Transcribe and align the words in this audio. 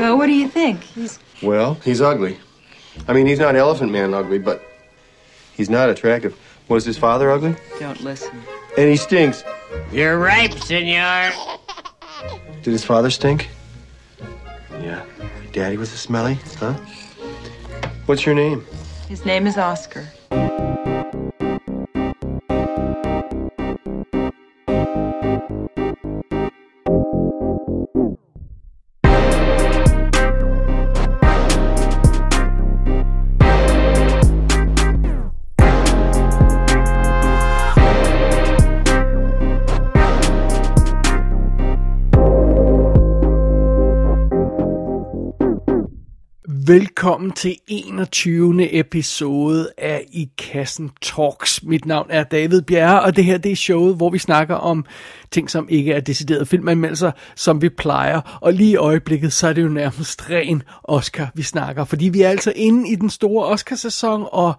Well, 0.00 0.16
what 0.16 0.26
do 0.26 0.32
you 0.32 0.48
think? 0.48 0.82
He's 0.82 1.18
Well, 1.42 1.74
he's 1.84 2.00
ugly. 2.00 2.38
I 3.06 3.12
mean, 3.12 3.26
he's 3.26 3.38
not 3.38 3.56
Elephant 3.56 3.90
Man 3.90 4.14
ugly, 4.14 4.38
but 4.38 4.62
he's 5.54 5.68
not 5.68 5.90
attractive. 5.90 6.38
Was 6.68 6.84
his 6.84 6.98
father 6.98 7.30
ugly? 7.30 7.56
don't 7.80 8.00
listen. 8.02 8.30
And 8.76 8.88
he 8.88 8.96
stinks. 8.96 9.42
You're 9.90 10.18
ripe, 10.18 10.52
senor. 10.54 11.32
Did 12.62 12.72
his 12.72 12.84
father 12.84 13.10
stink? 13.10 13.48
Yeah. 14.80 15.04
Daddy 15.52 15.76
was 15.76 15.92
a 15.92 15.96
smelly, 15.96 16.38
huh? 16.58 16.74
What's 18.06 18.24
your 18.24 18.34
name? 18.34 18.64
His 19.08 19.24
name 19.24 19.46
is 19.46 19.56
Oscar. 19.56 20.06
Velkommen 46.68 47.32
til 47.32 47.56
21. 47.66 48.78
episode 48.78 49.70
af 49.78 50.04
I 50.12 50.28
Kassen 50.38 50.90
Talks. 51.02 51.62
Mit 51.62 51.86
navn 51.86 52.06
er 52.10 52.22
David 52.22 52.62
Bjerre, 52.62 53.02
og 53.02 53.16
det 53.16 53.24
her 53.24 53.38
det 53.38 53.52
er 53.52 53.56
showet, 53.56 53.96
hvor 53.96 54.10
vi 54.10 54.18
snakker 54.18 54.54
om 54.54 54.84
ting, 55.30 55.50
som 55.50 55.68
ikke 55.70 55.92
er 55.92 56.00
decideret 56.00 56.48
filmanmeldelser, 56.48 57.10
som 57.36 57.62
vi 57.62 57.68
plejer. 57.68 58.38
Og 58.40 58.52
lige 58.52 58.70
i 58.70 58.76
øjeblikket, 58.76 59.32
så 59.32 59.48
er 59.48 59.52
det 59.52 59.62
jo 59.62 59.68
nærmest 59.68 60.30
ren 60.30 60.62
Oscar, 60.84 61.30
vi 61.34 61.42
snakker. 61.42 61.84
Fordi 61.84 62.08
vi 62.08 62.22
er 62.22 62.28
altså 62.28 62.52
inde 62.56 62.90
i 62.90 62.94
den 62.94 63.10
store 63.10 63.46
Oscarsæson, 63.46 64.24
og 64.32 64.54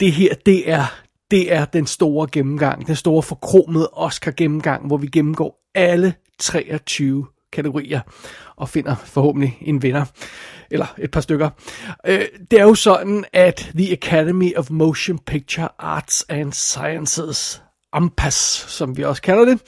det 0.00 0.12
her, 0.12 0.34
det 0.46 0.70
er, 0.70 0.84
det 1.30 1.52
er 1.52 1.64
den 1.64 1.86
store 1.86 2.28
gennemgang, 2.32 2.86
den 2.86 2.96
store 2.96 3.22
forkromede 3.22 3.90
Oscar-gennemgang, 3.92 4.86
hvor 4.86 4.96
vi 4.96 5.06
gennemgår 5.06 5.70
alle 5.74 6.14
23 6.40 7.26
kategorier 7.52 8.00
og 8.56 8.68
finder 8.68 8.94
forhåbentlig 8.94 9.58
en 9.60 9.82
vinder. 9.82 10.04
Eller 10.70 10.86
et 10.98 11.10
par 11.10 11.20
stykker. 11.20 11.50
Øh, 12.06 12.24
det 12.50 12.58
er 12.58 12.64
jo 12.64 12.74
sådan, 12.74 13.24
at 13.32 13.70
The 13.74 13.92
Academy 13.92 14.56
of 14.56 14.70
Motion 14.70 15.18
Picture 15.18 15.68
Arts 15.78 16.26
and 16.28 16.52
Sciences, 16.52 17.62
AMPAS, 17.92 18.34
som 18.68 18.96
vi 18.96 19.02
også 19.02 19.22
kalder 19.22 19.44
det, 19.44 19.60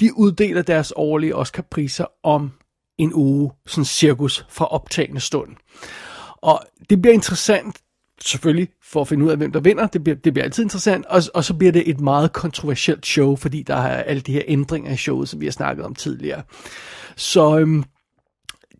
de 0.00 0.18
uddeler 0.18 0.62
deres 0.62 0.92
årlige 0.96 1.36
Oscar-priser 1.36 2.04
om 2.22 2.52
en 2.98 3.12
uge, 3.14 3.50
sådan 3.66 3.84
cirkus 3.84 4.46
fra 4.48 4.66
optagende 4.66 5.20
stund. 5.20 5.50
Og 6.36 6.60
det 6.90 7.02
bliver 7.02 7.14
interessant, 7.14 7.76
selvfølgelig, 8.20 8.68
for 8.82 9.00
at 9.00 9.08
finde 9.08 9.24
ud 9.24 9.30
af, 9.30 9.36
hvem 9.36 9.52
der 9.52 9.60
vinder. 9.60 9.86
Det 9.86 10.04
bliver, 10.04 10.16
det 10.16 10.32
bliver 10.32 10.44
altid 10.44 10.62
interessant. 10.62 11.06
Og, 11.06 11.22
og 11.34 11.44
så 11.44 11.54
bliver 11.54 11.72
det 11.72 11.90
et 11.90 12.00
meget 12.00 12.32
kontroversielt 12.32 13.06
show, 13.06 13.36
fordi 13.36 13.62
der 13.62 13.74
er 13.74 14.02
alle 14.02 14.20
de 14.20 14.32
her 14.32 14.42
ændringer 14.46 14.92
i 14.92 14.96
showet, 14.96 15.28
som 15.28 15.40
vi 15.40 15.46
har 15.46 15.52
snakket 15.52 15.84
om 15.84 15.94
tidligere. 15.94 16.42
Så 17.16 17.58
øhm, 17.58 17.84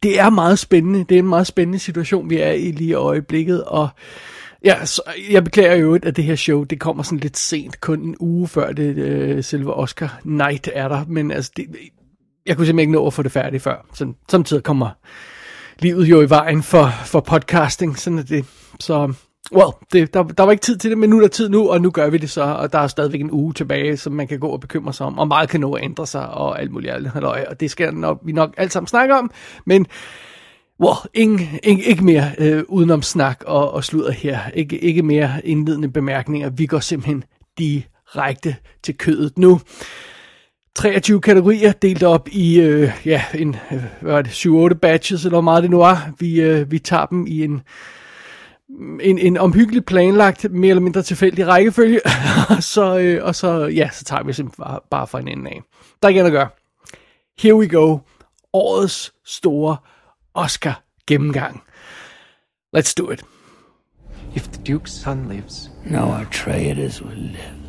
det 0.04 0.20
er 0.20 0.30
meget 0.30 0.58
spændende. 0.58 1.04
Det 1.08 1.14
er 1.14 1.18
en 1.18 1.28
meget 1.28 1.46
spændende 1.46 1.78
situation, 1.78 2.30
vi 2.30 2.38
er 2.38 2.50
i 2.50 2.70
lige 2.70 2.90
i 2.90 2.94
øjeblikket. 2.94 3.64
Og 3.64 3.88
ja, 4.64 4.84
så 4.84 5.02
jeg 5.30 5.44
beklager 5.44 5.74
jo, 5.74 5.94
at 5.94 6.16
det 6.16 6.24
her 6.24 6.36
show, 6.36 6.64
det 6.64 6.80
kommer 6.80 7.02
sådan 7.02 7.18
lidt 7.18 7.36
sent, 7.36 7.80
kun 7.80 8.00
en 8.00 8.16
uge 8.20 8.48
før 8.48 8.72
det 8.72 8.96
øh, 8.96 9.44
selve 9.44 9.74
Oscar 9.74 10.20
Night 10.24 10.68
er 10.72 10.88
der. 10.88 11.04
Men 11.08 11.30
altså, 11.30 11.52
det, 11.56 11.66
jeg 12.46 12.56
kunne 12.56 12.66
simpelthen 12.66 12.78
ikke 12.78 12.92
nå 12.92 13.06
at 13.06 13.12
få 13.12 13.22
det 13.22 13.32
færdigt 13.32 13.62
før. 13.62 13.86
Så, 13.94 14.12
samtidig 14.28 14.62
kommer 14.62 14.90
livet 15.78 16.06
jo 16.06 16.20
i 16.22 16.30
vejen 16.30 16.62
for, 16.62 16.88
for 17.04 17.20
podcasting, 17.20 17.98
sådan 17.98 18.18
er 18.18 18.22
det. 18.22 18.44
Så 18.80 19.12
Well, 19.52 19.70
det, 19.92 20.14
der, 20.14 20.22
der 20.22 20.42
var 20.42 20.52
ikke 20.52 20.62
tid 20.62 20.76
til 20.76 20.90
det, 20.90 20.98
men 20.98 21.10
nu 21.10 21.16
er 21.16 21.20
der 21.20 21.28
tid 21.28 21.48
nu, 21.48 21.70
og 21.70 21.80
nu 21.80 21.90
gør 21.90 22.10
vi 22.10 22.18
det 22.18 22.30
så, 22.30 22.42
og 22.42 22.72
der 22.72 22.78
er 22.78 22.86
stadigvæk 22.86 23.20
en 23.20 23.30
uge 23.30 23.52
tilbage, 23.52 23.96
som 23.96 24.12
man 24.12 24.28
kan 24.28 24.38
gå 24.38 24.48
og 24.48 24.60
bekymre 24.60 24.92
sig 24.92 25.06
om, 25.06 25.18
og 25.18 25.28
meget 25.28 25.48
kan 25.48 25.60
nå 25.60 25.72
at 25.72 25.84
ændre 25.84 26.06
sig, 26.06 26.28
og 26.28 26.60
alt 26.60 26.72
muligt 26.72 26.92
andet, 26.92 27.24
og 27.24 27.60
det 27.60 27.70
skal 27.70 27.94
nok, 27.94 28.20
vi 28.24 28.32
nok 28.32 28.54
alt 28.56 28.72
sammen 28.72 28.86
snakke 28.86 29.14
om, 29.14 29.30
men 29.66 29.86
well, 30.80 30.96
ingen, 31.14 31.48
ikke, 31.62 31.82
ikke 31.82 32.04
mere 32.04 32.30
øh, 32.38 32.62
udenom 32.68 33.02
snak 33.02 33.42
og, 33.46 33.70
og 33.70 33.84
sludder 33.84 34.12
her, 34.12 34.38
ikke, 34.54 34.78
ikke 34.78 35.02
mere 35.02 35.32
indledende 35.44 35.88
bemærkninger, 35.88 36.50
vi 36.50 36.66
går 36.66 36.80
simpelthen 36.80 37.24
direkte 37.58 38.56
til 38.82 38.98
kødet 38.98 39.38
nu. 39.38 39.60
23 40.74 41.20
kategorier 41.20 41.72
delt 41.72 42.02
op 42.02 42.28
i 42.32 42.60
øh, 42.60 42.90
ja, 43.04 43.22
en, 43.34 43.56
øh, 43.72 43.84
hvad 44.00 44.14
er 44.14 44.22
det, 44.22 44.30
7-8 44.74 44.74
batches, 44.74 45.24
eller 45.24 45.34
hvor 45.34 45.40
meget 45.40 45.62
det 45.62 45.70
nu 45.70 45.80
er. 45.80 45.96
Vi, 46.18 46.40
øh, 46.40 46.70
vi 46.70 46.78
tager 46.78 47.06
dem 47.06 47.26
i 47.26 47.44
en 47.44 47.62
en, 49.00 49.18
en 49.18 49.36
omhyggeligt 49.36 49.86
planlagt, 49.86 50.52
mere 50.52 50.70
eller 50.70 50.82
mindre 50.82 51.02
tilfældig 51.02 51.46
rækkefølge, 51.46 52.00
og, 52.50 52.62
så, 52.74 52.98
øh, 52.98 53.24
og 53.24 53.34
så, 53.34 53.66
ja, 53.66 53.88
så 53.92 54.04
tager 54.04 54.22
vi 54.22 54.32
simpelthen 54.32 54.64
bare, 54.64 54.80
bare 54.90 55.06
fra 55.06 55.20
en 55.20 55.28
ende 55.28 55.50
af. 55.50 55.62
Der 56.02 56.06
er 56.06 56.08
ikke 56.08 56.20
andet 56.20 56.30
at 56.30 56.34
gøre. 56.34 56.48
Here 57.38 57.54
we 57.56 57.68
go. 57.68 57.98
Årets 58.52 59.12
store 59.24 59.76
Oscar 60.34 60.82
gennemgang. 61.06 61.62
Let's 62.76 62.94
do 62.98 63.10
it. 63.10 63.24
If 64.34 64.48
the 64.48 64.74
Duke's 64.74 64.90
son 65.02 65.28
lives, 65.28 65.70
No 65.84 66.14
Atreides 66.14 67.02
will 67.02 67.18
live. 67.18 67.64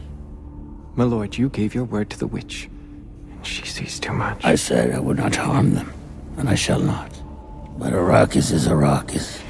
my 0.96 1.04
lord, 1.04 1.38
you 1.38 1.50
gave 1.50 1.76
your 1.76 1.84
word 1.84 2.10
to 2.10 2.18
the 2.18 2.28
witch, 2.28 2.70
and 3.32 3.46
she 3.46 3.66
sees 3.66 4.00
too 4.00 4.14
much. 4.14 4.46
I 4.46 4.56
said 4.56 4.96
I 4.96 5.00
would 5.00 5.18
not 5.18 5.36
harm 5.36 5.74
them, 5.76 5.94
and 6.38 6.50
I 6.50 6.56
shall 6.56 6.80
not. 6.80 7.12
But 7.78 7.94
Arrakis 7.94 8.52
is 8.52 8.68
Arrakis. 8.68 9.42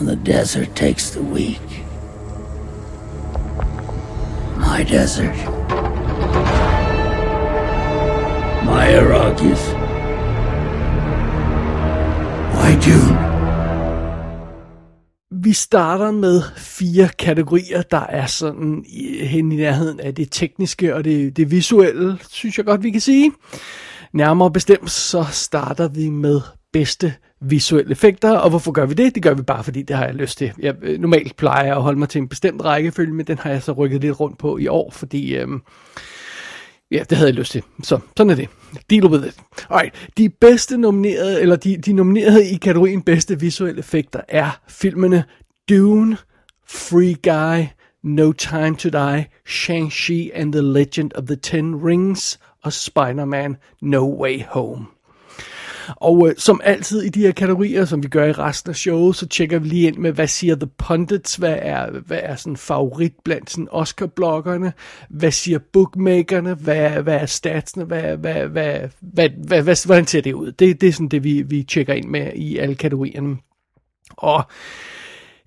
And 0.00 0.08
the 0.08 0.16
desert 0.16 0.74
takes 0.74 1.10
the 1.10 1.20
weak. 1.20 1.60
My 4.56 4.82
desert. 4.82 5.36
My 8.64 8.86
Arrakis. 9.00 9.74
My 12.54 12.72
Dune. 12.84 13.18
Vi 15.44 15.52
starter 15.52 16.10
med 16.10 16.42
fire 16.56 17.08
kategorier, 17.18 17.82
der 17.82 18.06
er 18.06 18.26
sådan 18.26 18.84
øh, 19.02 19.26
hen 19.26 19.52
i 19.52 19.56
nærheden 19.56 20.00
af 20.00 20.14
det 20.14 20.28
tekniske 20.30 20.94
og 20.94 21.04
det, 21.04 21.36
det 21.36 21.50
visuelle, 21.50 22.18
synes 22.30 22.58
jeg 22.58 22.66
godt, 22.66 22.82
vi 22.82 22.90
kan 22.90 23.00
sige. 23.00 23.32
Nærmere 24.12 24.50
bestemt, 24.50 24.90
så 24.90 25.24
starter 25.30 25.88
vi 25.88 26.08
med 26.08 26.40
bedste 26.72 27.14
visuelle 27.40 27.90
effekter, 27.90 28.30
og 28.30 28.50
hvorfor 28.50 28.72
gør 28.72 28.86
vi 28.86 28.94
det? 28.94 29.14
Det 29.14 29.22
gør 29.22 29.34
vi 29.34 29.42
bare, 29.42 29.64
fordi 29.64 29.82
det 29.82 29.96
har 29.96 30.04
jeg 30.04 30.14
lyst 30.14 30.38
til. 30.38 30.52
Jeg 30.58 30.74
øh, 30.82 31.00
normalt 31.00 31.36
plejer 31.36 31.64
jeg 31.64 31.76
at 31.76 31.82
holde 31.82 31.98
mig 31.98 32.08
til 32.08 32.18
en 32.20 32.28
bestemt 32.28 32.64
rækkefølge, 32.64 33.14
men 33.14 33.26
den 33.26 33.38
har 33.38 33.50
jeg 33.50 33.62
så 33.62 33.72
rykket 33.72 34.00
lidt 34.00 34.20
rundt 34.20 34.38
på 34.38 34.58
i 34.58 34.66
år, 34.66 34.90
fordi 34.90 35.36
øhm, 35.36 35.62
ja, 36.90 37.02
det 37.10 37.18
havde 37.18 37.30
jeg 37.30 37.38
lyst 37.38 37.52
til. 37.52 37.62
Så 37.82 37.98
sådan 38.16 38.30
er 38.30 38.34
det. 38.34 38.48
Deal 38.90 39.06
with 39.06 39.26
it. 39.26 39.36
Alright, 39.70 40.10
de 40.18 40.28
bedste 40.28 40.76
nominerede, 40.76 41.40
eller 41.40 41.56
de, 41.56 41.76
de 41.76 41.92
nominerede 41.92 42.50
i 42.50 42.56
kategorien 42.56 43.02
bedste 43.02 43.40
visuelle 43.40 43.78
effekter 43.78 44.20
er 44.28 44.60
filmene 44.68 45.24
Dune, 45.68 46.16
Free 46.68 47.14
Guy, 47.14 47.66
No 48.02 48.32
Time 48.32 48.76
to 48.76 48.88
Die, 48.88 49.26
Shang-Chi 49.46 50.30
and 50.34 50.52
the 50.52 50.62
Legend 50.62 51.12
of 51.14 51.24
the 51.24 51.36
Ten 51.36 51.74
Rings 51.84 52.40
og 52.62 52.72
Spider-Man 52.72 53.56
No 53.82 54.22
Way 54.22 54.42
Home. 54.48 54.86
Og 55.96 56.28
øh, 56.28 56.34
som 56.38 56.60
altid 56.64 57.02
i 57.02 57.08
de 57.08 57.20
her 57.20 57.32
kategorier, 57.32 57.84
som 57.84 58.02
vi 58.02 58.08
gør 58.08 58.24
i 58.24 58.32
resten 58.32 58.70
af 58.70 58.76
showet, 58.76 59.16
så 59.16 59.26
tjekker 59.26 59.58
vi 59.58 59.68
lige 59.68 59.86
ind 59.86 59.96
med, 59.96 60.12
hvad 60.12 60.26
siger 60.26 60.54
The 60.54 60.68
Pundits, 60.78 61.36
hvad 61.36 61.58
er, 61.62 61.90
hvad 61.90 62.20
er 62.22 62.36
sådan 62.36 62.56
favorit 62.56 63.12
blandt 63.24 63.50
sådan 63.50 63.68
Oscar-bloggerne, 63.70 64.72
hvad 65.10 65.30
siger 65.30 65.58
bookmakerne, 65.72 66.54
hvad, 66.54 66.90
hvad 66.90 67.16
er 67.16 67.26
statsene, 67.26 67.84
hvad, 67.84 68.16
hvad, 68.16 68.34
hvad, 68.34 68.48
hvad, 68.48 68.88
hvad, 69.00 69.28
hvad, 69.46 69.62
hvad, 69.62 69.86
hvordan 69.86 70.06
ser 70.06 70.20
det 70.20 70.32
ud? 70.32 70.52
Det, 70.52 70.80
det 70.80 70.88
er 70.88 70.92
sådan 70.92 71.08
det, 71.08 71.24
vi, 71.24 71.42
vi 71.42 71.62
tjekker 71.62 71.94
ind 71.94 72.08
med 72.08 72.32
i 72.34 72.58
alle 72.58 72.74
kategorierne. 72.74 73.36
Og 74.16 74.42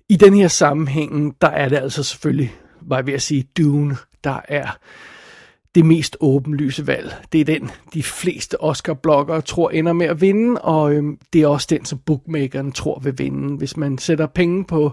i 0.08 0.16
den 0.16 0.34
her 0.34 0.48
sammenhæng, 0.48 1.36
der 1.40 1.48
er 1.48 1.68
det 1.68 1.76
altså 1.76 2.02
selvfølgelig, 2.02 2.54
var 2.80 2.96
jeg 2.96 3.06
ved 3.06 3.14
at 3.14 3.22
sige, 3.22 3.44
Dune, 3.56 3.96
der 4.24 4.40
er 4.48 4.78
det 5.74 5.86
mest 5.86 6.16
åbenlyse 6.20 6.86
valg. 6.86 7.14
Det 7.32 7.40
er 7.40 7.44
den, 7.44 7.70
de 7.94 8.02
fleste 8.02 8.60
Oscar-bloggere 8.60 9.40
tror 9.40 9.70
ender 9.70 9.92
med 9.92 10.06
at 10.06 10.20
vinde, 10.20 10.60
og 10.60 10.94
øhm, 10.94 11.18
det 11.32 11.42
er 11.42 11.46
også 11.46 11.66
den, 11.70 11.84
som 11.84 11.98
bookmakeren 11.98 12.72
tror 12.72 12.98
vil 12.98 13.18
vinde. 13.18 13.56
Hvis 13.56 13.76
man 13.76 13.98
sætter 13.98 14.26
penge 14.26 14.64
på, 14.64 14.92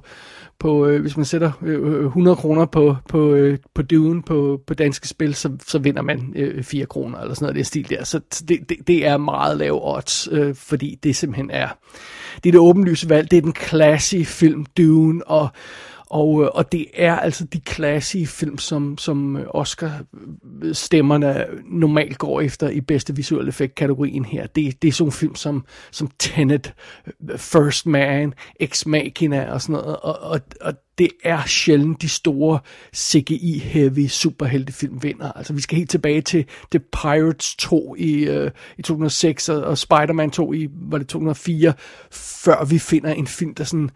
på 0.59 0.85
øh, 0.87 1.01
hvis 1.01 1.17
man 1.17 1.25
sætter 1.25 1.51
øh, 1.61 1.99
øh 1.99 2.05
100 2.05 2.35
kroner 2.35 2.65
på, 2.65 2.95
på, 3.09 3.33
øh, 3.33 3.57
på 3.73 3.81
Dune 3.81 4.21
på, 4.23 4.61
på 4.67 4.73
danske 4.73 5.07
spil, 5.07 5.35
så, 5.35 5.51
så 5.67 5.79
vinder 5.79 6.01
man 6.01 6.33
øh, 6.35 6.63
4 6.63 6.85
kroner, 6.85 7.19
eller 7.19 7.33
sådan 7.33 7.45
noget 7.45 7.55
det 7.55 7.67
stil 7.67 7.89
der. 7.89 8.03
Så 8.03 8.19
det, 8.47 8.69
det, 8.69 8.77
det 8.87 9.07
er 9.07 9.17
meget 9.17 9.57
lav 9.57 9.79
odds, 9.83 10.27
øh, 10.31 10.55
fordi 10.55 10.99
det 11.03 11.15
simpelthen 11.15 11.49
er, 11.51 11.67
det 12.43 12.49
er 12.49 12.51
det 12.51 12.59
åbenlyse 12.59 13.09
valg. 13.09 13.31
Det 13.31 13.37
er 13.37 13.41
den 13.41 13.55
classy 13.55 14.23
film 14.23 14.65
Dune, 14.77 15.27
og 15.27 15.49
og, 16.11 16.43
øh, 16.43 16.49
og 16.53 16.71
det 16.71 16.85
er 16.93 17.15
altså 17.15 17.45
de 17.45 17.59
klassiske 17.59 18.35
film, 18.35 18.57
som, 18.57 18.97
som 18.97 19.37
øh, 19.37 19.45
Oscar-stemmerne 19.49 21.45
normalt 21.65 22.17
går 22.17 22.41
efter 22.41 22.69
i 22.69 22.81
bedste 22.81 23.15
visuelle 23.15 23.49
effekt-kategorien 23.49 24.25
her. 24.25 24.47
Det, 24.47 24.81
det 24.81 24.87
er 24.87 24.91
sådan 24.91 25.03
nogle 25.03 25.11
film 25.11 25.35
som, 25.35 25.65
som 25.91 26.11
Tenet, 26.19 26.73
First 27.37 27.85
Man, 27.85 28.33
Ex 28.59 28.85
Machina 28.85 29.51
og 29.51 29.61
sådan 29.61 29.73
noget. 29.73 29.97
Og, 29.97 30.19
og, 30.19 30.41
og 30.61 30.73
det 30.97 31.09
er 31.23 31.45
sjældent 31.45 32.01
de 32.01 32.09
store 32.09 32.59
CGI-heavy 32.95 34.07
superheltefilm 34.07 35.03
vinder. 35.03 35.31
Altså 35.31 35.53
vi 35.53 35.61
skal 35.61 35.77
helt 35.77 35.89
tilbage 35.89 36.21
til 36.21 36.45
The 36.71 36.79
Pirates 36.79 37.55
2 37.55 37.95
i, 37.97 38.13
øh, 38.13 38.51
i 38.77 38.81
2006 38.81 39.49
og, 39.49 39.63
og 39.63 39.77
Spider-Man 39.77 40.31
2 40.31 40.53
i, 40.53 40.67
var 40.71 40.97
det 40.97 41.07
2004, 41.07 41.73
før 42.11 42.65
vi 42.65 42.79
finder 42.79 43.13
en 43.13 43.27
film, 43.27 43.53
der 43.53 43.63
sådan 43.63 43.89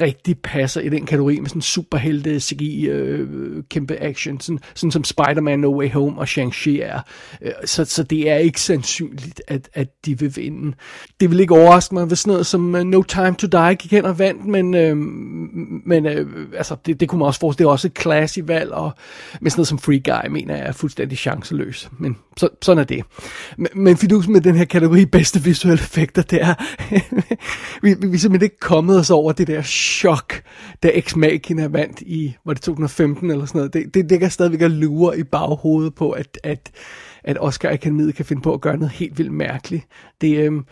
rigtig 0.00 0.38
passer 0.38 0.80
i 0.80 0.88
den 0.88 1.06
kategori 1.06 1.40
med 1.40 1.48
sådan 1.48 1.62
superhelte, 1.62 2.40
CGI, 2.40 2.86
øh, 2.86 3.28
kæmpe 3.70 3.96
action, 4.02 4.40
sådan, 4.40 4.58
sådan 4.74 4.90
som 4.90 5.04
Spider-Man 5.04 5.60
No 5.60 5.78
Way 5.78 5.90
Home 5.90 6.20
og 6.20 6.24
Shang-Chi 6.24 6.82
er. 6.82 7.00
Øh, 7.42 7.52
så, 7.64 7.84
så 7.84 8.02
det 8.02 8.30
er 8.30 8.36
ikke 8.36 8.60
sandsynligt, 8.60 9.42
at, 9.48 9.68
at 9.74 9.88
de 10.06 10.18
vil 10.18 10.36
vinde. 10.36 10.76
Det 11.20 11.30
vil 11.30 11.40
ikke 11.40 11.54
overraske 11.54 11.94
mig, 11.94 12.04
hvis 12.04 12.18
sådan 12.18 12.30
noget 12.30 12.46
som 12.46 12.74
uh, 12.74 12.80
No 12.80 13.02
Time 13.02 13.34
to 13.34 13.46
Die 13.46 13.74
gik 13.74 13.90
hen 13.90 14.04
og 14.04 14.18
vandt, 14.18 14.46
men, 14.46 14.74
øh, 14.74 14.96
men 15.86 16.06
øh, 16.06 16.26
altså, 16.56 16.76
det, 16.86 17.00
det 17.00 17.08
kunne 17.08 17.18
man 17.18 17.26
også 17.26 17.40
forestille, 17.40 17.64
det 17.64 17.68
er 17.68 17.72
også 17.72 17.88
et 17.88 18.00
classy 18.00 18.38
valg, 18.44 18.72
og 18.72 18.92
med 19.40 19.50
sådan 19.50 19.60
noget 19.60 19.68
som 19.68 19.78
Free 19.78 20.02
Guy, 20.04 20.30
mener 20.30 20.56
jeg 20.56 20.66
er 20.66 20.72
fuldstændig 20.72 21.18
chanceløs. 21.18 21.88
Men 21.98 22.16
så, 22.36 22.48
sådan 22.62 22.80
er 22.80 22.84
det. 22.84 23.04
Men, 23.56 23.68
men 23.74 23.96
fidusen 23.96 24.32
med 24.32 24.40
den 24.40 24.56
her 24.56 24.64
kategori 24.64 25.06
bedste 25.06 25.42
visuelle 25.42 25.82
effekter, 25.82 26.22
det 26.22 26.42
er, 26.42 26.54
vi, 27.82 27.94
vi, 27.94 28.06
vi 28.08 28.14
er 28.14 28.18
simpelthen 28.18 28.42
ikke 28.42 28.60
kommet 28.60 28.98
os 28.98 29.10
over 29.10 29.32
det 29.32 29.46
der 29.46 29.62
chok, 29.84 30.42
da 30.82 30.90
Ex 30.94 31.16
Machina 31.16 31.66
vandt 31.66 32.00
i, 32.00 32.36
var 32.44 32.52
det 32.52 32.62
2015 32.62 33.30
eller 33.30 33.46
sådan 33.46 33.58
noget. 33.58 33.72
Det, 33.72 33.94
det 33.94 34.10
ligger 34.10 34.28
stadigvæk 34.28 34.62
og 34.62 34.70
lurer 34.70 35.12
i 35.12 35.22
baghovedet 35.22 35.94
på, 35.94 36.10
at, 36.10 36.38
at, 36.42 36.70
at 37.24 37.36
Oscar 37.40 37.70
Akademiet 37.70 38.14
kan 38.14 38.24
finde 38.24 38.42
på 38.42 38.54
at 38.54 38.60
gøre 38.60 38.76
noget 38.76 38.92
helt 38.92 39.18
vildt 39.18 39.32
mærkeligt. 39.32 39.86
Det, 40.20 40.36
øhm, 40.38 40.64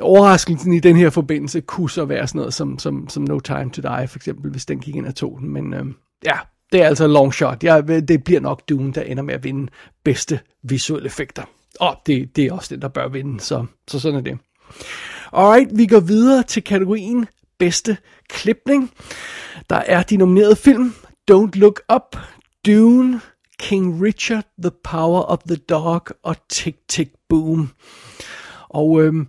overraskelsen 0.00 0.72
i 0.72 0.80
den 0.80 0.96
her 0.96 1.10
forbindelse 1.10 1.60
kunne 1.60 1.90
så 1.90 2.04
være 2.04 2.26
sådan 2.26 2.38
noget 2.38 2.54
som, 2.54 2.78
som, 2.78 3.08
som 3.08 3.22
No 3.22 3.40
Time 3.40 3.70
to 3.70 3.82
Die, 3.82 4.08
for 4.08 4.18
eksempel, 4.18 4.50
hvis 4.50 4.66
den 4.66 4.80
gik 4.80 4.96
ind 4.96 5.06
og 5.06 5.14
tog 5.14 5.38
den. 5.40 5.48
Men 5.48 5.74
øhm, 5.74 5.94
ja, 6.24 6.38
det 6.72 6.82
er 6.82 6.86
altså 6.86 7.04
en 7.04 7.12
long 7.12 7.34
shot. 7.34 7.64
Ja, 7.64 7.80
det 7.80 8.24
bliver 8.24 8.40
nok 8.40 8.62
Dune, 8.68 8.92
der 8.92 9.02
ender 9.02 9.22
med 9.22 9.34
at 9.34 9.44
vinde 9.44 9.72
bedste 10.04 10.40
visuelle 10.62 11.06
effekter. 11.06 11.42
Og 11.80 11.96
det, 12.06 12.36
det 12.36 12.44
er 12.44 12.52
også 12.52 12.74
det, 12.74 12.82
der 12.82 12.88
bør 12.88 13.08
vinde, 13.08 13.40
så, 13.40 13.66
så 13.88 14.00
sådan 14.00 14.18
er 14.18 14.22
det. 14.22 14.38
Alright, 15.32 15.78
vi 15.78 15.86
går 15.86 16.00
videre 16.00 16.42
til 16.42 16.64
kategorien 16.64 17.26
bedste 17.58 17.96
klipning. 18.28 18.90
Der 19.70 19.76
er 19.76 20.02
de 20.02 20.16
nominerede 20.16 20.56
film 20.56 20.94
Don't 21.30 21.50
Look 21.54 21.80
Up, 21.94 22.16
Dune, 22.66 23.20
King 23.58 24.02
Richard, 24.02 24.44
The 24.62 24.70
Power 24.84 25.22
of 25.22 25.38
the 25.38 25.56
Dog 25.56 26.02
og 26.22 26.36
Tick 26.48 26.78
Tick 26.88 27.10
Boom. 27.28 27.70
Og 28.68 29.02
øhm, 29.02 29.28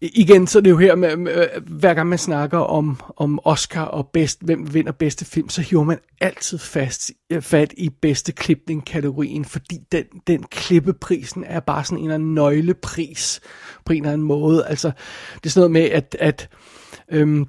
igen, 0.00 0.46
så 0.46 0.58
er 0.58 0.62
det 0.62 0.70
jo 0.70 0.76
her, 0.76 0.94
med, 0.94 1.16
med, 1.16 1.48
hver 1.66 1.94
gang 1.94 2.08
man 2.08 2.18
snakker 2.18 2.58
om, 2.58 3.00
om 3.16 3.40
Oscar 3.44 3.84
og 3.84 4.08
bedst, 4.08 4.42
hvem 4.42 4.74
vinder 4.74 4.92
bedste 4.92 5.24
film, 5.24 5.48
så 5.48 5.62
hiver 5.62 5.84
man 5.84 5.98
altid 6.20 6.58
fast, 6.58 7.12
øh, 7.32 7.42
fat 7.42 7.74
i 7.76 7.88
bedste 8.02 8.32
klipning-kategorien, 8.32 9.44
fordi 9.44 9.78
den, 9.92 10.04
den 10.26 10.42
klippeprisen 10.42 11.44
er 11.44 11.60
bare 11.60 11.84
sådan 11.84 11.98
en 11.98 12.04
eller 12.04 12.14
anden 12.14 12.34
nøglepris 12.34 13.40
på 13.84 13.92
en 13.92 14.02
eller 14.02 14.12
anden 14.12 14.26
måde. 14.26 14.66
Altså, 14.66 14.92
det 15.34 15.46
er 15.46 15.50
sådan 15.50 15.70
noget 15.70 15.84
med, 15.84 15.90
at, 15.90 16.16
at 16.20 16.48
øhm, 17.12 17.46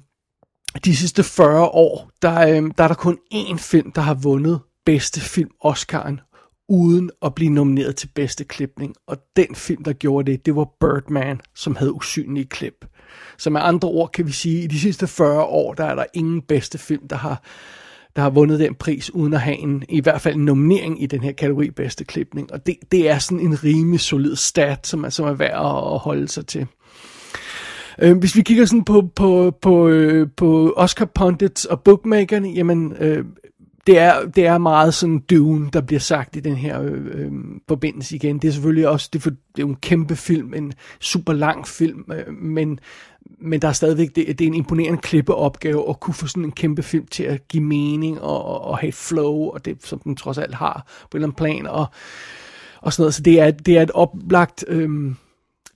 de 0.84 0.96
sidste 0.96 1.22
40 1.22 1.64
år, 1.68 2.10
der, 2.22 2.40
øh, 2.40 2.70
der 2.78 2.84
er 2.84 2.88
der 2.88 2.94
kun 2.94 3.18
én 3.34 3.56
film, 3.56 3.92
der 3.92 4.00
har 4.00 4.14
vundet 4.14 4.60
bedste 4.86 5.20
film 5.20 5.50
Oscar'en, 5.64 6.26
uden 6.68 7.10
at 7.22 7.34
blive 7.34 7.50
nomineret 7.50 7.96
til 7.96 8.10
bedste 8.14 8.44
klipning. 8.44 8.94
Og 9.06 9.16
den 9.36 9.54
film, 9.54 9.84
der 9.84 9.92
gjorde 9.92 10.32
det, 10.32 10.46
det 10.46 10.56
var 10.56 10.68
Birdman, 10.80 11.40
som 11.54 11.76
havde 11.76 11.92
usynlige 11.92 12.46
klip. 12.46 12.86
Så 13.38 13.50
med 13.50 13.60
andre 13.64 13.88
ord 13.88 14.10
kan 14.12 14.26
vi 14.26 14.32
sige, 14.32 14.58
at 14.58 14.64
i 14.64 14.66
de 14.66 14.80
sidste 14.80 15.06
40 15.06 15.44
år, 15.44 15.74
der 15.74 15.84
er 15.84 15.94
der 15.94 16.04
ingen 16.14 16.42
bedste 16.42 16.78
film, 16.78 17.08
der 17.08 17.16
har, 17.16 17.42
der 18.16 18.22
har 18.22 18.30
vundet 18.30 18.60
den 18.60 18.74
pris, 18.74 19.10
uden 19.14 19.32
at 19.32 19.40
have 19.40 19.56
en, 19.56 19.84
i 19.88 20.00
hvert 20.00 20.20
fald 20.20 20.34
en 20.34 20.44
nominering 20.44 21.02
i 21.02 21.06
den 21.06 21.22
her 21.22 21.32
kategori 21.32 21.70
bedste 21.70 22.04
klipning. 22.04 22.52
Og 22.52 22.66
det, 22.66 22.76
det 22.92 23.10
er 23.10 23.18
sådan 23.18 23.40
en 23.40 23.64
rimelig 23.64 24.00
solid 24.00 24.36
stat, 24.36 24.86
som 24.86 25.04
er, 25.04 25.08
som 25.08 25.26
er 25.26 25.32
værd 25.32 25.92
at 25.94 25.98
holde 25.98 26.28
sig 26.28 26.46
til. 26.46 26.66
Øh, 28.02 28.16
hvis 28.16 28.36
vi 28.36 28.42
kigger 28.42 28.64
sådan 28.64 28.84
på, 28.84 29.10
på, 29.16 29.58
på, 29.62 29.88
øh, 29.88 30.28
på 30.36 30.72
Oscar 30.76 31.04
pundits 31.04 31.64
og 31.64 31.80
bookmakerne, 31.80 32.48
jamen 32.48 32.92
øh, 33.00 33.24
det 33.86 33.98
er, 33.98 34.26
det 34.26 34.46
er 34.46 34.58
meget 34.58 34.94
sådan 34.94 35.18
Dune, 35.18 35.70
der 35.72 35.80
bliver 35.80 36.00
sagt 36.00 36.36
i 36.36 36.40
den 36.40 36.56
her 36.56 36.82
øh, 36.82 37.06
øh, 37.06 37.32
forbindelse 37.68 38.16
igen. 38.16 38.38
Det 38.38 38.48
er 38.48 38.52
selvfølgelig 38.52 38.88
også, 38.88 39.08
det 39.12 39.18
er, 39.18 39.22
for, 39.22 39.30
det 39.30 39.38
er 39.58 39.62
jo 39.62 39.68
en 39.68 39.76
kæmpe 39.76 40.16
film, 40.16 40.54
en 40.54 40.72
super 41.00 41.32
lang 41.32 41.68
film, 41.68 42.04
øh, 42.12 42.34
men, 42.34 42.80
men 43.38 43.62
der 43.62 43.68
er 43.68 43.72
stadigvæk, 43.72 44.16
det, 44.16 44.38
det 44.38 44.40
er 44.40 44.48
en 44.48 44.54
imponerende 44.54 45.00
klippeopgave 45.00 45.88
at 45.88 46.00
kunne 46.00 46.14
få 46.14 46.26
sådan 46.26 46.44
en 46.44 46.52
kæmpe 46.52 46.82
film 46.82 47.06
til 47.06 47.22
at 47.24 47.48
give 47.48 47.62
mening 47.62 48.20
og, 48.20 48.44
og, 48.44 48.60
og 48.60 48.78
have 48.78 48.92
flow, 48.92 49.50
og 49.50 49.64
det 49.64 49.86
som 49.86 49.98
den 49.98 50.16
trods 50.16 50.38
alt 50.38 50.54
har 50.54 50.86
på 51.10 51.16
en 51.16 51.22
eller 51.22 51.26
anden 51.26 51.36
plan, 51.36 51.66
og, 51.66 51.86
og 52.80 52.92
sådan 52.92 53.02
noget. 53.02 53.14
Så 53.14 53.22
det 53.22 53.40
er, 53.40 53.50
det 53.50 53.78
er 53.78 53.82
et 53.82 53.90
oplagt... 53.90 54.64
Øh, 54.68 55.12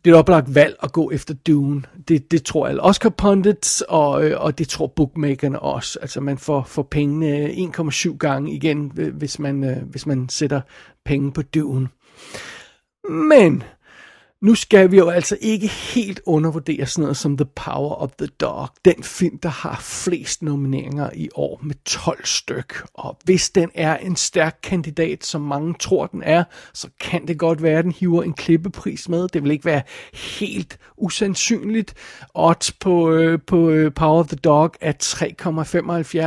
det 0.05 0.11
er 0.11 0.14
et 0.14 0.19
oplagt 0.19 0.55
valg 0.55 0.76
at 0.82 0.93
gå 0.93 1.11
efter 1.11 1.35
Dune. 1.35 1.82
Det, 2.08 2.31
det 2.31 2.44
tror 2.44 2.67
alle 2.67 2.82
Oscar 2.82 3.08
pundits, 3.08 3.81
og, 3.88 4.25
øh, 4.25 4.41
og 4.41 4.58
det 4.58 4.69
tror 4.69 4.87
bookmakerne 4.87 5.61
også. 5.61 5.99
Altså 6.02 6.20
man 6.20 6.38
får, 6.38 6.62
får 6.62 6.82
pengene 6.82 7.47
1,7 7.47 8.17
gange 8.17 8.52
igen, 8.52 8.93
hvis 9.14 9.38
man, 9.38 9.64
øh, 9.64 9.76
hvis 9.82 10.06
man 10.06 10.29
sætter 10.29 10.61
penge 11.05 11.32
på 11.32 11.43
Dune. 11.43 11.88
Men 13.08 13.62
nu 14.42 14.54
skal 14.54 14.90
vi 14.90 14.96
jo 14.96 15.08
altså 15.08 15.38
ikke 15.40 15.66
helt 15.69 16.20
undervurdere 16.26 16.87
sådan 16.87 17.02
noget 17.02 17.16
som 17.16 17.37
The 17.37 17.44
Power 17.44 17.94
of 17.94 18.10
the 18.19 18.26
Dog. 18.26 18.69
Den 18.84 19.02
film, 19.02 19.38
der 19.38 19.48
har 19.48 19.81
flest 19.81 20.42
nomineringer 20.42 21.10
i 21.14 21.28
år 21.34 21.60
med 21.62 21.75
12 21.84 22.26
styk. 22.26 22.82
Og 22.94 23.19
hvis 23.25 23.50
den 23.50 23.70
er 23.75 23.96
en 23.96 24.16
stærk 24.16 24.58
kandidat, 24.62 25.25
som 25.25 25.40
mange 25.40 25.75
tror 25.81 26.06
den 26.06 26.22
er, 26.22 26.44
så 26.75 26.88
kan 27.00 27.28
det 27.28 27.38
godt 27.38 27.62
være, 27.62 27.78
at 27.78 27.84
den 27.84 27.92
hiver 27.92 28.22
en 28.22 28.32
klippepris 28.32 29.08
med. 29.08 29.28
Det 29.28 29.42
vil 29.42 29.50
ikke 29.50 29.64
være 29.64 29.82
helt 30.14 30.78
usandsynligt. 30.96 31.94
Odds 32.34 32.72
på, 32.72 33.10
øh, 33.12 33.38
på 33.46 33.70
øh, 33.70 33.92
Power 33.92 34.19
of 34.19 34.26
the 34.26 34.37
Dog 34.37 34.75
er 34.81 34.92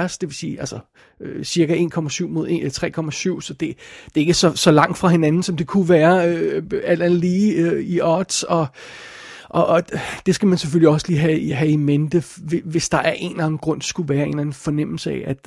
3,75. 0.10 0.18
Det 0.22 0.30
vil 0.30 0.36
sige, 0.36 0.60
altså 0.60 0.80
øh, 1.20 1.44
cirka 1.44 1.76
1,7 1.76 2.28
mod 2.28 2.48
3,7, 2.48 3.42
så 3.42 3.54
det, 3.54 3.78
det 4.06 4.16
er 4.16 4.20
ikke 4.20 4.34
så, 4.34 4.56
så 4.56 4.72
langt 4.72 4.98
fra 4.98 5.08
hinanden, 5.08 5.44
som 5.44 5.58
det 5.58 5.68
kunne 5.68 5.90
være 5.90 6.30
øh, 6.30 6.64
alt 6.84 7.02
andet 7.02 7.20
lige 7.20 7.54
øh, 7.54 7.84
i 7.84 8.02
odds, 8.02 8.44
og, 8.44 8.68
og, 9.50 9.68
og 9.68 9.84
det 10.26 10.36
skal 10.36 10.48
man 10.48 10.58
selvfølgelig 10.58 10.90
også 10.90 11.08
lige 11.08 11.20
have, 11.20 11.54
have 11.54 11.72
i 11.72 11.76
mente, 11.76 12.24
hvis 12.64 12.90
der 12.90 12.98
er 12.98 13.12
en 13.12 13.32
eller 13.32 13.46
anden 13.46 13.58
grund, 13.58 13.82
skulle 13.82 14.10
være 14.10 14.24
en 14.24 14.30
eller 14.30 14.42
anden 14.42 14.54
fornemmelse 14.54 15.12
af, 15.12 15.24
at 15.26 15.38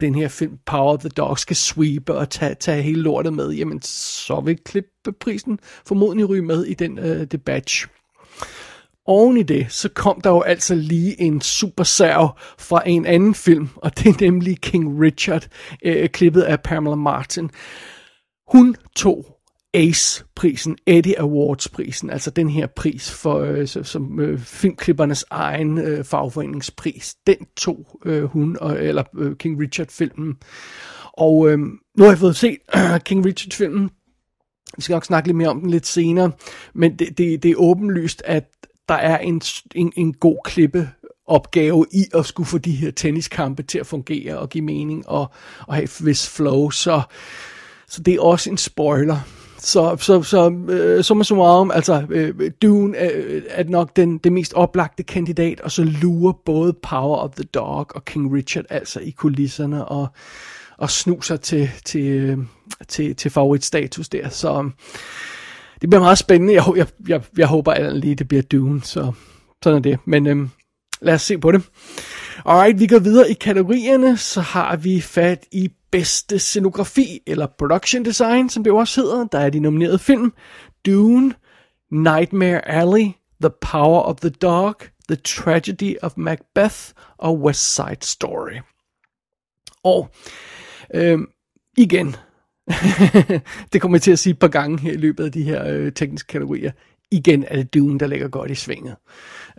den 0.00 0.14
her 0.14 0.28
film 0.28 0.58
Power 0.66 0.92
of 0.92 1.00
the 1.00 1.08
Dog 1.08 1.38
skal 1.38 1.56
sweep 1.56 2.10
og 2.10 2.30
tage, 2.30 2.54
tage 2.54 2.82
hele 2.82 3.02
lortet 3.02 3.32
med, 3.32 3.50
jamen 3.50 3.82
så 3.82 4.40
vil 4.40 4.58
klippeprisen 4.64 5.58
formodentlig 5.86 6.28
ryge 6.28 6.42
med 6.42 6.64
i 6.64 6.74
den 6.74 6.98
øh, 6.98 7.24
debat 7.24 7.88
oven 9.10 9.36
i 9.36 9.42
det, 9.42 9.66
så 9.72 9.88
kom 9.88 10.20
der 10.20 10.30
jo 10.30 10.40
altså 10.40 10.74
lige 10.74 11.20
en 11.20 11.40
super 11.40 11.84
serv 11.84 12.38
fra 12.58 12.82
en 12.86 13.06
anden 13.06 13.34
film, 13.34 13.68
og 13.76 13.98
det 13.98 14.06
er 14.06 14.20
nemlig 14.20 14.60
King 14.60 15.00
Richard, 15.00 15.48
øh, 15.84 16.08
klippet 16.08 16.42
af 16.42 16.60
Pamela 16.60 16.96
Martin. 16.96 17.50
Hun 18.52 18.76
tog 18.96 19.40
ACE-prisen, 19.74 20.76
Eddie 20.86 21.20
Awards-prisen, 21.20 22.10
altså 22.10 22.30
den 22.30 22.48
her 22.48 22.66
pris 22.66 23.10
for 23.10 23.38
øh, 23.38 23.66
som 23.66 24.20
øh, 24.20 24.38
filmklippernes 24.38 25.24
egen 25.30 25.78
øh, 25.78 26.04
fagforeningspris. 26.04 27.16
Den 27.26 27.36
tog 27.56 28.00
øh, 28.04 28.24
hun, 28.24 28.56
og, 28.60 28.84
eller 28.84 29.02
øh, 29.18 29.36
King 29.36 29.60
Richard-filmen. 29.60 30.36
Og 31.12 31.50
øh, 31.50 31.58
nu 31.58 32.04
har 32.04 32.06
jeg 32.06 32.18
fået 32.18 32.36
set 32.36 32.58
øh, 32.76 33.00
King 33.06 33.26
Richard-filmen. 33.26 33.90
Vi 34.76 34.82
skal 34.82 34.94
nok 34.94 35.04
snakke 35.04 35.28
lidt 35.28 35.36
mere 35.36 35.48
om 35.48 35.60
den 35.60 35.70
lidt 35.70 35.86
senere, 35.86 36.32
men 36.74 36.96
det, 36.98 37.18
det, 37.18 37.42
det 37.42 37.50
er 37.50 37.56
åbenlyst, 37.56 38.22
at 38.24 38.44
der 38.90 38.96
er 38.96 39.18
en, 39.18 39.42
en, 39.74 39.92
en 39.96 40.14
god 40.14 40.38
klippe 40.44 40.88
opgave 41.26 41.86
i 41.92 42.04
at 42.14 42.26
skulle 42.26 42.46
få 42.46 42.58
de 42.58 42.72
her 42.72 42.90
tenniskampe 42.90 43.62
til 43.62 43.78
at 43.78 43.86
fungere 43.86 44.38
og 44.38 44.48
give 44.48 44.64
mening 44.64 45.08
og, 45.08 45.30
og 45.66 45.74
have 45.74 45.84
et 45.84 46.06
vis 46.06 46.28
flow. 46.28 46.70
Så, 46.70 47.02
så 47.88 48.02
det 48.02 48.14
er 48.14 48.20
også 48.20 48.50
en 48.50 48.56
spoiler. 48.56 49.16
Så, 49.58 49.96
så, 50.00 50.22
så 50.22 50.50
øh, 50.68 51.04
summa 51.04 51.24
summarum, 51.24 51.70
altså 51.70 52.06
øh, 52.10 52.50
Dune 52.62 52.96
er, 52.96 53.10
øh, 53.14 53.42
er 53.48 53.64
nok 53.64 53.96
den, 53.96 54.18
den 54.18 54.34
mest 54.34 54.54
oplagte 54.54 55.02
kandidat, 55.02 55.60
og 55.60 55.70
så 55.70 55.84
lurer 56.02 56.32
både 56.32 56.72
Power 56.72 57.16
of 57.16 57.30
the 57.30 57.44
Dog 57.44 57.86
og 57.94 58.04
King 58.04 58.34
Richard 58.34 58.64
altså 58.70 59.00
i 59.00 59.10
kulisserne 59.10 59.84
og, 59.84 60.08
og 60.78 60.90
snuser 60.90 61.36
til, 61.36 61.70
til, 61.84 62.06
øh, 62.06 62.38
til, 62.88 63.16
til 63.16 63.30
favoritstatus 63.30 64.08
der. 64.08 64.28
Så 64.28 64.70
det 65.80 65.90
bliver 65.90 66.00
meget 66.00 66.18
spændende. 66.18 66.54
Jeg, 66.54 66.64
jeg, 66.76 66.86
jeg, 67.08 67.22
jeg 67.36 67.46
håber 67.46 67.72
at 67.72 67.96
lige, 67.96 68.14
det 68.14 68.28
bliver 68.28 68.42
Dune, 68.42 68.82
så 68.82 69.12
sådan 69.62 69.78
er 69.78 69.82
det. 69.82 69.98
Men 70.04 70.26
øhm, 70.26 70.50
lad 71.00 71.14
os 71.14 71.22
se 71.22 71.38
på 71.38 71.52
det. 71.52 71.62
Alright, 72.46 72.80
vi 72.80 72.86
går 72.86 72.98
videre 72.98 73.30
i 73.30 73.34
kategorierne, 73.34 74.16
så 74.16 74.40
har 74.40 74.76
vi 74.76 75.00
fat 75.00 75.46
i 75.52 75.70
bedste 75.90 76.38
scenografi, 76.38 77.20
eller 77.26 77.46
production 77.58 78.04
design, 78.04 78.48
som 78.48 78.64
det 78.64 78.72
også 78.72 79.00
hedder. 79.00 79.26
Der 79.26 79.38
er 79.38 79.50
de 79.50 79.60
nominerede 79.60 79.98
film, 79.98 80.32
Dune, 80.86 81.34
Nightmare 81.90 82.68
Alley, 82.68 83.10
The 83.40 83.50
Power 83.60 84.00
of 84.00 84.16
the 84.16 84.30
Dog, 84.30 84.74
The 85.08 85.16
Tragedy 85.16 85.96
of 86.02 86.12
Macbeth 86.16 86.76
og 87.18 87.40
West 87.40 87.74
Side 87.74 88.02
Story. 88.02 88.60
Og 89.84 90.10
øhm, 90.94 91.26
igen, 91.76 92.16
det 93.72 93.80
kommer 93.80 93.96
jeg 93.96 94.02
til 94.02 94.10
at 94.10 94.18
sige 94.18 94.30
et 94.30 94.38
par 94.38 94.48
gange 94.48 94.80
her 94.80 94.92
i 94.92 94.96
løbet 94.96 95.24
af 95.24 95.32
de 95.32 95.42
her 95.42 95.66
øh, 95.66 95.92
tekniske 95.92 96.26
kategorier. 96.26 96.70
Igen 97.10 97.44
er 97.48 97.56
det 97.56 97.74
Dune, 97.74 97.98
der 97.98 98.06
ligger 98.06 98.28
godt 98.28 98.50
i 98.50 98.54
svinget. 98.54 98.96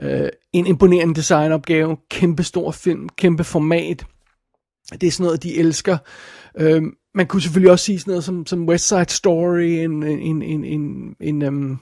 Øh, 0.02 0.30
en 0.54 0.68
imponerende 0.68 1.16
designopgave, 1.16 1.98
kæmpe 2.10 2.44
stor 2.44 2.72
film, 2.72 3.10
kæmpe 3.10 3.44
format. 3.44 4.06
Det 4.92 5.08
er 5.08 5.12
sådan 5.12 5.24
noget, 5.24 5.44
de 5.44 5.58
elsker. 5.58 5.98
Øh, 6.58 6.84
man 7.16 7.28
kunne 7.28 7.42
selvfølgelig 7.42 7.72
også 7.72 7.86
sige 7.86 8.00
sådan 8.00 8.12
noget 8.12 8.24
som, 8.24 8.46
som 8.46 8.68
West 8.68 8.88
Side 8.88 9.10
Story, 9.10 9.62
en, 9.62 10.04
en, 10.04 10.42
en, 10.42 10.64
en, 10.64 11.16
en, 11.20 11.42
um, 11.42 11.80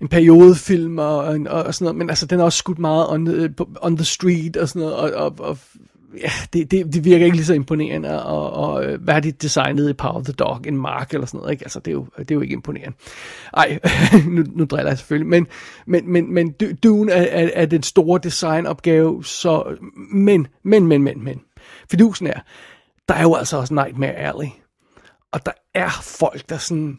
en 0.00 0.08
periodefilm 0.08 0.98
og, 0.98 1.16
og, 1.16 1.38
og 1.46 1.74
sådan 1.74 1.84
noget, 1.84 1.96
men 1.96 2.10
altså 2.10 2.26
den 2.26 2.40
er 2.40 2.44
også 2.44 2.58
skudt 2.58 2.78
meget 2.78 3.10
on 3.10 3.28
øh, 3.28 3.50
the, 3.50 3.66
on 3.82 3.96
the 3.96 4.04
street 4.04 4.56
og 4.56 4.68
sådan 4.68 4.80
noget, 4.80 4.96
og, 4.96 5.10
og, 5.24 5.34
og 5.38 5.58
ja, 6.20 6.30
det, 6.52 6.70
det, 6.70 6.94
det 6.94 7.04
virker 7.04 7.24
ikke 7.24 7.36
lige 7.36 7.46
så 7.46 7.54
imponerende, 7.54 8.24
og, 8.24 8.52
og 8.52 8.84
øh, 8.84 9.02
hvad 9.02 9.14
er 9.14 9.20
det 9.20 9.42
designet 9.42 9.90
i 9.90 9.92
Power 9.92 10.14
of 10.14 10.24
the 10.24 10.32
Dog, 10.32 10.60
en 10.66 10.76
mark 10.76 11.14
eller 11.14 11.26
sådan 11.26 11.38
noget, 11.38 11.52
ikke? 11.52 11.64
Altså, 11.64 11.80
det 11.80 11.88
er 11.88 11.92
jo, 11.92 12.06
det 12.18 12.30
er 12.30 12.34
jo 12.34 12.40
ikke 12.40 12.52
imponerende. 12.52 12.96
Ej, 13.56 13.78
nu, 14.28 14.44
nu 14.52 14.64
driller 14.64 14.90
jeg 14.90 14.98
selvfølgelig, 14.98 15.28
men, 15.28 15.46
men, 15.86 16.12
men, 16.12 16.34
men 16.34 16.54
Dune 16.82 17.12
er, 17.12 17.42
er, 17.44 17.50
er 17.54 17.66
den 17.66 17.82
store 17.82 18.20
designopgave, 18.22 19.24
så, 19.24 19.76
men, 20.12 20.46
men, 20.62 20.86
men, 20.86 21.02
men, 21.02 21.24
men, 21.24 21.40
fidusen 21.90 22.26
er, 22.26 22.40
der 23.08 23.14
er 23.14 23.22
jo 23.22 23.34
altså 23.34 23.56
også 23.56 23.74
Nightmare 23.74 24.14
Alley, 24.14 24.48
og 25.32 25.46
der 25.46 25.52
er 25.74 25.90
folk, 26.02 26.48
der 26.48 26.58
sådan 26.58 26.98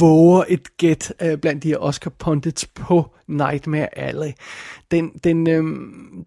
våger 0.00 0.44
et 0.48 0.76
gæt 0.76 1.12
øh, 1.22 1.38
blandt 1.38 1.62
de 1.62 1.68
her 1.68 1.78
Oscar 1.78 2.10
pundits 2.10 2.66
på 2.66 3.10
Nightmare 3.28 3.98
Alley. 3.98 4.32
Den, 4.90 5.10
den, 5.24 5.48
øh, 5.48 5.64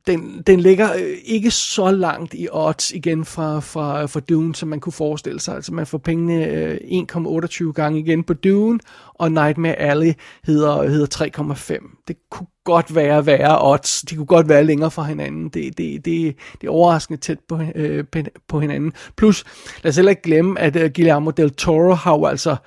den, 0.07 0.43
den 0.47 0.59
ligger 0.59 0.93
øh, 0.93 1.17
ikke 1.25 1.51
så 1.51 1.91
langt 1.91 2.33
i 2.33 2.47
odds 2.51 2.91
igen 2.91 3.25
fra, 3.25 3.59
fra, 3.59 4.05
fra 4.05 4.19
Dune, 4.19 4.55
som 4.55 4.69
man 4.69 4.79
kunne 4.79 4.93
forestille 4.93 5.39
sig. 5.39 5.55
Altså 5.55 5.73
man 5.73 5.87
får 5.87 5.97
pengene 5.97 6.45
øh, 6.45 6.77
1,28 7.15 7.71
gange 7.71 7.99
igen 7.99 8.23
på 8.23 8.33
Dune, 8.33 8.79
og 9.13 9.31
Nightmare 9.31 9.75
Alley 9.75 10.13
hedder, 10.43 10.89
hedder 10.89 11.77
3,5. 11.79 12.03
Det 12.07 12.15
kunne 12.29 12.47
godt 12.63 12.95
være 12.95 13.25
værre 13.25 13.71
odds. 13.71 14.01
De 14.01 14.15
kunne 14.15 14.25
godt 14.25 14.49
være 14.49 14.63
længere 14.63 14.91
fra 14.91 15.03
hinanden. 15.03 15.49
Det, 15.49 15.77
det, 15.77 16.05
det, 16.05 16.35
det 16.61 16.67
er 16.67 16.71
overraskende 16.71 17.19
tæt 17.19 17.39
på, 17.49 17.59
øh, 17.75 18.03
på 18.47 18.59
hinanden. 18.59 18.93
Plus, 19.17 19.43
lad 19.83 19.89
os 19.89 19.95
heller 19.95 20.09
ikke 20.09 20.21
glemme, 20.21 20.59
at 20.59 20.75
øh, 20.75 20.91
Guillermo 20.95 21.31
del 21.31 21.53
Toro 21.53 21.93
har 21.93 22.17
jo 22.17 22.25
altså 22.25 22.51
øh, 22.51 22.57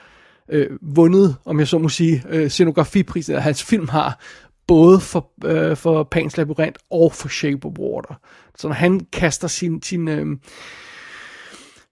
Øh, 0.50 0.70
vundet, 0.82 1.36
om 1.44 1.58
jeg 1.58 1.68
så 1.68 1.78
må 1.78 1.88
sige, 1.88 2.24
øh, 2.28 2.50
scenografiprisen, 2.50 3.36
hans 3.36 3.62
film 3.62 3.88
har, 3.88 4.18
både 4.66 5.00
for, 5.00 5.30
øh, 5.44 5.76
for 5.76 6.02
Pans 6.02 6.36
Labyrinth 6.36 6.80
og 6.90 7.12
for 7.12 7.28
Shape 7.28 7.66
of 7.66 7.72
Water. 7.78 8.14
Så 8.58 8.68
når 8.68 8.74
han 8.74 9.00
kaster 9.12 9.48
sin, 9.48 9.82
sin, 9.82 10.08
øh, 10.08 10.26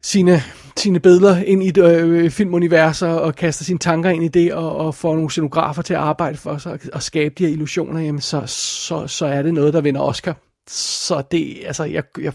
sine, 0.02 0.42
sine 0.76 1.00
billeder 1.00 1.36
ind 1.36 1.62
i 1.62 1.68
et 1.68 1.78
øh, 1.78 2.30
filmunivers 2.30 3.02
og, 3.02 3.20
og 3.20 3.34
kaster 3.34 3.64
sine 3.64 3.78
tanker 3.78 4.10
ind 4.10 4.24
i 4.24 4.28
det 4.28 4.54
og, 4.54 4.76
og 4.76 4.94
får 4.94 5.14
nogle 5.14 5.30
scenografer 5.30 5.82
til 5.82 5.94
at 5.94 6.00
arbejde 6.00 6.36
for 6.36 6.58
sig 6.58 6.72
og, 6.72 6.78
og 6.92 7.02
skabe 7.02 7.34
de 7.38 7.44
her 7.44 7.52
illusioner, 7.52 8.00
jamen 8.00 8.20
så, 8.20 8.42
så, 8.46 9.06
så 9.06 9.26
er 9.26 9.42
det 9.42 9.54
noget, 9.54 9.74
der 9.74 9.80
vinder 9.80 10.00
Oscar. 10.00 10.36
Så 10.68 11.22
det, 11.30 11.58
altså, 11.66 11.84
jeg, 11.84 12.02
jeg, 12.20 12.32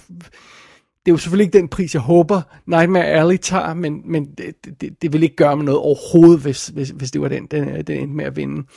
det 1.07 1.11
er 1.11 1.13
jo 1.13 1.17
selvfølgelig 1.17 1.45
ikke 1.45 1.57
den 1.57 1.67
pris, 1.67 1.93
jeg 1.93 2.01
håber, 2.01 2.41
Nightmare 2.65 3.05
Alley 3.05 3.37
tager, 3.37 3.73
men, 3.73 4.01
men 4.05 4.25
det, 4.25 4.81
det, 4.81 5.01
det 5.01 5.13
vil 5.13 5.23
ikke 5.23 5.35
gøre 5.35 5.55
mig 5.55 5.65
noget 5.65 5.79
overhovedet, 5.79 6.39
hvis, 6.39 6.67
hvis, 6.67 6.89
hvis 6.89 7.11
det 7.11 7.21
var 7.21 7.27
den, 7.27 7.45
den, 7.45 7.85
den 7.87 7.99
endte 7.99 8.15
med 8.15 8.25
at 8.25 8.35
vinde. 8.35 8.67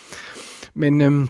Men 0.75 1.01
øhm, 1.01 1.29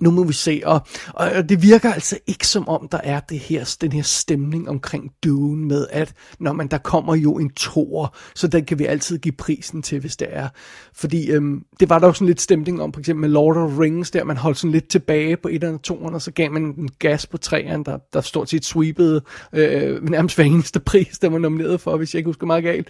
nu 0.00 0.10
må 0.10 0.24
vi 0.24 0.32
se, 0.32 0.62
og, 0.64 0.80
og 1.14 1.48
det 1.48 1.62
virker 1.62 1.92
altså 1.92 2.18
ikke 2.26 2.46
som 2.46 2.68
om, 2.68 2.88
der 2.92 3.00
er 3.04 3.20
det 3.20 3.38
her, 3.38 3.76
den 3.80 3.92
her 3.92 4.02
stemning 4.02 4.68
omkring 4.68 5.12
Dune 5.24 5.66
med, 5.66 5.86
at 5.90 6.12
når 6.40 6.52
man, 6.52 6.68
der 6.68 6.78
kommer 6.78 7.14
jo 7.14 7.38
en 7.38 7.50
tor, 7.50 8.16
så 8.34 8.46
den 8.48 8.64
kan 8.64 8.78
vi 8.78 8.84
altid 8.84 9.18
give 9.18 9.34
prisen 9.38 9.82
til, 9.82 10.00
hvis 10.00 10.16
det 10.16 10.28
er. 10.30 10.48
Fordi 10.94 11.30
øhm, 11.30 11.62
det 11.80 11.88
var 11.88 11.98
der 11.98 12.06
jo 12.06 12.12
sådan 12.12 12.26
lidt 12.26 12.40
stemning 12.40 12.82
om, 12.82 12.92
for 12.92 13.00
eksempel 13.00 13.20
med 13.20 13.28
Lord 13.28 13.56
of 13.56 13.78
Rings, 13.78 14.10
der 14.10 14.24
man 14.24 14.36
holdt 14.36 14.58
sådan 14.58 14.72
lidt 14.72 14.88
tilbage 14.88 15.36
på 15.36 15.48
et 15.48 15.64
eller 15.64 15.78
toeren, 15.78 16.14
og 16.14 16.22
så 16.22 16.32
gav 16.32 16.50
man 16.50 16.62
en 16.62 16.88
gas 16.98 17.26
på 17.26 17.36
træerne, 17.36 17.84
der, 17.84 17.98
der 18.12 18.20
stort 18.20 18.50
set 18.50 18.64
sweepede 18.64 19.22
øh, 19.52 20.08
nærmest 20.10 20.36
hver 20.36 20.44
eneste 20.44 20.80
pris, 20.80 21.18
der 21.18 21.28
var 21.28 21.38
nomineret 21.38 21.80
for, 21.80 21.96
hvis 21.96 22.14
jeg 22.14 22.18
ikke 22.18 22.28
husker 22.28 22.46
meget 22.46 22.64
galt. 22.64 22.88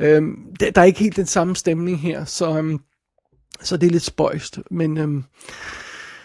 Øhm, 0.00 0.36
der, 0.60 0.70
der 0.70 0.80
er 0.80 0.84
ikke 0.84 1.00
helt 1.00 1.16
den 1.16 1.26
samme 1.26 1.56
stemning 1.56 2.00
her, 2.00 2.24
så, 2.24 2.58
øhm, 2.58 2.78
så 3.62 3.76
det 3.76 3.86
er 3.86 3.90
lidt 3.90 4.02
spøjst, 4.02 4.58
men... 4.70 4.98
Øhm, 4.98 5.24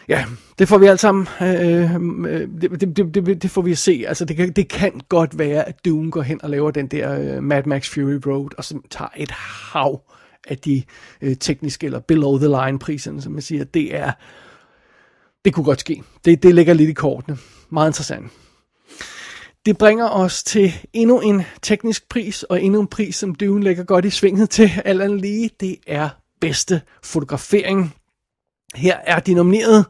Ja, 0.07 0.25
det 0.59 0.67
får 0.67 0.77
vi 0.77 0.85
alt 0.85 0.99
sammen. 0.99 1.27
Øh, 1.41 1.95
øh 1.95 2.47
det, 2.61 2.81
det, 2.81 3.15
det, 3.15 3.43
det 3.43 3.51
får 3.51 3.61
vi 3.61 3.71
at 3.71 3.77
se. 3.77 4.03
Altså, 4.07 4.25
det 4.25 4.37
kan, 4.37 4.51
det 4.51 4.67
kan 4.67 5.01
godt 5.09 5.37
være, 5.37 5.67
at 5.67 5.85
Dune 5.85 6.11
går 6.11 6.21
hen 6.21 6.43
og 6.43 6.49
laver 6.49 6.71
den 6.71 6.87
der 6.87 7.37
uh, 7.37 7.43
Mad 7.43 7.63
Max 7.65 7.89
Fury 7.89 8.19
Road, 8.25 8.49
og 8.57 8.63
så 8.63 8.79
tager 8.89 9.09
et 9.17 9.31
hav 9.31 10.01
af 10.47 10.57
de 10.57 10.83
uh, 11.21 11.33
tekniske 11.39 11.85
eller 11.85 11.99
below 11.99 12.37
the 12.37 12.47
line 12.47 12.79
priserne, 12.79 13.21
som 13.21 13.31
man 13.31 13.41
siger. 13.41 13.63
Det 13.63 13.95
er, 13.95 14.11
det 15.45 15.53
kunne 15.53 15.63
godt 15.63 15.79
ske. 15.79 16.03
Det, 16.25 16.43
det 16.43 16.55
ligger 16.55 16.73
lidt 16.73 16.89
i 16.89 16.93
kortene. 16.93 17.37
Meget 17.69 17.89
interessant. 17.89 18.31
Det 19.65 19.77
bringer 19.77 20.09
os 20.09 20.43
til 20.43 20.73
endnu 20.93 21.19
en 21.19 21.43
teknisk 21.61 22.09
pris, 22.09 22.43
og 22.43 22.63
endnu 22.63 22.81
en 22.81 22.87
pris, 22.87 23.15
som 23.15 23.35
Dune 23.35 23.63
lægger 23.63 23.83
godt 23.83 24.05
i 24.05 24.09
svinget 24.09 24.49
til, 24.49 24.71
alt 24.85 25.21
lige. 25.21 25.49
Det 25.59 25.77
er 25.87 26.09
bedste 26.41 26.81
fotografering. 27.03 27.95
Her 28.75 28.97
er 29.05 29.19
de 29.19 29.33
nomineret. 29.33 29.85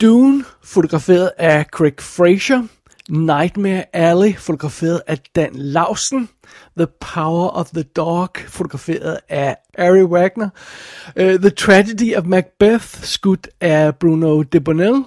Dune, 0.00 0.44
fotograferet 0.64 1.30
af 1.38 1.64
Craig 1.64 1.94
Fraser. 1.98 2.62
Nightmare 3.08 3.96
Alley, 3.96 4.36
fotograferet 4.38 5.02
af 5.06 5.18
Dan 5.36 5.50
Lausen. 5.54 6.28
The 6.76 6.86
Power 7.00 7.48
of 7.48 7.70
the 7.70 7.82
Dog, 7.82 8.28
fotograferet 8.48 9.18
af 9.28 9.56
Ari 9.78 10.02
Wagner. 10.02 10.48
Uh, 11.16 11.22
the 11.22 11.50
Tragedy 11.50 12.16
of 12.16 12.24
Macbeth, 12.24 13.04
skudt 13.04 13.48
af 13.60 13.96
Bruno 13.96 14.42
de 14.42 14.60
Bonnell. 14.60 15.04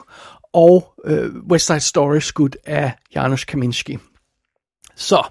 Og 0.54 0.94
uh, 1.10 1.26
West 1.52 1.66
Side 1.66 1.80
Story, 1.80 2.20
skudt 2.20 2.58
af 2.66 2.94
Janusz 3.16 3.46
Kaminski. 3.46 3.98
Så, 4.96 5.28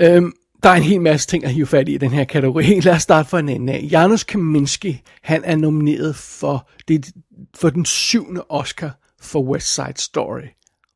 øhm, 0.00 0.32
der 0.64 0.70
er 0.70 0.74
en 0.74 0.82
hel 0.82 1.00
masse 1.00 1.28
ting 1.28 1.44
at 1.44 1.50
hive 1.50 1.66
fat 1.66 1.88
i 1.88 1.94
i 1.94 1.98
den 1.98 2.10
her 2.10 2.24
kategori. 2.24 2.80
Lad 2.80 2.94
os 2.94 3.02
starte 3.02 3.28
fra 3.28 3.38
en 3.38 3.48
ende 3.48 3.72
af. 3.72 3.88
Janusz 3.90 4.24
Kaminski, 4.24 5.02
han 5.22 5.44
er 5.44 5.56
nomineret 5.56 6.16
for, 6.16 6.68
det, 6.88 7.12
for 7.54 7.70
den 7.70 7.84
syvende 7.84 8.44
Oscar 8.48 8.98
for 9.20 9.42
West 9.42 9.74
Side 9.74 9.94
Story. 9.96 10.48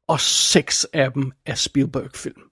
Og 0.09 0.21
seks 0.21 0.87
af 0.93 1.13
dem 1.13 1.33
er 1.47 1.55
Spielberg-film. 1.55 2.43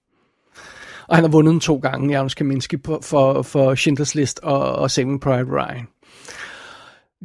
Og 1.07 1.15
han 1.15 1.23
har 1.23 1.31
vundet 1.31 1.51
den 1.51 1.59
to 1.59 1.77
gange, 1.77 2.17
Janusz 2.17 2.33
Kaminski, 2.33 2.77
for, 3.01 3.41
for 3.41 3.75
Schindlers 3.75 4.15
List 4.15 4.39
og, 4.39 4.59
og 4.59 4.91
Saving 4.91 5.21
Private 5.21 5.51
Ryan 5.51 5.87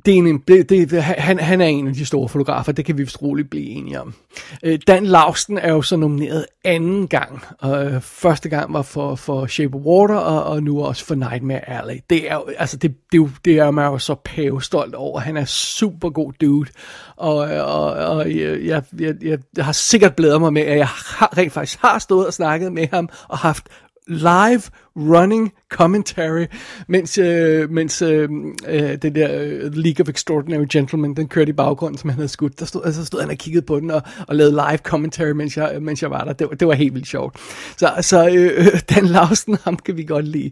det 0.07 0.15
er 0.15 0.19
en, 0.19 0.39
det, 0.49 0.69
det, 0.69 1.03
han, 1.03 1.39
han 1.39 1.61
er 1.61 1.67
en 1.67 1.89
af 1.89 1.95
de 1.95 2.07
store 2.07 2.29
fotografer, 2.29 2.73
det 2.73 2.85
kan 2.85 2.99
vi 2.99 3.03
vist 3.03 3.23
roligt 3.23 3.51
blive 3.51 3.67
enige 3.67 4.01
om. 4.01 4.15
Øh, 4.63 4.79
Dan 4.87 5.07
Lausten 5.07 5.59
er 5.59 5.73
jo 5.73 5.83
så 5.83 5.97
nomineret 5.97 6.47
anden 6.65 7.09
gang. 7.09 7.45
Og 7.59 7.85
øh, 7.85 8.01
første 8.01 8.49
gang 8.49 8.73
var 8.73 8.83
for, 8.83 9.15
for 9.15 9.47
Shape 9.47 9.77
of 9.77 9.83
Water, 9.83 10.15
og, 10.15 10.45
og 10.45 10.63
nu 10.63 10.83
også 10.85 11.05
for 11.05 11.15
Nightmare 11.15 11.71
Alley. 11.71 12.01
Det 12.11 12.31
er 12.31 12.35
jo, 12.35 12.45
altså 12.59 12.77
det, 12.77 12.95
det, 13.13 13.31
det 13.45 13.59
er 13.59 13.71
man 13.71 13.85
jo 13.85 13.99
så 13.99 14.15
pæve 14.25 14.63
stolt 14.63 14.95
over. 14.95 15.21
Han 15.21 15.37
er 15.37 15.45
super 15.45 16.11
god 16.11 16.33
dude. 16.41 16.71
Og, 17.17 17.37
og, 17.37 17.93
og 17.93 18.37
jeg, 18.37 18.83
jeg, 18.99 19.15
jeg, 19.23 19.39
jeg 19.57 19.65
har 19.65 19.73
sikkert 19.73 20.17
blædet 20.17 20.41
mig 20.41 20.53
med, 20.53 20.63
at 20.63 20.79
jeg 20.79 20.89
har, 20.89 21.39
rent 21.39 21.53
faktisk 21.53 21.79
har 21.81 21.99
stået 21.99 22.27
og 22.27 22.33
snakket 22.33 22.73
med 22.73 22.87
ham, 22.93 23.09
og 23.29 23.39
haft 23.39 23.69
live 24.09 24.63
running 24.97 25.53
commentary, 25.69 26.47
mens, 26.89 27.19
øh, 27.19 27.71
mens 27.71 28.03
øh, 28.03 28.29
øh, 28.69 29.03
det 29.03 29.15
der 29.15 29.29
øh, 29.43 29.75
League 29.75 30.05
of 30.05 30.09
Extraordinary 30.09 30.67
Gentlemen, 30.73 31.17
den 31.17 31.29
kørte 31.29 31.51
i 31.51 31.53
baggrunden, 31.53 31.99
som 31.99 32.11
han 32.11 32.17
havde 32.17 32.29
skudt. 32.29 32.61
Der 32.61 32.67
stod, 32.67 32.83
altså 32.85 33.05
stod 33.05 33.21
han 33.21 33.31
og 33.31 33.37
kiggede 33.37 33.67
på 33.67 33.81
den 33.81 33.91
og, 33.91 34.03
og 34.29 34.37
lavede 34.37 34.53
live 34.53 34.79
commentary, 34.79 35.31
mens 35.31 35.57
jeg, 35.57 35.83
mens 35.83 36.03
jeg 36.03 36.11
var 36.11 36.25
der. 36.25 36.33
Det, 36.33 36.49
var, 36.49 36.55
det 36.55 36.69
var 36.69 36.75
helt 36.75 36.95
vildt 36.95 37.09
sjovt. 37.09 37.37
Så, 37.77 37.91
så 38.01 38.29
øh, 38.29 38.67
Dan 38.91 39.07
Lausten, 39.07 39.59
ham 39.65 39.77
kan 39.77 39.97
vi 39.97 40.05
godt 40.05 40.29
lide. 40.29 40.51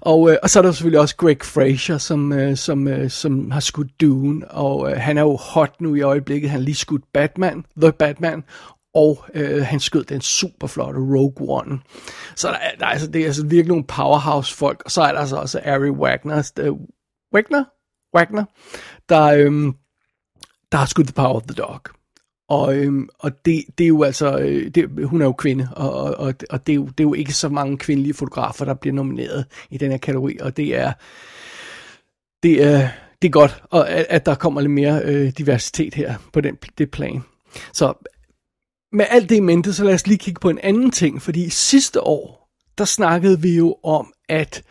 Og, 0.00 0.30
øh, 0.30 0.36
og 0.42 0.50
så 0.50 0.58
er 0.58 0.62
der 0.62 0.72
selvfølgelig 0.72 1.00
også 1.00 1.16
Greg 1.16 1.38
Fraser, 1.42 1.98
som, 1.98 2.32
øh, 2.32 2.56
som, 2.56 2.88
øh, 2.88 3.10
som 3.10 3.50
har 3.50 3.60
skudt 3.60 4.00
Dune, 4.00 4.50
og 4.50 4.90
øh, 4.90 4.96
han 4.96 5.18
er 5.18 5.22
jo 5.22 5.36
hot 5.36 5.80
nu 5.80 5.94
i 5.94 6.00
øjeblikket. 6.00 6.50
Han 6.50 6.60
har 6.60 6.64
lige 6.64 6.74
skudt 6.74 7.02
Batman, 7.14 7.64
The 7.82 7.92
Batman, 7.92 8.44
og 8.94 9.24
øh, 9.34 9.62
han 9.62 9.80
skød 9.80 10.04
den 10.04 10.20
super 10.20 10.66
flotte 10.66 11.00
Rogue 11.00 11.58
One. 11.58 11.78
Så 12.36 12.48
der, 12.48 12.56
der 12.78 12.86
er, 12.86 12.90
altså, 12.90 13.06
det 13.06 13.20
er 13.20 13.26
altså 13.26 13.46
virkelig 13.46 13.68
nogle 13.68 13.84
powerhouse 13.84 14.54
folk, 14.54 14.82
og 14.84 14.90
så 14.90 15.02
er 15.02 15.12
der 15.12 15.20
altså 15.20 15.36
også 15.36 15.60
Ari 15.64 15.90
Wagner, 15.90 16.50
øh, 16.58 16.72
Wagner? 17.34 17.64
Wagner, 18.16 18.44
der, 19.08 19.22
øh, 19.22 19.72
der 20.72 20.78
har 20.78 20.86
skudt 20.86 21.06
The 21.06 21.14
Power 21.14 21.34
of 21.34 21.42
the 21.42 21.54
Dog. 21.54 21.80
Og, 22.48 22.76
øhm, 22.76 23.08
og 23.18 23.44
det, 23.44 23.64
det 23.78 23.84
er 23.84 23.88
jo 23.88 24.02
altså, 24.02 24.38
øh, 24.38 24.70
det, 24.70 25.06
hun 25.06 25.20
er 25.20 25.26
jo 25.26 25.32
kvinde, 25.32 25.68
og, 25.76 25.92
og, 25.92 26.14
og, 26.14 26.34
og 26.50 26.66
det, 26.66 26.72
er 26.72 26.76
jo, 26.76 26.84
det 26.84 27.00
er 27.00 27.08
jo 27.08 27.14
ikke 27.14 27.32
så 27.32 27.48
mange 27.48 27.78
kvindelige 27.78 28.14
fotografer, 28.14 28.64
der 28.64 28.74
bliver 28.74 28.94
nomineret 28.94 29.46
i 29.70 29.78
den 29.78 29.90
her 29.90 29.98
kategori, 29.98 30.38
og 30.40 30.56
det 30.56 30.76
er, 30.76 30.92
det 32.42 32.64
er, 32.64 32.88
det 33.22 33.28
er 33.28 33.32
godt, 33.32 33.62
og 33.70 33.90
at, 33.90 34.06
at 34.08 34.26
der 34.26 34.34
kommer 34.34 34.60
lidt 34.60 34.70
mere 34.70 35.02
øh, 35.04 35.32
diversitet 35.38 35.94
her 35.94 36.14
på 36.32 36.40
den, 36.40 36.58
det 36.78 36.90
plan. 36.90 37.22
Så 37.72 37.94
med 38.92 39.06
alt 39.08 39.28
det 39.28 39.36
i 39.36 39.40
mente, 39.40 39.72
så 39.72 39.84
lad 39.84 39.94
os 39.94 40.06
lige 40.06 40.18
kigge 40.18 40.40
på 40.40 40.50
en 40.50 40.58
anden 40.58 40.90
ting, 40.90 41.22
fordi 41.22 41.50
sidste 41.50 42.00
år, 42.00 42.50
der 42.78 42.84
snakkede 42.84 43.40
vi 43.40 43.56
jo 43.56 43.76
om, 43.82 44.12
at 44.28 44.64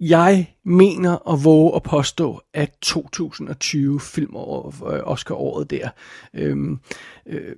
jeg 0.00 0.54
mener 0.64 1.12
og 1.12 1.44
våge 1.44 1.76
at 1.76 1.82
påstå, 1.82 2.40
at 2.54 2.70
2020 2.82 4.00
film 4.00 4.36
øh, 4.36 5.00
Oscar-året 5.04 5.70
der, 5.70 5.88
øhm, 6.34 6.78
øh, 7.26 7.56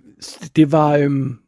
det 0.56 0.73
var 0.73 0.97
øhm, 0.97 1.38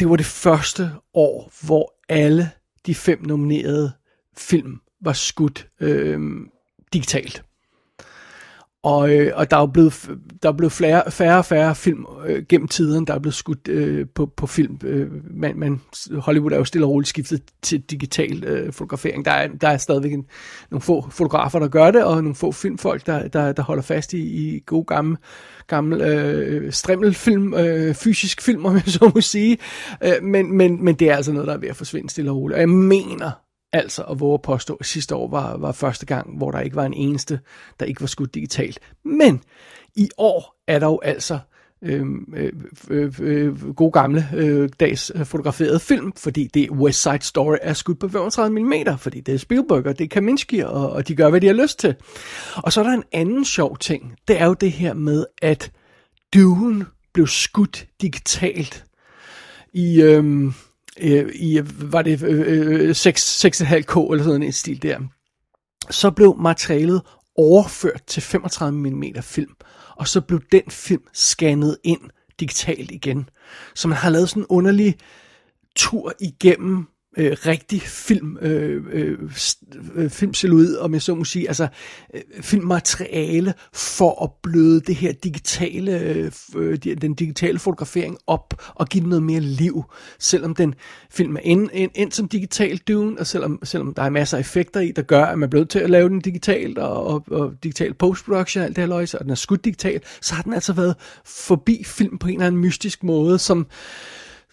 det 0.00 0.10
var 0.10 0.16
det 0.16 0.26
første 0.26 0.90
år, 1.14 1.52
hvor 1.66 1.92
alle 2.08 2.50
de 2.86 2.94
fem 2.94 3.22
nominerede 3.22 3.92
film 4.36 4.80
var 5.00 5.12
skudt 5.12 5.68
øhm, 5.80 6.50
digitalt. 6.92 7.44
Og, 8.86 9.10
øh, 9.10 9.32
og 9.34 9.50
der 9.50 9.56
er 9.56 9.60
jo 9.60 9.66
blevet, 9.66 10.10
der 10.42 10.48
er 10.48 10.52
blevet 10.52 10.72
flere, 10.72 11.10
færre 11.10 11.38
og 11.38 11.44
færre 11.44 11.74
film 11.74 12.06
øh, 12.26 12.44
gennem 12.48 12.68
tiden, 12.68 13.06
der 13.06 13.14
er 13.14 13.18
blevet 13.18 13.34
skudt 13.34 13.68
øh, 13.68 14.06
på, 14.14 14.26
på 14.36 14.46
film. 14.46 14.78
Øh, 14.84 15.08
man, 15.30 15.58
man, 15.58 15.80
Hollywood 16.18 16.52
er 16.52 16.56
jo 16.56 16.64
stille 16.64 16.86
og 16.86 16.90
roligt 16.90 17.08
skiftet 17.08 17.42
til 17.62 17.80
digital 17.80 18.44
øh, 18.44 18.72
fotografering. 18.72 19.24
Der 19.24 19.30
er, 19.30 19.48
der 19.48 19.68
er 19.68 19.76
stadigvæk 19.76 20.12
en, 20.12 20.24
nogle 20.70 20.80
få 20.80 21.10
fotografer, 21.10 21.58
der 21.58 21.68
gør 21.68 21.90
det, 21.90 22.04
og 22.04 22.22
nogle 22.22 22.34
få 22.34 22.52
filmfolk, 22.52 23.06
der, 23.06 23.28
der, 23.28 23.52
der 23.52 23.62
holder 23.62 23.82
fast 23.82 24.12
i, 24.12 24.18
i 24.18 24.62
god 24.66 24.84
gammel, 24.84 25.16
gammel 25.66 26.00
øh, 26.00 26.72
strimmelfilm, 26.72 27.54
øh, 27.54 27.94
fysisk 27.94 28.42
film, 28.42 28.66
om 28.66 28.74
jeg 28.74 28.82
så 28.86 29.10
må 29.14 29.20
sige. 29.20 29.58
Øh, 30.04 30.22
men, 30.22 30.56
men, 30.56 30.84
men 30.84 30.94
det 30.94 31.10
er 31.10 31.16
altså 31.16 31.32
noget, 31.32 31.46
der 31.48 31.54
er 31.54 31.58
ved 31.58 31.68
at 31.68 31.76
forsvinde 31.76 32.10
stille 32.10 32.30
og 32.30 32.36
roligt. 32.36 32.54
Og 32.54 32.60
jeg 32.60 32.68
mener, 32.68 33.30
Altså 33.72 34.02
at 34.02 34.20
våge 34.20 34.34
at 34.34 34.42
påstå, 34.42 34.74
at 34.74 34.86
sidste 34.86 35.14
år 35.14 35.28
var, 35.28 35.56
var 35.56 35.72
første 35.72 36.06
gang, 36.06 36.36
hvor 36.36 36.50
der 36.50 36.60
ikke 36.60 36.76
var 36.76 36.84
en 36.84 36.94
eneste, 36.94 37.40
der 37.80 37.86
ikke 37.86 38.00
var 38.00 38.06
skudt 38.06 38.34
digitalt. 38.34 38.78
Men 39.04 39.42
i 39.96 40.08
år 40.18 40.62
er 40.66 40.78
der 40.78 40.86
jo 40.86 41.00
altså 41.02 41.38
øhm, 41.82 42.34
øh, 42.36 42.52
øh, 42.90 43.12
øh, 43.20 43.74
gode 43.74 43.92
gamle 43.92 44.28
øh, 44.34 44.68
dags 44.80 45.12
øh, 45.14 45.24
fotograferede 45.24 45.80
film, 45.80 46.12
fordi 46.12 46.46
det 46.54 46.70
West 46.70 47.02
Side 47.02 47.22
Story 47.22 47.56
er 47.62 47.72
skudt 47.72 47.98
på 47.98 48.08
35 48.08 48.60
mm, 48.60 48.98
fordi 48.98 49.20
det 49.20 49.34
er 49.34 49.38
Spielberg, 49.38 49.86
og 49.86 49.98
det 49.98 50.04
er 50.04 50.08
Kaminski, 50.08 50.60
og, 50.60 50.90
og 50.90 51.08
de 51.08 51.16
gør, 51.16 51.30
hvad 51.30 51.40
de 51.40 51.46
har 51.46 51.54
lyst 51.54 51.78
til. 51.78 51.94
Og 52.56 52.72
så 52.72 52.80
er 52.80 52.84
der 52.84 52.92
en 52.92 53.04
anden 53.12 53.44
sjov 53.44 53.78
ting, 53.78 54.16
det 54.28 54.40
er 54.40 54.46
jo 54.46 54.54
det 54.54 54.72
her 54.72 54.94
med, 54.94 55.26
at 55.42 55.72
Dune 56.34 56.86
blev 57.14 57.26
skudt 57.26 57.86
digitalt 58.02 58.84
i... 59.72 60.02
Øh, 60.02 60.52
øh, 61.00 61.34
i, 61.34 61.60
var 61.78 62.02
det 62.02 62.22
øh, 62.22 62.40
øh 62.40 62.90
6,5K 62.90 64.12
eller 64.12 64.24
sådan 64.24 64.42
en 64.42 64.52
stil 64.52 64.82
der, 64.82 64.98
så 65.90 66.10
blev 66.10 66.36
materialet 66.38 67.02
overført 67.36 68.02
til 68.06 68.22
35 68.22 68.78
mm 68.78 69.04
film, 69.22 69.54
og 69.96 70.08
så 70.08 70.20
blev 70.20 70.40
den 70.52 70.62
film 70.70 71.02
scannet 71.14 71.76
ind 71.84 72.00
digitalt 72.40 72.90
igen. 72.90 73.28
Så 73.74 73.88
man 73.88 73.98
har 73.98 74.10
lavet 74.10 74.28
sådan 74.28 74.42
en 74.42 74.46
underlig 74.48 74.94
tur 75.76 76.12
igennem 76.20 76.86
øh, 77.16 77.36
rigtig 77.46 77.82
film, 77.82 78.38
øh, 78.40 78.82
øh, 78.92 79.18
og 79.96 80.02
øh, 80.02 80.10
filmsilhuet, 80.10 80.78
om 80.78 80.94
jeg 80.94 81.02
så 81.02 81.14
må 81.14 81.24
sige, 81.24 81.48
altså 81.48 81.68
øh, 82.14 82.20
filmmateriale 82.40 83.54
for 83.72 84.24
at 84.24 84.30
bløde 84.42 84.80
det 84.80 84.94
her 84.94 85.12
digitale, 85.12 86.00
øh, 86.00 86.32
øh, 86.56 86.78
den 86.78 87.14
digitale 87.14 87.58
fotografering 87.58 88.18
op 88.26 88.54
og 88.74 88.88
give 88.88 89.00
den 89.00 89.08
noget 89.10 89.22
mere 89.22 89.40
liv, 89.40 89.84
selvom 90.18 90.54
den 90.54 90.74
film 91.10 91.36
er 91.36 91.40
ind, 91.42 91.68
ind, 91.72 91.90
ind 91.94 92.12
som 92.12 92.28
digital 92.28 92.78
dune, 92.78 93.18
og 93.18 93.26
selvom, 93.26 93.58
selvom 93.64 93.94
der 93.94 94.02
er 94.02 94.10
masser 94.10 94.36
af 94.36 94.40
effekter 94.40 94.80
i, 94.80 94.92
der 94.96 95.02
gør, 95.02 95.24
at 95.24 95.38
man 95.38 95.50
bliver 95.50 95.64
til 95.64 95.78
at 95.78 95.90
lave 95.90 96.08
den 96.08 96.20
digitalt, 96.20 96.78
og, 96.78 97.06
og, 97.06 97.24
og 97.30 97.52
digital 97.62 97.94
postproduktion 97.94 98.60
og 98.60 98.66
alt 98.66 98.76
det 98.76 98.82
her 98.82 98.88
løjse, 98.88 99.18
og 99.18 99.24
den 99.24 99.30
er 99.30 99.34
skudt 99.34 99.64
digitalt, 99.64 100.04
så 100.20 100.34
har 100.34 100.42
den 100.42 100.52
altså 100.52 100.72
været 100.72 100.94
forbi 101.24 101.84
film 101.84 102.18
på 102.18 102.28
en 102.28 102.34
eller 102.34 102.46
anden 102.46 102.60
mystisk 102.60 103.04
måde, 103.04 103.38
som 103.38 103.66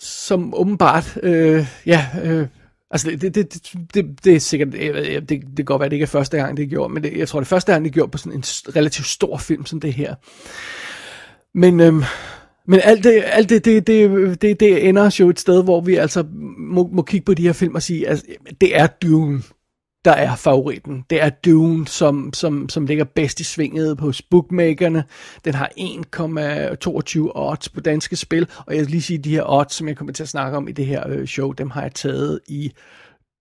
som 0.04 0.54
åbenbart, 0.56 1.18
øh, 1.24 1.66
ja, 1.86 2.06
øh, 2.24 2.48
altså 2.92 3.12
det, 3.12 3.22
det, 3.22 3.36
det, 3.36 3.74
det, 3.94 4.24
det 4.24 4.36
er 4.36 4.40
sikkert, 4.40 4.72
det, 4.72 5.30
det, 5.30 5.30
det 5.30 5.56
kan 5.56 5.66
godt 5.66 5.80
være, 5.80 5.90
det 5.90 5.96
ikke 5.96 6.04
er 6.04 6.08
første 6.08 6.38
gang, 6.38 6.58
det 6.58 6.64
er 6.64 6.68
gjort, 6.68 6.92
men 6.92 7.04
det, 7.04 7.18
jeg 7.18 7.28
tror, 7.28 7.40
det 7.40 7.46
er 7.46 7.50
første 7.50 7.72
gang, 7.72 7.86
det 7.86 7.90
er 7.90 7.94
gjort 7.94 8.12
på 8.12 8.18
sådan 8.18 8.34
en 8.34 8.44
relativt 8.76 9.08
stor 9.08 9.38
film 9.38 9.66
som 9.66 9.80
det 9.80 9.94
her. 9.94 10.16
Men, 11.54 11.80
øh, 11.80 11.94
men 12.68 12.80
alt 12.84 13.04
det, 13.04 13.24
alt 13.26 13.50
det, 13.50 13.66
det, 13.66 13.88
det, 13.88 14.42
det, 14.42 14.60
det 14.60 14.90
ender 14.90 15.02
os 15.02 15.20
jo 15.20 15.30
et 15.30 15.40
sted, 15.40 15.64
hvor 15.64 15.82
vi 15.82 15.96
altså 15.96 16.26
må, 16.58 16.90
må 16.94 17.02
kigge 17.02 17.26
på 17.26 17.34
de 17.34 17.44
her 17.44 17.54
film 17.54 17.76
og 17.76 17.82
sige, 17.82 18.08
at 18.08 18.12
altså, 18.12 18.26
det 18.62 18.78
er 18.80 18.88
Dune 18.88 19.42
der 20.06 20.12
er 20.12 20.36
favoritten. 20.36 21.06
Det 21.10 21.22
er 21.22 21.30
Dune, 21.30 21.88
som, 21.88 22.34
som, 22.34 22.70
som 22.70 22.86
ligger 22.86 23.04
bedst 23.04 23.40
i 23.40 23.44
svinget 23.44 23.98
på 23.98 24.12
bookmakerne. 24.30 25.04
Den 25.46 25.54
har 25.54 25.72
1,22 25.80 27.32
odds 27.36 27.70
på 27.70 27.80
danske 27.80 28.16
spil, 28.16 28.48
og 28.66 28.76
jeg 28.76 28.82
vil 28.82 28.92
lige 28.92 29.02
sige, 29.02 29.18
de 29.18 29.30
her 29.30 29.44
odds, 29.46 29.74
som 29.74 29.88
jeg 29.88 29.98
kommer 29.98 30.14
til 30.14 30.24
at 30.24 30.30
snakke 30.30 30.58
om 30.58 30.68
i 30.68 30.72
det 30.72 30.86
her 30.86 31.08
øh, 31.10 31.28
show, 31.28 31.52
dem 31.52 31.70
har 31.70 31.82
jeg 31.82 31.94
taget 31.94 32.40
i 32.48 32.72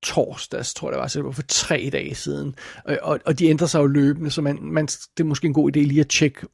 torsdags, 0.03 0.75
tror 0.75 0.88
jeg 0.88 0.92
det 0.92 1.01
var, 1.01 1.09
så 1.09 1.18
det 1.18 1.27
var 1.27 1.33
for 1.33 1.42
tre 1.48 1.88
dage 1.92 2.14
siden. 2.14 2.55
Og, 2.85 2.98
og, 3.03 3.20
og 3.27 3.38
de 3.38 3.48
ændrer 3.48 3.66
sig 3.66 3.79
jo 3.79 3.87
løbende, 3.87 4.31
så 4.31 4.42
man, 4.42 4.59
man, 4.62 4.87
det 4.87 5.20
er 5.20 5.25
måske 5.25 5.46
en 5.46 5.55
god 5.55 5.77
idé 5.77 5.81
lige 5.81 6.01
at 6.01 6.09
tjekke 6.09 6.46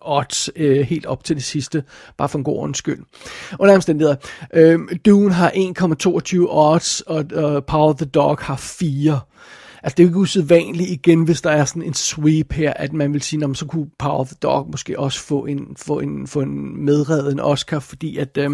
odds 0.00 0.50
øh, 0.56 0.80
helt 0.80 1.06
op 1.06 1.24
til 1.24 1.36
det 1.36 1.44
sidste, 1.44 1.82
bare 2.16 2.28
for 2.28 2.38
en 2.38 2.44
god 2.44 2.56
ordens 2.56 2.78
skyld. 2.78 3.04
Under 3.58 3.74
omstændigheder, 3.74 4.16
øh, 4.54 4.78
Dune 5.06 5.32
har 5.32 5.50
1,22 5.50 6.46
odds, 6.48 7.00
og 7.00 7.24
øh, 7.32 7.62
Power 7.62 7.88
of 7.88 7.96
the 7.96 8.06
Dog 8.06 8.38
har 8.40 8.56
4. 8.56 9.20
Altså 9.82 9.94
det 9.96 10.02
er 10.02 10.04
jo 10.04 10.08
ikke 10.08 10.18
usædvanligt 10.18 10.90
igen, 10.90 11.24
hvis 11.24 11.40
der 11.40 11.50
er 11.50 11.64
sådan 11.64 11.82
en 11.82 11.94
sweep 11.94 12.52
her, 12.52 12.72
at 12.72 12.92
man 12.92 13.12
vil 13.12 13.22
sige, 13.22 13.54
så 13.54 13.66
kunne 13.66 13.86
Power 13.98 14.18
of 14.18 14.26
the 14.26 14.36
Dog 14.42 14.68
måske 14.70 14.98
også 14.98 15.20
få 15.20 15.46
en, 15.46 15.76
få 15.76 15.98
en, 16.00 16.26
få 16.26 16.40
en 16.40 16.84
medredet 16.84 17.32
en 17.32 17.40
Oscar, 17.40 17.78
fordi 17.78 18.18
at... 18.18 18.38
Øh, 18.38 18.50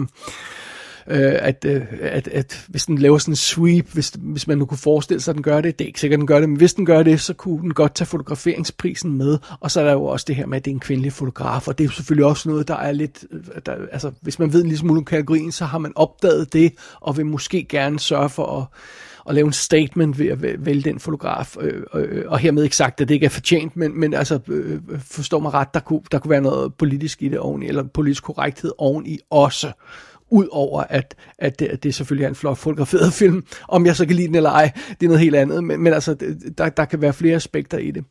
øh, 1.06 1.34
at, 1.38 1.64
øh, 1.68 1.82
at, 2.00 2.28
at 2.28 2.64
hvis 2.68 2.86
den 2.86 2.98
laver 2.98 3.18
sådan 3.18 3.32
en 3.32 3.36
sweep, 3.36 3.92
hvis, 3.92 4.12
hvis 4.18 4.46
man 4.46 4.58
nu 4.58 4.66
kunne 4.66 4.78
forestille 4.78 5.20
sig, 5.20 5.32
at 5.32 5.34
den 5.34 5.42
gør 5.42 5.60
det, 5.60 5.78
det 5.78 5.84
er 5.84 5.88
ikke 5.88 6.00
sikkert, 6.00 6.16
at 6.16 6.20
den 6.20 6.26
gør 6.26 6.40
det, 6.40 6.48
men 6.48 6.58
hvis 6.58 6.74
den 6.74 6.86
gør 6.86 7.02
det, 7.02 7.20
så 7.20 7.34
kunne 7.34 7.60
den 7.60 7.74
godt 7.74 7.94
tage 7.94 8.06
fotograferingsprisen 8.06 9.12
med, 9.12 9.38
og 9.60 9.70
så 9.70 9.80
er 9.80 9.84
der 9.84 9.92
jo 9.92 10.04
også 10.04 10.24
det 10.28 10.36
her 10.36 10.46
med, 10.46 10.56
at 10.56 10.64
det 10.64 10.70
er 10.70 10.74
en 10.74 10.80
kvindelig 10.80 11.12
fotograf, 11.12 11.68
og 11.68 11.78
det 11.78 11.84
er 11.84 11.88
jo 11.88 11.92
selvfølgelig 11.92 12.26
også 12.26 12.48
noget, 12.48 12.68
der 12.68 12.76
er 12.76 12.92
lidt, 12.92 13.24
øh, 13.30 13.40
der, 13.66 13.76
altså 13.92 14.10
hvis 14.20 14.38
man 14.38 14.52
ved 14.52 14.60
en 14.60 14.66
lille 14.66 14.78
smule 14.78 14.98
om 14.98 15.04
kategorien, 15.04 15.52
så 15.52 15.64
har 15.64 15.78
man 15.78 15.92
opdaget 15.96 16.52
det, 16.52 16.72
og 17.00 17.16
vil 17.16 17.26
måske 17.26 17.66
gerne 17.68 18.00
sørge 18.00 18.28
for 18.28 18.58
at 18.60 18.66
at 19.28 19.34
lave 19.34 19.46
en 19.46 19.52
statement 19.52 20.18
ved 20.18 20.26
at 20.26 20.66
vælge 20.66 20.82
den 20.82 21.00
fotograf, 21.00 21.56
øh, 21.60 21.82
øh, 21.94 22.24
og 22.26 22.38
hermed 22.38 22.62
ikke 22.62 22.76
sagt, 22.76 23.00
at 23.00 23.08
det 23.08 23.14
ikke 23.14 23.26
er 23.26 23.30
fortjent, 23.30 23.76
men, 23.76 24.00
men 24.00 24.14
altså, 24.14 24.40
øh, 24.48 24.72
øh 24.72 25.00
forstår 25.00 25.40
mig 25.40 25.54
ret, 25.54 25.74
der 25.74 25.80
kunne, 25.80 26.00
der 26.12 26.18
kunne 26.18 26.30
være 26.30 26.40
noget 26.40 26.74
politisk 26.74 27.22
i 27.22 27.28
det 27.28 27.38
oveni, 27.38 27.66
eller 27.66 27.82
politisk 27.82 28.24
korrekthed 28.24 28.72
oveni 28.78 29.18
også. 29.30 29.72
Udover 30.32 30.84
at, 30.88 31.14
at, 31.38 31.58
det, 31.58 31.66
at 31.66 31.82
det 31.82 31.94
selvfølgelig 31.94 32.24
er 32.24 32.28
en 32.28 32.34
flot 32.34 32.58
fotograferet 32.58 33.12
film. 33.12 33.44
Om 33.68 33.86
jeg 33.86 33.96
så 33.96 34.06
kan 34.06 34.16
lide 34.16 34.26
den 34.26 34.34
eller 34.34 34.50
ej, 34.50 34.70
det 34.88 35.02
er 35.02 35.08
noget 35.08 35.20
helt 35.20 35.34
andet. 35.34 35.64
Men, 35.64 35.82
men 35.82 35.92
altså, 35.92 36.16
der, 36.58 36.68
der 36.68 36.84
kan 36.84 37.02
være 37.02 37.12
flere 37.12 37.36
aspekter 37.36 37.78
i 37.78 37.90
det. 37.90 38.04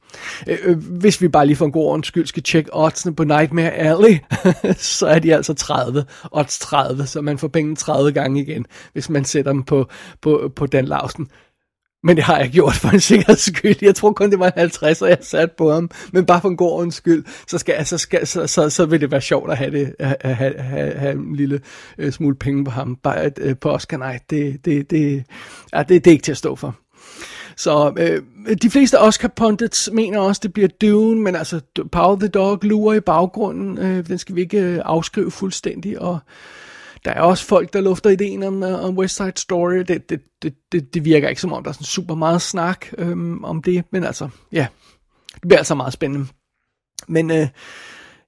Øh, 0.48 0.58
øh, 0.64 0.78
hvis 0.78 1.22
vi 1.22 1.28
bare 1.28 1.46
lige 1.46 1.56
for 1.56 1.66
en 1.66 1.72
god 1.72 1.86
ordens 1.86 2.08
skyld 2.08 2.28
skal 2.28 2.44
tjekke 2.44 2.70
oddsene 2.74 3.16
på 3.16 3.24
Nightmare 3.24 3.72
Alley, 3.72 4.18
så 4.98 5.08
er 5.08 5.20
de 5.20 5.36
altså 5.36 5.54
30. 5.54 6.06
Odds 6.32 6.60
30, 6.60 7.06
så 7.06 7.22
man 7.22 7.38
får 7.38 7.48
penge 7.48 7.76
30 7.76 8.12
gange 8.12 8.42
igen, 8.42 8.66
hvis 8.94 9.10
man 9.10 9.26
sætter 9.26 9.52
dem 9.52 9.64
på, 9.64 9.90
på, 10.22 10.52
på 10.56 10.66
Dan 10.66 10.86
Lausen. 10.86 11.28
Men 12.04 12.16
det 12.16 12.24
har 12.24 12.38
jeg 12.38 12.50
gjort 12.50 12.74
for 12.74 12.90
en 12.90 13.00
sikkerheds 13.00 13.42
skyld. 13.42 13.76
Jeg 13.82 13.96
tror 13.96 14.12
kun, 14.12 14.32
det 14.32 14.40
var 14.40 14.46
en 14.46 14.52
50, 14.56 15.02
og 15.02 15.10
jeg 15.10 15.18
sat 15.22 15.52
på 15.52 15.72
ham. 15.72 15.90
Men 16.12 16.26
bare 16.26 16.42
for 16.42 16.50
en 16.50 16.58
god 16.58 16.72
ordens 16.72 16.96
skyld, 16.96 17.24
så, 17.48 17.58
skal, 17.58 17.86
så, 17.86 17.98
skal, 17.98 18.28
så, 18.28 18.48
så, 18.48 18.70
så 18.70 18.86
vil 18.86 19.02
det 19.02 19.12
være 19.12 19.22
sjovt 19.22 19.52
at 19.52 19.58
have, 19.58 19.72
det, 19.72 19.96
at 20.00 20.36
have, 20.36 20.60
have, 20.60 20.94
have 20.94 21.14
en 21.14 21.36
lille 21.36 21.62
øh, 21.98 22.12
smule 22.12 22.36
penge 22.36 22.66
på 22.66 22.72
ham. 22.72 22.96
Bare 22.96 23.18
at, 23.18 23.40
øh, 23.42 23.56
på 23.58 23.70
Oscar, 23.70 23.98
nej, 23.98 24.20
det, 24.30 24.66
det, 24.66 24.92
det, 24.92 25.24
ja, 25.74 25.80
det, 25.80 26.06
det 26.06 26.08
er 26.08 26.12
ikke 26.12 26.24
til 26.24 26.32
at 26.32 26.38
stå 26.38 26.56
for. 26.56 26.76
Så 27.56 27.94
øh, 27.98 28.22
de 28.62 28.70
fleste 28.70 29.00
Oscar 29.00 29.28
pundits 29.28 29.90
mener 29.94 30.20
også, 30.20 30.40
det 30.44 30.54
bliver 30.54 30.70
Dune, 30.82 31.22
men 31.22 31.36
altså 31.36 31.62
Power 31.92 32.16
the 32.16 32.28
Dog 32.28 32.60
lurer 32.62 32.94
i 32.94 33.00
baggrunden. 33.00 33.78
Øh, 33.78 34.08
den 34.08 34.18
skal 34.18 34.36
vi 34.36 34.42
ikke 34.42 34.62
øh, 34.62 34.82
afskrive 34.86 35.32
fuldstændig, 35.32 36.02
og 36.02 36.20
der 37.06 37.12
er 37.12 37.22
også 37.22 37.46
folk, 37.46 37.74
der 37.74 37.82
lufter 37.82 38.10
ideen 38.10 38.44
om, 38.44 38.64
uh, 38.64 38.86
om 38.86 38.98
West 38.98 39.16
Side 39.16 39.32
Story. 39.36 39.76
Det, 39.76 40.10
det, 40.10 40.22
det, 40.42 40.54
det, 40.72 40.94
det 40.94 41.06
virker 41.06 41.30
ikke 41.30 41.42
som 41.42 41.54
om, 41.54 41.64
der 41.64 41.70
er 41.70 41.74
sådan 41.74 41.86
super 41.86 42.16
meget 42.16 42.42
snak 42.42 42.86
øhm, 42.98 43.44
om 43.44 43.64
det. 43.64 43.84
Men 43.92 44.04
altså, 44.04 44.30
ja, 44.52 44.68
det 45.34 45.42
bliver 45.42 45.58
altså 45.58 45.76
meget 45.76 45.94
spændende. 45.94 46.28
Men 47.08 47.32
øh, 47.32 47.48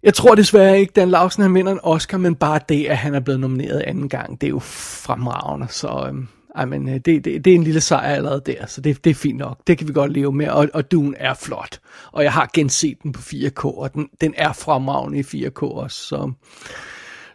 jeg 0.04 0.14
tror 0.14 0.36
desværre 0.36 0.80
ikke, 0.80 0.94
Dan 0.96 1.10
Lausen 1.10 1.44
han 1.44 1.54
vinder 1.54 1.72
en 1.72 1.80
Oscar, 1.84 2.18
men 2.18 2.36
bare 2.36 2.60
det, 2.70 2.86
at 2.86 2.98
han 2.98 3.16
er 3.16 3.20
blevet 3.20 3.40
nomineret 3.40 3.80
anden 3.80 4.10
gang, 4.10 4.42
det 4.42 4.48
er 4.48 4.52
jo 4.52 4.60
fremragende. 4.60 5.68
Så 5.70 6.06
øhm, 6.08 6.28
ej, 6.56 6.66
men, 6.66 6.90
øh, 6.90 6.96
det, 6.96 7.06
det, 7.06 7.46
det 7.46 7.48
er 7.48 7.56
en 7.56 7.64
lille 7.64 7.82
sejr 7.82 8.16
allerede 8.16 8.42
der, 8.46 8.66
så 8.66 8.82
det, 8.82 9.04
det 9.04 9.10
er 9.10 9.16
fint 9.16 9.38
nok. 9.38 9.58
Det 9.68 9.78
kan 9.78 9.88
vi 9.88 9.94
godt 9.94 10.12
leve 10.12 10.32
med, 10.32 10.48
og, 10.48 10.70
og 10.74 10.92
Dune 10.92 11.18
er 11.18 11.34
flot. 11.34 11.80
Og 12.12 12.24
jeg 12.24 12.34
har 12.34 12.50
genset 12.54 12.98
den 13.04 13.12
på 13.12 13.22
4K, 13.22 13.66
og 13.66 13.94
den, 13.94 14.10
den 14.22 14.34
er 14.38 14.54
fremragende 14.54 15.20
i 15.20 15.46
4K 15.46 15.62
også, 15.62 15.98
så 15.98 16.32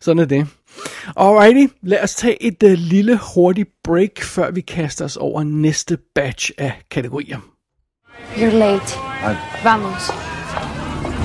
Sådan 0.01 0.19
er 0.19 0.25
det. 0.25 0.47
Alrighty, 1.17 1.73
lad 1.83 2.03
os 2.03 2.15
tage 2.15 2.43
et 2.43 2.63
uh, 2.63 2.71
lille 2.73 3.19
hurtigt 3.35 3.69
break, 3.85 4.23
før 4.23 4.51
vi 4.51 4.61
kaster 4.61 5.05
os 5.05 5.17
over 5.17 5.43
næste 5.43 5.99
batch 6.15 6.51
af 6.59 6.73
kategorier. 6.91 7.39
You're 8.37 8.53
late. 8.53 8.99
I... 9.23 9.37
Vamos. 9.63 10.11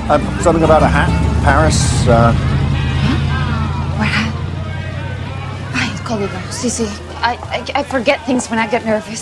Uh, 0.10 0.42
something 0.44 0.64
about 0.64 0.84
a 0.84 0.88
hat, 0.88 1.10
Paris. 1.44 1.80
Uh, 2.08 2.14
What 4.00 4.10
happened? 4.20 4.46
Ay, 5.82 5.90
código. 6.08 6.38
Sí, 6.52 6.70
sí. 6.70 6.84
I, 7.32 7.34
I, 7.58 7.60
I 7.80 7.84
forget 7.84 8.20
things 8.26 8.50
when 8.50 8.60
I 8.60 8.68
get 8.76 8.86
nervous. 8.86 9.22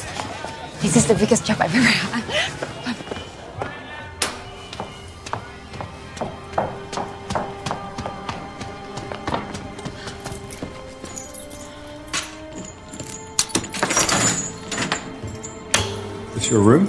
This 0.81 0.95
is 0.95 1.05
the 1.05 1.15
biggest 1.15 1.45
job 1.47 1.57
I've 1.61 1.75
ever 1.79 1.93
had. 2.03 2.23
Your 16.51 16.59
room. 16.59 16.85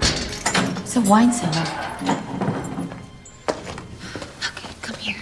It's 0.00 0.96
a 0.96 1.00
wine 1.02 1.32
cellar. 1.32 1.66
Okay, 4.48 4.74
come 4.82 4.96
here. 4.96 5.16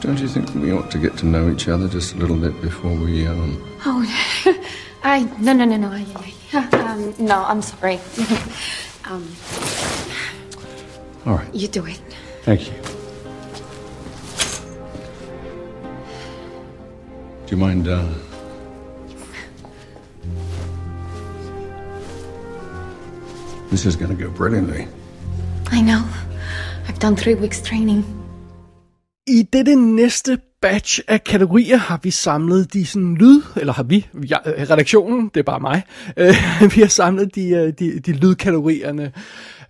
Don't 0.00 0.18
you 0.18 0.28
think 0.28 0.54
we 0.54 0.72
ought 0.72 0.90
to 0.92 0.98
get 0.98 1.18
to 1.18 1.26
know 1.26 1.50
each 1.50 1.68
other 1.68 1.88
just 1.88 2.14
a 2.14 2.16
little 2.16 2.36
bit 2.38 2.58
before 2.62 2.94
we, 2.94 3.26
um... 3.26 3.62
Oh, 3.84 4.00
I 5.02 5.24
no 5.38 5.52
no 5.52 5.66
no 5.66 5.76
no. 5.76 5.88
I, 5.88 6.06
I, 6.54 6.78
um, 6.92 7.14
no, 7.18 7.44
I'm 7.44 7.60
sorry. 7.60 8.00
um, 9.04 9.28
All 11.26 11.34
right. 11.34 11.54
you 11.54 11.68
do 11.68 11.84
it. 11.84 12.00
Thank 12.44 12.66
you. 12.66 12.72
Do 17.44 17.56
you 17.56 17.56
mind, 17.58 17.86
uh... 17.88 18.08
This 23.70 23.86
is 23.86 23.96
gonna 23.96 24.14
go 24.14 24.30
brilliantly. 24.30 24.80
I 25.72 25.80
know. 25.82 26.02
I've 26.88 26.98
done 26.98 27.16
three 27.16 27.34
weeks 27.34 27.62
training. 27.62 28.04
I 29.26 29.42
dette 29.52 29.76
næste 29.76 30.38
batch 30.62 31.00
af 31.08 31.24
kategorier 31.24 31.76
har 31.76 32.00
vi 32.02 32.10
samlet 32.10 32.72
de 32.72 32.86
sådan 32.86 33.14
lyd, 33.14 33.42
eller 33.56 33.72
har 33.72 33.82
vi, 33.82 34.06
ja, 34.30 34.36
redaktionen, 34.46 35.30
det 35.34 35.40
er 35.40 35.44
bare 35.44 35.60
mig, 35.60 35.82
øh, 36.16 36.34
vi 36.74 36.80
har 36.80 36.88
samlet 36.88 37.34
de, 37.34 37.48
øh, 37.48 37.72
de, 37.78 38.00
de 38.00 38.12
lydkategorierne, 38.12 39.12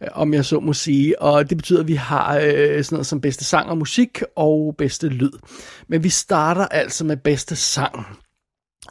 øh, 0.03 0.09
om 0.13 0.35
jeg 0.35 0.45
så 0.45 0.61
må 0.61 0.73
sige, 0.73 1.23
og 1.23 1.51
det 1.51 1.59
betyder, 1.59 1.81
at 1.81 1.89
vi 1.89 1.95
har 1.95 2.37
øh, 2.37 2.85
sådan 2.85 2.97
noget 2.97 3.07
som 3.07 3.21
bedste 3.21 3.45
sang 3.45 3.71
og 3.71 3.79
musik 3.79 4.23
og 4.37 4.75
bedste 4.79 5.09
lyd. 5.09 5.33
Men 5.89 6.05
vi 6.05 6.09
starter 6.09 6.67
altså 6.67 7.05
med 7.05 7.17
bedste 7.17 7.57
sang. 7.57 8.07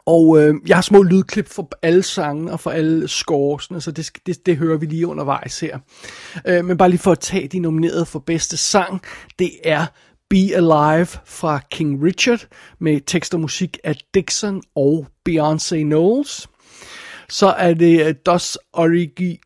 Og 0.06 0.42
øh, 0.42 0.56
jeg 0.68 0.78
har 0.78 0.82
små 0.82 1.04
lydklip 1.04 1.48
for 1.48 1.70
alle 1.82 2.04
sange 2.04 2.52
og 2.52 2.60
for 2.60 2.72
alle 2.72 3.08
scoresene, 3.08 3.82
så 3.82 3.92
det, 3.92 4.12
det, 4.26 4.46
det 4.46 4.58
hører 4.58 4.78
vi 4.78 4.86
lige 4.86 5.08
undervejs 5.08 5.60
her. 5.60 5.80
Øh, 6.48 6.66
men 6.66 6.78
bare 6.78 6.90
lige 6.90 7.00
for 7.00 7.12
at 7.12 7.20
tage 7.20 7.48
de 7.48 7.60
nominerede 7.60 8.06
for 8.06 8.20
bedste 8.20 8.58
sang, 8.58 9.02
det 9.40 9.52
er 9.64 9.86
Be 10.30 10.56
Alive 10.56 11.08
fra 11.26 11.60
King 11.72 12.04
Richard 12.04 12.48
med 12.80 13.02
tekst 13.06 13.34
og 13.34 13.40
musik 13.40 13.78
af 13.84 13.96
Dixon 14.14 14.62
og 14.76 15.08
Beyoncé 15.30 15.76
Knowles. 15.76 16.48
Så 17.30 17.48
er 17.48 17.74
det 17.74 18.08
øh, 18.08 18.16
Dos 18.26 18.58
Origi, 18.74 19.40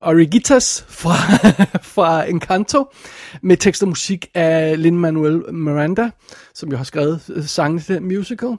Origitas 0.00 0.84
fra, 0.88 1.14
fra 1.94 2.28
Encanto 2.28 2.84
med 3.42 3.56
tekst 3.56 3.82
og 3.82 3.88
musik 3.88 4.26
af 4.34 4.82
Lin-Manuel 4.82 5.52
Miranda, 5.52 6.10
som 6.54 6.70
jo 6.70 6.76
har 6.76 6.84
skrevet 6.84 7.30
øh, 7.34 7.44
sangen 7.44 7.80
til 7.80 7.94
den 7.94 8.04
musical. 8.04 8.56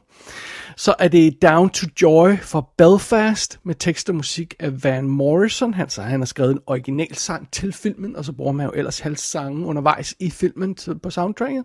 Så 0.78 0.96
er 1.00 1.08
det 1.08 1.42
Down 1.42 1.70
to 1.70 1.88
Joy 2.02 2.38
fra 2.42 2.66
Belfast 2.78 3.60
med 3.64 3.76
tekst 3.76 4.10
og 4.10 4.16
musik 4.16 4.54
af 4.60 4.84
Van 4.84 5.04
Morrison. 5.10 5.74
Han, 5.74 5.90
så 5.90 6.02
han 6.02 6.20
har 6.20 6.26
skrevet 6.26 6.52
en 6.52 6.60
original 6.68 7.16
sang 7.16 7.52
til 7.52 7.74
filmen, 7.74 8.16
og 8.16 8.26
så 8.26 8.32
bruger 8.34 8.52
man 8.52 8.66
jo 8.66 8.72
ellers 8.76 9.00
halv 9.00 9.16
sange 9.18 9.66
undervejs 9.66 10.16
i 10.20 10.30
filmen 10.30 10.76
til- 10.76 11.00
på 11.00 11.10
soundtracket. 11.10 11.64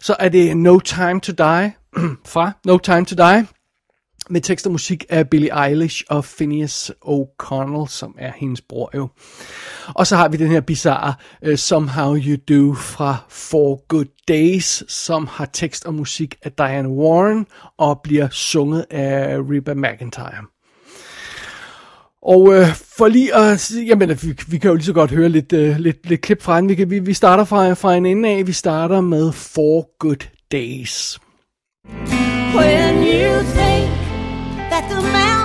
Så 0.00 0.16
er 0.18 0.28
det 0.28 0.56
No 0.56 0.78
Time 0.78 1.20
to 1.20 1.32
Die 1.32 1.72
fra 2.32 2.52
No 2.66 2.78
Time 2.78 3.04
to 3.04 3.14
Die 3.16 3.46
med 4.30 4.40
tekst 4.40 4.66
og 4.66 4.72
musik 4.72 5.04
af 5.08 5.28
Billie 5.30 5.66
Eilish 5.66 6.02
og 6.08 6.24
Phineas 6.24 6.92
O'Connell, 7.06 7.88
som 7.88 8.14
er 8.18 8.32
hendes 8.36 8.60
bror 8.60 8.90
jo. 8.94 9.08
Og 9.94 10.06
så 10.06 10.16
har 10.16 10.28
vi 10.28 10.36
den 10.36 10.48
her 10.50 10.60
bizarre 10.60 11.14
uh, 11.48 11.54
Somehow 11.54 12.16
You 12.16 12.36
Do 12.48 12.74
fra 12.74 13.16
For 13.28 13.86
Good 13.88 14.06
Days, 14.28 14.92
som 14.92 15.26
har 15.30 15.44
tekst 15.52 15.84
og 15.86 15.94
musik 15.94 16.34
af 16.42 16.52
Diane 16.52 16.88
Warren 16.88 17.46
og 17.78 18.00
bliver 18.04 18.28
sunget 18.30 18.84
af 18.90 19.36
Reba 19.38 19.74
McIntyre. 19.74 20.44
Og 22.22 22.54
øh, 22.54 22.66
for 22.98 23.08
lige 23.08 23.34
at 23.34 23.60
sige- 23.60 23.86
jamen, 23.86 24.08
vi, 24.22 24.34
vi 24.48 24.58
kan 24.58 24.68
jo 24.70 24.74
lige 24.74 24.84
så 24.86 24.92
godt 24.92 25.10
høre 25.10 25.28
lidt, 25.28 25.52
øh, 25.52 25.76
lidt, 25.76 26.08
lidt 26.08 26.20
klip 26.20 26.42
fra 26.42 26.60
den. 26.60 26.68
Vi, 26.68 26.74
kan, 26.74 26.90
vi, 26.90 26.98
vi 26.98 27.12
starter 27.14 27.44
fra, 27.44 27.72
fra 27.74 27.94
en 27.94 28.06
ende 28.06 28.28
af. 28.28 28.46
Vi 28.46 28.52
starter 28.52 29.00
med 29.00 29.32
Four 29.32 29.88
Good 29.98 30.26
Days. 30.52 31.18
When 32.54 32.96
you 33.04 33.42
think 33.54 33.75
that 34.76 34.90
the 34.90 35.00
mountain's 35.00 35.35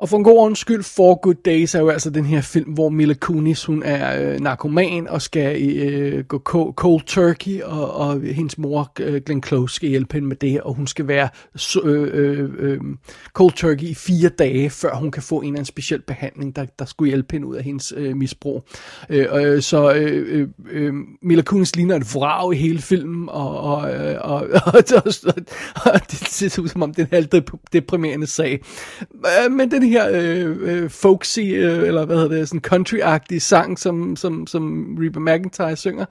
Og 0.00 0.08
for 0.08 0.16
en 0.16 0.24
god 0.24 0.38
ordens 0.38 0.58
skyld, 0.58 0.82
For 0.82 1.20
Good 1.20 1.34
Days 1.44 1.74
er 1.74 1.80
jo 1.80 1.88
altså 1.88 2.10
den 2.10 2.24
her 2.24 2.40
film, 2.40 2.72
hvor 2.72 2.88
Mila 2.88 3.14
Kunis, 3.14 3.64
hun 3.64 3.82
er 3.82 4.32
øh, 4.32 4.40
narkoman 4.40 5.08
og 5.08 5.22
skal 5.22 5.78
øh, 5.78 6.24
gå 6.24 6.72
cold 6.76 7.02
turkey, 7.06 7.62
og, 7.62 7.94
og 7.94 8.20
hendes 8.20 8.58
mor, 8.58 8.92
øh, 9.00 9.22
Glenn 9.26 9.42
Close, 9.42 9.74
skal 9.74 9.88
hjælpe 9.88 10.14
hende 10.14 10.28
med 10.28 10.36
det, 10.36 10.60
og 10.60 10.74
hun 10.74 10.86
skal 10.86 11.08
være 11.08 11.28
øh, 11.84 12.50
øh, 12.58 12.80
cold 13.32 13.52
turkey 13.52 13.86
i 13.86 13.94
fire 13.94 14.28
dage, 14.28 14.70
før 14.70 14.94
hun 14.94 15.10
kan 15.10 15.22
få 15.22 15.38
en 15.38 15.44
eller 15.44 15.52
anden 15.52 15.64
speciel 15.64 16.02
behandling, 16.02 16.56
der, 16.56 16.66
der 16.78 16.84
skulle 16.84 17.08
hjælpe 17.08 17.28
hende 17.32 17.46
ud 17.46 17.56
af 17.56 17.64
hendes 17.64 17.92
øh, 17.96 18.16
misbrug. 18.16 18.64
Øh, 19.10 19.26
øh, 19.32 19.62
så 19.62 19.92
øh, 19.92 20.48
øh, 20.70 20.94
Mila 21.22 21.42
Kunis 21.42 21.76
ligner 21.76 21.96
et 21.96 22.14
vrag 22.14 22.52
i 22.52 22.56
hele 22.56 22.78
filmen, 22.78 23.28
og, 23.28 23.60
og, 23.60 23.94
øh, 23.94 24.16
og, 24.20 24.34
og, 24.34 24.72
og, 24.74 25.04
og 25.94 26.00
det 26.10 26.18
ser 26.28 26.62
ud 26.62 26.68
som 26.68 26.82
om 26.82 26.94
det 26.94 27.02
er 27.02 27.06
en 27.06 27.12
halvdeprimerende 27.12 28.26
sag. 28.26 28.60
Men 29.50 29.70
den 29.70 29.89
her 29.90 30.10
øh, 30.12 30.56
øh, 30.60 30.90
folksy, 30.90 31.40
øh, 31.40 31.88
eller 31.88 32.04
hvad 32.06 32.16
hedder 32.16 32.36
det, 32.36 32.48
sådan 32.48 32.62
country-agtige 32.66 33.40
sang, 33.40 33.78
som, 33.78 34.16
som, 34.16 34.46
som 34.46 34.96
Reba 35.00 35.20
McIntyre 35.20 35.76
synger, 35.76 36.04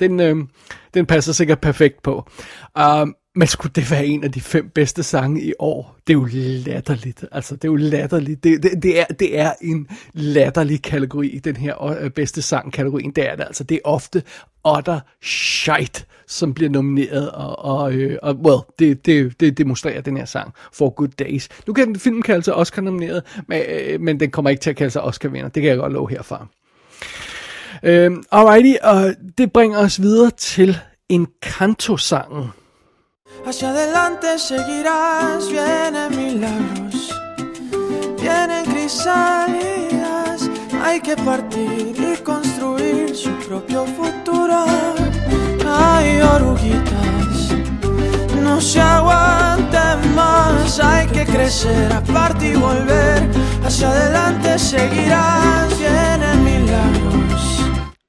den, 0.00 0.20
øh, 0.20 0.36
den 0.94 1.06
passer 1.06 1.32
sikkert 1.32 1.60
perfekt 1.60 2.02
på. 2.02 2.28
Um, 2.78 3.14
men 3.34 3.48
skulle 3.48 3.72
det 3.74 3.90
være 3.90 4.06
en 4.06 4.24
af 4.24 4.32
de 4.32 4.40
fem 4.40 4.68
bedste 4.68 5.02
sange 5.02 5.42
i 5.42 5.52
år? 5.58 5.96
Det 6.06 6.12
er 6.12 6.18
jo 6.18 6.28
latterligt. 6.66 7.24
Altså, 7.32 7.56
det 7.56 7.64
er 7.64 7.68
jo 7.68 7.76
latterligt. 7.76 8.44
Det, 8.44 8.62
det, 8.62 8.82
det, 8.82 9.00
er, 9.00 9.04
det 9.04 9.38
er 9.38 9.52
en 9.60 9.88
latterlig 10.12 10.82
kategori, 10.82 11.40
den 11.44 11.56
her 11.56 11.84
øh, 11.84 12.10
bedste 12.10 12.42
sang-kategorien. 12.42 13.10
Det 13.10 13.30
er 13.30 13.36
det 13.36 13.44
altså. 13.44 13.64
Det 13.64 13.74
er 13.74 13.80
ofte 13.84 14.22
utter 14.76 15.00
shit, 15.22 16.06
som 16.26 16.54
bliver 16.54 16.70
nomineret, 16.70 17.30
og, 17.30 17.58
og, 17.58 17.92
øh, 17.92 18.18
og 18.22 18.34
well, 18.34 18.60
det, 18.78 19.06
det, 19.06 19.40
det 19.40 19.58
demonstrerer 19.58 20.00
den 20.00 20.16
her 20.16 20.24
sang, 20.24 20.52
For 20.72 20.90
Good 20.90 21.08
Days. 21.08 21.48
Nu 21.66 21.72
kan 21.72 21.86
den 21.86 21.98
film 21.98 22.22
kalde 22.22 22.42
sig 22.42 22.54
Oscar-nomineret, 22.54 23.22
men, 23.48 23.62
øh, 23.68 24.00
men 24.00 24.20
den 24.20 24.30
kommer 24.30 24.50
ikke 24.50 24.60
til 24.60 24.70
at 24.70 24.76
kalde 24.76 24.90
sig 24.90 25.02
Oscar-vinder. 25.02 25.48
Det 25.48 25.62
kan 25.62 25.70
jeg 25.70 25.78
godt 25.78 25.92
love 25.92 26.10
herfra. 26.10 26.46
Øh, 27.82 28.12
alrighty, 28.32 28.74
og 28.82 29.14
det 29.38 29.52
bringer 29.52 29.78
os 29.78 30.02
videre 30.02 30.30
til 30.30 30.76
Encanto-sangen. 31.08 32.48
Hacia 33.46 33.68
adelante 33.68 34.38
seguirás, 34.38 35.48
vienen 35.50 36.16
milagros, 36.16 37.10
vienen 38.18 38.64
crisálidas. 38.64 40.48
Hay 40.82 41.00
que 41.00 41.14
partir 41.16 41.94
y 41.98 42.16
construir 42.22 43.14
su 43.14 43.30
propio 43.46 43.84
futuro. 43.84 44.64
Hay 45.66 46.22
oruguitas, 46.22 47.50
no 48.42 48.60
se 48.62 48.80
aguanten 48.80 50.14
más. 50.14 50.80
Hay 50.80 51.06
que 51.08 51.26
crecer, 51.26 51.92
aparte 51.92 52.48
y 52.48 52.56
volver. 52.56 53.30
Hacia 53.62 53.90
adelante 53.90 54.58
seguirás, 54.58 55.78
vienen 55.78 56.44
milagros. 56.44 57.60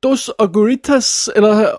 Dos 0.02 0.34
Oguritas, 0.38 1.30
eller 1.36 1.78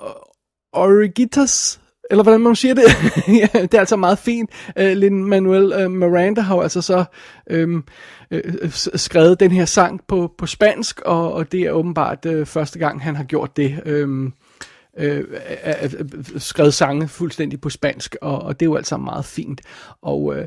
Origitas, 0.72 1.80
eller 2.10 2.22
hvordan 2.22 2.40
man 2.40 2.56
siger 2.56 2.74
det. 2.74 2.84
ja, 3.54 3.62
det 3.62 3.74
er 3.74 3.78
altså 3.78 3.96
meget 3.96 4.18
fint. 4.18 4.50
Øh, 4.78 4.90
uh, 4.90 4.96
Lin-Manuel 4.96 5.74
uh, 5.74 5.82
øh, 5.82 5.90
Miranda 5.90 6.40
har 6.40 6.54
jo 6.54 6.60
altså 6.60 6.82
så 6.82 7.04
øhm, 7.50 7.84
øh, 8.30 8.70
skrevet 8.72 9.40
den 9.40 9.50
her 9.50 9.64
sang 9.64 10.00
på, 10.08 10.32
på 10.38 10.46
spansk, 10.46 11.00
og, 11.00 11.32
og 11.32 11.52
det 11.52 11.60
er 11.60 11.70
åbenbart 11.70 12.26
øh, 12.26 12.46
første 12.46 12.78
gang, 12.78 13.02
han 13.02 13.16
har 13.16 13.24
gjort 13.24 13.56
det. 13.56 13.82
Øhm, 13.86 14.32
øh, 14.98 15.24
øh, 15.82 15.90
skrevet 16.36 16.74
sange 16.74 17.08
fuldstændig 17.08 17.60
på 17.60 17.70
spansk, 17.70 18.16
og, 18.20 18.42
og 18.42 18.60
det 18.60 18.66
er 18.66 18.70
jo 18.70 18.76
altså 18.76 18.96
meget 18.96 19.24
fint. 19.24 19.60
Og 20.02 20.36
øh, 20.36 20.46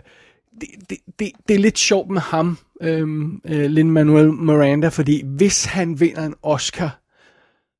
det, 0.61 0.69
det, 0.89 0.97
det, 1.19 1.31
det 1.47 1.55
er 1.55 1.59
lidt 1.59 1.79
sjovt 1.79 2.09
med 2.09 2.21
ham, 2.21 2.57
øhm, 2.81 3.41
øh, 3.45 3.65
Lin-Manuel 3.65 4.31
Miranda, 4.31 4.87
fordi 4.87 5.23
hvis 5.25 5.65
han 5.65 5.99
vinder 5.99 6.25
en 6.25 6.35
Oscar, 6.43 6.99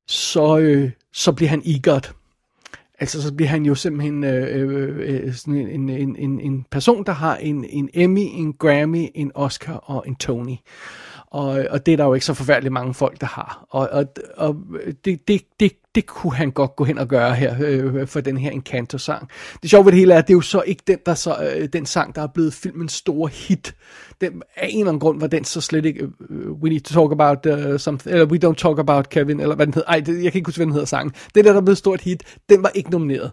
så, 0.06 0.58
øh, 0.58 0.90
så 1.12 1.32
bliver 1.32 1.50
han 1.50 1.62
egot. 1.66 2.14
Altså, 3.00 3.22
så 3.22 3.34
bliver 3.34 3.48
han 3.48 3.66
jo 3.66 3.74
simpelthen 3.74 4.24
øh, 4.24 4.60
øh, 4.60 5.24
øh 5.24 5.34
sådan 5.34 5.68
en, 5.68 5.88
en, 5.88 6.16
en, 6.16 6.40
en 6.40 6.66
person, 6.70 7.04
der 7.04 7.12
har 7.12 7.36
en, 7.36 7.64
en 7.64 7.90
Emmy, 7.94 8.26
en 8.32 8.52
Grammy, 8.52 9.08
en 9.14 9.32
Oscar 9.34 9.72
og 9.72 10.04
en 10.06 10.16
Tony. 10.16 10.56
Og, 11.26 11.66
og 11.70 11.86
det 11.86 11.92
er 11.92 11.96
der 11.96 12.04
jo 12.04 12.14
ikke 12.14 12.26
så 12.26 12.34
forfærdeligt 12.34 12.72
mange 12.72 12.94
folk, 12.94 13.20
der 13.20 13.26
har. 13.26 13.66
Og, 13.70 13.88
og, 13.92 14.06
og 14.36 14.56
det, 15.04 15.28
det, 15.28 15.42
det, 15.60 15.72
det 15.94 16.06
kunne 16.06 16.34
han 16.34 16.50
godt 16.50 16.76
gå 16.76 16.84
hen 16.84 16.98
og 16.98 17.08
gøre 17.08 17.34
her 17.34 17.56
øh, 17.60 18.06
for 18.06 18.20
den 18.20 18.36
her 18.36 18.50
Encanto-sang. 18.50 19.28
Det 19.62 19.70
sjove 19.70 19.84
ved 19.84 19.92
det 19.92 19.98
hele 19.98 20.14
er, 20.14 20.18
at 20.18 20.28
det 20.28 20.32
er 20.32 20.36
jo 20.36 20.40
så 20.40 20.62
ikke 20.62 20.82
den, 20.86 20.98
der 21.06 21.14
så, 21.14 21.54
øh, 21.56 21.68
den 21.72 21.86
sang, 21.86 22.14
der 22.14 22.22
er 22.22 22.26
blevet 22.26 22.54
filmens 22.54 22.92
store 22.92 23.28
hit. 23.28 23.74
Den, 24.20 24.42
af 24.56 24.68
en 24.70 24.78
eller 24.78 24.88
anden 24.88 25.00
grund 25.00 25.20
var 25.20 25.26
den 25.26 25.44
så 25.44 25.60
slet 25.60 25.84
ikke, 25.84 26.06
uh, 26.06 26.62
we 26.62 26.68
need 26.68 26.80
to 26.80 26.94
talk 26.94 27.12
about 27.12 27.46
uh, 27.46 27.78
something, 27.78 28.12
eller 28.12 28.26
we 28.26 28.38
don't 28.44 28.54
talk 28.54 28.78
about 28.78 29.08
Kevin, 29.08 29.40
eller 29.40 29.56
hvad 29.56 29.66
den 29.66 29.74
hedder. 29.74 29.88
Ej, 29.88 30.00
det, 30.00 30.24
jeg 30.24 30.32
kan 30.32 30.38
ikke 30.38 30.48
huske, 30.48 30.58
hvad 30.58 30.66
den 30.66 30.72
hedder 30.72 30.86
sangen. 30.86 31.14
Den 31.34 31.44
der, 31.44 31.52
der 31.52 31.60
er 31.60 31.64
blevet 31.64 31.78
stort 31.78 32.00
hit, 32.00 32.22
den 32.48 32.62
var 32.62 32.70
ikke 32.74 32.90
nomineret. 32.90 33.32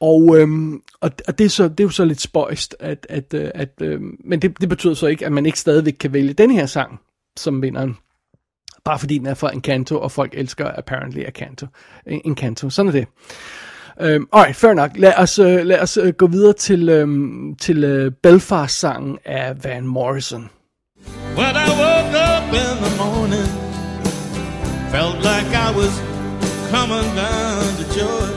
Og, 0.00 0.38
øhm, 0.38 0.80
og, 1.00 1.10
og 1.28 1.38
det, 1.38 1.44
er 1.44 1.48
så, 1.48 1.68
det 1.68 1.80
er 1.80 1.84
jo 1.84 1.90
så 1.90 2.04
lidt 2.04 2.20
spøjst, 2.20 2.76
at, 2.80 3.06
at, 3.10 3.34
at, 3.34 3.52
at 3.54 3.82
øh, 3.82 4.00
men 4.24 4.42
det, 4.42 4.60
det 4.60 4.68
betyder 4.68 4.94
så 4.94 5.06
ikke, 5.06 5.26
at 5.26 5.32
man 5.32 5.46
ikke 5.46 5.58
stadigvæk 5.58 5.96
kan 6.00 6.12
vælge 6.12 6.32
den 6.32 6.50
her 6.50 6.66
sang 6.66 7.00
som 7.36 7.62
vinderen. 7.62 7.96
Bare 8.86 8.98
fordi 8.98 9.18
den 9.18 9.26
er 9.26 9.34
fra 9.34 9.52
Encanto, 9.52 10.00
og 10.00 10.12
folk 10.12 10.34
elsker 10.34 10.70
apparently 10.78 11.20
Encanto. 11.20 11.66
Encanto. 12.06 12.70
Sådan 12.70 12.88
er 12.88 12.92
det. 12.92 13.06
Øhm, 14.00 14.26
alright, 14.32 14.56
fair 14.56 14.74
nok. 14.74 14.90
Lad 14.94 15.12
os, 15.16 15.38
øh, 15.38 15.64
lad 15.64 15.80
os 15.80 15.96
øh, 15.96 16.12
gå 16.12 16.26
videre 16.26 16.52
til, 16.52 17.02
um, 17.02 17.54
til 17.60 17.84
øh, 17.84 18.12
Belfast-sangen 18.22 19.18
af 19.24 19.64
Van 19.64 19.86
Morrison. 19.86 20.50
When 21.36 21.54
I 21.66 21.68
woke 21.82 22.12
up 22.30 22.46
in 22.62 22.74
the 22.84 22.92
morning, 23.04 23.48
felt 24.94 25.18
like 25.30 25.48
I 25.66 25.70
was 25.80 25.94
coming 26.74 27.08
down 27.24 27.66
to 27.80 27.84
joy. 27.98 28.28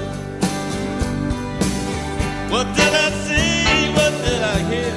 What 2.53 2.67
did 2.79 2.93
I 3.05 3.09
see? 3.25 3.93
What 3.97 4.13
did 4.25 4.41
I 4.55 4.57
hear? 4.71 4.93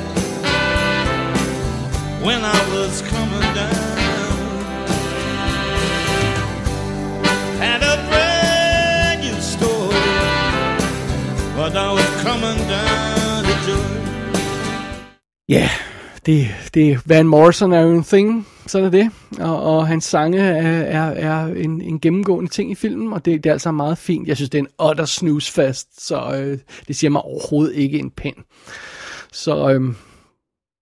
When 2.26 2.40
I 2.44 2.60
was 2.74 3.11
But 11.62 11.74
I 11.74 11.92
was 11.98 12.22
coming 12.22 12.58
down 12.74 13.44
to 13.44 13.54
joy. 13.66 14.02
Ja, 15.48 15.54
yeah, 15.54 15.68
det, 16.26 16.48
det 16.74 17.00
Van 17.06 17.26
Morrison 17.26 17.72
er 17.72 17.80
jo 17.80 17.92
en 17.92 18.04
thing, 18.04 18.48
sådan 18.66 18.86
er 18.86 18.90
det. 18.90 19.10
Og, 19.40 19.62
og 19.62 19.86
hans 19.86 20.04
sange 20.04 20.38
er, 20.38 20.80
er, 20.80 21.10
er 21.10 21.46
en, 21.46 21.80
en 21.80 22.00
gennemgående 22.00 22.50
ting 22.50 22.70
i 22.70 22.74
filmen, 22.74 23.12
og 23.12 23.24
det, 23.24 23.44
det 23.44 23.50
er 23.50 23.52
altså 23.52 23.70
meget 23.70 23.98
fint. 23.98 24.28
Jeg 24.28 24.36
synes, 24.36 24.50
det 24.50 24.58
er 24.58 24.62
en 24.62 24.90
utter 24.90 25.04
snooze 25.04 25.52
fest, 25.52 26.06
så 26.06 26.34
øh, 26.36 26.58
det 26.88 26.96
siger 26.96 27.10
mig 27.10 27.22
overhovedet 27.22 27.74
ikke 27.74 27.98
en 27.98 28.10
pind. 28.10 28.36
Så 29.32 29.70
øh, 29.70 29.94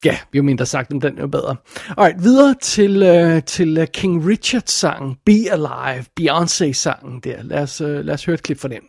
ja, 0.05 0.19
jo 0.35 0.43
mindre 0.43 0.67
sagt, 0.67 0.93
om 0.93 1.01
den 1.01 1.19
er 1.19 1.21
jo 1.21 1.29
bedre. 1.29 1.57
Alright, 1.89 2.23
videre 2.23 2.55
til, 2.63 3.03
øh, 3.03 3.43
til 3.43 3.79
øh, 3.79 3.87
King 3.87 4.27
Richards 4.27 4.73
sang, 4.73 5.19
Be 5.27 5.33
Alive, 5.51 6.05
Beyoncé-sangen 6.21 7.21
der. 7.25 7.43
Lad 7.43 7.63
os, 7.63 7.81
øh, 7.81 8.05
lad 8.05 8.15
os 8.15 8.25
høre 8.25 8.35
et 8.35 8.43
klip 8.43 8.61
fra 8.61 8.69
den. 8.69 8.83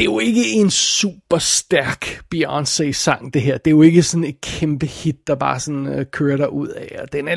Det 0.00 0.06
er 0.06 0.12
jo 0.12 0.18
ikke 0.18 0.52
en 0.52 0.70
super 0.70 1.38
stærk 1.38 2.22
Beyoncé-sang, 2.34 3.34
det 3.34 3.42
her. 3.42 3.58
Det 3.58 3.66
er 3.66 3.70
jo 3.70 3.82
ikke 3.82 4.02
sådan 4.02 4.24
et 4.24 4.40
kæmpe 4.40 4.86
hit, 4.86 5.26
der 5.26 5.34
bare 5.34 5.60
sådan 5.60 5.86
øh, 5.86 6.06
kører 6.12 6.36
der 6.36 6.46
ud 6.46 6.68
af. 6.68 6.98
Og 7.02 7.12
den 7.12 7.28
er, 7.28 7.36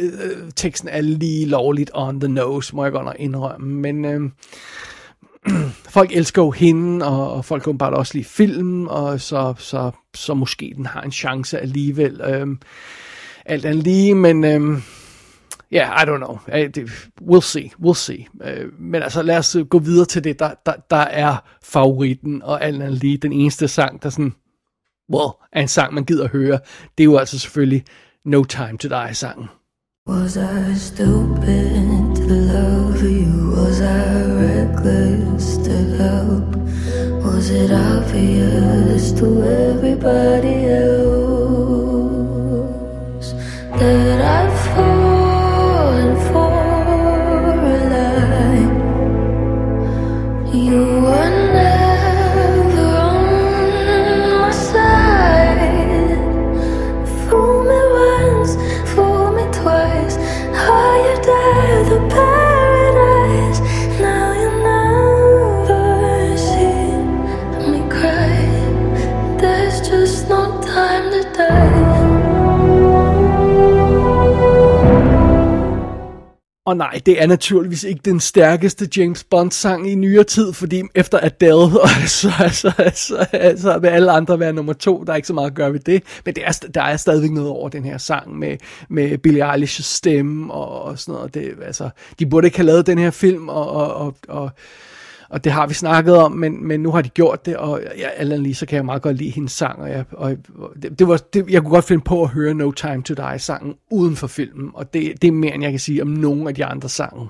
øh, 0.00 0.50
teksten 0.56 0.88
er 0.88 1.00
lige 1.00 1.46
lovligt 1.46 1.90
on 1.94 2.20
the 2.20 2.28
nose, 2.28 2.76
må 2.76 2.84
jeg 2.84 2.92
godt 2.92 3.04
nok 3.04 3.16
indrømme. 3.18 3.74
Men 3.74 4.04
øh, 4.04 4.30
folk 5.96 6.12
elsker 6.12 6.42
jo 6.42 6.50
hende, 6.50 7.06
og, 7.06 7.32
og 7.32 7.44
folk 7.44 7.62
kan 7.62 7.78
bare 7.78 7.96
også 7.96 8.14
lide 8.14 8.24
filmen, 8.24 8.88
og 8.88 9.20
så, 9.20 9.54
så, 9.58 9.90
så 10.14 10.34
måske 10.34 10.72
den 10.76 10.86
har 10.86 11.02
en 11.02 11.12
chance 11.12 11.58
alligevel. 11.58 12.20
Øh, 12.20 12.46
alt 13.44 13.64
andet 13.64 13.84
lige, 13.84 14.14
men... 14.14 14.44
Øh, 14.44 14.82
yeah, 15.72 16.02
I 16.02 16.04
don't 16.04 16.20
know. 16.20 16.38
We'll 17.22 17.40
see, 17.40 17.72
we'll 17.80 17.94
see. 17.94 18.28
Øh, 18.42 18.80
men 18.80 19.02
altså, 19.02 19.22
lad 19.22 19.38
os 19.38 19.56
øh, 19.56 19.66
gå 19.66 19.78
videre 19.78 20.06
til 20.06 20.24
det, 20.24 20.38
der, 20.38 20.54
der, 20.66 20.72
der 20.90 20.96
er 20.96 21.36
favoritten, 21.62 22.42
og 22.42 22.64
alt 22.64 22.82
andet 22.82 22.98
lige 22.98 23.16
den 23.16 23.32
eneste 23.32 23.68
sang, 23.68 24.02
der 24.02 24.10
sådan, 24.10 24.34
well, 25.12 25.30
er 25.52 25.60
en 25.62 25.68
sang, 25.68 25.94
man 25.94 26.04
gider 26.04 26.28
høre. 26.28 26.58
Det 26.98 27.04
er 27.04 27.04
jo 27.04 27.16
altså 27.16 27.38
selvfølgelig 27.38 27.84
No 28.24 28.44
Time 28.44 28.78
To 28.78 28.88
Die-sangen. 28.88 29.48
Was 30.08 30.36
I 30.36 30.74
stupid 30.76 32.16
to 32.16 32.34
love 32.52 33.02
you? 33.02 33.50
Was 33.56 33.80
I 33.80 34.22
reckless 34.42 35.56
to 35.56 35.72
help? 35.98 36.56
Was 37.24 37.50
it 37.50 37.72
obvious 37.72 39.12
to 39.12 39.26
everybody 39.42 40.66
else 40.66 41.16
that 43.80 44.20
I 44.20 44.65
You 50.66 50.82
were 51.00 51.35
Og 76.66 76.76
nej, 76.76 77.00
det 77.06 77.22
er 77.22 77.26
naturligvis 77.26 77.84
ikke 77.84 78.00
den 78.04 78.20
stærkeste 78.20 78.88
James 78.96 79.24
Bond-sang 79.24 79.90
i 79.90 79.94
nyere 79.94 80.24
tid, 80.24 80.52
fordi 80.52 80.82
efter 80.94 81.18
Adele, 81.22 81.70
så, 82.06 82.30
så, 82.52 82.72
så, 82.94 83.26
så 83.56 83.78
vil 83.78 83.88
alle 83.88 84.12
andre 84.12 84.40
være 84.40 84.52
nummer 84.52 84.72
to. 84.72 85.04
Der 85.04 85.12
er 85.12 85.16
ikke 85.16 85.28
så 85.28 85.34
meget 85.34 85.50
at 85.50 85.54
gøre 85.54 85.72
ved 85.72 85.80
det. 85.80 86.02
Men 86.24 86.34
det 86.34 86.46
er, 86.46 86.52
der 86.74 86.82
er 86.82 86.96
stadigvæk 86.96 87.30
noget 87.30 87.50
over 87.50 87.68
den 87.68 87.84
her 87.84 87.98
sang 87.98 88.38
med, 88.38 88.56
med 88.88 89.18
Billie 89.18 89.52
Eilish's 89.54 89.82
stemme 89.82 90.52
og, 90.52 90.82
og 90.82 90.98
sådan 90.98 91.14
noget. 91.14 91.34
Det, 91.34 91.54
altså, 91.62 91.90
de 92.18 92.26
burde 92.26 92.46
ikke 92.46 92.56
have 92.56 92.66
lavet 92.66 92.86
den 92.86 92.98
her 92.98 93.10
film, 93.10 93.48
og, 93.48 93.70
og, 93.70 93.94
og, 93.94 94.14
og 94.28 94.50
og 95.28 95.44
det 95.44 95.52
har 95.52 95.66
vi 95.66 95.74
snakket 95.74 96.16
om, 96.16 96.32
men, 96.32 96.66
men 96.66 96.80
nu 96.80 96.90
har 96.90 97.02
de 97.02 97.08
gjort 97.08 97.46
det, 97.46 97.56
og 97.56 97.80
ja, 97.98 98.08
Alan 98.16 98.42
Lee, 98.42 98.54
så 98.54 98.66
kan 98.66 98.76
jeg 98.76 98.84
meget 98.84 99.02
godt 99.02 99.16
lide 99.16 99.30
hendes 99.30 99.52
sang, 99.52 99.82
og, 99.82 99.90
jeg, 99.90 100.04
og 100.12 100.36
det, 100.82 100.98
det 100.98 101.08
var, 101.08 101.16
det, 101.16 101.50
jeg 101.50 101.62
kunne 101.62 101.70
godt 101.70 101.84
finde 101.84 102.04
på 102.04 102.22
at 102.22 102.28
høre 102.28 102.54
No 102.54 102.70
Time 102.70 103.02
To 103.02 103.14
Die-sangen 103.14 103.74
uden 103.90 104.16
for 104.16 104.26
filmen, 104.26 104.70
og 104.74 104.94
det, 104.94 105.22
det 105.22 105.28
er 105.28 105.32
mere, 105.32 105.54
end 105.54 105.62
jeg 105.62 105.72
kan 105.72 105.80
sige 105.80 106.02
om 106.02 106.08
nogen 106.08 106.48
af 106.48 106.54
de 106.54 106.64
andre 106.64 106.88
sange. 106.88 107.28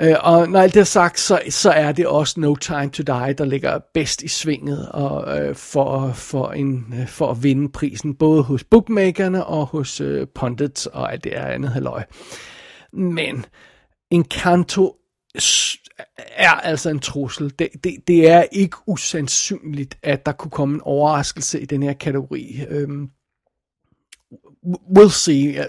Øh, 0.00 0.14
og 0.20 0.48
når 0.48 0.60
alt 0.60 0.74
det 0.74 0.80
er 0.80 0.84
sagt, 0.84 1.20
så, 1.20 1.40
så 1.48 1.70
er 1.70 1.92
det 1.92 2.06
også 2.06 2.40
No 2.40 2.54
Time 2.54 2.88
To 2.88 3.02
Die, 3.02 3.32
der 3.32 3.44
ligger 3.44 3.78
bedst 3.94 4.22
i 4.22 4.28
svinget 4.28 4.88
og, 4.88 5.38
øh, 5.38 5.54
for, 5.54 6.12
for, 6.12 6.50
en, 6.52 6.94
øh, 7.00 7.08
for 7.08 7.30
at 7.30 7.42
vinde 7.42 7.72
prisen, 7.72 8.14
både 8.14 8.42
hos 8.42 8.64
bookmakerne 8.64 9.44
og 9.44 9.66
hos 9.66 10.00
øh, 10.00 10.26
pundits 10.34 10.86
og 10.86 11.12
alt 11.12 11.24
det 11.24 11.30
andet 11.30 11.70
halløj. 11.70 12.02
Men 12.92 13.44
Encanto 14.10 14.96
er 16.16 16.50
altså 16.50 16.90
en 16.90 16.98
trussel. 16.98 17.54
Det, 17.58 17.68
det, 17.84 17.96
det 18.06 18.30
er 18.30 18.42
ikke 18.52 18.76
usandsynligt, 18.86 19.98
at 20.02 20.26
der 20.26 20.32
kunne 20.32 20.50
komme 20.50 20.74
en 20.74 20.80
overraskelse 20.80 21.60
i 21.60 21.64
den 21.64 21.82
her 21.82 21.92
kategori. 21.92 22.60
Øhm, 22.68 23.10
we'll 24.66 25.10
see. 25.10 25.54
Jeg, 25.54 25.68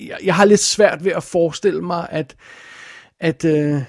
jeg, 0.00 0.18
jeg 0.24 0.34
har 0.34 0.44
lidt 0.44 0.60
svært 0.60 1.04
ved 1.04 1.12
at 1.12 1.22
forestille 1.22 1.82
mig, 1.82 2.08
at, 2.10 2.36
at 3.20 3.44
øh, 3.44 3.82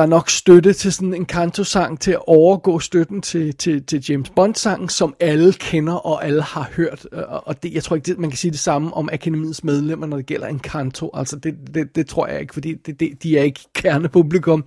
der 0.00 0.06
er 0.06 0.10
nok 0.10 0.30
støtte 0.30 0.72
til 0.72 0.92
sådan 0.92 1.14
en 1.14 1.24
kanto-sang 1.24 2.00
til 2.00 2.10
at 2.10 2.20
overgå 2.26 2.78
støtten 2.78 3.22
til, 3.22 3.54
til, 3.54 3.86
til 3.86 4.04
James 4.08 4.30
Bond-sangen, 4.30 4.88
som 4.88 5.14
alle 5.20 5.52
kender 5.52 5.94
og 5.94 6.24
alle 6.24 6.42
har 6.42 6.70
hørt. 6.76 7.06
Øh, 7.12 7.22
og 7.28 7.48
og 7.48 7.62
det, 7.62 7.74
jeg 7.74 7.82
tror 7.82 7.96
ikke, 7.96 8.06
det, 8.06 8.18
man 8.18 8.30
kan 8.30 8.36
sige 8.36 8.50
det 8.50 8.58
samme 8.58 8.94
om 8.94 9.08
Akademiets 9.12 9.64
medlemmer, 9.64 10.06
når 10.06 10.16
det 10.16 10.26
gælder 10.26 10.46
en 10.46 10.58
kanto. 10.58 11.10
Altså 11.14 11.36
det, 11.36 11.54
det, 11.74 11.96
det 11.96 12.06
tror 12.06 12.26
jeg 12.26 12.40
ikke, 12.40 12.54
fordi 12.54 12.74
det, 12.74 13.00
det, 13.00 13.22
de 13.22 13.38
er 13.38 13.42
ikke 13.42 13.60
kernepublikum. 13.74 14.64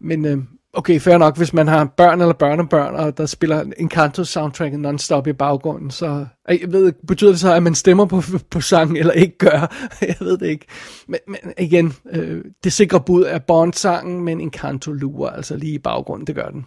Men 0.00 0.24
øh, 0.24 0.38
okay, 0.74 1.00
fair 1.00 1.18
nok, 1.18 1.36
hvis 1.36 1.52
man 1.52 1.68
har 1.68 1.84
børn 1.96 2.20
eller 2.20 2.34
børnebørn, 2.34 2.94
og 2.94 3.18
der 3.18 3.26
spiller 3.26 3.64
en 3.78 3.88
kanto-soundtrack 3.88 4.74
non-stop 4.74 5.26
i 5.26 5.32
baggrunden, 5.32 5.90
så 5.90 6.26
Ej, 6.48 6.58
jeg 6.60 6.72
ved, 6.72 6.92
betyder 7.08 7.30
det 7.30 7.40
så, 7.40 7.54
at 7.54 7.62
man 7.62 7.74
stemmer 7.74 8.04
på, 8.04 8.22
på 8.50 8.60
sangen, 8.60 8.96
eller 8.96 9.12
ikke 9.12 9.38
gør? 9.38 9.74
jeg 10.00 10.16
ved 10.20 10.38
det 10.38 10.46
ikke. 10.46 10.66
Men, 11.08 11.18
men 11.28 11.38
igen, 11.58 11.92
øh, 12.10 12.44
det 12.64 12.72
sikre 12.72 13.00
bud 13.00 13.24
er 13.24 13.38
Bond-sangen, 13.38 14.24
men 14.24 14.40
en 14.40 14.50
kanto 14.50 14.92
lurer 14.92 15.30
altså 15.30 15.56
lige 15.56 15.74
i 15.74 15.78
baggrunden, 15.78 16.26
det 16.26 16.34
gør 16.34 16.48
den. 16.48 16.66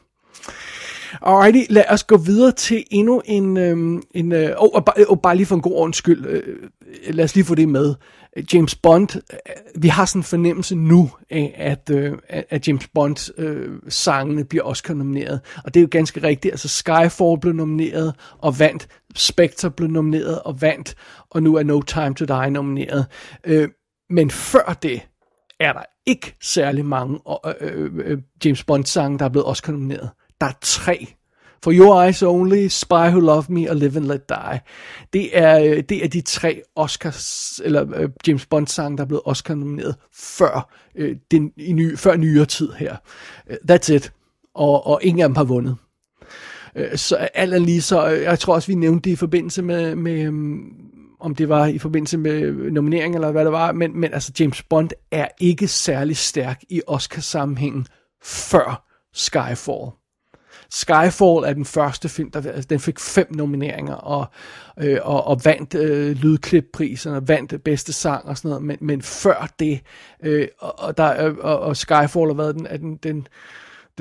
Alrighty, 1.22 1.72
lad 1.74 1.84
os 1.90 2.04
gå 2.04 2.18
videre 2.18 2.52
til 2.52 2.84
endnu 2.92 3.22
en... 3.26 3.58
Øhm, 3.58 4.02
en 4.12 4.32
øh, 4.32 4.50
og, 4.58 4.76
og, 4.76 4.84
og 4.88 5.06
oh, 5.08 5.18
bare 5.24 5.36
lige 5.36 5.46
for 5.46 5.56
en 5.56 5.62
god 5.62 5.74
ordens 5.74 5.98
skyld, 5.98 6.26
øh, 6.26 6.44
lad 7.10 7.26
os 7.26 7.36
lige 7.36 7.46
få 7.46 7.56
det 7.56 7.70
med. 7.70 7.96
James 8.54 8.76
Bond, 8.76 9.16
øh, 9.16 9.82
vi 9.82 9.88
har 9.88 10.06
sådan 10.06 10.20
en 10.20 10.24
fornemmelse 10.24 10.76
nu 10.76 11.12
af, 11.30 11.54
at, 11.58 11.90
øh, 11.96 12.18
at 12.30 12.68
James 12.68 12.88
Bond 12.88 13.34
øh, 13.38 13.80
sangene 13.90 14.44
bliver 14.44 14.64
også 14.64 14.84
nomineret. 14.90 15.42
Og 15.64 15.74
det 15.74 15.80
er 15.80 15.82
jo 15.82 15.88
ganske 15.92 16.24
rigtigt. 16.24 16.54
Altså 16.54 16.68
Skyfall 16.68 17.40
blev 17.42 17.54
nomineret 17.54 18.16
og 18.38 18.60
vandt. 18.60 18.88
Spectre 19.16 19.72
blev 19.72 19.90
nomineret 19.90 20.42
og 20.42 20.62
vandt. 20.62 20.96
Og 21.30 21.44
nu 21.44 21.56
er 21.56 21.64
No 21.64 21.82
Time 21.82 22.16
to 22.16 22.26
Die 22.26 22.50
nomineret. 22.50 23.06
Øh, 23.44 23.70
men 24.10 24.32
før 24.32 24.78
det 24.82 25.02
er 25.60 25.74
der 25.74 25.84
ikke 26.06 26.36
særlig 26.42 26.86
mange 26.86 27.20
øh, 27.46 27.54
øh, 27.62 27.92
øh 27.96 28.18
James 28.46 28.64
Bond 28.64 28.86
sange, 28.86 29.20
der 29.20 29.26
er 29.26 29.30
blevet 29.30 29.46
også 29.46 29.64
nomineret. 29.68 30.10
Der 30.42 30.48
er 30.48 30.58
tre. 30.62 31.17
For 31.64 31.72
Your 31.72 32.04
Eyes 32.04 32.24
Only, 32.24 32.68
Spy 32.68 33.10
Who 33.10 33.20
Loved 33.20 33.50
Me 33.50 33.70
og 33.70 33.76
Live 33.76 33.96
and 33.96 34.06
Let 34.06 34.30
Die. 34.30 34.60
Det 35.14 35.38
er, 35.38 35.60
øh, 35.60 35.84
det 35.90 36.04
er 36.04 36.08
de 36.08 36.22
tre 36.22 36.62
Oscars, 36.76 37.62
eller 37.64 38.04
uh, 38.04 38.10
James 38.28 38.46
Bond 38.46 38.68
sange, 38.68 38.98
der 38.98 39.04
er 39.04 39.08
blevet 39.08 39.22
Oscar 39.26 39.56
nomineret 39.56 39.96
før, 40.14 40.70
uh, 41.00 41.10
den, 41.32 41.52
i 41.58 41.74
ny, 41.74 41.98
før 41.98 42.16
nyere 42.16 42.46
tid 42.46 42.72
her. 42.72 42.96
Uh, 43.50 43.56
that's 43.72 43.94
it. 43.94 44.12
Og, 44.56 44.88
og 44.88 45.00
ingen 45.04 45.22
af 45.22 45.30
dem 45.30 45.36
har 45.36 45.44
vundet. 45.44 45.76
Uh, 46.76 46.96
så 46.96 47.16
alt 47.16 47.54
er 47.54 47.60
lige 47.60 47.82
så, 47.82 48.06
jeg 48.06 48.40
tror 48.40 48.54
også, 48.54 48.68
vi 48.68 48.76
nævnte 48.76 49.10
det 49.10 49.14
i 49.14 49.16
forbindelse 49.16 49.62
med, 49.62 49.96
med 49.96 50.28
um, 50.28 50.74
om 51.20 51.36
det 51.36 51.50
var 51.50 51.66
i 51.66 51.78
forbindelse 51.78 52.18
med 52.18 52.52
nominering 52.72 53.16
eller 53.16 53.32
hvad 53.32 53.44
det 53.44 53.52
var, 53.52 53.72
men, 53.72 54.00
men 54.00 54.14
altså 54.14 54.32
James 54.40 54.64
Bond 54.64 54.90
er 55.12 55.28
ikke 55.40 55.68
særlig 55.68 56.18
stærk 56.18 56.64
i 56.70 56.82
Oscar-sammenhængen 56.88 57.88
før 58.24 58.88
Skyfall. 59.14 59.92
Skyfall 60.70 61.44
er 61.46 61.54
den 61.54 61.66
første 61.66 62.10
film, 62.10 62.32
der 62.32 62.52
altså, 62.52 62.68
den 62.70 62.80
fik 62.80 63.00
fem 63.00 63.28
nomineringer 63.30 63.96
og, 63.96 64.26
øh, 64.80 64.98
og, 65.02 65.28
og 65.28 65.46
vandt 65.46 65.76
øh, 65.76 66.16
lydklipprisen 66.16 67.14
og 67.14 67.28
vandt 67.28 67.64
bedste 67.64 67.94
sang 67.94 68.26
og 68.26 68.38
sådan 68.38 68.50
noget, 68.50 68.64
men, 68.64 68.78
men 68.82 69.02
før 69.02 69.50
det, 69.60 69.82
øh, 70.24 70.48
og, 70.60 70.80
og, 70.80 70.98
der, 70.98 71.26
øh, 71.26 71.36
og, 71.40 71.60
og 71.60 71.78
Skyfall 71.78 72.28
har 72.28 72.34
været 72.34 72.56
den, 72.56 72.68
er 72.68 72.78
den, 72.78 72.96
den 72.96 73.18
den 73.18 73.28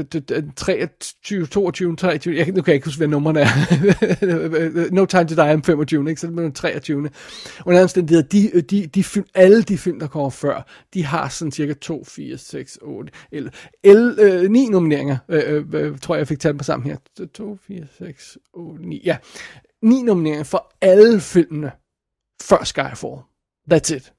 23, 0.04 1.46
22, 1.46 1.96
23, 1.96 2.36
jeg, 2.36 2.46
nu 2.46 2.62
kan 2.62 2.66
jeg 2.66 2.74
ikke 2.74 2.84
huske, 2.84 2.98
hvad 2.98 3.08
nummerne 3.08 3.40
er. 3.40 4.90
no 4.94 5.04
Time 5.04 5.24
to 5.24 5.34
Die 5.34 5.52
er 5.52 5.60
25, 5.64 6.08
ikke? 6.08 6.20
så 6.20 6.26
det 6.26 6.38
er 6.38 6.42
den 6.42 6.52
23. 6.52 7.10
Under 7.66 7.82
omstændigheder, 7.82 8.28
de, 8.28 8.60
de, 8.60 8.86
de 8.86 9.04
film, 9.04 9.26
alle 9.34 9.62
de 9.62 9.78
film, 9.78 9.98
der 10.00 10.06
kommer 10.06 10.30
før, 10.30 10.66
de 10.94 11.04
har 11.04 11.28
sådan 11.28 11.52
cirka 11.52 11.72
2, 11.72 12.04
4, 12.04 12.38
6, 12.38 12.78
8, 12.82 13.12
11, 13.32 13.50
11 13.84 14.22
øh, 14.22 14.50
9 14.50 14.66
nomineringer, 14.66 15.16
øh, 15.28 15.42
øh, 15.46 15.64
øh, 15.72 15.98
tror 15.98 16.14
jeg, 16.14 16.18
jeg 16.18 16.28
fik 16.28 16.40
talt 16.40 16.58
på 16.58 16.64
sammen 16.64 16.90
her. 16.90 17.26
2, 17.34 17.58
4, 17.66 17.86
6, 17.98 18.38
8, 18.54 18.88
9, 18.88 19.02
ja. 19.04 19.16
9 19.82 20.02
nomineringer 20.02 20.44
for 20.44 20.74
alle 20.80 21.20
filmene 21.20 21.70
før 22.42 22.64
Skyfall. 22.64 23.20
That's 23.72 23.94
it. 23.94 24.12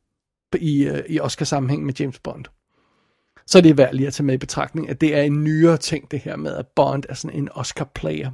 I, 0.56 0.88
øh, 0.88 1.04
i 1.10 1.20
Oscar-sammenhæng 1.20 1.86
med 1.86 1.94
James 2.00 2.20
Bond 2.20 2.46
så 3.48 3.58
er 3.58 3.62
det 3.62 3.78
værd 3.78 3.94
lige 3.94 4.08
at 4.08 4.14
tage 4.14 4.26
med 4.26 4.34
i 4.34 4.38
betragtning, 4.38 4.90
at 4.90 5.02
det 5.02 5.16
er 5.16 5.22
en 5.22 5.44
nyere 5.44 5.78
ting, 5.78 6.12
det 6.12 6.20
her 6.20 6.36
med, 6.36 6.56
at 6.56 6.66
Bond 6.76 7.04
er 7.10 7.14
sådan 7.14 7.38
en 7.38 7.50
Oscar-player. 7.52 8.32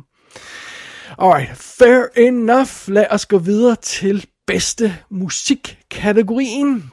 Alright, 1.17 1.57
fair 1.57 2.27
enough. 2.27 2.69
Lad 2.87 3.05
os 3.09 3.25
gå 3.25 3.37
videre 3.37 3.75
til 3.75 4.25
bedste 4.47 4.95
musikkategorien. 5.09 6.91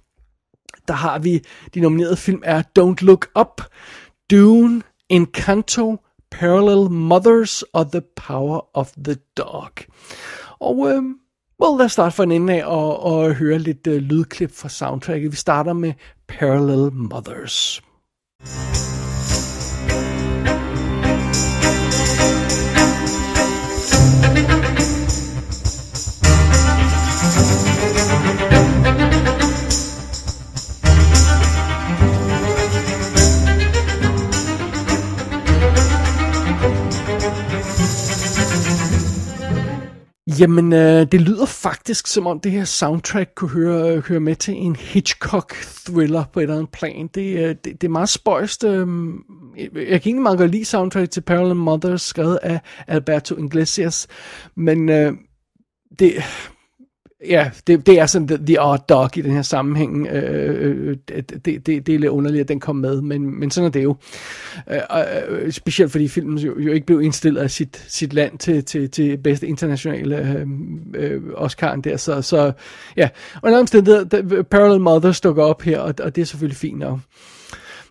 Der 0.89 0.95
har 0.95 1.19
vi, 1.19 1.45
de 1.75 1.81
nominerede 1.81 2.17
film 2.17 2.43
er 2.45 2.63
Don't 2.79 3.05
Look 3.05 3.27
Up, 3.41 3.63
Dune, 4.31 4.83
Encanto, 5.09 5.97
Parallel 6.31 6.91
Mothers 6.91 7.63
og 7.63 7.93
The 7.93 8.03
Power 8.17 8.77
of 8.79 8.93
the 9.05 9.17
Dog. 9.37 9.71
Og 10.61 10.89
øh, 10.89 11.03
well, 11.63 11.79
lad 11.79 11.85
os 11.85 11.93
starte 11.93 12.17
for 12.17 12.23
en 12.23 12.33
ende 12.33 12.55
af 12.55 12.67
og, 12.67 13.03
og 13.03 13.35
høre 13.35 13.59
lidt 13.59 13.87
øh, 13.87 13.97
lydklip 13.97 14.53
fra 14.55 14.69
soundtracket. 14.69 15.33
Vi 15.33 15.37
starter 15.37 15.73
med 15.73 15.93
Parallel 16.29 16.93
Mothers. 16.93 17.83
Thank 18.43 18.95
you. 18.95 19.00
Jamen, 40.41 40.73
øh, 40.73 41.07
det 41.13 41.21
lyder 41.21 41.47
faktisk 41.47 42.07
som 42.07 42.27
om 42.27 42.41
det 42.41 42.53
her 42.53 42.65
soundtrack 42.65 43.31
kunne 43.35 43.51
høre, 43.51 43.97
øh, 43.97 44.05
høre 44.05 44.21
med 44.21 44.37
til 44.37 44.55
en 44.55 44.77
Hitchcock-thriller 44.77 46.25
på 46.33 46.41
et 46.41 46.43
eller 46.43 46.57
andet 46.57 46.71
plan. 46.71 47.09
Det, 47.15 47.39
øh, 47.39 47.49
det, 47.49 47.65
det 47.65 47.85
er 47.85 47.89
meget 47.89 48.09
spøjst. 48.09 48.65
Øh, 48.65 48.89
jeg 49.59 49.69
kan 49.75 49.93
egentlig 49.93 50.23
meget 50.23 50.39
godt 50.39 50.51
lide 50.51 50.65
soundtrack 50.65 51.11
til 51.11 51.21
Parallel 51.21 51.57
Mothers, 51.57 52.03
skrevet 52.03 52.39
af 52.43 52.61
Alberto 52.87 53.37
Iglesias, 53.37 54.07
men 54.57 54.89
øh, 54.89 55.13
det 55.99 56.13
Ja, 57.29 57.51
det, 57.67 57.87
det 57.87 58.01
er 58.01 58.07
sådan 58.07 58.29
the, 58.29 58.39
the 58.47 58.63
odd 58.63 58.81
dog 58.89 59.17
i 59.17 59.23
den 59.23 59.33
her 59.33 59.43
sammenhæng. 59.43 60.07
Øh, 60.07 60.89
øh 60.89 60.97
det, 61.09 61.45
det, 61.45 61.67
det 61.67 61.89
er 61.89 61.99
lidt 61.99 62.11
underligt, 62.11 62.41
at 62.41 62.49
den 62.49 62.61
kom 62.61 62.77
med, 62.77 63.01
men, 63.01 63.41
men 63.41 63.51
sådan 63.51 63.67
er 63.67 63.71
det 63.71 63.83
jo. 63.85 63.97
Øh, 64.71 64.81
og, 64.91 65.07
øh, 65.29 65.53
specielt 65.53 65.93
fordi 65.93 66.09
filmen 66.09 66.39
jo, 66.39 66.61
jo 66.61 66.73
ikke 66.73 66.87
blev 66.87 67.03
indstillet 67.03 67.41
af 67.41 67.51
sit, 67.51 67.85
sit 67.89 68.13
land 68.13 68.39
til, 68.39 68.65
til, 68.65 68.91
til 68.91 69.19
bedste 69.19 69.47
internationale 69.47 70.19
øh, 70.19 70.47
øh, 70.95 71.23
Oscar'en 71.23 71.81
der. 71.81 71.97
Så, 71.97 72.23
så 72.23 72.53
ja, 72.97 73.09
og 73.43 73.49
en 73.49 73.57
omstændighed, 73.57 74.07
Parallel 74.45 74.81
Mothers 74.81 75.21
dukker 75.21 75.45
op 75.45 75.63
her, 75.63 75.79
og, 75.79 75.95
og 76.03 76.17
det 76.17 76.23
er 76.23 76.27
selvfølgelig 76.27 76.57
fint 76.57 76.79
nok. 76.79 76.99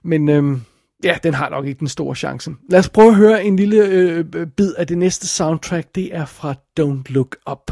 Men... 0.04 0.30
Øh, 0.30 0.58
Ja, 1.04 1.18
den 1.24 1.34
har 1.34 1.50
nok 1.50 1.66
ikke 1.66 1.80
den 1.80 1.88
store 1.88 2.16
chance. 2.16 2.52
Lad 2.70 2.80
os 2.80 2.90
prøve 2.90 3.08
at 3.08 3.16
høre 3.16 3.44
en 3.44 3.56
lille 3.56 3.86
øh, 3.86 4.26
bid 4.58 4.74
af 4.78 4.88
det 4.88 4.98
næste 4.98 5.28
soundtrack. 5.28 5.96
Det 5.96 6.16
er 6.16 6.26
fra 6.26 6.56
Don't 6.80 7.14
Look 7.14 7.36
Up. 7.52 7.72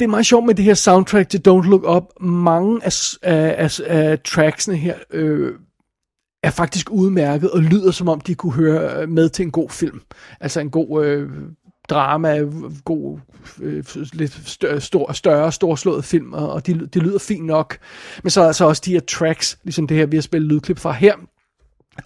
Det 0.00 0.02
er 0.02 0.10
meget 0.10 0.26
sjovt 0.26 0.46
med 0.46 0.54
det 0.54 0.64
her 0.64 0.74
soundtrack 0.74 1.28
til 1.28 1.38
Don't 1.48 1.68
Look 1.70 1.96
Up. 1.96 2.22
Mange 2.22 2.80
af, 2.84 2.92
af, 3.22 3.54
af, 3.58 3.80
af 3.86 4.20
tracksene 4.20 4.76
her 4.76 4.94
øh, 5.10 5.54
er 6.42 6.50
faktisk 6.50 6.90
udmærket 6.90 7.50
og 7.50 7.62
lyder 7.62 7.90
som 7.90 8.08
om 8.08 8.20
de 8.20 8.34
kunne 8.34 8.52
høre 8.52 9.02
øh, 9.02 9.08
med 9.08 9.28
til 9.28 9.42
en 9.42 9.50
god 9.50 9.70
film. 9.70 10.00
Altså 10.40 10.60
en 10.60 10.70
god 10.70 11.04
øh, 11.04 11.30
drama, 11.88 12.38
god, 12.84 13.18
øh, 13.60 13.84
lidt 14.12 14.48
større, 14.48 14.80
stor, 14.80 15.12
større, 15.12 15.52
storslået 15.52 16.04
film, 16.04 16.32
og, 16.32 16.52
og 16.52 16.66
de, 16.66 16.86
de 16.86 16.98
lyder 16.98 17.18
fint 17.18 17.46
nok. 17.46 17.78
Men 18.22 18.30
så 18.30 18.42
er 18.42 18.46
altså 18.46 18.64
også 18.64 18.82
de 18.84 18.92
her 18.92 19.00
tracks, 19.00 19.58
ligesom 19.64 19.86
det 19.86 19.96
her, 19.96 20.06
vi 20.06 20.16
har 20.16 20.22
spillet 20.22 20.52
lydklip 20.52 20.78
fra 20.78 20.92
her, 20.92 21.14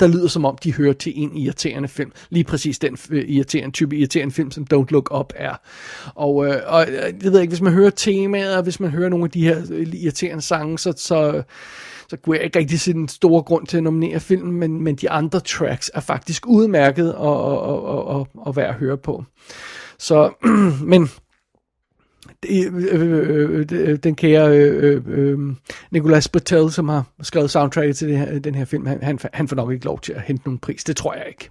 der 0.00 0.06
lyder 0.06 0.28
som 0.28 0.44
om, 0.44 0.58
de 0.64 0.74
hører 0.74 0.92
til 0.92 1.12
en 1.16 1.36
irriterende 1.36 1.88
film. 1.88 2.12
Lige 2.30 2.44
præcis 2.44 2.78
den 2.78 2.98
øh, 3.10 3.24
irriterende, 3.28 3.72
type 3.72 3.96
irriterende 3.96 4.34
film, 4.34 4.50
som 4.50 4.66
Don't 4.74 4.86
Look 4.90 5.18
Up 5.18 5.32
er. 5.36 5.54
Og, 6.14 6.46
øh, 6.46 6.56
og 6.66 6.86
øh, 6.88 7.14
jeg 7.24 7.32
ved 7.32 7.40
ikke, 7.40 7.50
hvis 7.50 7.60
man 7.60 7.72
hører 7.72 7.90
temaet, 7.90 8.56
og 8.56 8.62
hvis 8.62 8.80
man 8.80 8.90
hører 8.90 9.08
nogle 9.08 9.24
af 9.24 9.30
de 9.30 9.44
her 9.44 9.62
øh, 9.70 9.86
irriterende 9.94 10.42
sange, 10.42 10.78
så, 10.78 10.92
så, 10.96 11.42
så 12.08 12.16
kunne 12.16 12.36
jeg 12.36 12.44
ikke 12.44 12.58
rigtig 12.58 12.80
se 12.80 12.92
den 12.92 13.08
store 13.08 13.42
grund 13.42 13.66
til 13.66 13.76
at 13.76 13.82
nominere 13.82 14.20
filmen, 14.20 14.52
men, 14.52 14.82
men 14.82 14.96
de 14.96 15.10
andre 15.10 15.40
tracks 15.40 15.90
er 15.94 16.00
faktisk 16.00 16.46
udmærket 16.46 17.14
og, 17.14 17.44
og, 17.44 17.62
og, 17.62 18.04
og, 18.06 18.28
og, 18.34 18.56
værd 18.56 18.68
at 18.68 18.74
høre 18.74 18.98
på. 18.98 19.24
Så, 19.98 20.30
men 20.92 21.10
øh, 22.50 23.66
øh, 23.72 23.96
den 23.96 24.14
kære 24.14 24.58
øh, 24.58 25.02
øh, 25.08 25.38
Nicolas 25.90 26.28
Bertel, 26.28 26.72
som 26.72 26.88
har 26.88 27.04
skrevet 27.22 27.50
soundtracket 27.50 27.96
til 27.96 28.08
det 28.08 28.18
her, 28.18 28.38
den 28.38 28.54
her 28.54 28.64
film, 28.64 28.86
han, 28.86 29.02
han, 29.02 29.18
han 29.32 29.48
får 29.48 29.56
nok 29.56 29.72
ikke 29.72 29.84
lov 29.84 30.00
til 30.00 30.12
at 30.12 30.22
hente 30.22 30.42
nogen 30.44 30.58
pris. 30.58 30.84
Det 30.84 30.96
tror 30.96 31.14
jeg 31.14 31.24
ikke. 31.28 31.50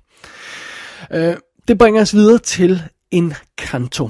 Øh, 1.14 1.36
det 1.68 1.78
bringer 1.78 2.02
os 2.02 2.14
videre 2.14 2.38
til 2.38 2.82
Encanto. 3.12 4.10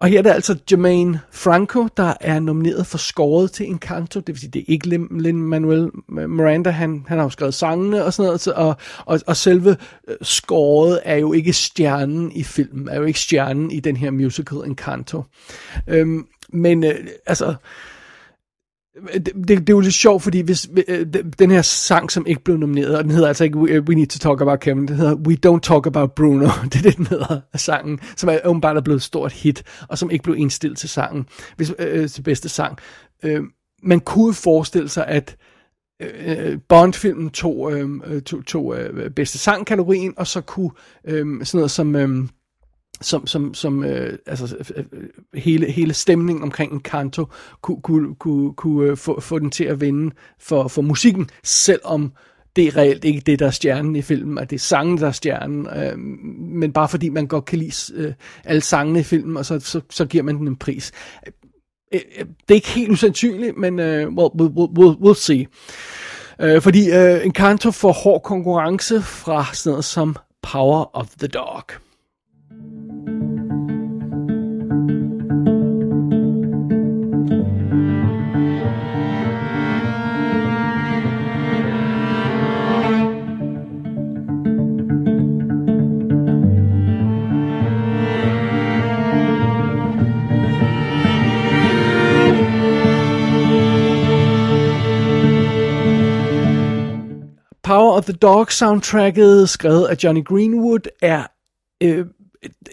Og 0.00 0.08
her 0.08 0.18
er 0.18 0.22
det 0.22 0.30
altså 0.30 0.56
Jermaine 0.70 1.20
Franco, 1.30 1.88
der 1.96 2.14
er 2.20 2.40
nomineret 2.40 2.86
for 2.86 2.98
scoret 2.98 3.52
til 3.52 3.66
Encanto. 3.66 4.20
Det 4.20 4.28
vil 4.28 4.38
sige, 4.40 4.50
det 4.50 4.60
er 4.60 4.64
ikke 4.68 4.86
Lin-Manuel 5.10 5.90
Miranda, 6.08 6.70
han, 6.70 7.04
han 7.08 7.18
har 7.18 7.24
jo 7.24 7.30
skrevet 7.30 7.54
sangene 7.54 8.04
og 8.04 8.12
sådan 8.12 8.26
noget, 8.26 8.46
og, 8.46 8.76
og, 9.06 9.20
og 9.26 9.36
selve 9.36 9.76
øh, 10.08 10.16
scoret 10.22 11.00
er 11.04 11.16
jo 11.16 11.32
ikke 11.32 11.52
stjernen 11.52 12.32
i 12.32 12.42
filmen, 12.42 12.88
er 12.88 12.96
jo 12.96 13.04
ikke 13.04 13.20
stjernen 13.20 13.70
i 13.70 13.80
den 13.80 13.96
her 13.96 14.10
musical 14.10 14.58
Encanto. 14.58 15.24
Øhm, 15.88 16.26
men 16.48 16.84
øh, 16.84 16.94
altså, 17.26 17.54
Øh, 19.02 19.20
det, 19.20 19.32
det, 19.34 19.48
det 19.48 19.68
er 19.68 19.74
jo 19.74 19.80
lidt 19.80 19.94
sjovt, 19.94 20.22
fordi 20.22 20.40
hvis 20.40 20.68
øh, 20.88 21.06
den 21.38 21.50
her 21.50 21.62
sang, 21.62 22.10
som 22.10 22.26
ikke 22.26 22.44
blev 22.44 22.56
nomineret, 22.56 22.96
og 22.96 23.04
den 23.04 23.12
hedder 23.12 23.28
altså 23.28 23.44
ikke 23.44 23.58
øh, 23.58 23.82
We 23.82 23.94
Need 23.94 24.06
to 24.06 24.18
Talk 24.18 24.40
About 24.40 24.60
Kevin, 24.60 24.88
den 24.88 24.96
hedder 24.96 25.14
We 25.14 25.36
Don't 25.46 25.60
Talk 25.60 25.86
About 25.86 26.12
Bruno, 26.12 26.44
det 26.72 26.78
er 26.78 26.82
det, 26.82 26.96
den 26.96 27.06
hedder 27.06 27.40
af 27.52 27.60
sangen, 27.60 28.00
som 28.16 28.28
er 28.28 28.38
åbenbart 28.44 28.76
er 28.76 28.80
blevet 28.80 28.98
et 28.98 29.02
stort 29.02 29.32
hit, 29.32 29.62
og 29.88 29.98
som 29.98 30.10
ikke 30.10 30.22
blev 30.22 30.36
indstillet 30.36 30.78
til 30.78 30.88
sangen, 30.88 31.26
hvis, 31.56 31.72
øh, 31.78 32.02
øh 32.02 32.08
til 32.08 32.22
bedste 32.22 32.48
sang. 32.48 32.78
Øh, 33.22 33.42
man 33.82 34.00
kunne 34.00 34.34
forestille 34.34 34.88
sig, 34.88 35.06
at 35.06 35.36
øh, 36.02 36.58
Bond-filmen 36.68 37.30
tog, 37.30 37.72
øh, 37.72 38.22
tog, 38.22 38.46
tog 38.46 38.78
øh, 38.78 39.10
bedste 39.10 39.38
sang-kategorien, 39.38 40.14
og 40.16 40.26
så 40.26 40.40
kunne 40.40 40.70
øh, 41.04 41.44
sådan 41.44 41.58
noget 41.58 41.70
som... 41.70 41.96
Øh, 41.96 42.28
som, 43.00 43.26
som, 43.26 43.54
som 43.54 43.84
øh, 43.84 44.18
altså, 44.26 44.56
øh, 44.58 44.66
øh, 44.76 44.84
øh 44.92 45.08
hele, 45.34 45.72
hele 45.72 45.94
stemningen 45.94 46.42
omkring 46.42 46.72
en 46.72 46.80
kanto 46.80 47.26
kunne, 47.62 47.82
kunne, 47.82 48.14
kunne, 48.14 48.54
kunne 48.54 48.90
øh, 48.90 48.96
få, 48.96 49.20
få 49.20 49.38
den 49.38 49.50
til 49.50 49.64
at 49.64 49.80
vinde 49.80 50.14
for, 50.40 50.68
for 50.68 50.82
musikken, 50.82 51.30
selvom 51.44 52.12
det 52.56 52.66
er 52.66 52.76
reelt 52.76 53.04
ikke 53.04 53.20
det, 53.20 53.38
der 53.38 53.46
er 53.46 53.50
stjernen 53.50 53.96
i 53.96 54.02
filmen, 54.02 54.38
at 54.38 54.50
det 54.50 54.56
er 54.56 54.60
sangen, 54.60 54.98
der 54.98 55.06
er 55.06 55.12
stjernen, 55.12 55.66
øh, 55.66 55.98
men 56.38 56.72
bare 56.72 56.88
fordi 56.88 57.08
man 57.08 57.26
godt 57.26 57.44
kan 57.44 57.58
lide 57.58 57.94
øh, 57.94 58.12
alle 58.44 58.62
sangene 58.62 59.00
i 59.00 59.02
filmen, 59.02 59.36
og 59.36 59.46
så, 59.46 59.60
så, 59.60 59.80
så 59.90 60.04
giver 60.06 60.24
man 60.24 60.38
den 60.38 60.48
en 60.48 60.56
pris. 60.56 60.92
Øh, 61.94 62.00
det 62.18 62.50
er 62.50 62.54
ikke 62.54 62.68
helt 62.68 62.90
usandsynligt, 62.90 63.56
men 63.56 63.78
øh, 63.78 64.08
well, 64.08 64.30
we'll, 64.40 64.78
we'll, 64.78 65.08
we'll 65.08 65.20
see. 65.20 65.46
Øh, 66.40 66.62
fordi 66.62 66.90
øh, 66.90 67.26
Encanto 67.26 67.70
får 67.70 67.92
hård 67.92 68.22
konkurrence 68.22 69.02
fra 69.02 69.46
sådan 69.52 69.70
noget 69.70 69.84
som 69.84 70.16
Power 70.42 70.96
of 70.96 71.08
the 71.18 71.28
Dog. 71.28 71.64
Power 97.68 97.98
of 97.98 98.04
the 98.04 98.12
Dog 98.12 98.50
soundtracket, 98.50 99.48
skrevet 99.48 99.86
af 99.86 100.04
Johnny 100.04 100.24
Greenwood, 100.24 100.80
er 101.02 101.26
øh, 101.82 102.06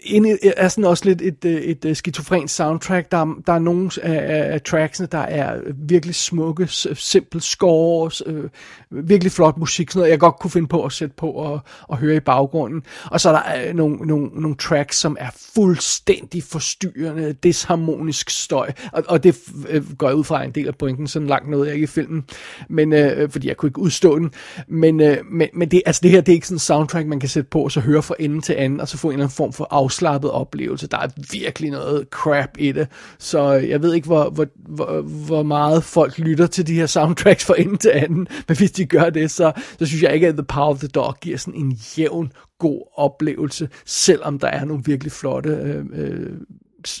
inde, 0.04 0.38
er 0.56 0.68
sådan 0.68 0.84
også 0.84 1.04
lidt 1.04 1.22
et, 1.22 1.44
øh, 1.44 1.52
et, 1.52 1.84
et 1.84 1.96
skizofrent 1.96 2.50
soundtrack. 2.50 3.12
Der, 3.12 3.34
der 3.46 3.52
er 3.52 3.58
nogle 3.58 3.90
af, 4.02 4.52
af 4.52 4.62
tracksene, 4.62 5.08
der 5.12 5.18
er 5.18 5.60
virkelig 5.74 6.14
smukke, 6.14 6.66
simple 6.94 7.40
scores, 7.40 8.22
øh, 8.26 8.44
virkelig 8.90 9.32
flot 9.32 9.56
musik, 9.58 9.90
sådan 9.90 10.00
noget, 10.00 10.10
jeg 10.10 10.18
godt 10.18 10.38
kunne 10.38 10.50
finde 10.50 10.68
på 10.68 10.84
at 10.84 10.92
sætte 10.92 11.14
på 11.16 11.30
og, 11.30 11.60
og 11.82 11.96
høre 11.96 12.16
i 12.16 12.20
baggrunden. 12.20 12.82
Og 13.04 13.20
så 13.20 13.28
er 13.28 13.32
der 13.32 13.68
øh, 13.68 13.74
nogle, 13.74 13.96
nogle, 13.96 14.30
nogle 14.34 14.56
tracks, 14.56 14.96
som 14.96 15.16
er 15.20 15.30
fuldstændig 15.54 16.42
forstyrrende, 16.42 17.32
disharmonisk 17.32 18.30
støj, 18.30 18.72
og, 18.92 19.04
og 19.08 19.24
det 19.24 19.36
øh, 19.68 19.92
går 19.98 20.08
jeg 20.08 20.16
ud 20.16 20.24
fra 20.24 20.44
en 20.44 20.50
del 20.50 20.66
af 20.66 20.74
pointen, 20.74 21.06
sådan 21.06 21.28
langt 21.28 21.50
noget 21.50 21.66
jeg 21.66 21.74
ikke 21.74 21.84
i 21.84 21.86
filmen, 21.86 22.24
men, 22.68 22.92
øh, 22.92 23.30
fordi 23.30 23.48
jeg 23.48 23.56
kunne 23.56 23.68
ikke 23.68 23.80
udstå 23.80 24.18
den. 24.18 24.30
Men, 24.68 25.00
øh, 25.00 25.16
men, 25.30 25.48
men 25.54 25.68
det, 25.68 25.82
altså 25.86 26.00
det 26.02 26.10
her, 26.10 26.20
det 26.20 26.32
er 26.32 26.34
ikke 26.34 26.46
sådan 26.46 26.54
en 26.54 26.58
soundtrack, 26.58 27.06
man 27.06 27.20
kan 27.20 27.28
sætte 27.28 27.50
på, 27.50 27.60
og 27.60 27.72
så 27.72 27.80
høre 27.80 28.02
fra 28.02 28.14
ende 28.18 28.40
til 28.40 28.52
anden, 28.52 28.80
og 28.80 28.88
så 28.88 28.98
få 28.98 29.08
en 29.08 29.12
eller 29.12 29.24
anden 29.24 29.36
form 29.36 29.52
for 29.56 29.68
afslappet 29.70 30.30
oplevelse. 30.30 30.86
Der 30.86 30.98
er 30.98 31.08
virkelig 31.32 31.70
noget 31.70 32.06
crap 32.10 32.50
i 32.58 32.72
det, 32.72 32.88
så 33.18 33.56
øh, 33.56 33.68
jeg 33.68 33.82
ved 33.82 33.94
ikke, 33.94 34.06
hvor, 34.06 34.30
hvor, 34.30 34.46
hvor, 34.56 35.00
hvor 35.00 35.42
meget 35.42 35.84
folk 35.84 36.18
lytter 36.18 36.46
til 36.46 36.66
de 36.66 36.74
her 36.74 36.86
soundtracks 36.86 37.44
fra 37.44 37.54
ende 37.58 37.76
til 37.76 37.90
anden, 37.94 38.28
men 38.48 38.56
hvis 38.56 38.72
de 38.72 38.86
gør 38.86 39.10
det, 39.10 39.30
så, 39.30 39.52
så 39.78 39.86
synes 39.86 40.02
jeg 40.02 40.14
ikke, 40.14 40.28
at 40.28 40.34
The 40.34 40.44
Power 40.44 40.70
of 40.70 40.78
the 40.78 40.88
Dog 40.88 41.16
giver 41.20 41.38
sådan 41.38 41.60
en 41.60 41.72
jævn, 41.72 42.32
god 42.58 42.92
oplevelse, 42.96 43.68
selvom 43.84 44.38
der 44.38 44.48
er 44.48 44.64
nogle 44.64 44.82
virkelig 44.86 45.12
flotte 45.12 45.50
øh, 45.50 45.84
øh, 45.92 46.30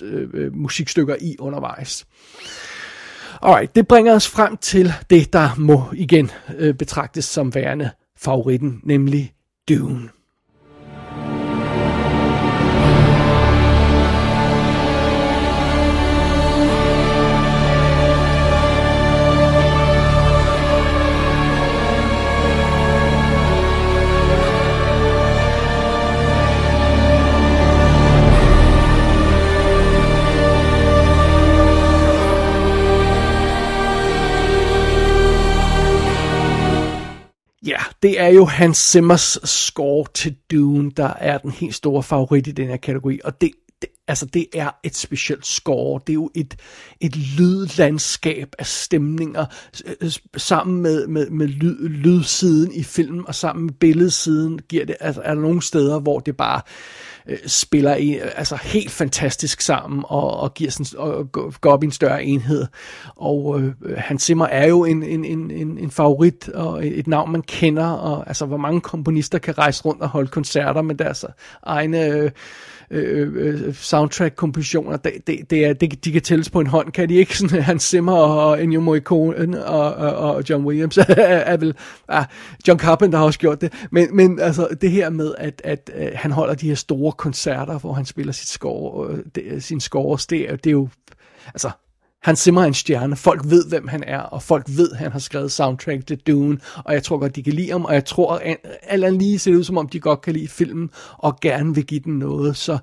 øh, 0.02 0.28
øh, 0.34 0.56
musikstykker 0.56 1.16
i 1.20 1.36
undervejs. 1.38 2.06
Alright, 3.42 3.76
det 3.76 3.88
bringer 3.88 4.14
os 4.14 4.28
frem 4.28 4.56
til 4.56 4.92
det, 5.10 5.32
der 5.32 5.50
må 5.58 5.82
igen 5.92 6.30
øh, 6.58 6.74
betragtes 6.74 7.24
som 7.24 7.54
værende 7.54 7.90
favoritten, 8.16 8.80
nemlig 8.84 9.32
Dune. 9.68 10.08
Ja, 37.66 37.78
det 38.02 38.20
er 38.20 38.28
jo 38.28 38.44
Hans 38.44 38.78
Zimmers 38.78 39.38
score 39.44 40.06
til 40.14 40.36
Dune, 40.50 40.90
der 40.90 41.12
er 41.18 41.38
den 41.38 41.50
helt 41.50 41.74
store 41.74 42.02
favorit 42.02 42.46
i 42.46 42.52
den 42.52 42.68
her 42.68 42.76
kategori, 42.76 43.20
og 43.24 43.40
det, 43.40 43.50
det, 43.82 43.90
altså 44.08 44.26
det 44.26 44.46
er 44.54 44.70
et 44.82 44.96
specielt 44.96 45.46
score. 45.46 46.00
Det 46.06 46.12
er 46.12 46.14
jo 46.14 46.30
et, 46.34 46.56
et 47.00 47.16
lydlandskab 47.16 48.48
af 48.58 48.66
stemninger, 48.66 49.46
øh, 50.00 50.12
sammen 50.36 50.82
med, 50.82 51.06
med, 51.06 51.30
med 51.30 51.46
lyd, 51.46 51.88
lydsiden 51.88 52.72
i 52.72 52.82
filmen, 52.82 53.26
og 53.26 53.34
sammen 53.34 53.64
med 53.64 53.74
billedsiden 53.74 54.58
giver 54.68 54.84
det, 54.84 54.96
altså 55.00 55.20
er 55.24 55.34
der 55.34 55.40
nogle 55.40 55.62
steder, 55.62 56.00
hvor 56.00 56.18
det 56.18 56.36
bare 56.36 56.60
øh, 57.26 57.38
spiller 57.46 57.96
i, 57.96 58.18
altså 58.36 58.58
helt 58.62 58.90
fantastisk 58.90 59.60
sammen 59.60 60.04
og, 60.06 60.36
og 60.36 60.54
giver 60.54 60.70
sådan, 60.70 60.98
og 60.98 61.32
går 61.32 61.72
op 61.72 61.82
i 61.82 61.86
en 61.86 61.92
større 61.92 62.24
enhed. 62.24 62.66
Og 63.16 63.60
øh, 63.60 63.72
Hans 63.96 64.22
Zimmer 64.22 64.46
er 64.46 64.66
jo 64.66 64.84
en, 64.84 65.02
en, 65.02 65.24
en, 65.24 65.50
en, 65.50 65.78
en 65.78 65.90
favorit 65.90 66.48
og 66.48 66.86
et 66.86 67.06
navn, 67.06 67.32
man 67.32 67.42
kender. 67.42 67.86
Og 67.86 68.28
altså, 68.28 68.46
hvor 68.46 68.56
mange 68.56 68.80
komponister 68.80 69.38
kan 69.38 69.58
rejse 69.58 69.84
rundt 69.84 70.02
og 70.02 70.08
holde 70.08 70.28
koncerter 70.28 70.82
med 70.82 70.94
deres 70.94 71.24
egne... 71.62 72.06
Øh, 72.06 72.30
Øh, 72.90 73.32
øh, 73.34 73.74
soundtrack-kompositioner, 73.74 74.96
det, 74.96 75.12
det, 75.26 75.50
det 75.50 75.66
er, 75.66 75.72
det, 75.72 76.04
de 76.04 76.12
kan 76.12 76.22
tælles 76.22 76.50
på 76.50 76.60
en 76.60 76.66
hånd, 76.66 76.92
kan 76.92 77.08
de 77.08 77.14
ikke? 77.14 77.36
Sådan, 77.38 77.62
Hans 77.62 77.82
Zimmer 77.82 78.12
og 78.12 78.62
Ennio 78.62 78.80
Morricone 78.80 79.36
øh, 79.36 79.74
og, 79.74 79.94
og, 79.94 80.34
og 80.34 80.50
John 80.50 80.64
Williams 80.64 80.98
er, 80.98 81.04
er 81.52 81.56
vel... 81.56 81.74
Ah, 82.08 82.24
John 82.68 82.78
Carpenter 82.78 83.18
har 83.18 83.24
også 83.24 83.38
gjort 83.38 83.60
det, 83.60 83.72
men, 83.90 84.16
men 84.16 84.40
altså 84.40 84.68
det 84.80 84.90
her 84.90 85.10
med, 85.10 85.34
at, 85.38 85.62
at, 85.64 85.90
at 85.94 86.16
han 86.16 86.32
holder 86.32 86.54
de 86.54 86.68
her 86.68 86.74
store 86.74 87.12
koncerter, 87.12 87.78
hvor 87.78 87.92
han 87.92 88.04
spiller 88.04 88.32
sit 88.32 88.48
score, 88.48 89.18
det, 89.34 89.64
sin 89.64 89.80
scores, 89.80 90.26
det, 90.26 90.64
det 90.64 90.70
er 90.70 90.72
jo... 90.72 90.88
Altså, 91.46 91.70
han 92.22 92.36
simmer 92.36 92.62
en 92.62 92.74
stjerne. 92.74 93.16
Folk 93.16 93.40
ved, 93.44 93.68
hvem 93.68 93.88
han 93.88 94.04
er, 94.06 94.18
og 94.18 94.42
folk 94.42 94.66
ved, 94.68 94.90
at 94.92 94.98
han 94.98 95.12
har 95.12 95.18
skrevet 95.18 95.52
soundtrack 95.52 96.06
til 96.06 96.18
Dune, 96.26 96.58
og 96.84 96.94
jeg 96.94 97.02
tror 97.02 97.18
godt, 97.18 97.36
de 97.36 97.42
kan 97.42 97.52
lide 97.52 97.70
ham, 97.70 97.84
og 97.84 97.94
jeg 97.94 98.04
tror, 98.04 98.34
at 98.34 98.56
alt 98.82 99.18
lige 99.18 99.38
ser 99.38 99.50
det 99.50 99.58
ud, 99.58 99.64
som 99.64 99.78
om 99.78 99.88
de 99.88 100.00
godt 100.00 100.20
kan 100.20 100.32
lide 100.32 100.48
filmen, 100.48 100.90
og 101.12 101.40
gerne 101.40 101.74
vil 101.74 101.86
give 101.86 102.00
den 102.00 102.18
noget. 102.18 102.56
Så 102.56 102.78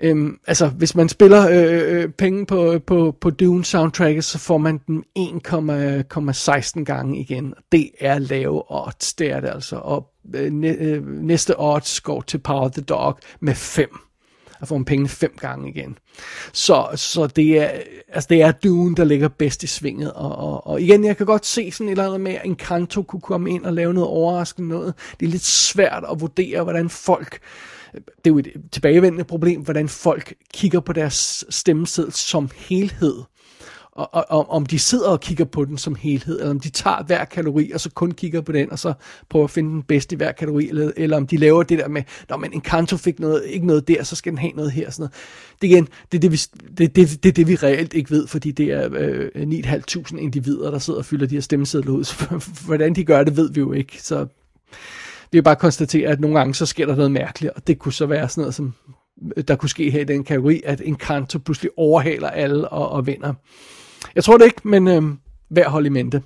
Øhm, 0.00 0.38
altså, 0.46 0.68
hvis 0.68 0.94
man 0.94 1.08
spiller 1.08 1.48
øh, 1.48 1.92
øh, 1.92 2.02
øh 2.02 2.08
penge 2.08 2.46
på, 2.46 2.78
på, 2.86 3.16
på 3.20 3.30
Dune 3.30 3.64
soundtracket, 3.64 4.24
så 4.24 4.38
får 4.38 4.58
man 4.58 4.80
den 4.86 5.04
1,16 5.18 6.84
gange 6.84 7.20
igen. 7.20 7.54
Det 7.72 7.90
er 8.00 8.18
lave 8.18 8.62
odds, 8.86 9.14
det 9.14 9.30
er 9.30 9.40
det 9.40 9.48
altså. 9.48 9.76
Og 9.76 10.12
øh, 10.34 10.52
øh, 10.64 11.06
næste 11.06 11.60
odds 11.60 12.00
går 12.00 12.20
til 12.20 12.38
Power 12.38 12.68
the 12.68 12.82
Dog 12.82 13.18
med 13.40 13.54
5. 13.54 14.03
Der 14.64 14.68
får 14.68 14.78
man 14.78 14.84
pengene 14.84 15.08
fem 15.08 15.34
gange 15.40 15.70
igen. 15.70 15.98
Så, 16.52 16.88
så 16.94 17.26
det, 17.26 17.58
er, 17.58 17.70
altså 18.08 18.26
det 18.30 18.42
er 18.42 18.52
Dune, 18.52 18.96
der 18.96 19.04
ligger 19.04 19.28
bedst 19.28 19.62
i 19.62 19.66
svinget. 19.66 20.12
Og, 20.12 20.36
og, 20.36 20.66
og 20.66 20.80
igen, 20.80 21.04
jeg 21.04 21.16
kan 21.16 21.26
godt 21.26 21.46
se 21.46 21.70
sådan 21.70 21.86
et 21.86 21.90
eller 21.90 22.04
andet 22.04 22.20
med, 22.20 22.32
at 22.32 22.40
Encanto 22.44 23.02
kunne 23.02 23.20
komme 23.20 23.50
ind 23.50 23.64
og 23.64 23.72
lave 23.72 23.94
noget 23.94 24.08
overraskende 24.08 24.68
noget. 24.68 24.94
Det 25.20 25.26
er 25.26 25.30
lidt 25.30 25.44
svært 25.44 26.04
at 26.10 26.20
vurdere, 26.20 26.62
hvordan 26.62 26.90
folk 26.90 27.40
det 27.92 28.26
er 28.26 28.30
jo 28.30 28.38
et 28.38 28.52
tilbagevendende 28.72 29.24
problem, 29.24 29.60
hvordan 29.60 29.88
folk 29.88 30.34
kigger 30.54 30.80
på 30.80 30.92
deres 30.92 31.44
stemmeseddel 31.50 32.12
som 32.12 32.50
helhed. 32.56 33.22
Og, 33.94 34.08
og, 34.12 34.24
og 34.28 34.50
om 34.50 34.66
de 34.66 34.78
sidder 34.78 35.08
og 35.08 35.20
kigger 35.20 35.44
på 35.44 35.64
den 35.64 35.78
som 35.78 35.94
helhed, 35.94 36.38
eller 36.38 36.50
om 36.50 36.60
de 36.60 36.70
tager 36.70 37.02
hver 37.02 37.24
kalori, 37.24 37.70
og 37.70 37.80
så 37.80 37.90
kun 37.90 38.10
kigger 38.10 38.40
på 38.40 38.52
den, 38.52 38.72
og 38.72 38.78
så 38.78 38.92
prøver 39.28 39.44
at 39.44 39.50
finde 39.50 39.70
den 39.70 39.82
bedste 39.82 40.14
i 40.14 40.16
hver 40.16 40.32
kalori, 40.32 40.68
eller, 40.68 40.92
eller 40.96 41.16
om 41.16 41.26
de 41.26 41.36
laver 41.36 41.62
det 41.62 41.78
der 41.78 41.88
med, 41.88 42.02
når 42.28 42.36
man 42.36 42.52
en 42.52 42.60
kanto 42.60 42.96
fik 42.96 43.20
noget, 43.20 43.42
ikke 43.46 43.66
noget 43.66 43.88
der, 43.88 44.02
så 44.02 44.16
skal 44.16 44.30
den 44.30 44.38
have 44.38 44.52
noget 44.52 44.72
her, 44.72 44.90
sådan 44.90 45.02
noget. 45.02 45.14
Det 45.62 45.68
igen, 45.68 45.88
det 46.12 46.18
er 46.18 46.20
det, 46.20 46.32
vi, 46.32 46.40
det, 46.78 46.96
det, 46.96 47.24
det, 47.24 47.36
det, 47.36 47.48
vi 47.48 47.54
reelt 47.54 47.94
ikke 47.94 48.10
ved, 48.10 48.26
fordi 48.26 48.50
det 48.50 48.66
er 48.66 48.88
øh, 48.92 49.30
9.500 49.34 50.16
individer, 50.16 50.70
der 50.70 50.78
sidder 50.78 50.98
og 50.98 51.04
fylder 51.04 51.26
de 51.26 51.34
her 51.34 51.42
stemmesedler 51.42 51.92
ud. 51.92 52.04
Så 52.14 52.50
hvordan 52.66 52.94
de 52.94 53.04
gør 53.04 53.24
det, 53.24 53.36
ved 53.36 53.52
vi 53.52 53.60
jo 53.60 53.72
ikke. 53.72 54.02
Så 54.02 54.26
vi 55.32 55.36
kan 55.36 55.44
bare 55.44 55.56
konstatere, 55.56 56.10
at 56.10 56.20
nogle 56.20 56.38
gange 56.38 56.54
så 56.54 56.66
sker 56.66 56.86
der 56.86 56.96
noget 56.96 57.10
mærkeligt, 57.10 57.52
og 57.56 57.66
det 57.66 57.78
kunne 57.78 57.92
så 57.92 58.06
være 58.06 58.28
sådan 58.28 58.42
noget, 58.42 58.54
som 58.54 58.74
der 59.48 59.56
kunne 59.56 59.68
ske 59.68 59.90
her 59.90 60.00
i 60.00 60.04
den 60.04 60.24
kategori, 60.24 60.62
at 60.64 60.82
en 60.84 60.94
kanto 60.96 61.38
pludselig 61.38 61.70
overhaler 61.76 62.28
alle 62.28 62.68
og, 62.68 62.88
og 62.88 63.06
vinder. 63.06 63.34
Jeg 64.14 64.24
tror 64.24 64.38
det 64.38 64.44
ikke, 64.44 64.68
men 64.68 64.88
øh, 64.88 65.02
værd 65.50 65.70
hold 65.70 65.86
i 65.86 65.88
mente. 65.88 66.22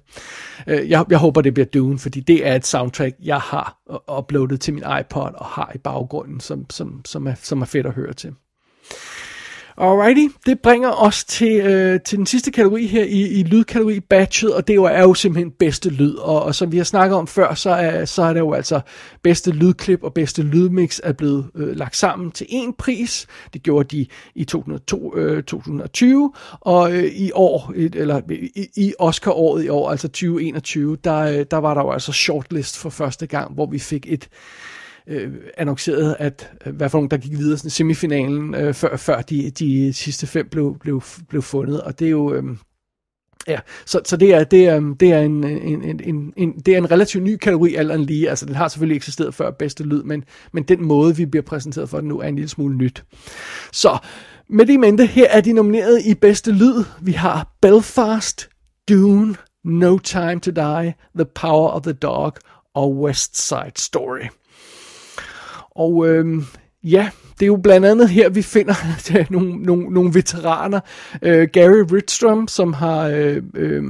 Øh, 0.66 0.90
jeg, 0.90 1.04
jeg 1.10 1.18
håber, 1.18 1.40
det 1.40 1.54
bliver 1.54 1.66
Dune, 1.66 1.98
fordi 1.98 2.20
det 2.20 2.46
er 2.46 2.54
et 2.54 2.66
soundtrack, 2.66 3.16
jeg 3.22 3.40
har 3.40 3.78
uploadet 4.18 4.60
til 4.60 4.74
min 4.74 4.84
iPod 5.00 5.30
og 5.34 5.46
har 5.46 5.72
i 5.74 5.78
baggrunden, 5.78 6.40
som, 6.40 6.70
som, 6.70 7.00
som, 7.04 7.26
er, 7.26 7.34
som 7.34 7.62
er 7.62 7.66
fedt 7.66 7.86
at 7.86 7.92
høre 7.92 8.12
til. 8.12 8.34
Alrighty, 9.80 10.34
det 10.46 10.60
bringer 10.60 10.90
os 10.90 11.24
til, 11.24 11.60
øh, 11.60 12.00
til 12.00 12.18
den 12.18 12.26
sidste 12.26 12.50
kategori 12.50 12.86
her 12.86 13.04
i, 13.04 13.40
i 13.40 13.42
lydkategori 13.42 14.00
batchet, 14.00 14.54
og 14.54 14.68
det 14.68 14.74
jo 14.74 14.84
er 14.84 15.00
jo 15.00 15.14
simpelthen 15.14 15.50
bedste 15.50 15.90
lyd. 15.90 16.14
Og, 16.14 16.42
og 16.42 16.54
som 16.54 16.72
vi 16.72 16.76
har 16.76 16.84
snakket 16.84 17.18
om 17.18 17.26
før, 17.26 17.54
så 17.54 17.70
er, 17.70 18.04
så 18.04 18.22
er 18.22 18.32
det 18.32 18.40
jo 18.40 18.52
altså 18.52 18.80
bedste 19.22 19.50
lydklip 19.50 20.02
og 20.02 20.14
bedste 20.14 20.42
lydmix 20.42 21.00
er 21.02 21.12
blevet 21.12 21.50
øh, 21.54 21.76
lagt 21.76 21.96
sammen 21.96 22.30
til 22.30 22.44
én 22.44 22.72
pris. 22.78 23.26
Det 23.52 23.62
gjorde 23.62 23.96
de 23.96 24.06
i 24.34 24.44
2002, 24.44 25.16
øh, 25.16 25.42
2020, 25.42 26.32
og 26.60 26.92
øh, 26.92 27.04
i 27.04 27.30
år, 27.34 27.72
eller 27.76 28.20
i, 28.30 28.68
i 28.76 28.94
Oscar-året 28.98 29.64
i 29.64 29.68
år, 29.68 29.90
altså 29.90 30.08
2021, 30.08 30.96
der, 31.04 31.18
øh, 31.18 31.46
der 31.50 31.56
var 31.56 31.74
der 31.74 31.80
jo 31.80 31.90
altså 31.90 32.12
shortlist 32.12 32.78
for 32.78 32.90
første 32.90 33.26
gang, 33.26 33.54
hvor 33.54 33.66
vi 33.66 33.78
fik 33.78 34.06
et 34.08 34.28
øh, 35.08 35.32
annoncerede, 35.56 36.16
at 36.18 36.52
øh, 36.66 36.74
hvad 36.74 36.88
for 36.88 36.98
nogen, 36.98 37.10
der 37.10 37.16
gik 37.16 37.38
videre 37.38 37.58
sådan 37.58 37.70
semifinalen, 37.70 38.54
øh, 38.54 38.74
før, 38.74 38.96
før 38.96 39.20
de, 39.20 39.50
de 39.50 39.92
sidste 39.92 40.26
fem 40.26 40.48
blev, 40.50 40.76
blev, 40.80 41.02
blev 41.28 41.42
fundet. 41.42 41.80
Og 41.80 41.98
det 41.98 42.06
er 42.06 42.10
jo... 42.10 42.34
Øh, 42.34 42.44
Ja, 43.48 43.58
så, 43.86 44.00
så 44.04 44.16
det 44.16 44.34
er, 44.34 44.44
det 44.44 44.66
er, 44.68 44.76
øh, 44.76 44.82
det 45.00 45.12
er 45.12 45.20
en, 45.20 45.44
en, 45.44 45.84
en, 45.84 46.00
en, 46.04 46.32
en, 46.36 46.52
det 46.58 46.74
er 46.74 46.78
en 46.78 46.90
relativt 46.90 47.24
ny 47.24 47.36
kategori, 47.36 47.74
alderen 47.74 48.04
lige. 48.04 48.30
Altså, 48.30 48.46
den 48.46 48.54
har 48.54 48.68
selvfølgelig 48.68 48.96
eksisteret 48.96 49.34
før 49.34 49.50
bedste 49.50 49.84
lyd, 49.84 50.02
men, 50.02 50.24
men 50.52 50.62
den 50.62 50.84
måde, 50.84 51.16
vi 51.16 51.26
bliver 51.26 51.42
præsenteret 51.42 51.88
for 51.88 52.00
den 52.00 52.08
nu, 52.08 52.20
er 52.20 52.28
en 52.28 52.34
lille 52.34 52.48
smule 52.48 52.76
nyt. 52.76 53.04
Så 53.72 53.98
med 54.50 54.66
det 54.66 54.72
i 54.72 54.76
mente, 54.76 55.06
her 55.06 55.26
er 55.30 55.40
de 55.40 55.52
nomineret 55.52 56.02
i 56.04 56.14
bedste 56.14 56.52
lyd. 56.52 56.84
Vi 57.00 57.12
har 57.12 57.56
Belfast, 57.62 58.48
Dune, 58.88 59.34
No 59.64 59.98
Time 59.98 60.40
to 60.40 60.50
Die, 60.50 60.94
The 61.14 61.26
Power 61.34 61.68
of 61.68 61.82
the 61.82 61.92
Dog 61.92 62.32
og 62.74 62.96
West 62.96 63.48
Side 63.48 63.72
Story. 63.76 64.26
Og 65.78 66.08
øh, 66.08 66.42
ja, 66.84 67.10
det 67.34 67.42
er 67.42 67.46
jo 67.46 67.56
blandt 67.56 67.86
andet 67.86 68.08
her, 68.08 68.28
vi 68.28 68.42
finder 68.42 68.74
nogle, 69.32 69.56
nogle, 69.62 69.84
nogle 69.84 70.14
veteraner. 70.14 70.80
Øh, 71.22 71.48
Gary 71.52 71.84
Ridstrom, 71.92 72.48
som 72.48 72.72
har 72.72 73.08
øh, 73.08 73.42
øh, 73.54 73.84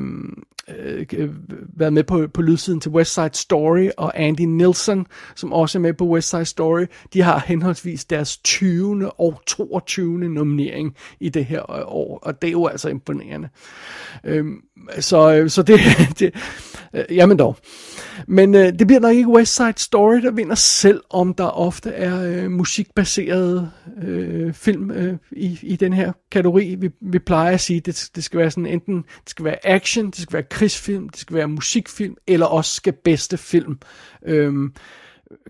Øh, 0.77 1.07
øh, 1.17 1.31
været 1.77 1.93
med 1.93 2.05
på, 2.05 2.27
på 2.35 2.43
lydsiden 2.43 2.81
til 2.81 2.91
West 2.91 3.15
Side 3.15 3.31
Story, 3.33 3.89
og 3.97 4.21
Andy 4.21 4.41
Nilsson, 4.41 5.07
som 5.37 5.53
også 5.53 5.79
er 5.79 5.81
med 5.81 5.95
på 5.95 6.07
West 6.07 6.31
Side 6.31 6.45
Story, 6.45 6.87
de 7.13 7.23
har 7.23 7.45
henholdsvis 7.47 8.05
deres 8.05 8.37
20. 8.37 9.21
og 9.21 9.41
22. 9.47 10.19
nominering 10.19 10.97
i 11.21 11.29
det 11.29 11.45
her 11.45 11.71
øh, 11.73 11.83
år, 11.87 12.19
og 12.23 12.43
det 12.43 12.49
er 12.49 12.53
jo 12.53 12.67
altså 12.67 12.89
imponerende. 12.89 13.49
Øhm, 14.25 14.61
øh, 14.97 15.03
så, 15.03 15.45
så 15.49 15.63
det, 15.63 15.81
det 16.19 16.35
øh, 16.95 17.05
jamen 17.11 17.39
dog. 17.39 17.57
Men 18.27 18.55
øh, 18.55 18.73
det 18.79 18.87
bliver 18.87 19.01
nok 19.01 19.15
ikke 19.15 19.29
West 19.29 19.57
Side 19.57 19.75
Story, 19.77 20.17
der 20.17 20.31
vinder, 20.31 20.55
selv 20.55 21.01
om 21.11 21.35
der 21.35 21.45
ofte 21.45 21.91
er 21.91 22.23
øh, 22.23 22.51
musikbaserede 22.51 23.71
øh, 24.03 24.53
film 24.53 24.91
øh, 24.91 25.17
i, 25.33 25.59
i 25.63 25.77
den 25.77 25.93
her 25.93 26.13
kategori. 26.31 26.75
Vi, 26.75 26.91
vi 27.01 27.19
plejer 27.19 27.55
at 27.55 27.61
sige, 27.61 27.77
at 27.77 27.87
det, 27.87 28.11
det 28.15 28.25
skal 28.25 28.39
være 28.39 28.51
sådan 28.51 28.67
enten 28.67 28.97
det 28.97 29.31
skal 29.31 29.45
være 29.45 29.67
action, 29.67 30.07
det 30.07 30.19
skal 30.19 30.33
være 30.33 30.43
krigsfilm, 30.59 31.09
det 31.09 31.21
skal 31.21 31.37
være 31.37 31.49
musikfilm, 31.49 32.17
eller 32.27 32.47
også 32.47 32.75
skal 32.75 32.93
bedste 33.05 33.37
film. 33.37 33.79
Øhm, 34.27 34.73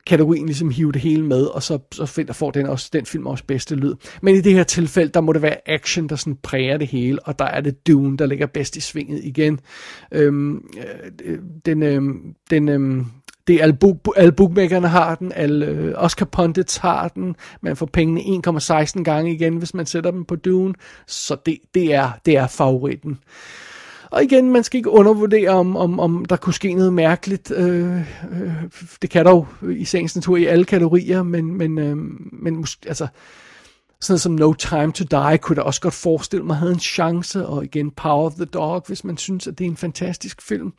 kategorien 0.07 0.47
ligesom 0.47 0.71
hive 0.71 0.93
det 0.93 1.01
hele 1.01 1.23
med, 1.23 1.45
og 1.45 1.63
så, 1.63 1.79
så 1.93 2.07
finder, 2.07 2.33
får 2.33 2.51
den, 2.51 2.67
også, 2.67 2.91
den 2.93 3.07
film 3.07 3.27
også 3.27 3.45
bedste 3.45 3.75
lyd. 3.75 3.95
Men 4.23 4.35
i 4.35 4.41
det 4.41 4.55
her 4.55 4.63
tilfælde, 4.63 5.13
der 5.13 5.21
må 5.21 5.33
det 5.33 5.43
være 5.43 5.57
action, 5.67 6.09
der 6.09 6.17
sådan 6.17 6.37
præger 6.43 6.77
det 6.77 6.87
hele, 6.87 7.23
og 7.23 7.39
der 7.39 7.45
er 7.45 7.61
det 7.61 7.87
Dune, 7.87 8.17
der 8.17 8.27
ligger 8.27 8.47
bedst 8.47 8.77
i 8.77 8.81
svinget 8.81 9.25
igen. 9.25 9.61
Øhm, 10.13 10.69
øh, 11.25 11.39
den, 11.67 11.83
øhm, 11.83 12.35
den, 12.51 12.69
øhm, 12.69 13.07
det 13.47 13.57
er 13.57 13.63
alle, 13.63 13.77
book, 13.77 13.97
alle 14.17 14.33
bookmakerne 14.33 14.89
har 14.89 15.15
den, 15.15 15.33
alle 15.33 15.67
øh, 15.67 15.95
Oscar 15.97 16.27
Pundits 16.27 16.77
har 16.77 17.09
den, 17.09 17.37
man 17.61 17.77
får 17.77 17.87
pengene 17.87 18.21
1,16 18.21 19.03
gange 19.03 19.35
igen, 19.35 19.57
hvis 19.57 19.75
man 19.75 19.87
sætter 19.87 20.11
dem 20.11 20.25
på 20.25 20.37
Dune, 20.37 20.75
så 21.07 21.37
det, 21.47 21.59
det, 21.75 21.95
er, 21.95 22.11
det 22.27 22.37
er 22.37 22.47
favoritten. 22.47 23.19
Og 24.11 24.23
igen, 24.25 24.53
man 24.53 24.65
skal 24.65 24.79
ikke 24.79 24.91
undervurdere, 24.91 25.51
om, 25.51 25.77
om, 25.77 26.01
om 26.01 26.25
der 26.25 26.37
kunne 26.37 26.55
ske 26.55 26.75
noget 26.75 26.93
mærkeligt. 26.93 27.51
Øh, 27.51 28.01
øh, 28.33 28.53
det 29.03 29.11
kan 29.11 29.25
dog 29.25 29.47
jo 29.63 29.69
i 29.71 29.85
sagens 29.85 30.17
natur 30.17 30.37
i 30.37 30.45
alle 30.45 30.65
kategorier, 30.65 31.23
men, 31.23 31.55
men, 31.59 31.79
øh, 31.79 31.97
men 32.33 32.67
altså, 32.87 33.07
sådan 34.01 34.13
noget 34.13 34.21
som 34.21 34.33
No 34.33 34.53
Time 34.53 34.93
to 34.93 35.05
Die 35.11 35.39
kunne 35.39 35.57
da 35.57 35.61
også 35.61 35.81
godt 35.81 35.95
forestille 35.95 36.45
mig 36.45 36.57
havde 36.57 36.73
en 36.73 36.81
chance, 36.81 37.47
og 37.47 37.65
igen 37.65 37.91
Power 37.91 38.27
of 38.27 38.35
the 38.35 38.45
Dog, 38.45 38.85
hvis 38.87 39.05
man 39.05 39.17
synes, 39.17 39.47
at 39.47 39.59
det 39.59 39.65
er 39.65 39.71
en 39.71 39.77
fantastisk 39.77 40.43
film. 40.43 40.73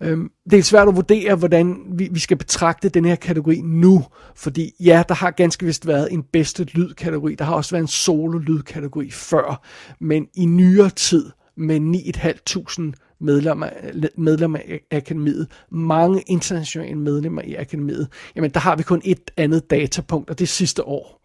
Øhm, 0.00 0.30
det 0.50 0.58
er 0.58 0.62
svært 0.62 0.88
at 0.88 0.96
vurdere, 0.96 1.34
hvordan 1.34 1.76
vi, 1.92 2.08
vi 2.12 2.18
skal 2.18 2.36
betragte 2.36 2.88
den 2.88 3.04
her 3.04 3.14
kategori 3.14 3.60
nu, 3.64 4.04
fordi 4.36 4.72
ja, 4.80 5.02
der 5.08 5.14
har 5.14 5.30
ganske 5.30 5.66
vist 5.66 5.86
været 5.86 6.12
en 6.12 6.22
bedste 6.22 6.64
lydkategori, 6.64 7.34
der 7.34 7.44
har 7.44 7.54
også 7.54 7.70
været 7.70 7.82
en 7.82 7.88
solo 7.88 8.38
lydkategori 8.38 9.10
før, 9.10 9.66
men 10.00 10.26
i 10.34 10.44
nyere 10.44 10.90
tid, 10.90 11.30
med 11.56 11.80
9.500 11.80 13.16
medlemmer, 13.20 13.68
medlemmer 14.16 14.58
af 14.58 14.80
akademiet, 14.90 15.46
mange 15.70 16.22
internationale 16.26 16.98
medlemmer 16.98 17.42
i 17.42 17.54
akademiet, 17.54 18.08
jamen 18.36 18.50
der 18.50 18.60
har 18.60 18.76
vi 18.76 18.82
kun 18.82 19.02
et 19.04 19.30
andet 19.36 19.70
datapunkt, 19.70 20.30
og 20.30 20.38
det 20.38 20.44
er 20.44 20.48
sidste 20.48 20.84
år. 20.86 21.20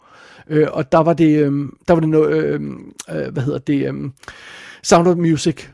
Øh, 0.49 0.67
og 0.71 0.91
der 0.91 0.97
var 0.97 1.13
det, 1.13 1.45
øh, 1.45 1.51
der 1.87 1.93
var 1.93 1.99
det 1.99 2.09
noget, 2.09 2.43
øh, 2.43 2.61
øh, 3.09 3.33
hvad 3.33 3.43
hedder 3.43 3.59
det, 3.59 3.87
øh, 3.87 4.09
Sound 4.83 5.07
of 5.07 5.17
Music, 5.17 5.69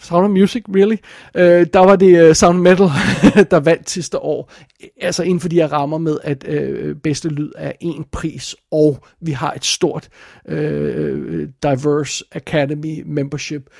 Sound 0.00 0.24
of 0.24 0.30
Music, 0.30 0.62
really? 0.68 0.96
Øh, 1.34 1.66
der 1.72 1.78
var 1.78 1.96
det 1.96 2.28
uh, 2.28 2.34
Sound 2.34 2.60
Metal, 2.60 2.86
der 3.50 3.60
vandt 3.60 3.90
sidste 3.90 4.18
år. 4.18 4.52
Altså 5.00 5.22
inden 5.22 5.40
for 5.40 5.48
de 5.48 5.56
her 5.56 5.72
rammer 5.72 5.98
med, 5.98 6.18
at 6.22 6.48
øh, 6.48 6.96
bedste 6.96 7.28
lyd 7.28 7.52
er 7.56 7.72
en 7.80 8.04
pris, 8.12 8.56
og 8.70 8.98
vi 9.20 9.32
har 9.32 9.52
et 9.52 9.64
stort 9.64 10.08
øh, 10.48 11.48
diverse 11.62 12.24
academy 12.32 13.02
membership. 13.06 13.70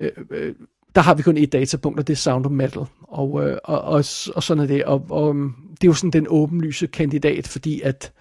Øh, 0.00 0.10
øh, 0.30 0.54
der 0.94 1.00
har 1.00 1.14
vi 1.14 1.22
kun 1.22 1.36
et 1.36 1.52
datapunkt, 1.52 2.00
og 2.00 2.06
det 2.06 2.12
er 2.12 2.16
Sound 2.16 2.46
of 2.46 2.52
Metal. 2.52 2.82
Og, 3.02 3.48
øh, 3.48 3.58
og, 3.64 3.80
og, 3.80 4.04
og 4.34 4.42
sådan 4.42 4.62
er 4.62 4.66
det. 4.66 4.84
Og, 4.84 5.06
og 5.10 5.28
øhm, 5.28 5.52
det 5.70 5.84
er 5.84 5.88
jo 5.88 5.94
sådan 5.94 6.10
den 6.10 6.26
åbenlyse 6.28 6.86
kandidat, 6.86 7.48
fordi 7.48 7.80
at 7.80 8.12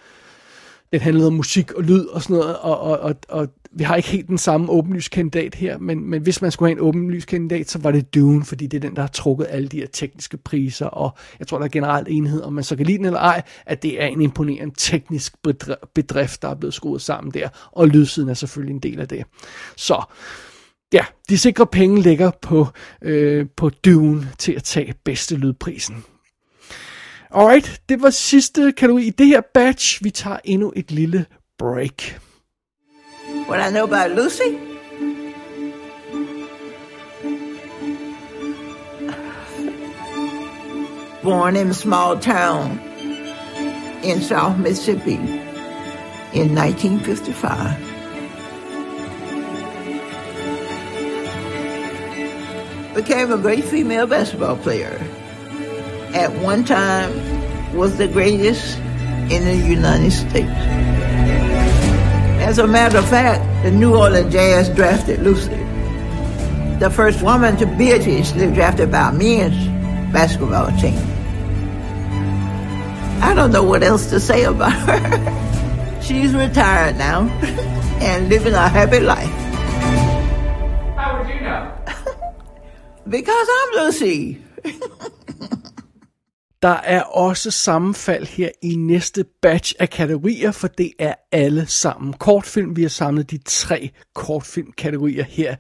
den 0.92 1.02
handlede 1.02 1.28
om 1.28 1.34
musik 1.34 1.72
og 1.72 1.84
lyd 1.84 2.06
og 2.06 2.22
sådan 2.22 2.38
noget, 2.38 2.58
og, 2.58 2.80
og, 2.80 3.00
og, 3.00 3.16
og 3.30 3.48
vi 3.72 3.84
har 3.84 3.96
ikke 3.96 4.10
helt 4.10 4.28
den 4.28 4.38
samme 4.38 4.70
åbenlys 4.70 5.08
kandidat 5.08 5.56
her, 5.56 5.78
men, 5.78 6.10
men 6.10 6.22
hvis 6.22 6.42
man 6.42 6.52
skulle 6.52 6.70
have 6.70 6.78
en 6.78 6.88
åbenlys 6.88 7.26
kandidat, 7.26 7.70
så 7.70 7.80
var 7.80 7.92
det 7.92 8.14
Dune, 8.14 8.46
fordi 8.46 8.68
det 8.68 8.78
er 8.78 8.88
den, 8.88 8.96
der 8.96 9.02
har 9.02 9.10
trukket 9.10 9.48
alle 9.50 9.68
de 9.68 9.78
her 9.78 9.88
tekniske 9.88 10.38
priser, 10.38 10.86
og 10.86 11.18
jeg 11.40 11.48
tror, 11.48 11.58
der 11.58 11.66
er 11.66 11.70
generelt 11.70 12.08
enighed, 12.08 12.42
om 12.42 12.54
man 12.54 12.64
så 12.64 12.76
kan 12.76 12.86
lide 12.86 12.98
den 12.98 13.06
eller 13.06 13.20
ej, 13.20 13.42
at 13.66 13.84
det 13.84 14.04
er 14.04 14.06
en 14.06 14.22
imponerende 14.22 14.76
teknisk 14.78 15.34
bedrift, 15.96 16.42
der 16.42 16.50
er 16.50 16.56
blevet 16.56 16.74
skruet 16.74 17.02
sammen 17.02 17.34
der, 17.34 17.50
og 17.72 17.88
lydsiden 17.88 18.30
er 18.30 18.34
selvfølgelig 18.34 18.74
en 18.74 18.80
del 18.80 19.00
af 19.00 19.08
det. 19.08 19.24
Så 19.78 20.04
ja, 20.94 21.06
de 21.30 21.38
sikre 21.38 21.68
penge 21.68 22.02
ligger 22.02 22.32
på, 22.42 22.68
øh, 23.02 23.46
på 23.58 23.70
Dune 23.70 24.30
til 24.38 24.52
at 24.52 24.64
tage 24.64 24.94
bedste 25.06 25.36
lydprisen. 25.36 26.04
Alright, 27.32 27.82
det 27.90 28.02
var 28.02 28.10
sidste 28.10 28.72
kategori 28.72 29.06
i 29.06 29.10
det 29.10 29.28
her 29.28 29.42
batch. 29.54 30.04
Vi 30.04 30.10
tager 30.10 30.38
endnu 30.44 30.74
et 30.76 30.92
lille 30.92 31.26
break. 31.58 32.20
What 33.48 33.70
I 33.70 33.72
know 33.72 33.84
about 33.84 34.12
Lucy? 34.18 34.58
Born 41.24 41.56
in 41.56 41.70
a 41.70 41.74
small 41.74 42.20
town 42.20 42.80
in 44.04 44.22
South 44.22 44.60
Mississippi 44.60 45.20
in 46.34 46.56
1955. 46.56 47.90
Became 52.96 53.32
a 53.34 53.38
great 53.38 53.64
female 53.64 54.08
basketball 54.08 54.58
player. 54.58 55.19
At 56.14 56.32
one 56.42 56.64
time 56.66 57.12
was 57.76 57.98
the 57.98 58.08
greatest 58.08 58.78
in 59.30 59.46
the 59.46 59.56
United 59.56 60.10
States. 60.10 60.50
As 62.42 62.58
a 62.58 62.66
matter 62.66 62.98
of 62.98 63.08
fact, 63.08 63.46
the 63.64 63.70
New 63.70 63.96
Orleans 63.96 64.34
Jazz 64.34 64.70
drafted 64.70 65.22
Lucy. 65.22 65.56
The 66.80 66.90
first 66.90 67.22
woman 67.22 67.58
to 67.58 67.68
be 67.68 67.92
officially 67.92 68.52
drafted 68.52 68.92
by 68.92 69.10
a 69.10 69.12
men's 69.12 69.68
basketball 70.12 70.72
team. 70.80 70.98
I 73.22 73.36
don't 73.36 73.52
know 73.52 73.64
what 73.64 73.84
else 73.84 74.10
to 74.10 74.20
say 74.20 74.46
about 74.46 74.72
her. 74.90 76.02
She's 76.02 76.34
retired 76.34 76.98
now 76.98 77.22
and 78.02 78.30
living 78.30 78.56
a 78.56 78.68
happy 78.68 79.00
life. 79.00 79.30
How 80.96 81.20
would 81.20 81.30
you 81.30 81.42
know? 81.42 81.72
Because 83.08 83.48
I'm 83.48 83.86
Lucy. 83.86 84.42
Der 86.62 86.70
er 86.84 87.02
også 87.02 87.52
sammenfald 87.52 88.26
her 88.26 88.50
i 88.62 88.76
næste 88.76 89.26
batch 89.42 89.74
af 89.80 89.90
kategorier, 89.90 90.52
for 90.52 90.68
det 90.68 90.92
er 91.00 91.14
alle 91.32 91.68
sammen 91.68 92.14
kortfilm. 92.14 92.76
Vi 92.76 92.82
har 92.82 92.90
samlet 92.90 93.32
de 93.32 93.40
tre 93.46 93.90
kortfilmkategorier 94.16 95.24
her 95.24 95.56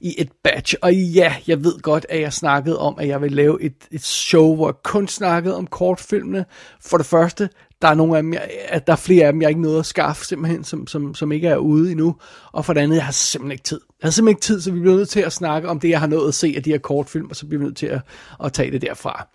i 0.00 0.14
et 0.18 0.32
batch. 0.44 0.74
Og 0.82 0.94
ja, 0.94 1.34
jeg 1.46 1.64
ved 1.64 1.80
godt, 1.80 2.06
at 2.08 2.20
jeg 2.20 2.32
snakkede 2.32 2.78
om, 2.78 2.94
at 2.98 3.08
jeg 3.08 3.22
vil 3.22 3.32
lave 3.32 3.62
et, 3.62 3.74
et 3.90 4.02
show, 4.02 4.54
hvor 4.54 4.68
jeg 4.68 4.74
kun 4.84 5.08
snakkede 5.08 5.56
om 5.56 5.66
kortfilmene. 5.66 6.44
For 6.80 6.96
det 6.96 7.06
første, 7.06 7.48
der 7.82 7.88
er 7.88 7.94
nogle 7.94 8.16
af 8.16 8.22
dem, 8.22 8.32
jeg, 8.32 8.50
at 8.68 8.86
der 8.86 8.92
er 8.92 8.96
flere 8.96 9.26
af 9.26 9.32
dem, 9.32 9.42
jeg 9.42 9.48
ikke 9.48 9.62
nåede 9.62 9.78
at 9.78 9.86
skaffe, 9.86 10.24
simpelthen, 10.24 10.64
som, 10.64 10.86
som, 10.86 11.14
som 11.14 11.32
ikke 11.32 11.48
er 11.48 11.56
ude 11.56 11.90
endnu. 11.90 12.16
Og 12.52 12.64
for 12.64 12.72
det 12.72 12.80
andet, 12.80 12.96
jeg 12.96 13.04
har 13.04 13.12
simpelthen 13.12 13.52
ikke 13.52 13.64
tid. 13.64 13.80
Jeg 14.02 14.06
har 14.06 14.10
simpelthen 14.10 14.36
ikke 14.36 14.44
tid, 14.44 14.60
så 14.60 14.72
vi 14.72 14.80
bliver 14.80 14.96
nødt 14.96 15.08
til 15.08 15.20
at 15.20 15.32
snakke 15.32 15.68
om 15.68 15.80
det, 15.80 15.88
jeg 15.88 16.00
har 16.00 16.06
nået 16.06 16.28
at 16.28 16.34
se 16.34 16.54
af 16.56 16.62
de 16.62 16.70
her 16.70 16.78
kortfilm, 16.78 17.30
og 17.30 17.36
så 17.36 17.46
bliver 17.46 17.58
vi 17.58 17.64
nødt 17.64 17.76
til 17.76 17.86
at, 17.86 18.00
at 18.44 18.52
tage 18.52 18.70
det 18.70 18.82
derfra. 18.82 19.28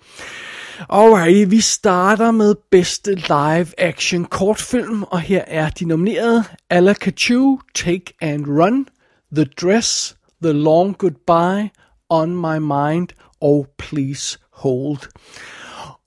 Alright, 0.87 1.51
vi 1.51 1.61
starter 1.61 2.31
med 2.31 2.55
bedste 2.71 3.15
live 3.15 3.67
action 3.77 4.25
kortfilm, 4.25 5.03
og 5.03 5.19
her 5.19 5.43
er 5.47 5.69
de 5.69 5.85
nominerede 5.85 6.43
Alakachu, 6.69 7.59
Take 7.75 8.13
and 8.21 8.45
Run, 8.47 8.87
The 9.35 9.45
Dress, 9.45 10.17
The 10.43 10.53
Long 10.53 10.97
Goodbye, 10.97 11.69
On 12.09 12.35
My 12.35 12.57
Mind 12.57 13.07
og 13.41 13.67
Please 13.77 14.39
Hold. 14.53 15.11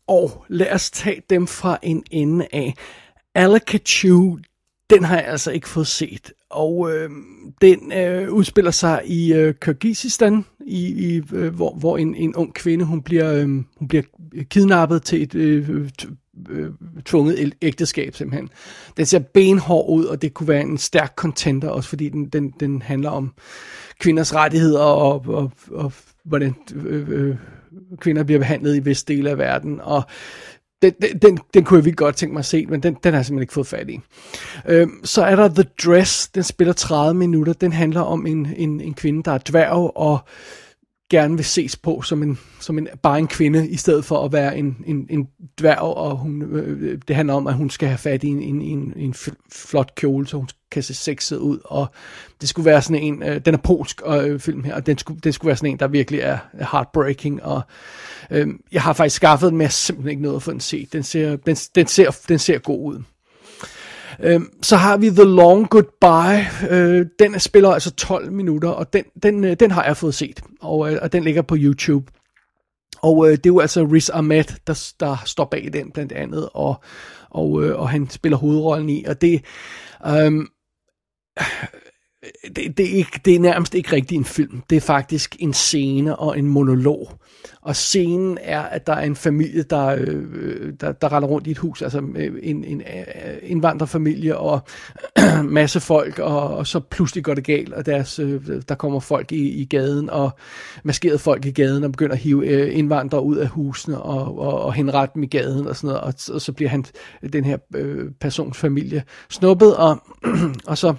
Og 0.06 0.44
lad 0.48 0.72
os 0.72 0.90
tage 0.90 1.22
dem 1.30 1.46
fra 1.46 1.78
en 1.82 2.04
ende 2.10 2.46
af. 2.52 2.74
Alakachu, 3.34 4.38
den 4.90 5.04
har 5.04 5.16
jeg 5.16 5.26
altså 5.26 5.50
ikke 5.50 5.68
fået 5.68 5.86
set. 5.86 6.32
Og 6.52 6.92
øh, 6.92 7.10
den 7.60 7.92
øh, 7.92 8.32
udspiller 8.32 8.70
sig 8.70 9.02
i 9.06 9.32
øh, 9.32 9.54
Kyrgyzstan, 9.54 10.44
i, 10.66 10.86
i, 10.86 11.22
øh, 11.32 11.54
hvor, 11.54 11.74
hvor 11.74 11.98
en, 11.98 12.14
en 12.14 12.34
ung 12.36 12.54
kvinde 12.54 12.84
hun 12.84 13.02
bliver, 13.02 13.32
øh, 13.32 13.48
hun 13.78 13.88
bliver 13.88 14.02
kidnappet 14.50 15.02
til 15.02 15.22
et 15.22 15.34
øh, 15.34 15.88
øh, 16.50 16.70
tvunget 17.04 17.54
ægteskab 17.62 18.14
simpelthen. 18.14 18.48
Den 18.96 19.06
ser 19.06 19.18
benhård 19.18 19.90
ud, 19.90 20.04
og 20.04 20.22
det 20.22 20.34
kunne 20.34 20.48
være 20.48 20.60
en 20.60 20.78
stærk 20.78 21.12
contender, 21.16 21.68
også 21.68 21.88
fordi 21.88 22.08
den, 22.08 22.28
den, 22.28 22.54
den 22.60 22.82
handler 22.82 23.10
om 23.10 23.32
kvinders 24.00 24.34
rettigheder 24.34 24.80
og, 24.80 25.24
og, 25.28 25.52
og 25.70 25.92
hvordan 26.24 26.54
øh, 26.86 27.08
øh, 27.08 27.36
kvinder 28.00 28.24
bliver 28.24 28.38
behandlet 28.38 28.76
i 28.76 28.80
visse 28.80 29.04
dele 29.08 29.30
af 29.30 29.38
verden. 29.38 29.80
Og 29.80 30.02
den, 30.82 30.92
den, 31.22 31.38
den, 31.54 31.64
kunne 31.64 31.78
jeg 31.78 31.84
virkelig 31.84 31.98
godt 31.98 32.16
tænke 32.16 32.32
mig 32.32 32.38
at 32.38 32.46
se, 32.46 32.66
men 32.66 32.82
den, 32.82 32.96
den 33.04 33.12
har 33.12 33.18
jeg 33.18 33.26
simpelthen 33.26 33.42
ikke 33.42 33.52
fået 33.52 33.66
fat 33.66 33.90
i. 33.90 34.00
Øhm, 34.68 35.00
så 35.04 35.24
er 35.24 35.36
der 35.36 35.48
The 35.48 35.64
Dress, 35.84 36.28
den 36.28 36.42
spiller 36.42 36.72
30 36.72 37.18
minutter. 37.18 37.52
Den 37.52 37.72
handler 37.72 38.00
om 38.00 38.26
en, 38.26 38.48
en, 38.56 38.80
en 38.80 38.94
kvinde, 38.94 39.22
der 39.22 39.32
er 39.32 39.38
dværg 39.38 39.96
og 39.96 40.18
gerne 41.10 41.36
vil 41.36 41.44
ses 41.44 41.76
på 41.76 42.02
som 42.02 42.22
en, 42.22 42.38
som 42.60 42.78
en 42.78 42.88
bare 43.02 43.18
en 43.18 43.26
kvinde, 43.26 43.68
i 43.68 43.76
stedet 43.76 44.04
for 44.04 44.24
at 44.24 44.32
være 44.32 44.58
en, 44.58 44.76
en, 44.86 45.06
en 45.10 45.28
dværg, 45.60 45.78
og 45.78 46.16
hun, 46.16 46.42
øh, 46.42 46.82
øh 46.82 46.98
det 47.08 47.16
handler 47.16 47.34
om, 47.34 47.46
at 47.46 47.54
hun 47.54 47.70
skal 47.70 47.88
have 47.88 47.98
fat 47.98 48.24
i 48.24 48.28
en, 48.28 48.42
en, 48.42 48.62
en, 48.62 48.92
en 48.96 49.14
flot 49.52 49.94
kjole, 49.94 50.26
så 50.26 50.36
hun 50.36 50.48
kan 50.72 50.82
se 50.82 50.94
sexet 50.94 51.36
ud, 51.36 51.58
og 51.64 51.86
det 52.40 52.48
skulle 52.48 52.66
være 52.66 52.82
sådan 52.82 53.02
en, 53.02 53.22
øh, 53.22 53.40
den 53.44 53.54
er 53.54 53.58
polsk 53.58 54.00
øh, 54.06 54.40
film 54.40 54.64
her, 54.64 54.74
og 54.74 54.86
den 54.86 54.98
skulle, 54.98 55.20
den 55.20 55.32
skulle 55.32 55.48
være 55.48 55.56
sådan 55.56 55.70
en, 55.70 55.78
der 55.78 55.88
virkelig 55.88 56.20
er 56.20 56.38
heartbreaking, 56.72 57.42
og 57.42 57.62
øh, 58.30 58.48
jeg 58.72 58.82
har 58.82 58.92
faktisk 58.92 59.16
skaffet 59.16 59.48
den, 59.48 59.56
men 59.56 59.62
jeg 59.62 59.68
har 59.68 59.72
simpelthen 59.72 60.10
ikke 60.10 60.22
noget 60.22 60.36
at 60.36 60.42
få 60.42 60.50
den 60.50 60.60
set. 60.60 60.92
Den 60.92 61.02
ser, 61.02 61.36
den, 61.36 61.56
den 61.74 61.86
ser, 61.86 62.16
den 62.28 62.38
ser 62.38 62.58
god 62.58 62.92
ud. 62.94 63.02
Øhm, 64.20 64.48
så 64.62 64.76
har 64.76 64.96
vi 64.96 65.10
The 65.10 65.24
Long 65.24 65.68
Goodbye. 65.68 66.70
Øh, 66.70 67.06
den 67.18 67.40
spiller 67.40 67.70
altså 67.70 67.90
12 67.90 68.32
minutter, 68.32 68.68
og 68.68 68.92
den, 68.92 69.04
den, 69.22 69.44
øh, 69.44 69.56
den 69.60 69.70
har 69.70 69.84
jeg 69.84 69.96
fået 69.96 70.14
set, 70.14 70.40
og, 70.60 70.92
øh, 70.92 70.98
og 71.02 71.12
den 71.12 71.24
ligger 71.24 71.42
på 71.42 71.56
YouTube. 71.58 72.12
Og 73.02 73.26
øh, 73.26 73.30
det 73.30 73.46
er 73.46 73.50
jo 73.50 73.60
altså 73.60 73.84
Riz 73.84 74.10
Ahmed, 74.12 74.44
der, 74.66 74.92
der 75.00 75.22
står 75.24 75.44
bag 75.44 75.70
den 75.72 75.90
blandt 75.90 76.12
andet, 76.12 76.48
og, 76.54 76.74
og, 77.30 77.64
øh, 77.64 77.80
og 77.80 77.88
han 77.88 78.10
spiller 78.10 78.38
hovedrollen 78.38 78.88
i, 78.88 79.04
og 79.04 79.20
det, 79.20 79.44
øh, 80.06 80.32
det, 82.56 82.78
det, 82.78 82.92
er 82.92 82.96
ikke, 82.96 83.20
det 83.24 83.34
er 83.34 83.40
nærmest 83.40 83.74
ikke 83.74 83.92
rigtig 83.92 84.16
en 84.16 84.24
film. 84.24 84.62
Det 84.70 84.76
er 84.76 84.80
faktisk 84.80 85.36
en 85.38 85.52
scene 85.52 86.16
og 86.16 86.38
en 86.38 86.46
monolog. 86.46 87.12
Og 87.62 87.76
scenen 87.76 88.38
er, 88.40 88.60
at 88.60 88.86
der 88.86 88.92
er 88.92 89.04
en 89.04 89.16
familie, 89.16 89.62
der, 89.62 89.86
øh, 89.86 90.24
øh 90.32 90.72
der, 90.80 90.92
der 90.92 91.12
render 91.12 91.28
rundt 91.28 91.46
i 91.46 91.50
et 91.50 91.58
hus, 91.58 91.82
altså 91.82 92.02
øh, 92.16 92.34
en, 92.42 92.64
en 92.64 92.80
øh, 92.80 93.36
indvandrerfamilie 93.42 94.36
og 94.38 94.60
masse 95.44 95.80
folk, 95.80 96.18
og, 96.18 96.48
og 96.48 96.66
så 96.66 96.80
pludselig 96.80 97.24
går 97.24 97.34
det 97.34 97.44
galt, 97.44 97.72
og 97.72 97.86
deres, 97.86 98.18
øh, 98.18 98.62
der 98.68 98.74
kommer 98.74 99.00
folk 99.00 99.32
i, 99.32 99.48
i 99.48 99.64
gaden, 99.64 100.10
og 100.10 100.30
maskerede 100.84 101.18
folk 101.18 101.44
i 101.44 101.50
gaden, 101.50 101.84
og 101.84 101.92
begynder 101.92 102.14
at 102.14 102.20
hive 102.20 102.46
øh, 102.46 102.78
indvandrere 102.78 103.22
ud 103.22 103.36
af 103.36 103.48
husene, 103.48 104.02
og, 104.02 104.38
og, 104.38 104.60
og 104.60 104.74
henrette 104.74 105.14
dem 105.14 105.22
i 105.22 105.26
gaden, 105.26 105.66
og 105.66 105.76
sådan 105.76 105.88
noget, 105.88 106.00
og, 106.00 106.34
og 106.34 106.40
så 106.40 106.52
bliver 106.52 106.70
han, 106.70 106.84
den 107.32 107.44
her 107.44 107.58
øh, 107.74 108.10
persons 108.20 108.58
familie 108.58 109.02
snuppet, 109.30 109.76
og, 109.76 109.98
og 110.70 110.78
så 110.78 110.94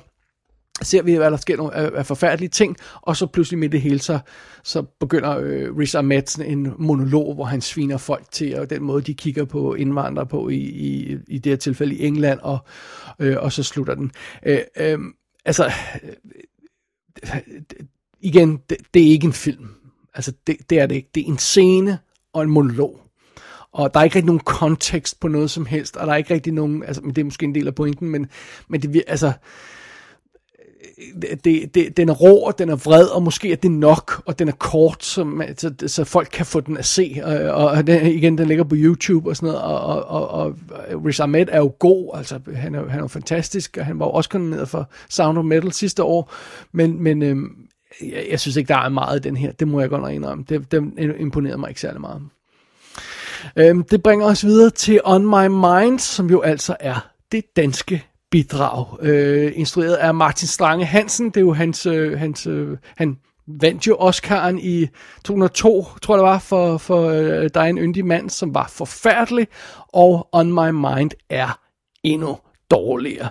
ser 0.82 1.02
vi, 1.02 1.14
at 1.14 1.32
der 1.32 1.38
sker 1.38 1.58
nogle 1.58 1.76
af, 1.76 1.92
af 1.96 2.06
forfærdelige 2.06 2.50
ting, 2.50 2.78
og 3.02 3.18
så 3.18 3.26
pludselig 3.26 3.60
med 3.60 3.70
det 3.70 3.82
hele, 3.82 4.00
så, 4.00 4.20
så 4.64 4.82
begynder 4.82 5.38
øh, 5.38 5.78
Riz 5.78 5.96
Ahmed 5.96 6.40
en 6.46 6.74
monolog, 6.78 7.36
hvor 7.36 7.44
han 7.44 7.62
sviner 7.62 7.98
folk 7.98 8.26
til, 8.32 8.60
og 8.60 8.70
den 8.70 8.84
måde, 8.84 9.02
de 9.02 9.14
kigger 9.14 9.46
på 9.46 9.74
indvandrere 9.74 10.26
på 10.26 10.50
i, 10.50 10.58
i, 10.58 11.18
i 11.28 11.38
det 11.38 11.52
her 11.52 11.58
tilfælde 11.58 11.96
i 11.96 12.06
England, 12.06 12.40
og, 12.40 12.58
øh, 13.20 13.38
og 13.40 13.52
så 13.52 13.64
slutter 13.64 13.96
den. 13.96 14.12
Øh, 14.46 14.60
øh, 14.78 15.00
altså, 15.46 15.72
øh, 16.04 17.40
igen, 18.20 18.60
det, 18.70 18.78
det 18.94 19.02
er 19.02 19.12
ikke 19.12 19.28
en 19.28 19.34
film. 19.34 19.68
Altså, 20.14 20.34
det, 20.48 20.58
det 20.70 20.80
er 20.80 20.86
det 20.86 20.96
ikke. 20.96 21.10
Det 21.16 21.24
er 21.24 21.28
en 21.28 21.38
scene 21.38 22.00
og 22.34 22.44
en 22.44 22.50
monolog. 22.50 23.00
Og 23.72 23.94
der 23.94 24.00
er 24.00 24.04
ikke 24.04 24.16
rigtig 24.16 24.26
nogen 24.26 24.40
kontekst 24.40 25.20
på 25.20 25.28
noget 25.28 25.52
som 25.52 25.66
helst, 25.66 25.98
og 25.98 26.08
der 26.08 26.14
er 26.14 26.18
ikke 26.18 26.34
rigtig 26.34 26.54
nogen, 26.54 26.84
altså, 26.84 27.02
det 27.02 27.18
er 27.18 27.24
måske 27.24 27.44
en 27.44 27.56
del 27.56 27.68
af 27.68 27.76
pointen, 27.76 28.10
men, 28.10 28.28
men 28.68 28.82
det, 28.82 29.04
altså, 29.08 29.34
Øh, 30.98 31.38
det, 31.44 31.76
det, 31.76 31.98
den 31.98 32.10
er 32.10 32.14
rå, 32.14 32.38
og 32.38 32.60
den 32.60 32.70
er 32.70 32.76
vred, 32.76 33.06
og 33.06 33.24
måske 33.24 33.52
er 33.52 33.56
det 33.56 33.72
nok, 33.72 34.24
og 34.26 34.40
den 34.40 34.48
er 34.48 34.52
kort, 34.52 35.04
så, 35.04 35.44
så, 35.58 35.74
så 35.88 36.04
folk 36.04 36.30
kan 36.32 36.46
få 36.46 36.60
den 36.60 36.78
at 36.78 36.86
se. 36.86 37.22
Og, 37.24 37.66
og 37.66 37.88
den, 37.88 38.08
igen, 38.08 38.38
den 38.38 38.48
ligger 38.48 38.64
på 38.64 38.76
YouTube 38.78 39.30
og 39.30 39.36
sådan 39.36 39.48
noget, 39.48 39.62
og, 39.62 39.82
og, 39.82 40.28
og, 40.28 40.30
og 40.30 40.56
Riz 41.06 41.20
Ahmed 41.20 41.46
er 41.52 41.58
jo 41.58 41.76
god, 41.80 42.12
altså 42.18 42.40
han 42.56 42.76
er, 42.76 42.90
han 42.90 43.04
er 43.04 43.08
fantastisk, 43.08 43.78
og 43.80 43.86
han 43.86 44.00
var 44.00 44.06
jo 44.06 44.12
også 44.12 44.30
nomineret 44.34 44.70
for 44.70 44.90
Sound 45.10 45.38
of 45.38 45.46
Metal 45.46 45.72
sidste 45.72 46.04
år, 46.04 46.34
men, 46.72 47.04
men 47.04 47.24
øhm, 47.24 47.50
jeg, 48.02 48.28
jeg 48.32 48.40
synes 48.40 48.56
ikke, 48.56 48.68
der 48.68 48.78
er 48.78 48.90
meget 48.90 49.20
i 49.20 49.22
den 49.22 49.38
her, 49.38 49.52
det 49.52 49.68
må 49.68 49.80
jeg 49.80 49.90
godt 49.90 50.02
nok 50.02 50.12
indrømme. 50.12 50.46
Det, 50.50 50.72
den 50.72 51.00
imponerede 51.20 51.58
mig 51.58 51.70
ikke 51.70 51.82
særlig 51.82 52.02
meget. 52.02 52.22
Øhm, 53.56 53.84
det 53.84 54.04
bringer 54.04 54.26
os 54.26 54.46
videre 54.46 54.70
til 54.70 55.00
On 55.04 55.26
My 55.26 55.48
Mind, 55.48 56.00
som 56.00 56.30
jo 56.30 56.42
altså 56.42 56.76
er 56.80 57.10
det 57.32 57.44
danske 57.56 58.04
bidrag. 58.34 58.98
Øh, 59.02 59.52
instrueret 59.56 59.96
af 59.96 60.14
Martin 60.14 60.48
Strange 60.48 60.86
Hansen. 60.86 61.26
Det 61.26 61.38
er 61.38 61.42
jo 61.42 61.54
hans, 61.54 61.86
øh, 61.86 62.20
hans 62.20 62.48
øh, 62.48 62.78
han 62.98 63.18
vandt 63.48 63.88
jo 63.88 63.96
Oscar'en 63.96 64.60
i 64.60 64.88
2002, 65.26 65.86
tror 66.02 66.16
jeg 66.16 66.20
det 66.20 66.30
var, 66.30 66.40
for, 66.40 66.78
for 66.78 67.10
øh, 67.10 67.50
Der 67.54 67.62
er 67.62 67.66
en 67.66 67.78
yndig 67.78 68.06
mand, 68.06 68.30
som 68.30 68.56
var 68.56 68.68
forfærdelig, 68.68 69.48
og 69.94 70.30
On 70.32 70.54
My 70.54 70.70
Mind 70.70 71.12
er 71.30 71.60
endnu 72.04 72.38
dårligere. 72.72 73.30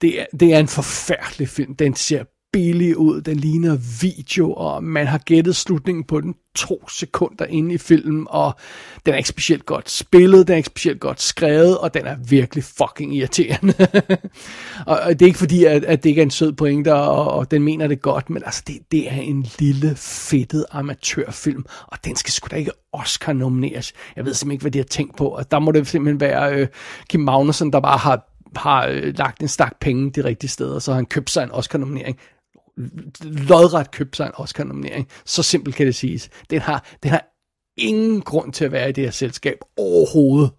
Det 0.00 0.20
er, 0.20 0.26
det 0.40 0.54
er 0.54 0.58
en 0.58 0.68
forfærdelig 0.68 1.48
film. 1.48 1.76
Den 1.76 1.94
ser 1.94 2.24
billig 2.54 2.96
ud, 2.96 3.20
den 3.20 3.36
ligner 3.36 3.76
video, 4.00 4.52
og 4.52 4.84
man 4.84 5.06
har 5.06 5.18
gættet 5.18 5.56
slutningen 5.56 6.04
på 6.04 6.20
den 6.20 6.34
to 6.54 6.88
sekunder 6.88 7.44
inde 7.44 7.74
i 7.74 7.78
filmen, 7.78 8.26
og 8.30 8.54
den 9.06 9.14
er 9.14 9.18
ikke 9.18 9.28
specielt 9.28 9.66
godt 9.66 9.90
spillet, 9.90 10.46
den 10.46 10.52
er 10.52 10.56
ikke 10.56 10.66
specielt 10.66 11.00
godt 11.00 11.22
skrevet, 11.22 11.78
og 11.78 11.94
den 11.94 12.06
er 12.06 12.16
virkelig 12.28 12.64
fucking 12.64 13.16
irriterende. 13.16 13.74
og, 14.86 15.00
og 15.00 15.10
det 15.10 15.22
er 15.22 15.26
ikke 15.26 15.38
fordi, 15.38 15.64
at, 15.64 15.84
at 15.84 16.02
det 16.02 16.10
ikke 16.10 16.20
er 16.20 16.24
en 16.24 16.30
sød 16.30 16.52
pointe, 16.52 16.94
og, 16.94 17.30
og 17.30 17.50
den 17.50 17.62
mener 17.62 17.86
det 17.86 18.02
godt, 18.02 18.30
men 18.30 18.42
altså, 18.44 18.62
det, 18.66 18.78
det 18.92 19.12
er 19.12 19.20
en 19.20 19.46
lille, 19.58 19.94
fedtet 19.96 20.66
amatørfilm, 20.70 21.64
og 21.86 21.98
den 22.04 22.16
skal 22.16 22.32
sgu 22.32 22.48
da 22.50 22.56
ikke 22.56 22.72
Oscar 22.92 23.32
nomineres. 23.32 23.92
Jeg 24.16 24.24
ved 24.24 24.34
simpelthen 24.34 24.52
ikke, 24.52 24.62
hvad 24.62 24.70
de 24.70 24.78
har 24.78 24.84
tænkt 24.84 25.16
på, 25.16 25.28
og 25.28 25.50
der 25.50 25.58
må 25.58 25.72
det 25.72 25.86
simpelthen 25.86 26.20
være 26.20 26.54
øh, 26.54 26.68
Kim 27.08 27.20
Magnussen, 27.20 27.72
der 27.72 27.80
bare 27.80 27.98
har 27.98 28.30
har 28.56 28.86
øh, 28.86 29.14
lagt 29.18 29.42
en 29.42 29.48
stak 29.48 29.76
penge 29.80 30.10
de 30.10 30.24
rigtige 30.24 30.50
steder, 30.50 30.78
så 30.78 30.90
har 30.90 30.96
han 30.96 31.06
købt 31.06 31.30
sig 31.30 31.42
en 31.42 31.50
Oscar-nominering. 31.50 32.18
Lodret 33.22 33.90
købt 33.90 34.16
sig 34.16 34.26
en 34.26 34.32
Oscar-nominering. 34.34 35.08
Så 35.24 35.42
simpelt 35.42 35.76
kan 35.76 35.86
det 35.86 35.94
siges. 35.94 36.30
Den 36.50 36.60
har, 36.60 36.86
den 37.02 37.10
har 37.10 37.34
ingen 37.76 38.20
grund 38.20 38.52
til 38.52 38.64
at 38.64 38.72
være 38.72 38.88
i 38.88 38.92
det 38.92 39.04
her 39.04 39.10
selskab 39.10 39.58
overhovedet. 39.76 40.50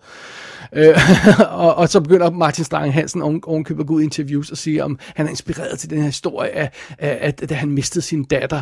Øh, 0.74 0.98
og, 1.66 1.76
og 1.76 1.90
så 1.90 2.02
begynder 2.02 2.32
Martin 2.32 2.66
Stange 2.66 2.92
Hansen 2.92 3.22
ovenkøbet 3.22 3.84
at 3.84 3.88
gå 3.88 3.94
ud 3.94 4.02
i 4.02 4.04
interviews 4.04 4.52
og 4.52 4.58
sige, 4.58 4.84
om 4.84 5.00
han 5.16 5.26
er 5.26 5.30
inspireret 5.30 5.80
til 5.80 5.90
den 5.90 5.98
her 5.98 6.06
historie 6.06 6.50
af, 6.52 6.72
af, 7.00 7.18
at, 7.22 7.42
at 7.42 7.52
han 7.52 7.70
mistede 7.70 8.02
sin 8.02 8.24
datter. 8.24 8.62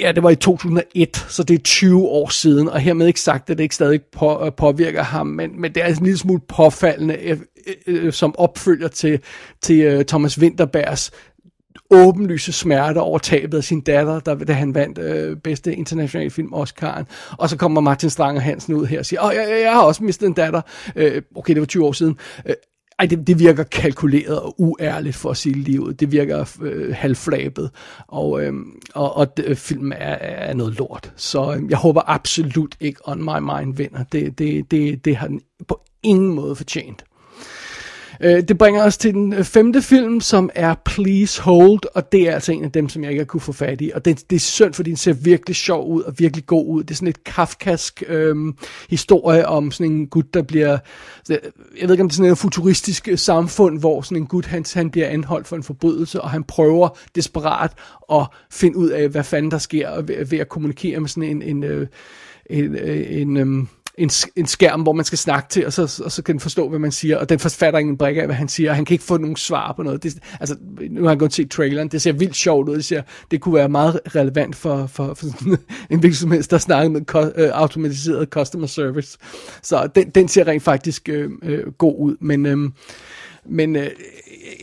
Ja, 0.00 0.12
det 0.12 0.22
var 0.22 0.30
i 0.30 0.36
2001, 0.36 1.16
så 1.28 1.42
det 1.42 1.54
er 1.54 1.62
20 1.62 2.08
år 2.08 2.28
siden, 2.28 2.68
og 2.68 2.80
hermed 2.80 3.06
ikke 3.06 3.20
sagt, 3.20 3.50
at 3.50 3.58
det 3.58 3.62
ikke 3.62 3.74
stadig 3.74 4.00
på, 4.12 4.44
øh, 4.44 4.52
påvirker 4.52 5.02
ham, 5.02 5.26
men, 5.26 5.60
men 5.60 5.74
det 5.74 5.82
er 5.82 5.86
en 5.86 6.04
lille 6.04 6.18
smule 6.18 6.40
påfaldende 6.48 7.14
øh, 7.14 7.38
øh, 7.86 8.04
øh 8.04 8.12
som 8.12 8.34
opfølger 8.38 8.88
til, 8.88 9.20
til 9.62 9.80
øh, 9.80 10.04
Thomas 10.04 10.38
Winterbergs 10.38 11.10
åbenlyse 11.92 12.52
smerte 12.52 12.98
over 12.98 13.18
tabet 13.18 13.58
af 13.58 13.64
sin 13.64 13.80
datter, 13.80 14.20
der, 14.20 14.34
da 14.34 14.52
han 14.52 14.74
vandt 14.74 14.98
øh, 14.98 15.36
bedste 15.36 15.74
internationale 15.74 16.30
film 16.30 16.54
Oscar'en. 16.54 17.04
Og 17.38 17.48
så 17.48 17.56
kommer 17.56 17.80
Martin 17.80 18.10
Stranger 18.10 18.40
Hansen 18.40 18.74
ud 18.74 18.86
her 18.86 18.98
og 18.98 19.06
siger, 19.06 19.24
åh, 19.24 19.34
jeg, 19.34 19.60
jeg 19.64 19.72
har 19.72 19.82
også 19.82 20.04
mistet 20.04 20.26
en 20.26 20.32
datter. 20.32 20.60
Øh, 20.96 21.22
okay, 21.36 21.54
det 21.54 21.60
var 21.60 21.66
20 21.66 21.84
år 21.84 21.92
siden. 21.92 22.18
Øh, 22.46 22.54
ej, 22.98 23.06
det, 23.06 23.26
det 23.26 23.38
virker 23.38 23.64
kalkuleret 23.64 24.40
og 24.40 24.54
uærligt 24.58 25.16
for 25.16 25.30
at 25.30 25.36
sige 25.36 25.54
livet. 25.54 26.00
Det 26.00 26.12
virker 26.12 26.58
øh, 26.62 26.94
halvflabet, 26.94 27.70
og, 28.08 28.42
øh, 28.42 28.52
og, 28.94 29.16
og 29.16 29.36
det, 29.36 29.44
øh, 29.44 29.56
filmen 29.56 29.92
er, 29.92 30.14
er 30.20 30.54
noget 30.54 30.78
lort. 30.78 31.12
Så 31.16 31.54
øh, 31.54 31.70
jeg 31.70 31.78
håber 31.78 32.02
absolut 32.06 32.76
ikke 32.80 33.00
On 33.04 33.24
My 33.24 33.38
Mind 33.38 33.76
vinder. 33.76 34.04
Det, 34.12 34.38
det, 34.38 34.70
det, 34.70 35.04
det 35.04 35.16
har 35.16 35.26
den 35.26 35.40
på 35.68 35.80
ingen 36.02 36.34
måde 36.34 36.56
fortjent. 36.56 37.04
Øh, 38.20 38.42
det 38.48 38.58
bringer 38.58 38.84
os 38.84 38.98
til 38.98 39.14
den 39.14 39.32
øh, 39.32 39.44
femte 39.44 39.82
film, 39.82 40.20
som 40.20 40.50
er 40.54 40.74
Please 40.84 41.42
Hold, 41.42 41.80
og 41.94 42.12
det 42.12 42.28
er 42.28 42.34
altså 42.34 42.52
en 42.52 42.64
af 42.64 42.72
dem, 42.72 42.88
som 42.88 43.02
jeg 43.02 43.10
ikke 43.10 43.20
har 43.20 43.26
kunne 43.26 43.40
få 43.40 43.52
fat 43.52 43.80
i. 43.80 43.90
Og 43.94 44.04
det, 44.04 44.30
det 44.30 44.36
er 44.36 44.40
synd, 44.40 44.74
fordi 44.74 44.90
den 44.90 44.96
ser 44.96 45.12
virkelig 45.12 45.56
sjov 45.56 45.88
ud 45.88 46.02
og 46.02 46.14
virkelig 46.18 46.46
god 46.46 46.66
ud. 46.66 46.82
Det 46.82 46.90
er 46.90 46.94
sådan 46.94 47.08
et 47.08 47.24
kafkask 47.24 48.02
øh, 48.08 48.36
historie 48.90 49.46
om 49.48 49.70
sådan 49.70 49.92
en 49.92 50.06
gut, 50.06 50.34
der 50.34 50.42
bliver... 50.42 50.78
Øh, 51.30 51.38
jeg 51.80 51.88
ved 51.88 51.94
ikke, 51.94 52.02
om 52.02 52.08
det 52.08 52.14
er 52.14 52.16
sådan 52.16 52.32
et 52.32 52.38
futuristisk 52.38 53.08
øh, 53.08 53.18
samfund, 53.18 53.78
hvor 53.78 54.02
sådan 54.02 54.18
en 54.18 54.26
gut, 54.26 54.46
han, 54.46 54.64
han 54.74 54.90
bliver 54.90 55.08
anholdt 55.08 55.48
for 55.48 55.56
en 55.56 55.62
forbrydelse, 55.62 56.20
og 56.20 56.30
han 56.30 56.44
prøver 56.44 56.98
desperat 57.14 57.72
at 58.12 58.26
finde 58.50 58.76
ud 58.76 58.88
af, 58.88 59.08
hvad 59.08 59.24
fanden 59.24 59.50
der 59.50 59.58
sker, 59.58 60.00
ved, 60.02 60.24
ved 60.24 60.38
at 60.38 60.48
kommunikere 60.48 61.00
med 61.00 61.08
sådan 61.08 61.30
en... 61.30 61.42
en, 61.42 61.64
en, 62.50 62.76
en, 62.76 63.36
en, 63.36 63.68
en 63.98 64.10
en, 64.36 64.46
skærm, 64.46 64.82
hvor 64.82 64.92
man 64.92 65.04
skal 65.04 65.18
snakke 65.18 65.48
til, 65.48 65.66
og 65.66 65.72
så, 65.72 66.02
og 66.04 66.12
så 66.12 66.22
kan 66.22 66.32
den 66.32 66.40
forstå, 66.40 66.68
hvad 66.68 66.78
man 66.78 66.92
siger, 66.92 67.16
og 67.16 67.28
den 67.28 67.38
forfatter 67.38 67.80
ingen 67.80 67.98
brik 67.98 68.16
af, 68.16 68.26
hvad 68.26 68.34
han 68.34 68.48
siger, 68.48 68.70
og 68.70 68.76
han 68.76 68.84
kan 68.84 68.94
ikke 68.94 69.04
få 69.04 69.16
nogen 69.16 69.36
svar 69.36 69.72
på 69.76 69.82
noget. 69.82 70.02
Det, 70.02 70.18
altså, 70.40 70.56
nu 70.90 71.02
har 71.02 71.08
han 71.08 71.18
gået 71.18 71.32
til 71.32 71.48
traileren, 71.48 71.88
det 71.88 72.02
ser 72.02 72.12
vildt 72.12 72.36
sjovt 72.36 72.68
ud, 72.68 72.76
det, 72.76 72.84
ser, 72.84 73.02
det 73.30 73.40
kunne 73.40 73.54
være 73.54 73.68
meget 73.68 74.00
relevant 74.14 74.56
for, 74.56 74.86
for, 74.86 75.14
for 75.14 75.26
sådan 75.26 75.58
en 75.90 75.98
hvilken 76.00 76.14
som 76.16 76.30
helst, 76.30 76.50
der 76.50 76.58
snakker 76.58 76.90
med 76.90 77.04
ko, 77.04 77.20
øh, 77.36 77.50
automatiseret 77.52 78.28
customer 78.28 78.66
service. 78.66 79.18
Så 79.62 79.88
den, 79.94 80.10
den 80.10 80.28
ser 80.28 80.46
rent 80.46 80.62
faktisk 80.62 81.08
øh, 81.08 81.30
øh, 81.42 81.72
god 81.72 81.94
ud, 81.98 82.16
men... 82.20 82.46
Øh, 82.46 82.70
men 83.46 83.76
øh, 83.76 83.90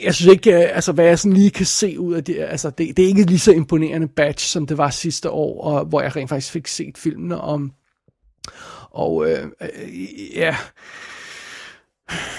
jeg 0.04 0.16
synes 0.16 0.34
ikke, 0.34 0.54
øh, 0.54 0.76
altså 0.76 0.92
hvad 0.92 1.06
jeg 1.06 1.20
sådan 1.20 1.34
lige 1.34 1.50
kan 1.50 1.66
se 1.66 2.00
ud 2.00 2.14
af 2.14 2.24
det, 2.24 2.38
altså 2.40 2.70
det, 2.70 2.98
det 2.98 3.04
er 3.04 3.08
ikke 3.08 3.24
lige 3.24 3.40
så 3.40 3.52
imponerende 3.52 4.08
batch, 4.08 4.48
som 4.48 4.68
det 4.68 4.78
var 4.78 4.90
sidste 4.90 5.30
år, 5.30 5.64
og 5.64 5.86
hvor 5.86 6.02
jeg 6.02 6.16
rent 6.16 6.30
faktisk 6.30 6.52
fik 6.52 6.68
set 6.68 6.98
filmene 6.98 7.42
om, 7.42 7.72
og 8.92 9.30
øh, 9.30 9.44
øh, 9.62 10.38
ja, 10.38 10.56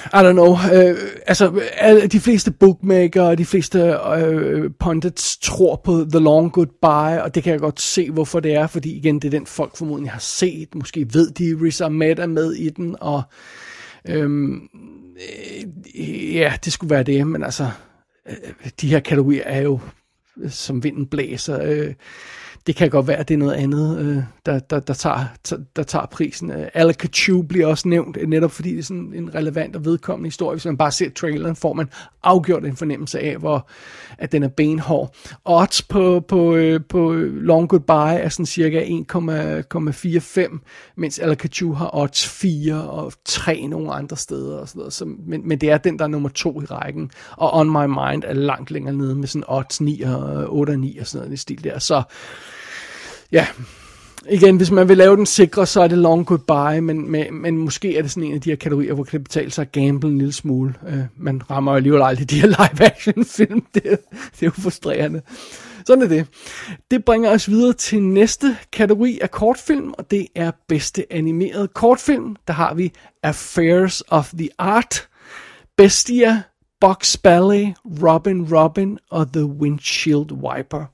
I 0.06 0.22
don't 0.22 0.32
know. 0.32 0.56
Øh, 0.72 0.98
altså, 1.26 1.62
alle, 1.76 2.06
de 2.06 2.20
fleste 2.20 2.50
bookmaker 2.50 3.22
og 3.22 3.38
de 3.38 3.44
fleste 3.44 3.78
øh, 4.16 4.70
pundits 4.80 5.38
tror 5.38 5.80
på 5.84 6.06
The 6.10 6.18
Long 6.20 6.52
Goodbye, 6.52 7.22
og 7.22 7.34
det 7.34 7.42
kan 7.42 7.52
jeg 7.52 7.60
godt 7.60 7.80
se, 7.80 8.10
hvorfor 8.10 8.40
det 8.40 8.54
er, 8.54 8.66
fordi 8.66 8.96
igen, 8.96 9.14
det 9.14 9.24
er 9.24 9.38
den 9.38 9.46
folk 9.46 9.76
formodentlig 9.76 10.12
har 10.12 10.20
set. 10.20 10.74
Måske 10.74 11.06
ved 11.12 11.30
de, 11.30 11.58
Riz 11.62 11.80
Ahmed 11.80 12.18
er 12.18 12.26
med 12.26 12.52
i 12.52 12.68
den, 12.68 12.96
og 13.00 13.22
øhm, 14.08 14.68
øh, 15.14 16.34
ja, 16.34 16.52
det 16.64 16.72
skulle 16.72 16.90
være 16.90 17.02
det, 17.02 17.26
men 17.26 17.44
altså, 17.44 17.70
øh, 18.28 18.70
de 18.80 18.88
her 18.88 19.00
kategorier 19.00 19.44
er 19.44 19.60
jo, 19.60 19.80
som 20.48 20.84
vinden 20.84 21.06
blæser, 21.06 21.62
øh, 21.62 21.94
det 22.66 22.76
kan 22.76 22.90
godt 22.90 23.06
være, 23.06 23.16
at 23.16 23.28
det 23.28 23.34
er 23.34 23.38
noget 23.38 23.54
andet, 23.54 23.98
øh, 23.98 24.22
der, 24.46 24.58
der, 24.58 24.80
der, 24.80 24.94
tager, 24.94 25.24
der 25.76 25.82
tager 25.82 26.06
prisen. 26.06 26.50
Øh, 26.50 26.68
Alakachu 26.74 27.42
bliver 27.42 27.66
også 27.66 27.88
nævnt, 27.88 28.16
øh, 28.20 28.28
netop 28.28 28.50
fordi 28.50 28.70
det 28.70 28.78
er 28.78 28.82
sådan 28.82 29.12
en 29.14 29.34
relevant 29.34 29.76
og 29.76 29.84
vedkommende 29.84 30.26
historie. 30.26 30.54
Hvis 30.54 30.64
man 30.64 30.76
bare 30.76 30.92
ser 30.92 31.10
traileren, 31.10 31.56
får 31.56 31.72
man 31.72 31.88
afgjort 32.22 32.64
en 32.64 32.76
fornemmelse 32.76 33.20
af, 33.20 33.36
hvor 33.36 33.68
at 34.18 34.32
den 34.32 34.42
er 34.42 34.48
benhård. 34.48 35.14
Odds 35.44 35.82
på, 35.82 36.20
på, 36.28 36.54
øh, 36.54 36.80
på 36.88 37.12
Long 37.20 37.68
Goodbye 37.68 38.20
er 38.20 38.28
sådan 38.28 38.46
cirka 38.46 38.80
1,45, 38.80 40.58
mens 40.96 41.18
Alakachu 41.18 41.72
har 41.72 41.90
odds 41.92 42.28
4 42.28 42.74
og 42.74 43.12
3 43.24 43.66
nogle 43.66 43.92
andre 43.92 44.16
steder. 44.16 44.58
Og 44.58 44.68
sådan 44.68 44.78
noget. 44.78 44.92
Så, 44.92 45.04
men, 45.04 45.48
men 45.48 45.58
det 45.58 45.70
er 45.70 45.78
den, 45.78 45.98
der 45.98 46.04
er 46.04 46.08
nummer 46.08 46.28
2 46.28 46.60
i 46.60 46.64
rækken. 46.64 47.10
Og 47.36 47.54
On 47.54 47.70
My 47.70 47.86
Mind 47.86 48.24
er 48.26 48.32
langt 48.32 48.70
længere 48.70 48.94
nede 48.94 49.14
med 49.14 49.28
sådan 49.28 49.44
odds 49.48 49.80
9 49.80 50.00
og 50.02 50.42
øh, 50.42 50.48
8 50.48 50.70
og 50.70 50.78
9 50.78 50.98
og 50.98 51.06
sådan 51.06 51.24
noget 51.24 51.38
i 51.38 51.42
stil 51.42 51.64
der. 51.64 51.78
Så 51.78 52.02
ja, 53.32 53.46
igen, 54.30 54.56
hvis 54.56 54.70
man 54.70 54.88
vil 54.88 54.96
lave 54.96 55.16
den 55.16 55.26
sikre, 55.26 55.66
så 55.66 55.80
er 55.80 55.88
det 55.88 55.98
long 55.98 56.26
goodbye, 56.26 56.80
men, 56.80 57.10
men, 57.10 57.42
men 57.42 57.58
måske 57.58 57.96
er 57.96 58.02
det 58.02 58.10
sådan 58.10 58.28
en 58.28 58.34
af 58.34 58.40
de 58.40 58.50
her 58.50 58.56
kategorier, 58.56 58.92
hvor 58.92 59.04
det 59.04 59.10
kan 59.10 59.22
betale 59.22 59.50
sig 59.50 59.62
at 59.62 59.72
gamble 59.72 60.08
en 60.08 60.18
lille 60.18 60.32
smule. 60.32 60.74
Uh, 60.82 60.98
man 61.16 61.50
rammer 61.50 61.72
jo 61.72 61.76
alligevel 61.76 62.02
aldrig 62.02 62.30
de 62.30 62.40
her 62.40 62.48
live-action 62.48 63.24
film. 63.24 63.62
Det, 63.74 63.82
det 63.82 63.92
er 64.40 64.46
jo 64.46 64.50
frustrerende. 64.50 65.22
Sådan 65.86 66.04
er 66.04 66.08
det. 66.08 66.26
Det 66.90 67.04
bringer 67.04 67.30
os 67.30 67.50
videre 67.50 67.72
til 67.72 68.02
næste 68.02 68.56
kategori 68.72 69.18
af 69.22 69.30
kortfilm, 69.30 69.94
og 69.98 70.10
det 70.10 70.26
er 70.34 70.50
bedste 70.68 71.12
animeret 71.12 71.74
kortfilm. 71.74 72.36
Der 72.46 72.52
har 72.52 72.74
vi 72.74 72.92
Affairs 73.22 74.02
of 74.08 74.30
the 74.38 74.48
Art, 74.58 75.08
Bestia, 75.76 76.42
Box 76.80 77.16
Ballet, 77.16 77.74
Robin 78.02 78.54
Robin 78.54 78.98
og 79.10 79.32
The 79.32 79.44
Windshield 79.44 80.32
Wiper. 80.32 80.84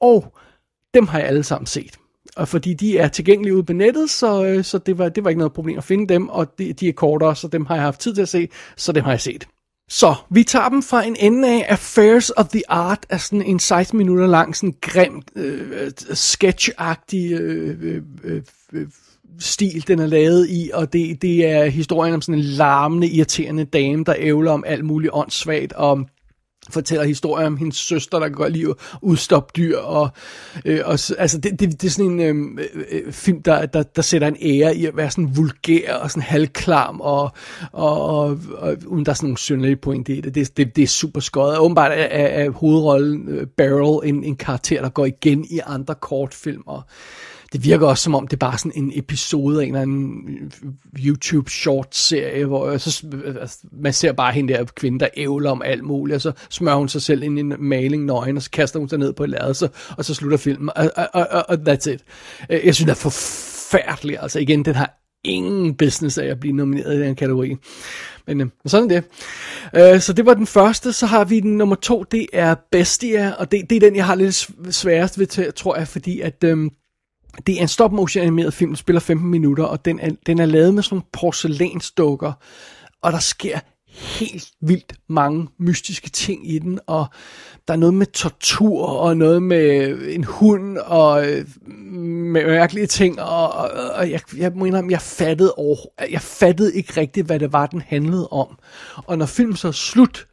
Og 0.00 0.36
dem 0.96 1.06
har 1.06 1.18
jeg 1.18 1.28
alle 1.28 1.42
sammen 1.42 1.66
set. 1.66 1.98
Og 2.36 2.48
fordi 2.48 2.74
de 2.74 2.98
er 2.98 3.08
tilgængelige 3.08 3.54
ude 3.54 3.64
på 3.64 3.72
nettet, 3.72 4.10
så, 4.10 4.44
øh, 4.44 4.64
så 4.64 4.78
det, 4.78 4.98
var, 4.98 5.08
det 5.08 5.24
var 5.24 5.30
ikke 5.30 5.38
noget 5.38 5.52
problem 5.52 5.78
at 5.78 5.84
finde 5.84 6.14
dem, 6.14 6.28
og 6.28 6.58
de, 6.58 6.72
de 6.72 6.88
er 6.88 6.92
kortere, 6.92 7.36
så 7.36 7.48
dem 7.48 7.66
har 7.66 7.74
jeg 7.74 7.84
haft 7.84 8.00
tid 8.00 8.14
til 8.14 8.22
at 8.22 8.28
se, 8.28 8.48
så 8.76 8.92
dem 8.92 9.04
har 9.04 9.10
jeg 9.10 9.20
set. 9.20 9.46
Så, 9.88 10.14
vi 10.30 10.42
tager 10.42 10.68
dem 10.68 10.82
fra 10.82 11.04
en 11.04 11.16
ende 11.18 11.48
af 11.48 11.66
Affairs 11.68 12.30
of 12.30 12.48
the 12.48 12.62
Art, 12.68 13.06
af 13.10 13.20
sådan 13.20 13.42
en 13.42 13.58
16 13.58 13.98
minutter 13.98 14.26
lang, 14.26 14.56
sådan 14.56 14.74
grim, 14.80 15.22
øh, 15.36 15.90
sketch-agtig 16.10 17.32
øh, 17.32 17.76
øh, 17.82 18.02
øh, 18.24 18.42
øh, 18.72 18.86
stil, 19.38 19.88
den 19.88 19.98
er 19.98 20.06
lavet 20.06 20.46
i, 20.50 20.70
og 20.74 20.92
det, 20.92 21.22
det 21.22 21.46
er 21.46 21.64
historien 21.64 22.14
om 22.14 22.22
sådan 22.22 22.40
en 22.40 22.44
larmende, 22.44 23.08
irriterende 23.08 23.64
dame, 23.64 24.04
der 24.04 24.14
ævler 24.18 24.52
om 24.52 24.64
alt 24.66 24.84
muligt 24.84 25.12
åndssvagt, 25.14 25.72
og 25.72 26.06
fortæller 26.70 27.04
historier 27.04 27.46
om 27.46 27.56
hendes 27.56 27.76
søster, 27.76 28.18
der 28.18 28.28
går 28.28 28.48
lige 28.48 28.74
udstoppe 29.02 29.52
dyr, 29.56 29.78
og, 29.78 30.08
øh, 30.64 30.80
og 30.84 30.98
altså 31.18 31.38
det, 31.38 31.60
det, 31.60 31.82
det 31.82 31.84
er 31.84 31.90
sådan 31.90 32.10
en 32.10 32.20
øh, 32.20 32.64
øh, 32.74 32.84
øh, 32.90 33.12
film, 33.12 33.42
der, 33.42 33.66
der, 33.66 33.82
der 33.82 34.02
sætter 34.02 34.28
en 34.28 34.36
ære 34.42 34.76
i 34.76 34.86
at 34.86 34.96
være 34.96 35.10
sådan 35.10 35.36
vulgær 35.36 35.94
og 35.94 36.10
sådan 36.10 36.22
halvklam, 36.22 37.00
og, 37.00 37.30
og, 37.72 38.02
og, 38.02 38.38
og 38.58 38.76
uden 38.86 39.06
der 39.06 39.10
er 39.10 39.14
sådan 39.14 39.26
nogle 39.26 39.38
synlige 39.38 39.76
pointe 39.76 40.16
i 40.16 40.20
det. 40.20 40.34
Det, 40.34 40.56
det, 40.56 40.76
det 40.76 40.82
er 40.82 40.86
super 40.86 41.20
skøjet. 41.20 41.58
Åbenbart 41.58 41.92
er, 41.92 41.94
er, 41.94 42.44
er 42.44 42.50
hovedrollen 42.50 43.28
øh, 43.28 43.46
Barrel 43.46 44.08
en, 44.08 44.24
en 44.24 44.36
karakter, 44.36 44.82
der 44.82 44.88
går 44.88 45.06
igen 45.06 45.44
i 45.44 45.60
andre 45.66 45.94
kortfilm, 45.94 46.62
og 46.66 46.82
det 47.52 47.64
virker 47.64 47.86
også 47.86 48.04
som 48.04 48.14
om, 48.14 48.26
det 48.26 48.36
er 48.36 48.46
bare 48.46 48.58
sådan 48.58 48.72
en 48.74 48.92
episode 48.94 49.60
af 49.60 49.62
en 49.62 49.68
eller 49.68 49.82
anden 49.82 50.52
YouTube 51.04 51.50
short 51.50 51.96
serie, 51.96 52.44
hvor 52.44 52.66
øh, 52.66 52.80
så, 52.80 53.06
altså, 53.40 53.58
man 53.72 53.92
ser 53.92 54.12
bare 54.12 54.32
hende 54.32 54.52
der 54.52 54.64
kvinde, 54.64 55.00
der 55.00 55.08
ævler 55.16 55.50
om 55.50 55.62
alt 55.62 55.84
muligt, 55.84 56.14
og 56.14 56.20
så 56.20 56.32
smører 56.50 56.76
hun 56.76 56.88
sig 56.88 57.02
selv 57.02 57.22
ind 57.22 57.38
i 57.38 57.40
en 57.40 57.54
maling 57.58 58.04
nøgen, 58.04 58.36
og 58.36 58.42
så 58.42 58.50
kaster 58.50 58.78
hun 58.78 58.88
sig 58.88 58.98
ned 58.98 59.12
på 59.12 59.24
et 59.24 59.30
lærred, 59.30 59.54
så, 59.54 59.68
og 59.96 60.04
så 60.04 60.14
slutter 60.14 60.38
filmen, 60.38 60.70
og, 60.76 60.90
og, 60.96 61.08
og, 61.12 61.44
og 61.48 61.58
that's 61.68 61.90
it. 61.90 62.00
Øh, 62.50 62.60
jeg 62.64 62.74
synes, 62.74 62.78
det 62.78 62.90
er 62.90 63.10
forfærdeligt, 63.10 64.18
altså 64.22 64.38
igen, 64.38 64.64
den 64.64 64.74
har 64.74 65.02
ingen 65.24 65.74
business 65.74 66.18
af 66.18 66.26
at 66.26 66.40
blive 66.40 66.56
nomineret 66.56 66.94
i 66.94 67.00
den 67.00 67.14
kategori. 67.14 67.56
Men 68.26 68.40
øh, 68.40 68.46
sådan 68.66 68.90
er 68.90 69.00
det. 69.74 69.94
Øh, 69.94 70.00
så 70.00 70.12
det 70.12 70.26
var 70.26 70.34
den 70.34 70.46
første. 70.46 70.92
Så 70.92 71.06
har 71.06 71.24
vi 71.24 71.40
den 71.40 71.58
nummer 71.58 71.76
to. 71.76 72.02
Det 72.02 72.26
er 72.32 72.54
Bestia. 72.72 73.32
Og 73.38 73.52
det, 73.52 73.70
det 73.70 73.76
er 73.76 73.80
den, 73.80 73.96
jeg 73.96 74.06
har 74.06 74.14
lidt 74.14 74.48
sværest 74.70 75.18
ved 75.18 75.52
tror 75.52 75.76
jeg. 75.76 75.88
Fordi 75.88 76.20
at... 76.20 76.44
Øh, 76.44 76.70
det 77.46 77.58
er 77.58 77.62
en 77.62 77.68
stop 77.68 77.92
motion 77.92 78.22
animeret 78.22 78.54
film, 78.54 78.70
der 78.70 78.76
spiller 78.76 79.00
15 79.00 79.30
minutter, 79.30 79.64
og 79.64 79.84
den 79.84 80.00
er, 80.00 80.10
den 80.26 80.38
er 80.38 80.46
lavet 80.46 80.74
med 80.74 80.82
sådan 80.82 80.94
nogle 80.94 81.06
porcelænsdukker, 81.12 82.32
og 83.02 83.12
der 83.12 83.18
sker 83.18 83.58
helt 83.96 84.48
vildt 84.60 84.92
mange 85.08 85.48
mystiske 85.58 86.10
ting 86.10 86.50
i 86.50 86.58
den, 86.58 86.78
og 86.86 87.06
der 87.68 87.74
er 87.74 87.78
noget 87.78 87.94
med 87.94 88.06
tortur, 88.06 88.86
og 88.86 89.16
noget 89.16 89.42
med 89.42 89.98
en 90.08 90.24
hund, 90.24 90.78
og 90.78 91.30
øh, 91.30 91.46
med 92.06 92.46
mærkelige 92.46 92.86
ting, 92.86 93.20
og, 93.20 93.52
og, 93.52 93.70
og 93.94 94.10
jeg, 94.10 94.20
jeg 94.36 94.52
må 94.54 94.64
indrømme, 94.64 94.92
jeg 94.92 95.00
fattede, 95.00 95.52
over, 95.52 95.76
jeg 96.10 96.20
fattede 96.20 96.74
ikke 96.74 97.00
rigtigt, 97.00 97.26
hvad 97.26 97.38
det 97.38 97.52
var, 97.52 97.66
den 97.66 97.82
handlede 97.86 98.28
om. 98.28 98.58
Og 98.96 99.18
når 99.18 99.26
filmen 99.26 99.56
så 99.56 99.68
er 99.68 99.72
slut, 99.72 100.26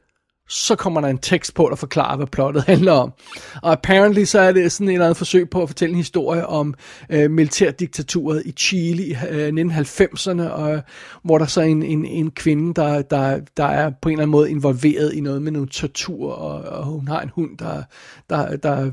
så 0.54 0.76
kommer 0.76 1.02
der 1.02 1.08
en 1.08 1.18
tekst 1.18 1.54
på, 1.54 1.68
der 1.70 1.76
forklarer, 1.76 2.18
hvad 2.18 2.28
plottet 2.28 2.64
handler 2.74 2.92
om. 2.92 3.14
Og 3.62 3.72
apparently 3.72 4.24
så 4.24 4.40
er 4.40 4.52
det 4.52 4.72
sådan 4.72 4.88
et 4.88 4.94
eller 4.94 5.06
andet 5.06 5.18
forsøg 5.18 5.50
på 5.50 5.62
at 5.62 5.70
fortælle 5.70 5.92
en 5.92 5.98
historie 5.98 6.48
om 6.48 6.74
øh, 7.10 7.32
militærdiktaturet 7.32 8.44
i 8.46 8.52
Chile 8.52 9.04
i 9.04 9.12
øh, 9.30 9.48
1990'erne, 9.48 10.42
og, 10.42 10.82
hvor 11.24 11.38
der 11.38 11.46
så 11.46 11.62
er 11.62 11.66
en, 11.66 11.84
en, 11.84 12.06
en 12.06 12.32
kvinde, 12.32 12.74
der, 12.74 13.02
der, 13.02 13.40
der 13.58 13.66
er 13.66 13.92
på 14.02 14.10
en 14.10 14.14
eller 14.14 14.24
anden 14.24 14.32
måde 14.32 14.52
involveret 14.52 15.14
i 15.14 15.22
noget 15.22 15.42
med 15.42 15.52
noget 15.52 15.70
tortur, 15.70 16.34
og, 16.34 16.80
og 16.80 16.86
hun 16.86 17.08
har 17.08 17.22
en 17.22 17.30
hund, 17.30 17.58
der, 17.58 17.84
der, 18.30 18.56
der 18.58 18.92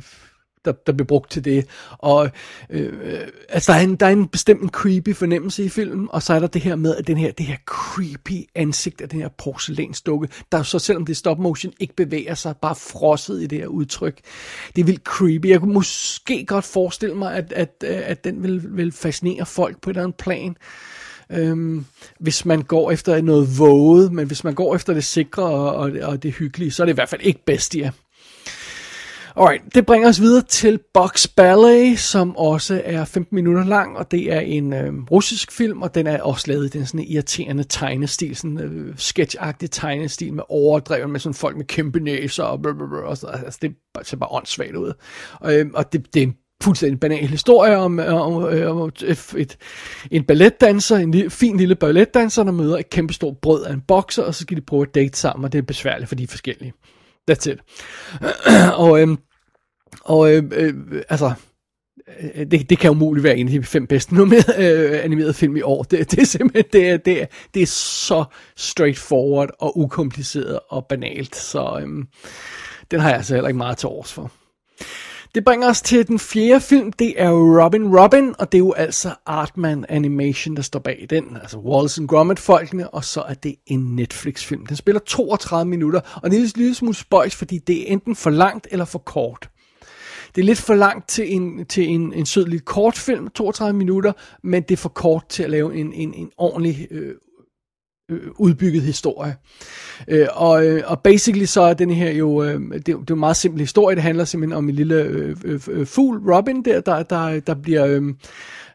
der, 0.65 0.73
der 0.73 0.93
bliver 0.93 1.07
brugt 1.07 1.31
til 1.31 1.45
det. 1.45 1.67
Og 1.99 2.31
øh, 2.71 2.93
øh, 3.03 3.21
altså, 3.49 3.73
der 3.73 3.79
er, 3.79 3.83
en, 3.83 3.97
der 3.97 4.07
er 4.07 4.11
en 4.11 4.29
bestemt 4.29 4.63
en 4.63 4.69
creepy 4.69 5.15
fornemmelse 5.15 5.65
i 5.65 5.69
filmen, 5.69 6.09
og 6.11 6.23
så 6.23 6.35
er 6.35 6.39
der 6.39 6.47
det 6.47 6.63
her 6.63 6.77
med, 6.77 6.97
at 6.97 7.07
den 7.07 7.17
her, 7.17 7.33
det 7.33 7.47
her 7.47 7.57
creepy 7.67 8.49
ansigt 8.55 9.01
af 9.01 9.09
den 9.09 9.21
her 9.21 9.29
porcelænsdukke, 9.29 10.29
der 10.53 10.63
så 10.63 10.79
selvom 10.79 11.07
det 11.07 11.13
er 11.13 11.17
stop 11.17 11.39
motion, 11.39 11.73
ikke 11.81 11.97
bevæger 11.97 12.35
sig, 12.35 12.55
bare 12.57 12.75
frosset 12.75 13.43
i 13.43 13.47
det 13.47 13.59
her 13.59 13.67
udtryk. 13.67 14.21
Det 14.77 14.81
er 14.81 14.87
vildt 14.87 15.03
creepy. 15.05 15.47
Jeg 15.47 15.61
kunne 15.61 15.75
måske 15.75 16.45
godt 16.47 16.65
forestille 16.65 17.15
mig, 17.15 17.35
at, 17.35 17.53
at, 17.53 17.85
at 17.85 18.25
den 18.25 18.43
vil, 18.43 18.77
vil 18.77 18.93
fascinere 18.93 19.47
folk 19.47 19.81
på 19.81 19.91
et 19.91 19.95
eller 19.95 20.05
andet 20.05 20.17
plan. 20.17 20.57
Øhm, 21.33 21.85
hvis 22.19 22.45
man 22.45 22.63
går 22.63 22.91
efter 22.91 23.23
noget 23.23 23.59
våget, 23.59 24.13
men 24.13 24.27
hvis 24.27 24.45
man 24.45 24.55
går 24.55 24.75
efter 24.75 24.95
det 24.95 25.05
sikre 25.05 25.43
og, 25.43 25.75
og, 25.75 25.93
og 26.03 26.23
det 26.23 26.33
hyggelige, 26.33 26.71
så 26.71 26.83
er 26.83 26.85
det 26.85 26.93
i 26.93 26.95
hvert 26.95 27.09
fald 27.09 27.21
ikke 27.21 27.45
Bestia. 27.47 27.93
Alright, 29.37 29.75
det 29.75 29.87
bringer 29.87 30.09
os 30.09 30.21
videre 30.21 30.43
til 30.43 30.79
Box 30.95 31.27
Ballet, 31.37 31.99
som 31.99 32.37
også 32.37 32.83
er 32.85 33.05
15 33.05 33.35
minutter 33.35 33.65
lang, 33.65 33.97
og 33.97 34.11
det 34.11 34.33
er 34.33 34.41
en 34.41 34.73
øh, 34.73 34.93
russisk 35.11 35.53
film, 35.53 35.83
og 35.83 35.95
den 35.95 36.07
er 36.07 36.23
også 36.23 36.45
lavet 36.49 36.67
i 36.67 36.79
den 36.79 36.87
sådan 36.87 37.07
irriterende 37.07 37.65
tegnestil, 37.65 38.37
sådan 38.37 38.61
øh, 38.61 38.95
sketchagtig 38.97 39.71
tegnestil 39.71 40.33
med 40.33 40.43
overdreven 40.49 41.13
med 41.13 41.21
sådan 41.21 41.35
folk 41.35 41.57
med 41.57 41.65
kæmpe 41.65 42.01
næser 42.01 42.45
og, 42.45 42.63
blablabla, 42.63 42.99
og 42.99 43.17
så, 43.17 43.27
altså 43.27 43.59
det 43.63 43.75
ser 44.03 44.17
bare 44.17 44.33
åndssvagt 44.33 44.77
ud. 44.77 44.93
Og, 45.41 45.55
øh, 45.55 45.67
og 45.75 45.93
det, 45.93 46.15
det 46.15 46.23
er 46.23 46.27
en 46.27 46.35
fuldstændig 46.63 47.01
banal 47.01 47.27
historie 47.27 47.77
om, 47.77 48.01
øh, 48.01 48.15
om, 48.15 48.45
øh, 48.45 48.77
om 48.77 48.89
et, 48.89 49.35
et, 49.37 49.57
en 50.11 50.25
balletdanser, 50.25 50.97
en 50.97 51.11
lille, 51.11 51.31
fin 51.31 51.57
lille 51.57 51.75
balletdanser, 51.75 52.45
der 52.45 52.53
møder 52.53 52.79
et 52.79 52.91
kæmpestort 52.91 53.39
brød 53.39 53.65
af 53.65 53.73
en 53.73 53.81
bokser, 53.81 54.23
og 54.23 54.35
så 54.35 54.41
skal 54.41 54.57
de 54.57 54.63
prøve 54.63 54.83
at 54.83 54.95
date 54.95 55.19
sammen, 55.19 55.45
og 55.45 55.53
det 55.53 55.59
er 55.59 55.63
besværligt, 55.63 56.09
for 56.09 56.15
de 56.15 56.23
er 56.23 56.27
forskellige. 56.27 56.73
That's 57.31 57.51
it. 57.51 57.59
og 58.85 59.01
øhm, 59.01 59.19
og 60.05 60.33
øh, 60.33 60.45
øh, 60.53 60.75
altså, 61.09 61.33
øh, 62.21 62.47
det, 62.51 62.71
det 62.71 62.79
kan 62.79 62.91
umuligt 62.91 63.25
være 63.25 63.37
en 63.37 63.47
af 63.47 63.53
de 63.53 63.63
fem 63.63 63.87
bedste 63.87 64.15
nummer, 64.15 64.37
øh, 64.59 65.05
animerede 65.05 65.35
film 65.35 65.57
i 65.57 65.63
år. 65.63 65.83
Det, 65.83 66.11
det 66.11 66.19
er 66.19 66.25
simpelthen, 66.25 66.65
det 66.73 66.89
er, 66.89 66.97
det, 66.97 67.23
er, 67.23 67.27
det 67.55 67.63
er 67.63 67.67
så 67.67 68.25
straightforward 68.57 69.51
og 69.59 69.79
ukompliceret 69.79 70.59
og 70.69 70.87
banalt, 70.87 71.37
så 71.37 71.79
øhm, 71.83 72.07
den 72.91 73.01
har 73.01 73.09
jeg 73.09 73.17
altså 73.17 73.35
heller 73.35 73.49
ikke 73.49 73.59
meget 73.59 73.79
til 73.79 73.87
års 73.87 74.13
for. 74.13 74.33
Det 75.35 75.45
bringer 75.45 75.69
os 75.69 75.83
til 75.83 76.09
den 76.09 76.19
fjerde 76.19 76.61
film, 76.61 76.93
det 76.93 77.23
er 77.23 77.31
Robin 77.31 77.99
Robin, 77.99 78.35
og 78.39 78.53
det 78.53 78.59
er 78.59 78.63
jo 78.63 78.73
altså 78.73 79.15
Artman 79.27 79.85
Animation, 79.89 80.57
der 80.57 80.63
står 80.63 80.81
bag 80.81 81.07
den, 81.11 81.37
altså 81.43 81.59
Wallace 81.59 82.01
and 82.01 82.09
Gromit-folkene, 82.09 82.91
og 82.91 83.05
så 83.05 83.23
er 83.23 83.35
det 83.35 83.55
en 83.67 83.81
Netflix-film. 83.97 84.67
Den 84.67 84.77
spiller 84.77 85.01
32 85.01 85.71
minutter, 85.71 86.01
og 86.23 86.31
det 86.31 86.39
er 86.39 86.43
en 86.43 86.51
lille 86.57 86.75
smule 86.75 86.95
spøjs, 86.95 87.35
fordi 87.35 87.59
det 87.59 87.83
er 87.83 87.93
enten 87.93 88.17
for 88.17 88.31
langt 88.31 88.69
eller 88.71 88.85
for 88.85 88.99
kort. 88.99 89.51
Det 90.35 90.41
er 90.41 90.45
lidt 90.45 90.59
for 90.59 90.75
langt 90.75 91.09
til 91.09 91.35
en, 91.35 91.67
til 91.67 91.89
en, 91.89 92.13
en 92.13 92.27
sød 92.27 92.45
lille 92.45 92.61
kortfilm, 92.61 93.29
32 93.29 93.79
minutter, 93.79 94.13
men 94.43 94.63
det 94.63 94.71
er 94.71 94.77
for 94.77 94.89
kort 94.89 95.29
til 95.29 95.43
at 95.43 95.51
lave 95.51 95.75
en, 95.77 95.93
en, 95.93 96.15
en 96.15 96.31
ordentlig 96.39 96.89
øh, 96.91 97.09
øh, 97.09 97.15
Øh, 98.11 98.21
udbygget 98.39 98.83
historie. 98.83 99.37
Øh, 100.09 100.27
og, 100.33 100.67
øh, 100.67 100.83
og 100.87 101.01
basically 101.01 101.45
så 101.45 101.61
er 101.61 101.75
den 101.75 101.91
her 101.91 102.11
jo, 102.11 102.43
øh, 102.43 102.61
det, 102.61 102.87
det 102.87 102.93
er 102.93 103.05
jo 103.11 103.15
en 103.15 103.21
meget 103.21 103.37
simpel 103.37 103.61
historie, 103.61 103.97
det 103.97 104.03
handler 104.03 104.25
simpelthen 104.25 104.57
om 104.59 104.69
en 104.69 104.75
lille 104.75 105.03
øh, 105.03 105.37
øh, 105.69 105.87
fugl, 105.87 106.33
Robin 106.33 106.65
der, 106.65 106.81
der, 106.81 107.03
der, 107.03 107.41
der 107.41 107.55
bliver... 107.55 107.87
Øh, 107.87 108.03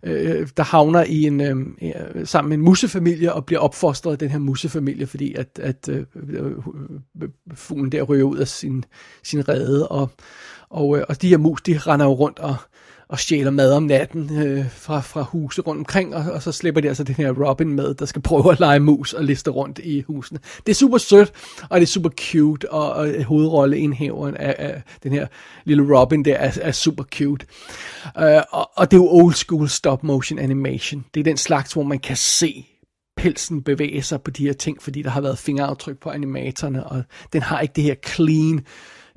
øh, 0.04 0.48
der 0.58 0.64
havner 0.64 1.04
i 1.04 1.24
en 1.24 1.42
øh, 1.42 1.58
øh 1.82 2.28
sammen 2.28 2.50
med 2.50 2.58
en 2.58 2.64
musefamilie 2.64 3.34
og 3.34 3.46
bliver 3.46 3.60
opfostret 3.60 4.12
af 4.12 4.18
den 4.18 4.30
her 4.30 4.40
musefamilie, 4.40 5.08
fordi 5.08 5.34
at, 5.34 5.60
at 5.62 5.90
øh, 5.90 6.06
øh, 6.30 6.52
fuglen 7.54 7.92
der 7.92 8.04
ryger 8.04 8.24
ud 8.24 8.38
af 8.38 8.48
sin, 8.48 8.86
sin 9.24 9.50
rede, 9.50 9.88
og, 9.88 10.10
og, 10.70 10.98
øh, 10.98 11.04
og 11.10 11.22
de 11.22 11.30
her 11.30 11.38
mus, 11.38 11.62
de 11.62 11.78
render 11.78 12.06
jo 12.06 12.14
rundt 12.14 12.40
og, 12.40 12.56
og 13.08 13.20
stjæler 13.20 13.52
mad 13.52 13.74
om 13.74 13.84
natten 13.84 14.38
øh, 14.38 14.72
fra, 14.72 15.00
fra 15.00 15.22
huse 15.22 15.62
rundt 15.62 15.80
omkring, 15.80 16.16
og, 16.16 16.32
og 16.34 16.42
så 16.42 16.52
slipper 16.52 16.82
de 16.82 16.88
altså 16.88 17.04
den 17.04 17.16
her 17.16 17.32
Robin 17.50 17.74
med, 17.74 17.94
der 17.94 18.06
skal 18.06 18.22
prøve 18.22 18.52
at 18.52 18.60
lege 18.60 18.80
mus 18.80 19.14
og 19.14 19.24
liste 19.24 19.52
rundt 19.52 19.80
i 19.84 20.02
husene. 20.02 20.40
Det 20.66 20.72
er 20.72 20.76
super 20.76 20.98
sødt, 20.98 21.32
og 21.70 21.80
det 21.80 21.86
er 21.86 21.92
super 21.92 22.10
cute, 22.10 22.72
og, 22.72 22.92
og 22.92 23.24
hovedrolleindhæveren 23.24 24.38
af, 24.38 24.56
af 24.58 24.82
den 25.04 25.12
her 25.12 25.28
lille 25.66 26.00
Robin 26.00 26.26
der 26.26 26.36
er, 26.36 26.58
er 26.62 26.72
super 26.72 27.04
cute. 27.04 27.46
Øh, 28.20 28.42
og, 28.52 28.70
og 28.76 28.92
det 28.92 28.98
er 28.98 29.02
jo 29.02 29.10
old 29.10 29.34
school 29.34 29.70
stop 29.70 30.04
motion 30.04 30.40
animation. 30.40 31.06
Det 31.14 31.20
er 31.20 31.24
den 31.24 31.38
slags, 31.38 31.74
hvor 31.74 31.84
man 31.84 32.00
kan 32.00 32.16
se 32.16 32.66
pelsen 33.18 33.64
bevæge 33.64 34.02
sig 34.02 34.22
på 34.22 34.32
de 34.32 34.46
her 34.46 34.54
ting, 34.54 34.82
fordi 34.82 35.02
der 35.02 35.10
har 35.10 35.22
været 35.22 35.38
fingeraftryk 35.38 35.98
på 35.98 36.10
animatorerne, 36.10 36.86
og 36.86 37.04
den 37.34 37.42
har 37.42 37.60
ikke 37.60 37.74
det 37.76 37.84
her 37.84 37.96
clean, 38.08 38.62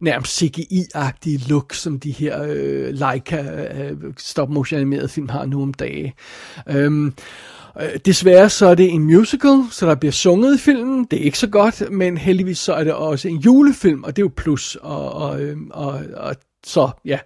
nærmest 0.01 0.43
CGI-agtige 0.43 1.49
look, 1.49 1.75
som 1.75 2.01
de 2.01 2.11
her 2.11 2.43
øh, 2.43 2.95
Leica 2.95 3.43
øh, 3.43 3.97
stop-motion 4.17 4.77
animerede 4.81 5.09
film 5.09 5.29
har 5.29 5.47
nu 5.47 5.63
om 5.63 5.75
dage. 5.75 6.15
Øhm, 6.69 7.15
øh, 7.81 7.89
Desværre 8.05 8.51
så 8.51 8.67
er 8.67 8.75
det 8.75 8.91
en 8.91 9.05
musical, 9.05 9.63
så 9.71 9.87
der 9.87 9.95
bliver 9.95 10.13
sunget 10.13 10.55
i 10.55 10.59
filmen. 10.59 11.05
Det 11.05 11.21
er 11.21 11.25
ikke 11.25 11.39
så 11.39 11.49
godt, 11.49 11.91
men 11.91 12.19
heldigvis 12.19 12.59
så 12.59 12.73
er 12.73 12.85
det 12.85 12.93
også 12.93 13.29
en 13.29 13.37
julefilm, 13.37 14.05
og 14.05 14.17
det 14.17 14.23
er 14.23 14.25
jo 14.25 14.33
plus. 14.37 14.77
Og, 14.77 15.13
og, 15.13 15.41
og, 15.71 15.93
og, 15.93 16.01
og 16.15 16.37
så, 16.65 16.91
ja. 17.05 17.19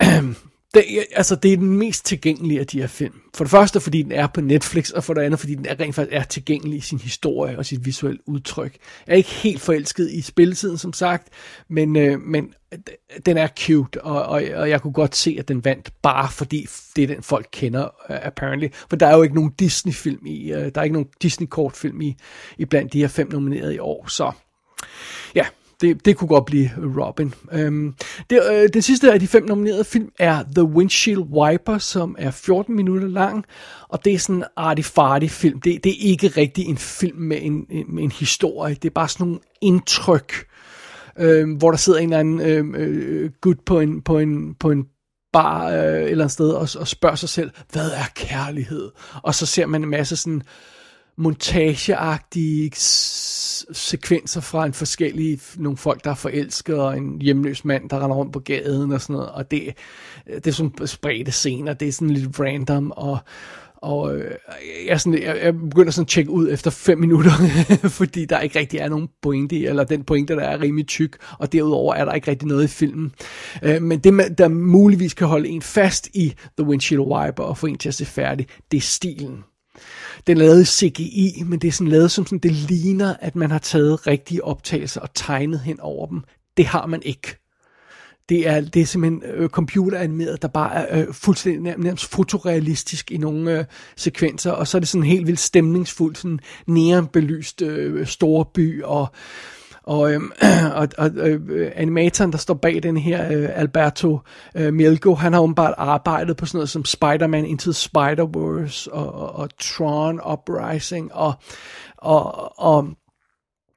Det, 0.74 0.84
altså, 1.12 1.36
det 1.36 1.52
er 1.52 1.56
den 1.56 1.78
mest 1.78 2.04
tilgængelige 2.04 2.60
af 2.60 2.66
de 2.66 2.80
her 2.80 2.86
film. 2.86 3.20
For 3.34 3.44
det 3.44 3.50
første, 3.50 3.80
fordi 3.80 4.02
den 4.02 4.12
er 4.12 4.26
på 4.26 4.40
Netflix, 4.40 4.90
og 4.90 5.04
for 5.04 5.14
det 5.14 5.20
andet, 5.20 5.40
fordi 5.40 5.54
den 5.54 5.66
er 5.66 5.80
rent 5.80 5.94
faktisk 5.94 6.16
er 6.16 6.22
tilgængelig 6.22 6.78
i 6.78 6.80
sin 6.80 6.98
historie 6.98 7.58
og 7.58 7.66
sit 7.66 7.86
visuelle 7.86 8.28
udtryk. 8.28 8.76
Jeg 9.06 9.12
er 9.12 9.16
ikke 9.16 9.30
helt 9.30 9.60
forelsket 9.60 10.10
i 10.10 10.20
spilletiden, 10.20 10.78
som 10.78 10.92
sagt, 10.92 11.28
men, 11.68 11.96
øh, 11.96 12.20
men 12.20 12.54
den 13.26 13.36
er 13.36 13.48
cute, 13.58 14.04
og, 14.04 14.22
og, 14.22 14.42
og 14.54 14.70
jeg 14.70 14.82
kunne 14.82 14.92
godt 14.92 15.16
se, 15.16 15.36
at 15.38 15.48
den 15.48 15.64
vandt, 15.64 15.90
bare 16.02 16.28
fordi 16.30 16.66
det 16.96 17.02
er 17.02 17.06
den, 17.06 17.22
folk 17.22 17.48
kender, 17.52 17.84
uh, 17.84 18.16
apparently. 18.26 18.68
For 18.90 18.96
der 18.96 19.06
er 19.06 19.16
jo 19.16 19.22
ikke 19.22 19.34
nogen 19.34 19.50
Disney-film 19.58 20.26
i, 20.26 20.52
uh, 20.52 20.58
der 20.58 20.70
er 20.74 20.82
ikke 20.82 20.94
nogen 20.94 21.08
Disney-kortfilm 21.22 22.00
i, 22.00 22.16
i 22.58 22.64
blandt 22.64 22.92
de 22.92 23.00
her 23.00 23.08
fem 23.08 23.32
nominerede 23.32 23.74
i 23.74 23.78
år, 23.78 24.06
så 24.08 24.32
ja, 25.34 25.46
det, 25.84 26.04
det 26.04 26.16
kunne 26.16 26.28
godt 26.28 26.44
blive 26.44 26.70
Robin. 26.76 27.34
Øhm, 27.52 27.94
det, 28.30 28.40
øh, 28.52 28.68
det 28.74 28.84
sidste 28.84 29.12
af 29.12 29.20
de 29.20 29.26
fem 29.26 29.44
nominerede 29.44 29.84
film 29.84 30.08
er 30.18 30.44
The 30.54 30.64
Windshield 30.64 31.20
Wiper, 31.20 31.78
som 31.78 32.16
er 32.18 32.30
14 32.30 32.76
minutter 32.76 33.08
lang, 33.08 33.44
og 33.88 34.04
det 34.04 34.14
er 34.14 34.18
sådan 34.18 34.36
en 34.36 34.44
arty 34.56 35.26
film. 35.26 35.60
Det, 35.60 35.84
det 35.84 35.92
er 35.92 36.08
ikke 36.10 36.28
rigtig 36.28 36.64
en 36.66 36.78
film 36.78 37.18
med 37.18 37.38
en, 37.42 37.66
med 37.88 38.02
en 38.02 38.12
historie, 38.12 38.74
det 38.74 38.84
er 38.84 38.94
bare 38.94 39.08
sådan 39.08 39.26
nogle 39.26 39.40
indtryk, 39.60 40.46
øh, 41.18 41.56
hvor 41.56 41.70
der 41.70 41.78
sidder 41.78 41.98
en 41.98 42.04
eller 42.04 42.18
anden 42.18 42.40
øhm, 42.40 42.74
øh, 42.74 43.30
gut 43.40 43.60
på 43.66 43.80
en, 43.80 44.02
på 44.02 44.18
en, 44.18 44.54
på 44.54 44.70
en 44.70 44.84
bar 45.32 45.68
øh, 45.68 45.74
et 45.74 46.10
eller 46.10 46.24
andet 46.24 46.32
sted 46.32 46.50
og, 46.50 46.68
og 46.80 46.88
spørger 46.88 47.16
sig 47.16 47.28
selv, 47.28 47.50
hvad 47.72 47.90
er 47.90 48.06
kærlighed? 48.14 48.90
Og 49.22 49.34
så 49.34 49.46
ser 49.46 49.66
man 49.66 49.82
en 49.82 49.90
masse 49.90 50.16
sådan 50.16 50.42
montageagtige 51.16 52.70
sekvenser 53.72 54.40
fra 54.40 54.66
en 54.66 54.72
forskellige, 54.72 55.40
nogle 55.56 55.76
folk, 55.76 56.04
der 56.04 56.10
er 56.10 56.14
forelsket, 56.14 56.78
og 56.78 56.96
en 56.96 57.22
hjemløs 57.22 57.64
mand, 57.64 57.90
der 57.90 58.04
render 58.04 58.16
rundt 58.16 58.32
på 58.32 58.40
gaden 58.40 58.92
og 58.92 59.00
sådan 59.00 59.14
noget, 59.14 59.30
og 59.30 59.50
det, 59.50 59.74
det 60.26 60.46
er 60.46 60.50
sådan 60.50 60.86
spredte 60.86 61.32
scener, 61.32 61.72
det 61.72 61.88
er 61.88 61.92
sådan 61.92 62.10
lidt 62.10 62.40
random, 62.40 62.90
og, 62.96 63.18
og 63.76 64.16
øh, 64.16 64.30
jeg, 64.86 65.00
sådan, 65.00 65.22
jeg, 65.22 65.40
jeg 65.42 65.54
begynder 65.58 65.90
sådan 65.90 66.04
at 66.04 66.08
tjekke 66.08 66.30
ud 66.30 66.52
efter 66.52 66.70
fem 66.70 66.98
minutter, 66.98 67.30
fordi 67.98 68.24
der 68.24 68.40
ikke 68.40 68.58
rigtig 68.58 68.80
er 68.80 68.88
nogen 68.88 69.08
pointe 69.22 69.64
eller 69.64 69.84
den 69.84 70.04
pointe, 70.04 70.36
der 70.36 70.42
er 70.42 70.60
rimelig 70.60 70.86
tyk, 70.86 71.16
og 71.38 71.52
derudover 71.52 71.94
er 71.94 72.04
der 72.04 72.12
ikke 72.12 72.30
rigtig 72.30 72.48
noget 72.48 72.64
i 72.64 72.68
filmen. 72.68 73.12
Øh, 73.62 73.82
men 73.82 73.98
det, 73.98 74.38
der 74.38 74.48
muligvis 74.48 75.14
kan 75.14 75.26
holde 75.26 75.48
en 75.48 75.62
fast 75.62 76.08
i 76.14 76.34
The 76.58 76.66
Windshield 76.66 77.04
Wiper 77.04 77.42
og 77.42 77.58
få 77.58 77.66
en 77.66 77.78
til 77.78 77.88
at 77.88 77.94
se 77.94 78.04
færdig, 78.04 78.46
det 78.70 78.76
er 78.76 78.82
stilen. 78.82 79.44
Den 80.26 80.36
er 80.36 80.40
lavet 80.40 80.62
i 80.62 80.64
CGI, 80.64 81.42
men 81.46 81.58
det 81.58 81.68
er 81.68 81.72
sådan 81.72 81.90
lavet 81.90 82.10
som 82.10 82.26
sådan, 82.26 82.38
det 82.38 82.52
ligner, 82.52 83.14
at 83.20 83.36
man 83.36 83.50
har 83.50 83.58
taget 83.58 84.06
rigtige 84.06 84.44
optagelser 84.44 85.00
og 85.00 85.14
tegnet 85.14 85.60
hen 85.60 85.80
over 85.80 86.06
dem. 86.06 86.22
Det 86.56 86.66
har 86.66 86.86
man 86.86 87.02
ikke. 87.02 87.36
Det 88.28 88.48
er, 88.48 88.60
det 88.60 88.82
er 88.82 88.86
simpelthen 88.86 89.22
øh, 89.34 89.48
computeranimeret, 89.48 90.42
der 90.42 90.48
bare 90.48 90.74
er 90.74 91.06
øh, 91.06 91.14
fuldstændig 91.14 91.62
nærmest, 91.62 91.84
nærmest 91.84 92.06
fotorealistisk 92.06 93.10
i 93.10 93.16
nogle 93.16 93.58
øh, 93.58 93.64
sekvenser, 93.96 94.50
og 94.50 94.68
så 94.68 94.78
er 94.78 94.80
det 94.80 94.88
sådan 94.88 95.06
helt 95.06 95.26
vildt 95.26 95.40
stemningsfuldt, 95.40 96.18
sådan 96.18 96.40
neonbelyst 96.66 97.62
øh, 97.62 98.06
store 98.06 98.44
by, 98.54 98.82
og 98.82 99.08
og, 99.86 100.12
øh, 100.14 100.20
og, 100.74 100.88
og 100.98 101.10
øh, 101.16 101.72
animatoren, 101.74 102.32
der 102.32 102.38
står 102.38 102.54
bag 102.54 102.82
den 102.82 102.96
her, 102.96 103.32
øh, 103.32 103.48
Alberto 103.52 104.20
øh, 104.54 104.72
Mielgo, 104.72 105.14
han 105.14 105.32
har 105.32 105.40
åbenbart 105.40 105.74
arbejdet 105.76 106.36
på 106.36 106.46
sådan 106.46 106.58
noget 106.58 106.70
som 106.70 106.84
Spider-Man 106.84 107.44
Into 107.44 107.70
Spider-Verse 107.70 108.90
og, 108.92 109.14
og, 109.14 109.36
og 109.36 109.48
Tron 109.58 110.20
Uprising 110.32 111.14
og, 111.14 111.34
og, 111.96 112.58
og 112.58 112.88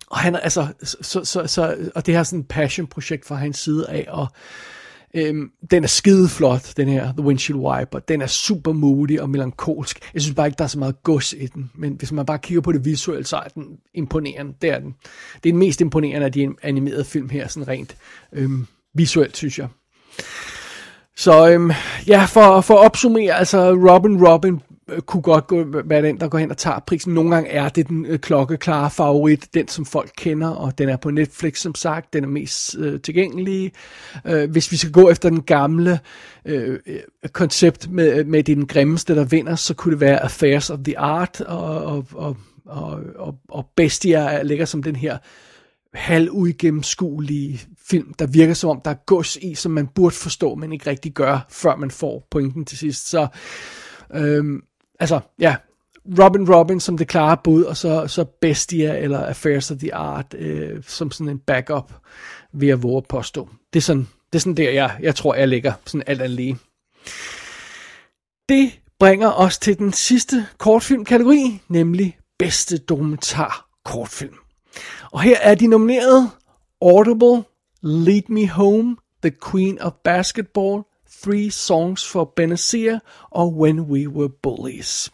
og 0.09 0.17
han 0.17 0.35
er 0.35 0.39
altså, 0.39 0.67
så, 0.83 1.25
så, 1.25 1.47
så, 1.47 1.75
og 1.95 2.05
det 2.05 2.13
her 2.13 2.19
er 2.19 2.23
sådan 2.23 2.39
et 2.39 2.47
passion-projekt 2.47 3.25
fra 3.25 3.35
hans 3.35 3.57
side 3.57 3.89
af, 3.89 4.05
og 4.09 4.27
øhm, 5.13 5.51
den 5.71 5.83
er 5.83 5.87
skide 5.87 6.29
flot, 6.29 6.73
den 6.77 6.87
her 6.87 7.11
The 7.11 7.21
Windshield 7.21 7.61
Wiper. 7.61 7.99
Den 7.99 8.21
er 8.21 8.27
super 8.27 8.71
moody 8.71 9.19
og 9.19 9.29
melankolsk. 9.29 10.09
Jeg 10.13 10.21
synes 10.21 10.35
bare 10.35 10.47
ikke, 10.47 10.57
der 10.57 10.63
er 10.63 10.67
så 10.67 10.79
meget 10.79 11.03
gods 11.03 11.33
i 11.33 11.45
den, 11.45 11.71
men 11.75 11.93
hvis 11.93 12.11
man 12.11 12.25
bare 12.25 12.39
kigger 12.39 12.61
på 12.61 12.71
det 12.71 12.85
visuelt, 12.85 13.27
så 13.27 13.37
er 13.37 13.47
den 13.47 13.77
imponerende. 13.93 14.53
Det 14.61 14.69
er 14.69 14.79
den. 14.79 14.95
Det 15.43 15.49
er 15.49 15.53
den 15.53 15.59
mest 15.59 15.81
imponerende 15.81 16.25
af 16.25 16.31
de 16.31 16.49
animerede 16.63 17.05
film 17.05 17.29
her, 17.29 17.47
sådan 17.47 17.67
rent 17.67 17.97
øhm, 18.33 18.67
visuelt, 18.93 19.37
synes 19.37 19.59
jeg. 19.59 19.67
Så 21.15 21.49
øhm, 21.49 21.71
ja, 22.07 22.25
for, 22.25 22.61
for 22.61 22.73
at 22.73 22.85
opsummere, 22.85 23.33
altså 23.33 23.71
Robin 23.71 24.27
Robin 24.27 24.61
Øh, 24.89 25.01
kunne 25.01 25.21
godt 25.21 25.47
gå, 25.47 25.65
være 25.85 26.01
den, 26.01 26.19
der 26.19 26.27
går 26.27 26.37
hen 26.37 26.51
og 26.51 26.57
tager 26.57 26.79
prisen. 26.79 27.13
Nogle 27.13 27.31
gange 27.31 27.49
er 27.49 27.69
det 27.69 27.87
den 27.87 28.05
øh, 28.05 28.19
klokkeklare 28.19 28.91
favorit, 28.91 29.53
den 29.53 29.67
som 29.67 29.85
folk 29.85 30.11
kender, 30.17 30.47
og 30.47 30.77
den 30.77 30.89
er 30.89 30.97
på 30.97 31.11
Netflix 31.11 31.59
som 31.59 31.75
sagt, 31.75 32.13
den 32.13 32.23
er 32.23 32.27
mest 32.27 32.75
øh, 32.79 33.01
tilgængelig. 33.01 33.71
Øh, 34.25 34.51
hvis 34.51 34.71
vi 34.71 34.77
skal 34.77 34.91
gå 34.91 35.09
efter 35.09 35.29
den 35.29 35.41
gamle 35.41 35.99
øh, 36.45 36.79
øh 36.87 36.99
koncept 37.31 37.91
med, 37.91 38.19
øh, 38.19 38.27
med 38.27 38.43
det 38.43 38.57
den 38.57 38.67
grimmeste, 38.67 39.15
der 39.15 39.25
vinder, 39.25 39.55
så 39.55 39.73
kunne 39.73 39.91
det 39.91 40.01
være 40.01 40.23
Affairs 40.23 40.69
of 40.69 40.79
the 40.83 40.99
Art, 40.99 41.41
og, 41.41 41.85
og, 41.85 42.05
og, 42.13 42.37
og, 42.65 42.99
og, 43.15 43.35
og 43.49 43.69
Bestia 43.75 44.41
ligger 44.43 44.65
som 44.65 44.83
den 44.83 44.95
her 44.95 45.17
halvudgennemskuelige 45.93 47.61
film, 47.89 48.13
der 48.13 48.27
virker 48.27 48.53
som 48.53 48.69
om, 48.69 48.81
der 48.85 48.91
er 48.91 49.05
gods 49.05 49.35
i, 49.35 49.55
som 49.55 49.71
man 49.71 49.87
burde 49.87 50.15
forstå, 50.15 50.55
men 50.55 50.73
ikke 50.73 50.89
rigtig 50.89 51.13
gør, 51.13 51.45
før 51.49 51.75
man 51.75 51.91
får 51.91 52.27
pointen 52.31 52.65
til 52.65 52.77
sidst. 52.77 53.09
Så, 53.09 53.27
øhm, 54.13 54.61
altså, 54.99 55.19
ja, 55.39 55.55
Robin 56.19 56.53
Robin 56.53 56.79
som 56.79 56.97
det 56.97 57.07
klare 57.07 57.37
bud, 57.43 57.63
og 57.63 57.77
så, 57.77 58.07
så 58.07 58.23
Bestia 58.23 58.97
eller 58.97 59.25
Affairs 59.25 59.71
of 59.71 59.77
the 59.77 59.95
Art 59.95 60.33
øh, 60.37 60.83
som 60.83 61.11
sådan 61.11 61.29
en 61.29 61.39
backup, 61.39 61.93
vil 62.53 62.67
jeg 62.67 62.83
våge 62.83 62.97
at 62.97 63.07
påstå. 63.07 63.49
Det 63.73 63.79
er 63.79 63.83
sådan, 63.83 64.07
det 64.33 64.35
er 64.35 64.39
sådan 64.39 64.57
der, 64.57 64.71
jeg, 64.71 64.97
jeg 64.99 65.15
tror, 65.15 65.35
jeg 65.35 65.47
ligger 65.47 65.73
sådan 65.85 66.03
alt 66.07 66.21
andet 66.21 66.35
lige. 66.35 66.57
Det 68.49 68.79
bringer 68.99 69.31
os 69.31 69.57
til 69.57 69.77
den 69.77 69.93
sidste 69.93 70.47
kortfilmkategori, 70.57 71.61
nemlig 71.67 72.17
bedste 72.39 72.77
dokumentar 72.77 73.69
kortfilm. 73.85 74.35
Og 75.11 75.21
her 75.21 75.37
er 75.41 75.55
de 75.55 75.67
nomineret 75.67 76.29
Audible, 76.81 77.43
Lead 77.81 78.21
Me 78.29 78.49
Home, 78.49 78.95
The 79.21 79.31
Queen 79.51 79.81
of 79.81 79.93
Basketball, 80.03 80.83
Three 81.23 81.51
Songs 81.51 82.07
for 82.07 82.33
Benazir 82.35 82.99
og 83.31 83.57
When 83.57 83.79
We 83.79 84.09
Were 84.09 84.29
Bullies. 84.43 85.11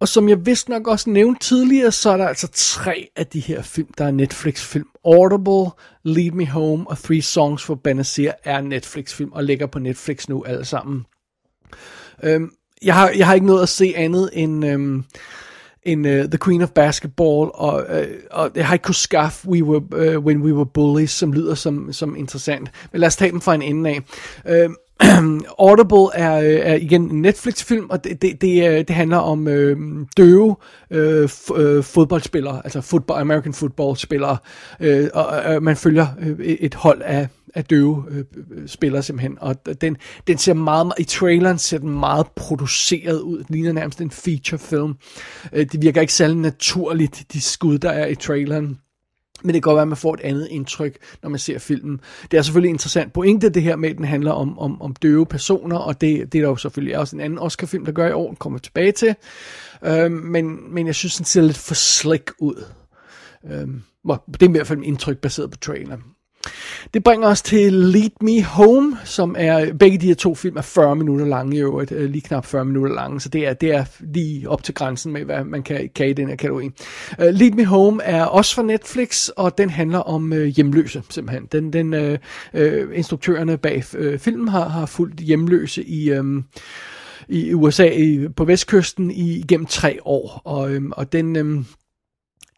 Og 0.00 0.08
som 0.08 0.28
jeg 0.28 0.46
vist 0.46 0.68
nok 0.68 0.88
også 0.88 1.10
nævnte 1.10 1.44
tidligere, 1.44 1.92
så 1.92 2.10
er 2.10 2.16
der 2.16 2.28
altså 2.28 2.48
tre 2.52 3.08
af 3.16 3.26
de 3.26 3.40
her 3.40 3.62
film, 3.62 3.88
der 3.98 4.04
er 4.04 4.10
Netflix-film. 4.10 4.88
Audible, 5.04 5.70
Lead 6.02 6.30
Me 6.30 6.46
Home 6.46 6.90
og 6.90 6.98
Three 6.98 7.22
Songs 7.22 7.62
for 7.62 7.74
Benazir 7.74 8.30
er 8.44 8.60
Netflix-film 8.60 9.32
og 9.32 9.44
ligger 9.44 9.66
på 9.66 9.78
Netflix 9.78 10.28
nu 10.28 10.44
alle 10.44 10.64
sammen. 10.64 11.06
Øhm, 12.22 12.52
jeg, 12.82 12.94
har, 12.94 13.10
jeg 13.10 13.26
har 13.26 13.34
ikke 13.34 13.46
noget 13.46 13.62
at 13.62 13.68
se 13.68 13.92
andet 13.96 14.30
end... 14.32 14.66
Øhm, 14.66 15.04
en 15.86 16.04
uh, 16.04 16.10
øh, 16.10 16.24
The 16.24 16.38
Queen 16.44 16.62
of 16.62 16.70
Basketball, 16.70 17.50
og, 17.54 17.86
uh, 17.90 18.06
og 18.30 18.50
jeg 18.54 18.66
har 18.66 18.74
ikke 18.74 18.82
kunnet 18.82 18.96
skaffe 18.96 19.48
We 19.48 19.64
Were, 19.64 20.16
uh, 20.16 20.24
When 20.24 20.42
We 20.42 20.54
Were 20.54 20.66
Bullies, 20.66 21.10
som 21.10 21.32
lyder 21.32 21.54
som, 21.54 21.92
som 21.92 22.16
interessant. 22.16 22.70
Men 22.92 23.00
lad 23.00 23.06
os 23.06 23.16
tage 23.16 23.30
dem 23.30 23.40
fra 23.40 23.54
en 23.54 23.62
ende 23.62 23.90
af. 23.90 24.00
Uh, 24.68 24.74
Audible 25.58 26.08
er, 26.14 26.40
øh, 26.40 26.70
er 26.70 26.74
igen 26.74 27.02
en 27.10 27.22
Netflix-film, 27.22 27.90
og 27.90 28.04
det, 28.04 28.22
det, 28.22 28.40
det, 28.40 28.68
øh, 28.68 28.78
det 28.78 28.90
handler 28.90 29.16
om 29.16 29.48
øh, 29.48 29.76
døve 30.16 30.56
øh, 30.90 31.28
øh 31.56 31.84
fodboldspillere, 31.84 32.60
altså 32.64 32.80
football, 32.80 33.20
American 33.20 33.54
football-spillere, 33.54 34.36
øh, 34.80 35.08
og 35.14 35.26
og 35.26 35.62
man 35.62 35.76
følger 35.76 36.06
øh, 36.20 36.38
et 36.46 36.74
hold 36.74 37.02
af, 37.04 37.28
af 37.54 37.64
døve 37.64 38.04
øh, 38.10 38.24
spillere 38.66 39.02
simpelthen, 39.02 39.38
og 39.40 39.56
den, 39.80 39.96
den 40.26 40.38
ser 40.38 40.54
meget, 40.54 40.92
i 40.98 41.04
traileren 41.04 41.58
ser 41.58 41.78
den 41.78 41.90
meget 41.90 42.26
produceret 42.36 43.20
ud, 43.20 43.38
den 43.38 43.54
ligner 43.54 43.72
nærmest 43.72 44.00
en 44.00 44.10
feature 44.10 44.58
film. 44.58 44.94
Øh, 45.52 45.66
det 45.72 45.82
virker 45.82 46.00
ikke 46.00 46.12
særlig 46.12 46.36
naturligt, 46.36 47.24
de 47.32 47.40
skud, 47.40 47.78
der 47.78 47.90
er 47.90 48.06
i 48.06 48.14
traileren. 48.14 48.78
Men 49.42 49.54
det 49.54 49.54
kan 49.54 49.60
godt 49.60 49.74
være, 49.74 49.82
at 49.82 49.88
man 49.88 49.96
får 49.96 50.14
et 50.14 50.20
andet 50.20 50.48
indtryk, 50.50 50.96
når 51.22 51.30
man 51.30 51.38
ser 51.38 51.58
filmen. 51.58 52.00
Det 52.30 52.38
er 52.38 52.42
selvfølgelig 52.42 52.70
interessant 52.70 53.12
pointe, 53.12 53.48
det 53.48 53.62
her 53.62 53.76
med, 53.76 53.90
at 53.90 53.96
den 53.96 54.04
handler 54.04 54.32
om, 54.32 54.58
om, 54.58 54.82
om 54.82 54.94
døve 54.94 55.26
personer, 55.26 55.76
og 55.76 56.00
det, 56.00 56.32
det 56.32 56.38
er 56.38 56.42
der 56.42 56.48
jo 56.48 56.56
selvfølgelig 56.56 56.98
også 56.98 57.16
en 57.16 57.20
anden 57.20 57.38
Oscar-film, 57.38 57.84
der 57.84 57.92
gør 57.92 58.08
i 58.08 58.12
år, 58.12 58.26
den 58.26 58.36
kommer 58.36 58.58
tilbage 58.58 58.92
til. 58.92 59.14
Øh, 59.84 60.12
men, 60.12 60.74
men 60.74 60.86
jeg 60.86 60.94
synes, 60.94 61.16
den 61.16 61.24
ser 61.24 61.42
lidt 61.42 61.58
for 61.58 61.74
slick 61.74 62.32
ud. 62.38 62.64
Øh, 63.50 63.68
det 64.32 64.42
er 64.42 64.48
i 64.48 64.50
hvert 64.50 64.66
fald 64.66 64.78
en 64.78 64.84
indtryk 64.84 65.18
baseret 65.18 65.50
på 65.50 65.56
traileren. 65.56 66.02
Det 66.94 67.04
bringer 67.04 67.28
os 67.28 67.42
til 67.42 67.72
Lead 67.72 68.10
Me 68.20 68.42
Home, 68.42 68.96
som 69.04 69.36
er, 69.38 69.72
begge 69.72 69.98
de 69.98 70.06
her 70.06 70.14
to 70.14 70.34
film 70.34 70.56
er 70.56 70.62
40 70.62 70.96
minutter 70.96 71.26
lange 71.26 71.56
i 71.56 71.60
øvrigt, 71.60 71.92
øh, 71.92 72.10
lige 72.10 72.22
knap 72.22 72.46
40 72.46 72.64
minutter 72.64 72.94
lange, 72.94 73.20
så 73.20 73.28
det 73.28 73.46
er, 73.46 73.52
det 73.52 73.74
er 73.74 73.84
lige 74.00 74.50
op 74.50 74.62
til 74.62 74.74
grænsen 74.74 75.12
med, 75.12 75.24
hvad 75.24 75.44
man 75.44 75.62
kan, 75.62 75.90
kan 75.94 76.08
i 76.08 76.12
den 76.12 76.28
her 76.28 76.36
kategori. 76.36 76.70
Uh, 77.18 77.24
Lead 77.24 77.52
Me 77.52 77.64
Home 77.64 78.02
er 78.02 78.24
også 78.24 78.54
fra 78.54 78.62
Netflix, 78.62 79.28
og 79.28 79.58
den 79.58 79.70
handler 79.70 79.98
om 79.98 80.32
uh, 80.32 80.38
hjemløse, 80.38 81.02
simpelthen. 81.10 81.48
Den, 81.52 81.72
den 81.72 81.94
uh, 81.94 82.18
uh, 82.60 82.96
instruktørerne 82.98 83.58
bag 83.58 83.84
uh, 83.98 84.18
filmen 84.18 84.48
har, 84.48 84.68
har 84.68 84.86
fulgt 84.86 85.20
hjemløse 85.20 85.84
i... 85.84 86.18
Um, 86.18 86.44
i 87.28 87.54
USA 87.54 87.90
på 88.36 88.44
vestkysten 88.44 89.10
i 89.10 89.44
gennem 89.48 89.66
tre 89.66 89.98
år, 90.04 90.42
og, 90.44 90.72
øhm, 90.72 90.92
og 90.96 91.12
den, 91.12 91.36
øhm, 91.36 91.66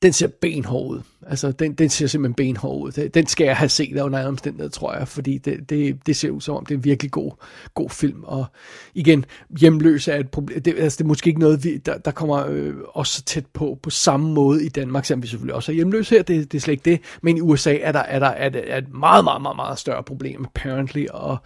den 0.03 0.13
ser 0.13 0.27
benhård 0.27 0.91
ud. 0.91 1.01
Altså, 1.27 1.53
den, 1.53 1.75
den 1.75 1.89
ser 1.89 2.07
simpelthen 2.07 2.35
benhård 2.35 2.83
ud. 2.83 3.09
Den 3.09 3.27
skal 3.27 3.45
jeg 3.45 3.57
have 3.57 3.69
set 3.69 4.01
under 4.01 4.19
andre 4.19 4.29
omstændigheder, 4.29 4.71
tror 4.71 4.95
jeg, 4.95 5.09
fordi 5.09 5.39
det, 5.39 5.71
det, 5.71 6.07
det 6.07 6.17
ser 6.17 6.31
ud 6.31 6.41
som 6.41 6.57
om, 6.57 6.67
det 6.67 6.75
er 6.75 6.79
en 6.79 6.85
virkelig 6.85 7.11
god, 7.11 7.33
god 7.75 7.91
film. 7.91 8.25
Og 8.25 8.47
igen, 8.95 9.25
hjemløse 9.61 10.13
er 10.13 10.19
et 10.19 10.31
problem. 10.31 10.63
Det, 10.63 10.75
altså, 10.79 10.97
det 10.97 11.05
er 11.05 11.09
måske 11.09 11.29
ikke 11.29 11.41
noget, 11.41 11.65
vi, 11.65 11.77
der, 11.77 11.99
der 11.99 12.11
kommer 12.11 12.47
øh, 12.49 12.75
også 12.89 13.23
tæt 13.23 13.47
på 13.47 13.79
på 13.83 13.91
samme 13.91 14.33
måde 14.35 14.65
i 14.65 14.69
Danmark, 14.69 15.05
selvom 15.05 15.23
vi 15.23 15.29
selvfølgelig 15.29 15.55
også 15.55 15.73
er 15.73 15.77
hjemløse 15.77 16.15
her, 16.15 16.23
det, 16.23 16.53
det 16.53 16.59
er 16.59 16.63
slet 16.63 16.73
ikke 16.73 16.91
det. 16.91 17.01
Men 17.23 17.37
i 17.37 17.41
USA 17.41 17.77
er 17.81 17.93
der, 17.93 18.01
er 18.01 18.19
der 18.19 18.27
er, 18.27 18.51
er 18.67 18.79
et 18.79 18.95
meget, 18.95 19.25
meget, 19.25 19.43
meget, 19.43 19.57
meget 19.57 19.79
større 19.79 20.03
problem, 20.03 20.45
apparently, 20.45 21.07
og 21.11 21.39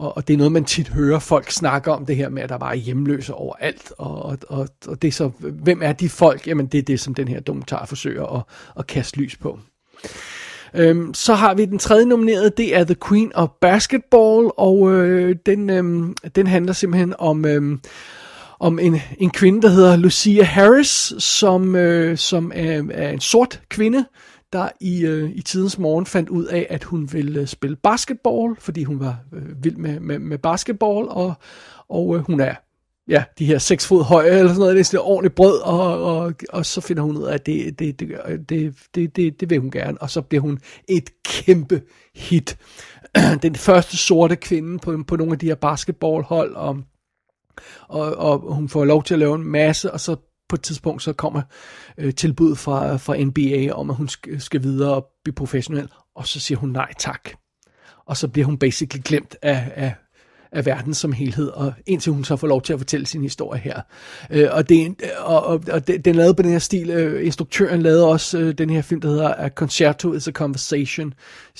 og, 0.00 0.16
og 0.16 0.28
det 0.28 0.34
er 0.34 0.38
noget, 0.38 0.52
man 0.52 0.64
tit 0.64 0.88
hører 0.88 1.18
folk 1.18 1.50
snakke 1.50 1.92
om, 1.92 2.06
det 2.06 2.16
her 2.16 2.28
med, 2.28 2.42
at 2.42 2.48
der 2.48 2.58
bare 2.58 2.76
er 2.76 2.80
hjemløse 2.80 3.34
overalt. 3.34 3.92
Og, 3.98 4.22
og, 4.22 4.38
og, 4.48 4.68
og 4.86 5.02
det 5.02 5.08
er 5.08 5.12
så, 5.12 5.30
hvem 5.38 5.82
er 5.82 5.92
de 5.92 6.08
folk? 6.08 6.46
Jamen, 6.46 6.66
det 6.66 6.78
er 6.78 6.82
det, 6.82 7.00
som 7.00 7.14
den 7.14 7.28
her 7.28 7.40
dokumentar 7.40 7.86
forsøger 7.86 8.36
at, 8.36 8.42
at 8.78 8.86
kaste 8.86 9.18
lys 9.18 9.36
på. 9.36 9.58
Øhm, 10.74 11.14
så 11.14 11.34
har 11.34 11.54
vi 11.54 11.64
den 11.64 11.78
tredje 11.78 12.06
nominerede, 12.06 12.50
det 12.56 12.76
er 12.76 12.84
The 12.84 12.96
Queen 13.08 13.32
of 13.34 13.48
Basketball, 13.60 14.50
og 14.56 14.92
øh, 14.92 15.36
den, 15.46 15.70
øh, 15.70 16.14
den 16.36 16.46
handler 16.46 16.72
simpelthen 16.72 17.14
om... 17.18 17.44
Øh, 17.44 17.78
om 18.62 18.78
en, 18.78 19.00
en 19.18 19.30
kvinde, 19.30 19.62
der 19.62 19.68
hedder 19.68 19.96
Lucia 19.96 20.42
Harris, 20.42 21.12
som, 21.18 21.76
øh, 21.76 22.18
som 22.18 22.52
er, 22.54 22.82
er 22.90 23.10
en 23.10 23.20
sort 23.20 23.60
kvinde, 23.68 24.04
der 24.52 24.68
i, 24.80 25.04
øh, 25.04 25.30
i 25.30 25.42
tidens 25.42 25.78
morgen 25.78 26.06
fandt 26.06 26.28
ud 26.28 26.44
af, 26.44 26.66
at 26.70 26.84
hun 26.84 27.12
ville 27.12 27.40
øh, 27.40 27.46
spille 27.46 27.76
basketball, 27.76 28.56
fordi 28.58 28.84
hun 28.84 29.00
var 29.00 29.18
øh, 29.32 29.64
vild 29.64 29.76
med, 29.76 30.00
med, 30.00 30.18
med 30.18 30.38
basketball, 30.38 31.08
og, 31.08 31.34
og 31.88 32.16
øh, 32.16 32.22
hun 32.22 32.40
er 32.40 32.54
ja, 33.08 33.24
de 33.38 33.46
her 33.46 33.58
seks 33.58 33.86
fod 33.86 34.04
høje, 34.04 34.30
eller 34.30 34.48
sådan 34.48 34.58
noget, 34.58 34.76
det 34.76 34.94
er 34.94 35.08
ordentligt 35.08 35.34
brød, 35.34 35.60
og, 35.60 36.04
og, 36.04 36.34
og 36.48 36.66
så 36.66 36.80
finder 36.80 37.02
hun 37.02 37.16
ud 37.16 37.24
af, 37.24 37.34
at 37.34 37.46
det, 37.46 37.78
det, 37.78 38.00
det, 38.00 38.10
øh, 38.28 38.38
det, 38.48 38.74
det, 38.94 39.16
det, 39.16 39.40
det 39.40 39.50
vil 39.50 39.60
hun 39.60 39.70
gerne, 39.70 40.02
og 40.02 40.10
så 40.10 40.22
bliver 40.22 40.42
hun 40.42 40.58
et 40.88 41.10
kæmpe 41.22 41.82
hit. 42.14 42.58
Den 43.42 43.54
første 43.54 43.96
sorte 43.96 44.36
kvinde 44.36 44.78
på, 44.78 44.98
på 45.06 45.16
nogle 45.16 45.32
af 45.32 45.38
de 45.38 45.46
her 45.46 45.54
basketballhold, 45.54 46.54
og, 46.54 46.82
og, 47.88 48.16
og 48.16 48.54
hun 48.54 48.68
får 48.68 48.84
lov 48.84 49.02
til 49.02 49.14
at 49.14 49.20
lave 49.20 49.34
en 49.34 49.44
masse, 49.44 49.92
og 49.92 50.00
så 50.00 50.16
på 50.50 50.56
et 50.56 50.62
tidspunkt 50.62 51.02
så 51.02 51.12
kommer 51.12 51.42
øh, 51.98 52.14
tilbud 52.14 52.56
fra, 52.56 52.96
fra 52.96 53.16
NBA 53.16 53.72
om, 53.72 53.90
at 53.90 53.96
hun 53.96 54.08
skal, 54.08 54.40
skal 54.40 54.62
videre 54.62 54.94
og 54.94 55.06
blive 55.24 55.34
professionel, 55.34 55.88
og 56.14 56.26
så 56.26 56.40
siger 56.40 56.58
hun 56.58 56.70
nej 56.70 56.92
tak. 56.98 57.30
Og 58.06 58.16
så 58.16 58.28
bliver 58.28 58.46
hun 58.46 58.58
basically 58.58 59.02
glemt 59.04 59.36
af, 59.42 59.72
af, 59.74 59.94
af 60.52 60.66
verden 60.66 60.94
som 60.94 61.12
helhed, 61.12 61.48
og 61.48 61.72
indtil 61.86 62.12
hun 62.12 62.24
så 62.24 62.36
får 62.36 62.46
lov 62.46 62.62
til 62.62 62.72
at 62.72 62.78
fortælle 62.78 63.06
sin 63.06 63.22
historie 63.22 63.60
her. 63.60 63.80
Øh, 64.30 64.48
og, 64.50 64.68
det, 64.68 64.94
og, 65.18 65.46
og, 65.46 65.62
og 65.72 65.86
det, 65.86 66.04
den 66.04 66.14
lavede 66.14 66.34
på 66.34 66.42
den 66.42 66.50
her 66.50 66.58
stil. 66.58 66.90
Øh, 66.90 67.26
instruktøren 67.26 67.82
lavede 67.82 68.06
også 68.08 68.38
øh, 68.38 68.54
den 68.58 68.70
her 68.70 68.82
film, 68.82 69.00
der 69.00 69.08
hedder 69.08 69.34
A 69.34 69.48
Concerto 69.48 70.12
is 70.12 70.28
a 70.28 70.32
Conversation 70.32 71.14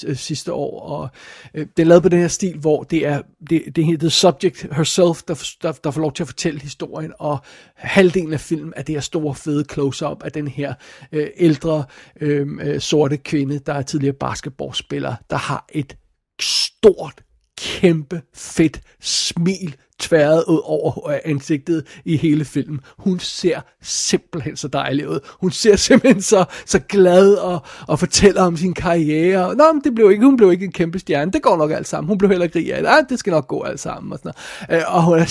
øh, 0.06 0.16
sidste 0.16 0.52
år, 0.52 0.80
og 0.80 1.08
øh, 1.54 1.66
den 1.76 1.86
lavede 1.86 2.02
på 2.02 2.08
den 2.08 2.20
her 2.20 2.28
stil, 2.28 2.58
hvor 2.58 2.82
det 2.82 3.06
er 3.06 3.22
det, 3.50 3.62
det 3.76 3.84
er 3.84 3.98
the 3.98 4.10
subject 4.10 4.66
herself, 4.72 5.22
der, 5.28 5.54
der, 5.62 5.72
der 5.72 5.90
får 5.90 6.00
lov 6.00 6.12
til 6.12 6.22
at 6.22 6.28
fortælle 6.28 6.60
historien, 6.60 7.12
og 7.18 7.38
halvdelen 7.74 8.32
af 8.32 8.40
filmen 8.40 8.72
er 8.76 8.82
det 8.82 8.94
her 8.94 9.00
store 9.00 9.34
fede 9.34 9.64
close-up 9.72 10.22
af 10.22 10.32
den 10.32 10.48
her 10.48 10.74
øh, 11.12 11.26
ældre 11.36 11.84
øh, 12.20 12.48
øh 12.62 12.80
sorte 12.80 13.16
kvinde, 13.16 13.58
der 13.58 13.74
er 13.74 13.82
tidligere 13.82 14.14
basketballspiller, 14.20 15.14
der 15.30 15.36
har 15.36 15.66
et 15.72 15.96
stort, 16.40 17.22
kæmpe, 17.60 18.22
fedt 18.34 18.80
smil 19.00 19.76
tværet 20.00 20.44
ud 20.48 20.60
over 20.64 21.18
ansigtet 21.24 21.86
i 22.04 22.16
hele 22.16 22.44
filmen. 22.44 22.80
Hun 22.98 23.18
ser 23.18 23.60
simpelthen 23.82 24.56
så 24.56 24.68
dejlig 24.68 25.08
ud. 25.08 25.18
Hun 25.40 25.50
ser 25.50 25.76
simpelthen 25.76 26.22
så, 26.22 26.44
så 26.66 26.78
glad 26.78 27.34
og, 27.34 27.62
og 27.88 27.98
fortæller 27.98 28.42
om 28.42 28.56
sin 28.56 28.74
karriere. 28.74 29.56
Nå, 29.56 29.72
men 29.72 29.82
det 29.84 29.94
blev 29.94 30.10
ikke, 30.10 30.24
hun 30.24 30.36
blev 30.36 30.52
ikke 30.52 30.64
en 30.64 30.72
kæmpe 30.72 30.98
stjerne. 30.98 31.32
Det 31.32 31.42
går 31.42 31.56
nok 31.56 31.70
alt 31.70 31.88
sammen. 31.88 32.08
Hun 32.08 32.18
blev 32.18 32.30
heller 32.30 32.44
ikke 32.44 32.58
rig 32.58 32.74
af 32.74 32.82
det. 32.82 32.88
Ah, 32.88 33.04
det 33.08 33.18
skal 33.18 33.30
nok 33.30 33.48
gå 33.48 33.62
alt 33.62 33.80
sammen. 33.80 34.12
Og, 34.12 34.18
sådan 34.18 34.32
noget. 34.68 34.80
Øh, 34.82 34.94
og 34.94 35.02
hun 35.02 35.18
er 35.18 35.24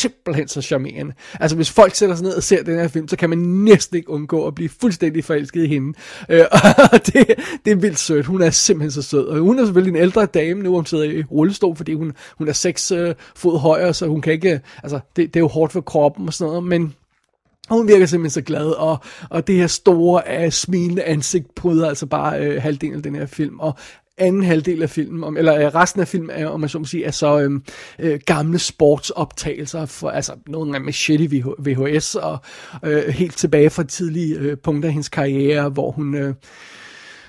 simpelthen 0.00 0.48
så 0.48 0.62
charmerende. 0.62 1.12
Altså, 1.40 1.56
hvis 1.56 1.70
folk 1.70 1.94
sætter 1.94 2.16
sig 2.16 2.24
ned 2.24 2.34
og 2.34 2.42
ser 2.42 2.62
den 2.62 2.78
her 2.78 2.88
film, 2.88 3.08
så 3.08 3.16
kan 3.16 3.30
man 3.30 3.38
næsten 3.38 3.96
ikke 3.96 4.10
undgå 4.10 4.46
at 4.46 4.54
blive 4.54 4.68
fuldstændig 4.80 5.24
forelsket 5.24 5.64
i 5.64 5.66
hende. 5.66 5.98
Øh, 6.28 6.44
og 6.92 7.06
det, 7.06 7.26
det 7.64 7.70
er 7.70 7.76
vildt 7.76 7.98
sødt. 7.98 8.26
Hun 8.26 8.42
er 8.42 8.50
simpelthen 8.50 8.90
så 8.90 9.02
sød. 9.02 9.26
Og 9.26 9.38
hun 9.38 9.58
er 9.58 9.64
selvfølgelig 9.64 9.98
en 9.98 10.02
ældre 10.02 10.26
dame 10.26 10.62
nu, 10.62 10.74
hun 10.74 10.86
sidder 10.86 11.04
i 11.04 11.22
rullestol, 11.22 11.76
fordi 11.76 11.94
hun, 11.94 12.12
hun 12.38 12.48
er 12.48 12.52
seks 12.52 12.90
øh, 12.90 13.14
fod 13.36 13.58
højere, 13.58 13.94
så 13.96 14.06
hun 14.06 14.20
kan 14.20 14.32
ikke, 14.32 14.60
altså, 14.82 15.00
det, 15.16 15.34
det 15.34 15.36
er 15.36 15.44
jo 15.44 15.48
hårdt 15.48 15.72
for 15.72 15.80
kroppen 15.80 16.26
og 16.26 16.34
sådan 16.34 16.48
noget, 16.48 16.64
men 16.64 16.94
og 17.68 17.76
hun 17.76 17.88
virker 17.88 18.06
simpelthen 18.06 18.42
så 18.42 18.46
glad, 18.46 18.66
og, 18.66 18.98
og 19.30 19.46
det 19.46 19.54
her 19.54 19.66
store, 19.66 20.44
uh, 20.44 20.50
smilende 20.50 21.02
ansigt 21.02 21.54
bryder 21.54 21.88
altså 21.88 22.06
bare 22.06 22.48
uh, 22.48 22.62
halvdelen 22.62 22.96
af 22.96 23.02
den 23.02 23.14
her 23.14 23.26
film, 23.26 23.60
og 23.60 23.74
anden 24.18 24.42
halvdel 24.42 24.82
af 24.82 24.90
filmen, 24.90 25.24
om, 25.24 25.36
eller 25.36 25.66
øh, 25.66 25.74
resten 25.74 26.00
af 26.00 26.08
filmen, 26.08 26.30
er, 26.30 26.46
om 26.46 26.60
man 26.60 26.68
så 26.68 26.78
må 26.78 26.84
sige, 26.84 27.04
er 27.04 27.10
så 27.10 27.40
øhm, 27.40 27.62
øh, 27.98 28.20
gamle 28.26 28.58
sportsoptagelser, 28.58 29.86
for, 29.86 30.10
altså 30.10 30.32
nogle 30.46 30.74
af 30.74 30.80
med 30.80 30.92
shitty 30.92 31.36
VHS, 31.58 32.14
og 32.14 32.38
øh, 32.84 33.08
helt 33.08 33.36
tilbage 33.36 33.70
fra 33.70 33.82
tidlige 33.82 34.38
øh, 34.38 34.56
punkter 34.56 34.88
af 34.88 34.92
hendes 34.92 35.08
karriere, 35.08 35.68
hvor 35.68 35.90
hun... 35.90 36.14
Øh, 36.14 36.34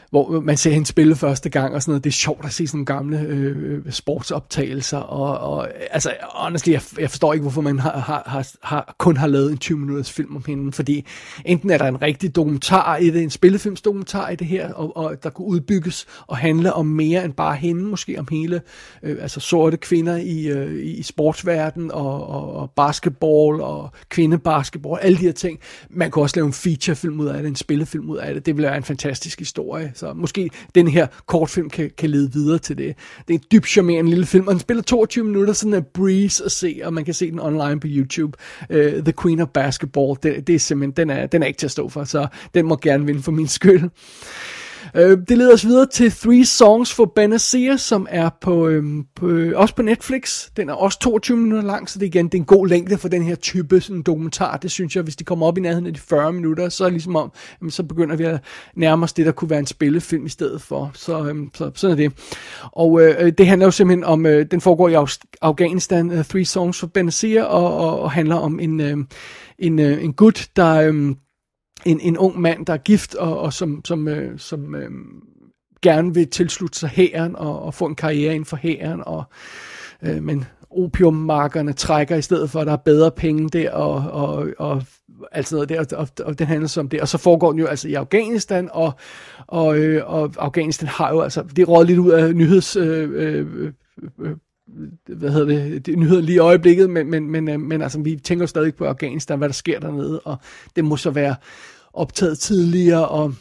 hvor 0.10 0.40
man 0.40 0.58
ser 0.58 0.72
hende 0.72 0.86
spille 0.88 1.16
første 1.16 1.50
gang 1.50 1.76
og 1.76 1.82
sådan 1.82 1.92
noget. 1.92 2.04
Det 2.04 2.10
er 2.10 2.14
sjovt 2.14 2.46
at 2.46 2.54
se 2.54 2.68
sådan 2.68 2.78
nogle 2.78 2.86
gamle 2.86 3.20
øh, 3.20 3.92
sportsoptagelser. 3.92 4.98
Og, 4.98 5.54
og 5.54 5.70
altså, 5.92 6.12
honestly, 6.24 6.72
jeg, 6.72 6.82
jeg 7.00 7.10
forstår 7.10 7.34
ikke, 7.34 7.42
hvorfor 7.42 7.62
man 7.62 7.80
har, 7.80 8.00
har, 8.00 8.24
har, 8.26 8.48
har, 8.64 8.96
kun 8.98 9.18
har 9.18 9.28
lavet 9.28 9.52
en 9.52 9.58
20 9.58 9.78
minutters 9.78 10.12
film 10.12 10.36
om 10.36 10.44
hende. 10.48 10.72
Fordi 10.72 11.06
enten 11.46 11.70
er 11.70 11.78
der 11.78 11.86
en 11.86 12.02
rigtig 12.02 12.36
dokumentar 12.36 12.98
i 12.98 13.10
det, 13.10 13.24
en 13.24 13.30
spillefilmsdokumentar 13.30 14.30
i 14.30 14.36
det 14.36 14.48
her, 14.48 14.74
og, 14.74 14.98
og 14.98 15.24
der 15.24 15.30
kunne 15.30 15.48
udbygges 15.48 16.06
og 16.28 16.38
handle 16.38 16.74
om 16.74 16.86
mere 16.86 17.26
end 17.26 17.34
bare 17.34 17.56
hende, 17.56 17.84
måske 17.84 18.20
om 18.20 18.28
hele, 18.32 18.62
øh, 19.04 19.18
altså 19.22 19.40
sorte 19.40 19.78
kvinder 19.78 20.18
i, 20.18 20.48
øh, 20.48 20.86
i 20.86 21.04
sportsverdenen 21.04 21.92
og, 21.92 22.28
og, 22.28 22.54
og 22.54 22.72
basketball 22.72 23.62
og 23.62 23.92
kvindebasketball, 24.10 25.00
alle 25.02 25.18
de 25.18 25.24
her 25.24 25.32
ting. 25.32 25.60
Man 25.90 26.12
kunne 26.12 26.26
også 26.26 26.36
lave 26.36 26.48
en 26.48 26.54
featurefilm 26.54 27.20
ud 27.20 27.28
af 27.28 27.42
det, 27.42 27.50
en 27.50 27.56
spillefilm 27.56 28.10
ud 28.10 28.18
af 28.18 28.34
det. 28.34 28.46
Det 28.46 28.56
ville 28.56 28.68
være 28.68 28.78
en 28.78 28.84
fantastisk 28.84 29.40
historie. 29.40 29.92
Så 29.98 30.14
måske 30.14 30.50
den 30.76 30.88
her 30.88 31.08
kortfilm 31.26 31.70
kan, 31.70 31.92
kan 31.98 32.10
lede 32.10 32.34
videre 32.34 32.58
til 32.58 32.78
det. 32.78 32.96
Det 33.28 33.34
er 33.34 33.38
en 33.38 33.44
dybt 33.52 33.68
charmerende 33.68 34.10
lille 34.10 34.26
film, 34.26 34.48
og 34.48 34.54
den 34.54 34.60
spiller 34.60 34.84
22 34.84 35.26
minutter, 35.26 35.54
sådan 35.54 35.74
en 35.74 35.86
breeze 35.94 36.46
at 36.46 36.52
se, 36.52 36.82
og 36.84 36.94
man 36.94 37.06
kan 37.06 37.14
se 37.14 37.32
den 37.32 37.40
online 37.40 37.80
på 37.80 37.88
YouTube. 37.90 38.38
Uh, 38.70 38.78
The 38.78 39.14
Queen 39.22 39.42
of 39.42 39.48
Basketball, 39.48 40.18
det, 40.24 40.48
det 40.48 40.56
er 40.56 40.60
simpelthen, 40.60 40.92
den 40.98 41.10
er, 41.10 41.26
den 41.26 41.44
er 41.44 41.48
ikke 41.48 41.58
til 41.58 41.68
at 41.68 41.72
stå 41.72 41.90
for, 41.90 42.04
så 42.04 42.28
den 42.54 42.66
må 42.66 42.76
gerne 42.76 43.06
vinde 43.06 43.24
for 43.24 43.32
min 43.32 43.48
skyld. 43.48 43.90
Øh, 44.96 45.18
det 45.30 45.38
leder 45.38 45.54
os 45.54 45.66
videre 45.66 45.86
til 45.86 46.12
Three 46.12 46.46
Songs 46.46 46.94
for 46.94 47.12
Banasia, 47.16 47.78
som 47.78 48.08
er 48.10 48.30
på, 48.42 48.68
øh, 48.68 48.84
på, 49.16 49.28
øh, 49.28 49.60
også 49.60 49.76
på 49.76 49.82
Netflix. 49.82 50.50
Den 50.58 50.70
er 50.70 50.74
også 50.74 51.00
22 51.00 51.38
minutter 51.38 51.68
lang, 51.68 51.90
så 51.90 52.00
det 52.00 52.06
er 52.06 52.08
igen 52.08 52.26
det 52.26 52.34
er 52.34 52.38
en 52.38 52.46
god 52.46 52.68
længde 52.68 52.98
for 52.98 53.08
den 53.08 53.24
her 53.24 53.36
type 53.36 53.82
sådan 53.82 54.02
dokumentar. 54.02 54.58
Det 54.58 54.72
synes 54.72 54.96
jeg, 54.96 55.04
hvis 55.04 55.16
de 55.16 55.24
kommer 55.24 55.46
op 55.46 55.58
i 55.58 55.62
nærheden 55.62 55.88
af 55.88 55.94
de 55.94 56.00
40 56.00 56.34
minutter, 56.34 56.70
så 56.70 56.84
er 56.84 56.88
det 56.88 56.94
ligesom 56.94 57.16
om, 57.16 57.32
jamen, 57.62 57.72
så 57.72 57.84
begynder 57.84 58.16
vi 58.16 58.24
at 58.24 58.40
nærme 58.76 59.04
os 59.04 59.14
det, 59.14 59.26
der 59.26 59.32
kunne 59.32 59.50
være 59.50 59.60
en 59.60 59.66
spillefilm 59.66 60.26
i 60.26 60.30
stedet 60.30 60.62
for. 60.62 60.92
Så, 60.94 61.24
øh, 61.24 61.36
så 61.54 61.72
sådan 61.76 61.92
er 61.92 62.10
det. 62.10 62.14
Og 62.72 63.02
øh, 63.02 63.16
øh, 63.20 63.32
det 63.38 63.48
handler 63.48 63.68
jo 63.68 63.72
simpelthen 63.72 64.04
om, 64.04 64.26
øh, 64.26 64.46
den 64.52 64.62
foregår 64.62 64.90
i 64.90 64.94
Af- 64.94 65.20
Afghanistan, 65.42 66.12
uh, 66.12 66.24
Three 66.26 66.46
Songs 66.46 66.80
for 66.80 66.88
Banasia, 66.88 67.44
og, 67.44 67.78
og, 67.78 68.00
og 68.00 68.12
handler 68.12 68.36
om 68.36 68.60
en, 68.60 68.80
øh, 68.80 68.98
en, 69.60 69.80
øh, 69.80 70.04
en 70.04 70.14
gut, 70.14 70.48
der... 70.56 70.74
Øh, 70.74 71.16
en, 71.86 72.00
en 72.00 72.18
ung 72.18 72.42
mand, 72.42 72.66
der 72.66 72.74
er 72.74 72.78
gift, 72.78 73.16
og, 73.16 73.40
og 73.40 73.54
som, 73.54 73.82
som, 73.86 74.08
øh, 74.08 74.40
som 74.40 74.76
øh, 74.76 74.92
gerne 75.82 76.14
vil 76.14 76.28
tilslutte 76.28 76.80
sig 76.80 76.90
hæren 76.90 77.36
og, 77.36 77.62
og 77.62 77.74
få 77.74 77.86
en 77.86 77.96
karriere 77.96 78.34
inden 78.34 78.46
for 78.46 78.58
hæren, 78.58 79.04
og, 79.06 79.24
øh, 80.04 80.24
men 80.24 80.46
opiummarkerne 80.70 81.74
trækker 81.74 82.16
i 82.16 82.22
stedet 82.22 82.50
for, 82.50 82.60
at 82.60 82.68
der 82.68 82.74
er 82.74 82.78
bedre 82.78 83.12
penge 83.12 83.50
der, 83.50 83.72
og, 83.72 83.96
og, 84.12 84.48
og 84.58 84.84
alt 85.32 85.48
sådan 85.48 85.56
noget 85.56 85.90
der, 85.90 85.98
og, 85.98 86.08
og, 86.26 86.36
og 86.40 86.48
handler 86.48 86.68
så 86.68 86.80
om 86.80 86.90
det. 86.90 87.02
Og 87.02 87.08
så 87.08 87.18
foregår 87.18 87.52
den 87.52 87.60
jo 87.60 87.66
altså 87.66 87.88
i 87.88 87.94
Afghanistan, 87.94 88.70
og, 88.72 88.94
og, 89.48 89.78
øh, 89.78 90.04
og 90.06 90.34
Afghanistan 90.38 90.88
har 90.88 91.10
jo 91.10 91.22
altså, 91.22 91.44
det 91.56 91.68
råd 91.68 91.86
lidt 91.86 92.00
ud 92.00 92.12
af 92.12 92.36
nyheds... 92.36 92.76
Øh, 92.76 93.10
øh, 93.14 93.74
øh 94.20 94.36
hvad 95.08 95.32
hedder 95.32 95.46
det, 95.46 95.86
det 95.86 95.98
nyheder 95.98 96.22
lige 96.22 96.36
i 96.36 96.40
øjeblikket, 96.40 96.90
men, 96.90 97.10
men, 97.10 97.30
men, 97.30 97.50
øh, 97.50 97.60
men 97.60 97.82
altså, 97.82 98.00
vi 98.00 98.16
tænker 98.16 98.44
jo 98.44 98.48
stadig 98.48 98.76
på 98.76 98.86
Afghanistan, 98.86 99.38
hvad 99.38 99.50
der 99.50 99.54
sker 99.54 99.80
dernede, 99.80 100.20
og 100.20 100.38
det 100.76 100.86
må 100.86 100.98
så 100.98 101.12
være 101.12 101.36
optaget 101.94 102.40
tidligere, 102.40 103.08
og, 103.08 103.34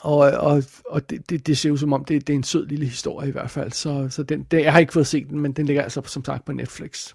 og, 0.00 0.18
og, 0.18 0.62
og 0.86 1.10
det, 1.10 1.30
det, 1.30 1.46
det 1.46 1.58
ser 1.58 1.70
ud 1.70 1.78
som 1.78 1.92
om, 1.92 2.04
det, 2.04 2.26
det 2.26 2.32
er 2.32 2.36
en 2.36 2.42
sød 2.42 2.66
lille 2.66 2.86
historie 2.86 3.28
i 3.28 3.32
hvert 3.32 3.50
fald, 3.50 3.72
så, 3.72 4.06
så 4.10 4.22
den, 4.22 4.42
det, 4.42 4.62
jeg 4.62 4.72
har 4.72 4.80
ikke 4.80 4.92
fået 4.92 5.06
set 5.06 5.28
den, 5.28 5.40
men 5.40 5.52
den 5.52 5.66
ligger 5.66 5.82
altså 5.82 6.02
som 6.06 6.24
sagt 6.24 6.44
på 6.44 6.52
Netflix. 6.52 7.12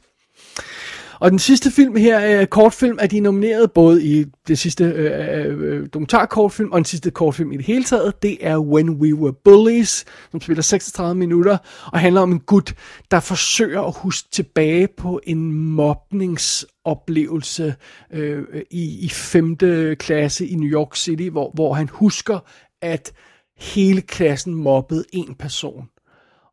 Og 1.19 1.31
den 1.31 1.39
sidste 1.39 1.71
film 1.71 1.95
her, 1.95 2.41
øh, 2.41 2.47
kortfilm, 2.47 2.97
er 3.01 3.07
de 3.07 3.19
nomineret 3.19 3.71
både 3.71 4.05
i 4.05 4.25
det 4.47 4.59
sidste 4.59 4.83
øh, 4.83 5.45
øh, 5.45 5.59
øh 5.59 5.87
dokumentarkortfilm 5.93 6.71
og 6.71 6.77
den 6.77 6.85
sidste 6.85 7.11
kortfilm 7.11 7.51
i 7.51 7.57
det 7.57 7.65
hele 7.65 7.83
taget. 7.83 8.23
Det 8.23 8.37
er 8.41 8.57
When 8.57 8.89
We 8.89 9.15
Were 9.15 9.33
Bullies, 9.43 10.05
som 10.31 10.41
spiller 10.41 10.61
36 10.61 11.15
minutter 11.15 11.57
og 11.85 11.99
handler 11.99 12.21
om 12.21 12.31
en 12.31 12.39
gut, 12.39 12.75
der 13.11 13.19
forsøger 13.19 13.81
at 13.81 13.93
huske 13.97 14.29
tilbage 14.31 14.87
på 14.97 15.19
en 15.23 15.53
mobbningsoplevelse 15.53 17.75
øh, 18.13 18.43
i, 18.71 19.05
i 19.05 19.09
5. 19.09 19.57
klasse 19.99 20.47
i 20.47 20.55
New 20.55 20.69
York 20.69 20.95
City, 20.95 21.29
hvor, 21.29 21.51
hvor 21.53 21.73
han 21.73 21.89
husker, 21.91 22.39
at 22.81 23.13
hele 23.57 24.01
klassen 24.01 24.53
mobbede 24.53 25.05
en 25.13 25.35
person. 25.35 25.89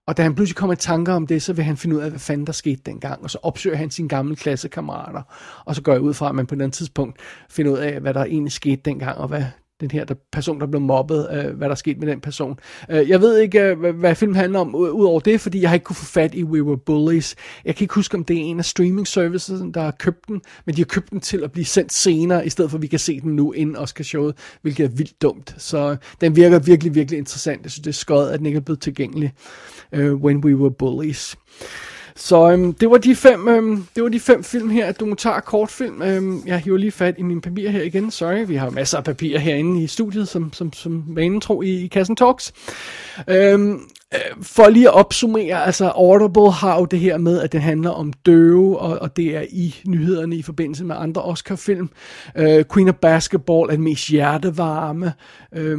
Og 0.07 0.17
da 0.17 0.23
han 0.23 0.35
pludselig 0.35 0.57
kommer 0.57 0.75
i 0.75 0.77
tanker 0.77 1.13
om 1.13 1.27
det, 1.27 1.43
så 1.43 1.53
vil 1.53 1.65
han 1.65 1.77
finde 1.77 1.97
ud 1.97 2.01
af, 2.01 2.11
hvad 2.11 2.21
fanden 2.21 2.47
der 2.47 2.53
skete 2.53 2.81
dengang. 2.87 3.23
Og 3.23 3.31
så 3.31 3.39
opsøger 3.43 3.77
han 3.77 3.91
sine 3.91 4.09
gamle 4.09 4.37
klassekammerater. 4.37 5.23
Og 5.65 5.75
så 5.75 5.83
går 5.83 5.93
jeg 5.93 6.01
ud 6.01 6.15
fra, 6.15 6.29
at 6.29 6.35
man 6.35 6.47
på 6.47 6.55
den 6.55 6.71
tidspunkt 6.71 7.21
finder 7.51 7.73
ud 7.73 7.79
af, 7.79 8.01
hvad 8.01 8.15
der 8.15 8.25
egentlig 8.25 8.53
skete 8.53 8.83
dengang, 8.85 9.19
og 9.19 9.29
hvad 9.29 9.45
den 9.81 9.91
her 9.91 10.05
der 10.05 10.15
person, 10.33 10.61
der 10.61 10.67
blev 10.67 10.81
mobbet, 10.81 11.29
øh, 11.33 11.57
hvad 11.57 11.69
der 11.69 11.75
skete 11.75 12.01
med 12.01 12.09
den 12.09 12.21
person. 12.21 12.59
Øh, 12.91 13.09
jeg 13.09 13.21
ved 13.21 13.39
ikke, 13.39 13.61
øh, 13.61 13.79
hvad, 13.79 13.93
hvad 13.93 14.15
filmen 14.15 14.37
handler 14.37 14.59
om, 14.59 14.75
udover 14.75 15.21
det, 15.21 15.41
fordi 15.41 15.61
jeg 15.61 15.71
har 15.71 15.75
ikke 15.75 15.85
kunne 15.85 15.97
få 15.97 16.05
fat 16.05 16.35
i 16.35 16.45
We 16.45 16.63
Were 16.63 16.79
Bullies. 16.79 17.37
Jeg 17.65 17.77
kan 17.77 17.85
ikke 17.85 17.95
huske, 17.95 18.17
om 18.17 18.25
det 18.25 18.37
er 18.37 18.41
en 18.41 18.59
af 18.59 18.65
streaming 18.65 19.07
services, 19.07 19.63
der 19.75 19.81
har 19.81 19.91
købt 19.91 20.29
den, 20.29 20.41
men 20.67 20.75
de 20.75 20.81
har 20.81 20.87
købt 20.87 21.11
den 21.11 21.21
til 21.21 21.45
at 21.45 21.53
blive 21.53 21.65
sendt 21.65 21.93
senere, 21.93 22.47
i 22.47 22.51
stedet 22.51 22.71
for 22.71 22.79
at 22.79 22.83
vi 22.83 22.87
kan 22.87 22.99
se 22.99 23.21
den 23.21 23.37
nu 23.37 23.53
inden 23.53 23.77
Oscar-showet, 23.77 24.35
hvilket 24.63 24.85
er 24.85 24.89
vildt 24.89 25.23
dumt. 25.23 25.55
Så 25.59 25.91
øh, 25.91 25.97
den 26.21 26.37
virker 26.37 26.59
virkelig, 26.59 26.95
virkelig 26.95 27.19
interessant. 27.19 27.63
Jeg 27.63 27.71
synes, 27.71 27.83
det 27.83 27.91
er 27.91 27.95
skødt, 27.95 28.31
at 28.31 28.39
den 28.39 28.47
ikke 28.47 28.57
er 28.57 28.61
blevet 28.61 28.81
tilgængelig. 28.81 29.33
Øh, 29.93 30.15
When 30.15 30.45
We 30.45 30.57
Were 30.57 30.71
Bullies. 30.71 31.37
Så 32.17 32.51
øhm, 32.51 32.73
det 32.73 32.91
var 32.91 32.99
de 32.99 33.17
fem, 33.17 33.49
øhm, 33.49 33.87
det 33.95 34.03
var 34.03 34.09
de 34.09 34.21
fem 34.21 34.45
film 34.45 34.71
her, 34.71 34.93
dokumentar 34.93 35.41
kortfilm. 35.41 36.03
Øhm, 36.03 36.43
jeg 36.47 36.59
hiver 36.59 36.79
lige 36.79 36.91
fat 36.91 37.15
i 37.19 37.23
mine 37.23 37.41
papirer 37.41 37.71
her 37.71 37.83
igen. 37.83 38.11
Sorry, 38.11 38.47
vi 38.47 38.55
har 38.55 38.71
masser 38.71 38.99
af 38.99 39.05
papirer 39.05 39.39
herinde 39.39 39.83
i 39.83 39.87
studiet, 39.87 40.29
som, 40.29 40.53
som, 40.53 40.73
som 40.73 41.05
vanen 41.09 41.41
tro 41.41 41.63
i, 41.63 41.85
i 41.85 41.87
Kassen 41.87 42.17
Talks. 42.17 42.53
Øhm, 43.29 43.73
øh, 44.15 44.43
for 44.43 44.69
lige 44.69 44.89
at 44.89 44.95
opsummere, 44.95 45.65
altså 45.65 45.85
Audible 45.89 46.53
har 46.53 46.79
jo 46.79 46.85
det 46.85 46.99
her 46.99 47.19
med, 47.19 47.41
at 47.41 47.53
det 47.53 47.61
handler 47.61 47.91
om 47.91 48.13
døve, 48.13 48.79
og, 48.79 48.99
og 48.99 49.17
det 49.17 49.37
er 49.37 49.45
i 49.51 49.75
nyhederne 49.87 50.37
i 50.37 50.43
forbindelse 50.43 50.85
med 50.85 50.97
andre 50.99 51.23
Oscar-film. 51.23 51.91
Øh, 52.37 52.65
Queen 52.73 52.89
of 52.89 52.95
Basketball 52.95 53.71
er 53.71 53.75
den 53.75 53.85
mest 53.85 54.09
hjertevarme. 54.09 55.13
Øh, 55.55 55.79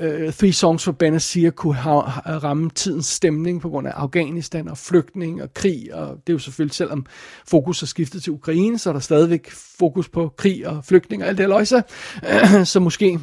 uh, 0.00 0.32
Three 0.32 0.52
Songs 0.52 0.84
for 0.84 0.92
Benazir 0.92 1.50
kunne 1.50 1.74
ha- 1.74 2.00
ha- 2.00 2.38
ramme 2.38 2.70
tidens 2.70 3.06
stemning 3.06 3.60
på 3.60 3.68
grund 3.68 3.88
af 3.88 3.92
Afghanistan 3.96 4.68
og 4.68 4.78
flygtning 4.78 5.42
og 5.42 5.54
krig, 5.54 5.94
og 5.94 6.08
det 6.08 6.32
er 6.32 6.34
jo 6.34 6.38
selvfølgelig, 6.38 6.74
selvom 6.74 7.06
fokus 7.48 7.82
er 7.82 7.86
skiftet 7.86 8.22
til 8.22 8.32
Ukraine, 8.32 8.78
så 8.78 8.88
er 8.88 8.92
der 8.92 9.00
stadigvæk 9.00 9.50
fokus 9.78 10.08
på 10.08 10.32
krig 10.36 10.68
og 10.68 10.84
flygtning 10.84 11.22
og 11.22 11.28
alt 11.28 11.38
det 11.38 11.48
løjse, 11.48 11.82
så 12.72 12.80
måske 12.80 13.18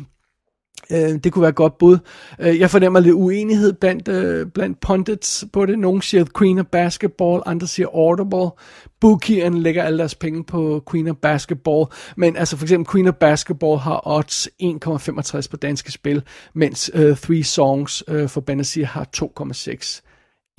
Øh, 0.91 1.19
det 1.23 1.31
kunne 1.31 1.41
være 1.41 1.49
et 1.49 1.56
godt 1.56 1.77
bud. 1.77 1.97
Øh, 2.39 2.60
jeg 2.60 2.69
fornemmer 2.69 2.99
lidt 2.99 3.14
uenighed 3.14 3.73
blandt, 3.73 4.07
øh, 4.07 4.47
blandt 4.47 4.80
pundits 4.80 5.45
på 5.53 5.65
det. 5.65 5.80
Nogle 5.80 6.03
siger 6.03 6.26
Queen 6.38 6.60
of 6.60 6.65
Basketball, 6.65 7.41
andre 7.45 7.68
siger 7.68 7.88
Audible. 7.88 8.49
Bookierne 9.02 9.61
lægger 9.61 9.84
alle 9.84 9.99
deres 9.99 10.15
penge 10.15 10.43
på 10.43 10.84
Queen 10.91 11.07
of 11.07 11.15
Basketball. 11.15 11.85
Men 12.18 12.35
altså 12.35 12.57
for 12.57 12.65
eksempel 12.65 12.91
Queen 12.91 13.07
of 13.07 13.14
Basketball 13.14 13.77
har 13.77 14.02
odds 14.06 14.47
1,65 14.64 15.49
på 15.52 15.57
danske 15.57 15.91
spil, 15.91 16.23
mens 16.53 16.91
øh, 16.93 17.18
Three 17.18 17.43
Songs 17.43 18.03
øh, 18.07 18.30
for 18.30 18.41
Benazir 18.41 18.85
har 18.85 19.07
2,6. 19.18 20.02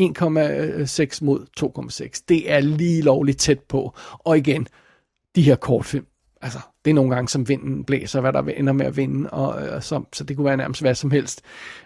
1,6 0.03 1.19
mod 1.25 1.47
2,6. 1.61 2.25
Det 2.29 2.53
er 2.53 2.61
lige 2.61 3.03
lovligt 3.03 3.39
tæt 3.39 3.61
på. 3.61 3.95
Og 4.19 4.39
igen, 4.39 4.67
de 5.37 5.43
her 5.43 5.57
kortfilm, 5.57 6.07
altså, 6.43 6.59
det 6.87 6.91
er 6.91 6.95
nogle 6.95 7.15
gange, 7.15 7.29
som 7.29 7.49
vinden 7.49 7.85
blæser, 7.85 8.21
hvad 8.21 8.33
der 8.33 8.43
ender 8.43 8.73
med 8.73 8.87
at 8.87 8.97
vinde, 8.97 9.31
og, 9.31 9.49
og 9.49 9.85
så, 9.85 10.03
så 10.13 10.25
det 10.25 10.37
kunne 10.37 10.45
være 10.45 10.57
nærmest 10.57 10.81
hvad 10.81 10.95
som 10.95 11.11
helst. 11.11 11.43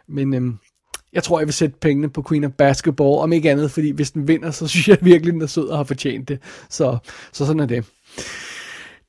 Men 0.08 0.34
øhm, 0.34 0.58
jeg 1.12 1.22
tror, 1.22 1.40
jeg 1.40 1.46
vil 1.46 1.54
sætte 1.54 1.76
pengene 1.80 2.10
på 2.10 2.24
Queen 2.28 2.44
of 2.44 2.50
Basketball, 2.52 3.18
om 3.18 3.32
ikke 3.32 3.50
andet, 3.50 3.70
fordi 3.70 3.90
hvis 3.90 4.10
den 4.10 4.28
vinder, 4.28 4.50
så 4.50 4.66
synes 4.68 4.88
jeg 4.88 4.98
virkelig, 5.00 5.34
den 5.34 5.42
er 5.42 5.46
sød 5.46 5.68
og 5.68 5.76
har 5.76 5.84
fortjent 5.84 6.28
det. 6.28 6.38
Så, 6.68 6.98
så 7.32 7.46
sådan 7.46 7.60
er 7.60 7.66
det. 7.66 7.84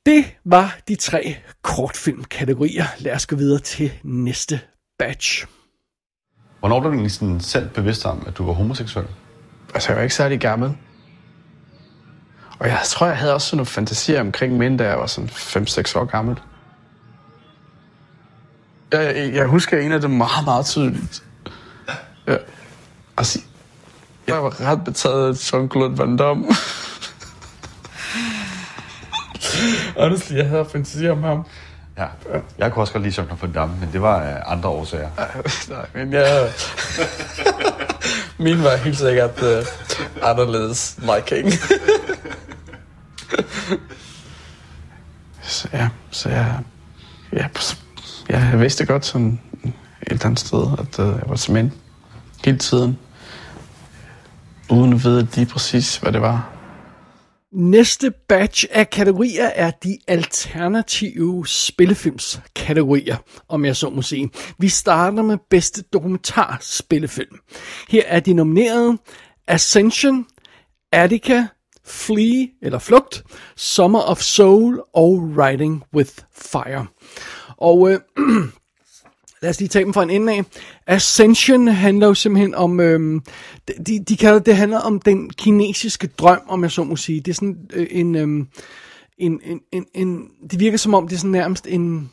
Det 0.06 0.24
var 0.44 0.78
de 0.88 0.94
tre 0.94 1.36
kortfilmkategorier. 1.62 2.84
Lad 2.98 3.14
os 3.14 3.26
gå 3.26 3.36
videre 3.36 3.60
til 3.60 3.92
næste 4.02 4.60
batch. 4.98 5.46
Hvornår 6.60 6.80
blev 6.80 6.90
du 6.90 6.94
egentlig 6.94 7.12
sådan 7.12 7.40
selv 7.40 7.68
bevidst 7.68 8.06
om, 8.06 8.24
at 8.26 8.38
du 8.38 8.46
var 8.46 8.52
homoseksuel? 8.52 9.06
Altså, 9.74 9.88
jeg 9.88 9.96
var 9.96 10.02
ikke 10.02 10.14
særlig 10.14 10.40
gammel. 10.40 10.70
Og 12.62 12.68
jeg 12.68 12.80
tror, 12.84 13.06
jeg 13.06 13.16
havde 13.16 13.34
også 13.34 13.46
sådan 13.46 13.56
nogle 13.56 13.66
fantasier 13.66 14.20
omkring 14.20 14.56
mænd, 14.56 14.78
da 14.78 14.88
jeg 14.88 14.98
var 14.98 15.06
sådan 15.06 15.30
5-6 15.30 15.98
år 15.98 16.04
gammel. 16.04 16.40
Jeg, 18.92 19.30
jeg 19.34 19.46
husker 19.46 19.78
en 19.78 19.92
af 19.92 20.00
dem 20.00 20.10
meget, 20.10 20.44
meget 20.44 20.66
tydeligt. 20.66 21.24
Ja. 22.26 22.36
Altså, 23.16 23.40
jeg 24.26 24.42
var 24.42 24.60
ret 24.60 24.84
betaget 24.84 25.28
af 25.28 25.32
Jean-Claude 25.32 25.96
Van 25.98 26.16
Damme. 26.16 26.46
Honestly, 30.00 30.36
jeg 30.36 30.48
havde 30.48 30.66
fantasier 30.72 31.12
om 31.12 31.22
ham. 31.22 31.46
Ja, 31.98 32.06
jeg 32.58 32.72
kunne 32.72 32.82
også 32.82 32.92
godt 32.92 33.02
lide 33.02 33.22
Jean-Claude 33.22 33.42
Van 33.42 33.52
Damme, 33.52 33.76
men 33.80 33.88
det 33.92 34.02
var 34.02 34.20
af 34.20 34.42
andre 34.46 34.68
årsager. 34.68 35.10
Nej, 35.74 35.86
men 35.94 36.12
jeg... 36.12 36.52
Min 38.38 38.64
var 38.64 38.76
helt 38.76 38.98
sikkert 38.98 39.42
uh, 39.42 39.66
anderledes 40.22 40.98
liking. 40.98 41.52
så 45.42 45.68
ja, 45.72 45.88
så 46.10 46.28
jeg... 46.28 46.58
Ja, 47.32 47.46
ja, 48.30 48.38
jeg 48.38 48.60
vidste 48.60 48.86
godt 48.86 49.06
sådan 49.06 49.40
et 49.62 49.72
eller 50.02 50.26
andet 50.26 50.40
sted, 50.40 50.66
at 50.78 50.98
uh, 50.98 51.06
jeg 51.06 51.22
var 51.26 51.36
til 51.36 51.52
mænd 51.52 51.70
hele 52.44 52.58
tiden. 52.58 52.98
Uden 54.70 54.92
at 54.92 55.04
vide 55.04 55.28
lige 55.34 55.46
præcis, 55.46 55.96
hvad 55.96 56.12
det 56.12 56.22
var. 56.22 56.51
Næste 57.52 58.10
batch 58.28 58.64
af 58.70 58.90
kategorier 58.90 59.46
er 59.46 59.70
de 59.70 59.98
alternative 60.08 61.46
spillefilmskategorier, 61.46 63.16
om 63.48 63.64
jeg 63.64 63.76
så 63.76 63.90
må 63.90 64.02
sige. 64.02 64.30
Vi 64.58 64.68
starter 64.68 65.22
med 65.22 65.38
bedste 65.50 65.82
dokumentarspillefilm. 65.82 67.38
Her 67.88 68.02
er 68.06 68.20
de 68.20 68.34
nomineret 68.34 68.98
Ascension, 69.46 70.26
Attica, 70.92 71.46
Flee 71.84 72.48
eller 72.62 72.78
Flugt, 72.78 73.24
Summer 73.56 74.00
of 74.00 74.20
Soul 74.20 74.80
og 74.94 75.34
Riding 75.36 75.82
with 75.94 76.12
Fire. 76.34 76.86
Og 77.56 77.90
øh, 77.90 78.00
lad 79.42 79.50
os 79.50 79.60
lige 79.60 79.68
tage 79.68 79.84
dem 79.84 79.94
fra 79.94 80.02
en 80.02 80.10
ende 80.10 80.32
af. 80.32 80.44
Ascension 80.86 81.68
handler 81.68 82.06
jo 82.06 82.14
simpelthen 82.14 82.54
om, 82.54 82.80
øhm, 82.80 83.22
de, 83.86 84.04
de 84.08 84.16
kalder 84.16 84.38
det, 84.38 84.46
det 84.46 84.56
handler 84.56 84.78
om 84.78 85.00
den 85.00 85.30
kinesiske 85.30 86.06
drøm, 86.06 86.40
om 86.48 86.62
jeg 86.62 86.70
så 86.70 86.84
må 86.84 86.96
sige. 86.96 87.20
Det 87.20 87.30
er 87.30 87.34
sådan 87.34 87.56
øh, 87.72 87.86
en, 87.90 88.14
øhm, 88.14 88.46
en, 89.18 89.40
en, 89.44 89.60
en, 89.72 89.86
en, 89.94 90.28
det 90.50 90.60
virker 90.60 90.78
som 90.78 90.94
om 90.94 91.08
det 91.08 91.14
er 91.14 91.18
sådan 91.18 91.30
nærmest 91.30 91.66
en 91.66 92.10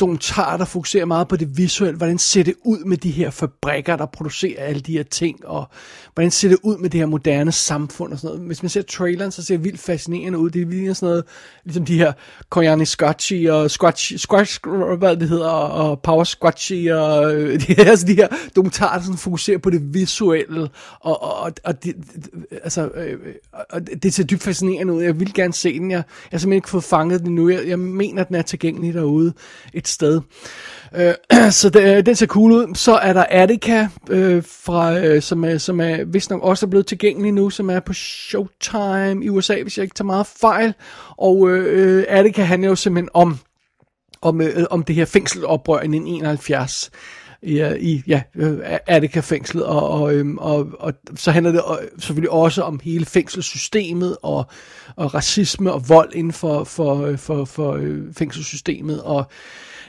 dokumentarer, 0.00 0.56
der 0.56 0.64
fokuserer 0.64 1.04
meget 1.04 1.28
på 1.28 1.36
det 1.36 1.58
visuelle. 1.58 1.96
Hvordan 1.96 2.18
ser 2.18 2.42
det 2.42 2.54
ud 2.64 2.84
med 2.84 2.96
de 2.96 3.10
her 3.10 3.30
fabrikker, 3.30 3.96
der 3.96 4.06
producerer 4.06 4.64
alle 4.64 4.80
de 4.80 4.92
her 4.92 5.02
ting, 5.02 5.46
og 5.46 5.68
hvordan 6.14 6.30
ser 6.30 6.48
det 6.48 6.58
ud 6.62 6.78
med 6.78 6.90
det 6.90 7.00
her 7.00 7.06
moderne 7.06 7.52
samfund 7.52 8.12
og 8.12 8.18
sådan 8.18 8.34
noget. 8.34 8.46
Hvis 8.46 8.62
man 8.62 8.70
ser 8.70 8.82
traileren, 8.82 9.30
så 9.32 9.44
ser 9.44 9.54
det 9.56 9.64
vildt 9.64 9.80
fascinerende 9.80 10.38
ud. 10.38 10.50
Det 10.50 10.68
ligner 10.68 10.94
sådan 10.94 11.08
noget, 11.08 11.24
ligesom 11.64 11.84
de 11.84 11.98
her 11.98 12.12
Koyani 12.50 12.84
Scotchy 12.84 13.48
og 13.48 13.70
Squatch, 13.70 14.18
Squatch, 14.18 14.60
hvad 14.98 15.16
det 15.16 15.28
hedder, 15.28 15.48
og 15.48 16.02
Power 16.02 16.24
Squatchy 16.24 16.90
og 16.90 17.34
øh, 17.34 17.60
de 17.60 17.74
her, 17.74 17.84
altså 17.84 18.06
de 18.06 18.14
her 18.14 18.28
dokumentarer, 18.56 18.96
der 18.96 19.04
sådan 19.04 19.18
fokuserer 19.18 19.58
på 19.58 19.70
det 19.70 19.94
visuelle, 19.94 20.68
og, 21.00 21.22
og, 21.22 21.52
og, 21.64 21.84
det, 21.84 21.96
altså, 22.62 22.88
øh, 22.88 23.18
og 23.70 23.80
det 24.02 24.14
ser 24.14 24.24
dybt 24.24 24.42
fascinerende 24.42 24.92
ud. 24.92 25.02
Jeg 25.02 25.20
vil 25.20 25.34
gerne 25.34 25.52
se 25.52 25.78
den. 25.78 25.90
Jeg, 25.90 25.96
jeg 25.96 26.04
har 26.30 26.38
simpelthen 26.38 26.52
ikke 26.52 26.68
fået 26.68 26.84
fanget 26.84 27.20
den 27.20 27.34
nu. 27.34 27.48
Jeg, 27.48 27.68
jeg 27.68 27.78
mener, 27.78 28.24
den 28.24 28.36
er 28.36 28.42
tilgængelig 28.42 28.94
derude 28.94 29.32
et 29.80 29.88
sted. 29.88 30.20
Øh, 30.96 31.14
så 31.60 31.70
det, 31.70 31.96
øh, 31.96 32.06
den 32.06 32.14
ser 32.14 32.26
cool 32.26 32.52
ud. 32.52 32.74
Så 32.74 32.94
er 32.94 33.12
der 33.12 33.24
Attica, 33.28 33.88
øh, 34.10 34.42
fra, 34.46 34.98
øh, 34.98 35.22
som, 35.22 35.44
er, 35.44 35.58
som 35.58 35.80
er 35.80 36.04
vist 36.04 36.30
nok 36.30 36.42
også 36.42 36.66
er 36.66 36.70
blevet 36.70 36.86
tilgængelig 36.86 37.32
nu, 37.32 37.50
som 37.50 37.70
er 37.70 37.80
på 37.80 37.92
Showtime 37.92 39.24
i 39.24 39.28
USA, 39.28 39.62
hvis 39.62 39.78
jeg 39.78 39.82
ikke 39.82 39.94
tager 39.94 40.06
meget 40.06 40.26
fejl. 40.26 40.74
Og 41.18 41.50
øh, 41.50 42.04
Attica 42.08 42.42
handler 42.42 42.68
jo 42.68 42.76
simpelthen 42.76 43.08
om, 43.14 43.38
om, 44.22 44.40
øh, 44.40 44.64
om 44.70 44.82
det 44.82 44.94
her 44.94 45.04
fængseloprør 45.04 45.80
i 45.80 45.84
1971 45.84 46.90
i, 47.42 47.60
øh, 47.60 47.76
i 47.80 48.02
ja, 48.06 48.22
øh, 48.36 48.58
Attica-fængslet, 48.86 49.64
og, 49.64 49.90
og, 49.90 50.14
øhm, 50.14 50.38
og, 50.38 50.68
og 50.78 50.92
så 51.16 51.30
handler 51.30 51.52
det 51.52 51.62
selvfølgelig 51.98 52.30
også 52.30 52.62
om 52.62 52.80
hele 52.82 53.06
fængselssystemet, 53.06 54.16
og, 54.22 54.46
og 54.96 55.14
racisme 55.14 55.72
og 55.72 55.88
vold 55.88 56.14
inden 56.14 56.32
for, 56.32 56.64
for, 56.64 57.16
for, 57.16 57.44
for 57.44 57.72
øh, 57.72 57.98
fængselssystemet, 58.16 59.02
og 59.02 59.30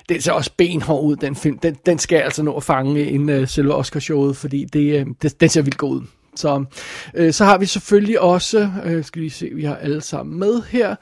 det 0.10 0.24
ser 0.24 0.32
også 0.32 0.52
benhård 0.58 1.04
ud, 1.04 1.16
den 1.16 1.36
film. 1.36 1.58
Den, 1.58 1.78
den 1.86 2.00
skal 2.00 2.16
jeg 2.16 2.26
altså 2.26 2.44
nå 2.44 2.56
at 2.58 2.64
fange 2.64 3.06
inden 3.06 3.42
uh, 3.42 3.48
selve 3.48 3.76
Oscarshowet, 3.76 4.38
fordi 4.38 4.66
det, 4.66 5.02
uh, 5.02 5.14
det, 5.22 5.42
den 5.42 5.50
ser 5.50 5.62
vildt 5.62 5.78
god 5.78 5.96
ud. 5.96 6.02
Så, 6.36 6.66
øh, 7.14 7.34
så 7.34 7.46
har 7.46 7.58
vi 7.58 7.66
selvfølgelig 7.66 8.20
også, 8.20 8.72
øh, 8.86 9.04
skal 9.04 9.22
vi 9.22 9.30
se, 9.30 9.50
vi 9.54 9.64
har 9.64 9.76
alle 9.76 10.02
sammen 10.02 10.40
med 10.40 10.62
her. 10.62 10.96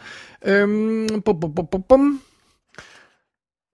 Øhm, 0.46 1.22
bum, 1.26 1.40
bum, 1.40 1.56
bum, 1.72 1.84
bum. 1.90 2.22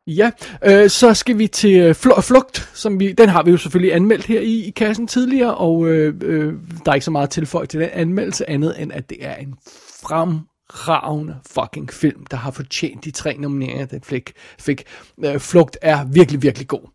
Ja, 0.07 0.31
øh, 0.65 0.89
så 0.89 1.14
skal 1.14 1.38
vi 1.38 1.47
til 1.47 1.80
øh, 1.80 1.91
fl- 1.91 2.22
Flugt, 2.22 2.69
som 2.73 2.99
vi, 2.99 3.11
den 3.11 3.30
har 3.30 3.43
vi 3.43 3.52
jo 3.52 3.57
selvfølgelig 3.57 3.95
anmeldt 3.95 4.26
her 4.26 4.39
i, 4.39 4.64
i 4.64 4.69
kassen 4.69 5.07
tidligere, 5.07 5.56
og 5.56 5.88
øh, 5.88 6.14
øh, 6.22 6.53
der 6.85 6.91
er 6.91 6.95
ikke 6.95 7.06
så 7.06 7.11
meget 7.11 7.30
tilføjet 7.30 7.69
til 7.69 7.80
den 7.80 7.89
anmeldelse, 7.93 8.49
andet 8.49 8.81
end 8.81 8.91
at 8.93 9.10
det 9.10 9.18
er 9.22 9.35
en 9.35 9.56
frem 10.03 10.39
fremragende 10.73 11.35
fucking 11.51 11.93
film, 11.93 12.25
der 12.31 12.37
har 12.37 12.51
fortjent 12.51 13.05
de 13.05 13.11
tre 13.11 13.35
nomineringer, 13.37 13.85
den 13.85 14.01
fik. 14.03 14.33
fik. 14.59 14.83
Øh, 15.25 15.39
Flugt 15.39 15.77
er 15.81 16.05
virkelig, 16.05 16.41
virkelig 16.41 16.67
god, 16.67 16.89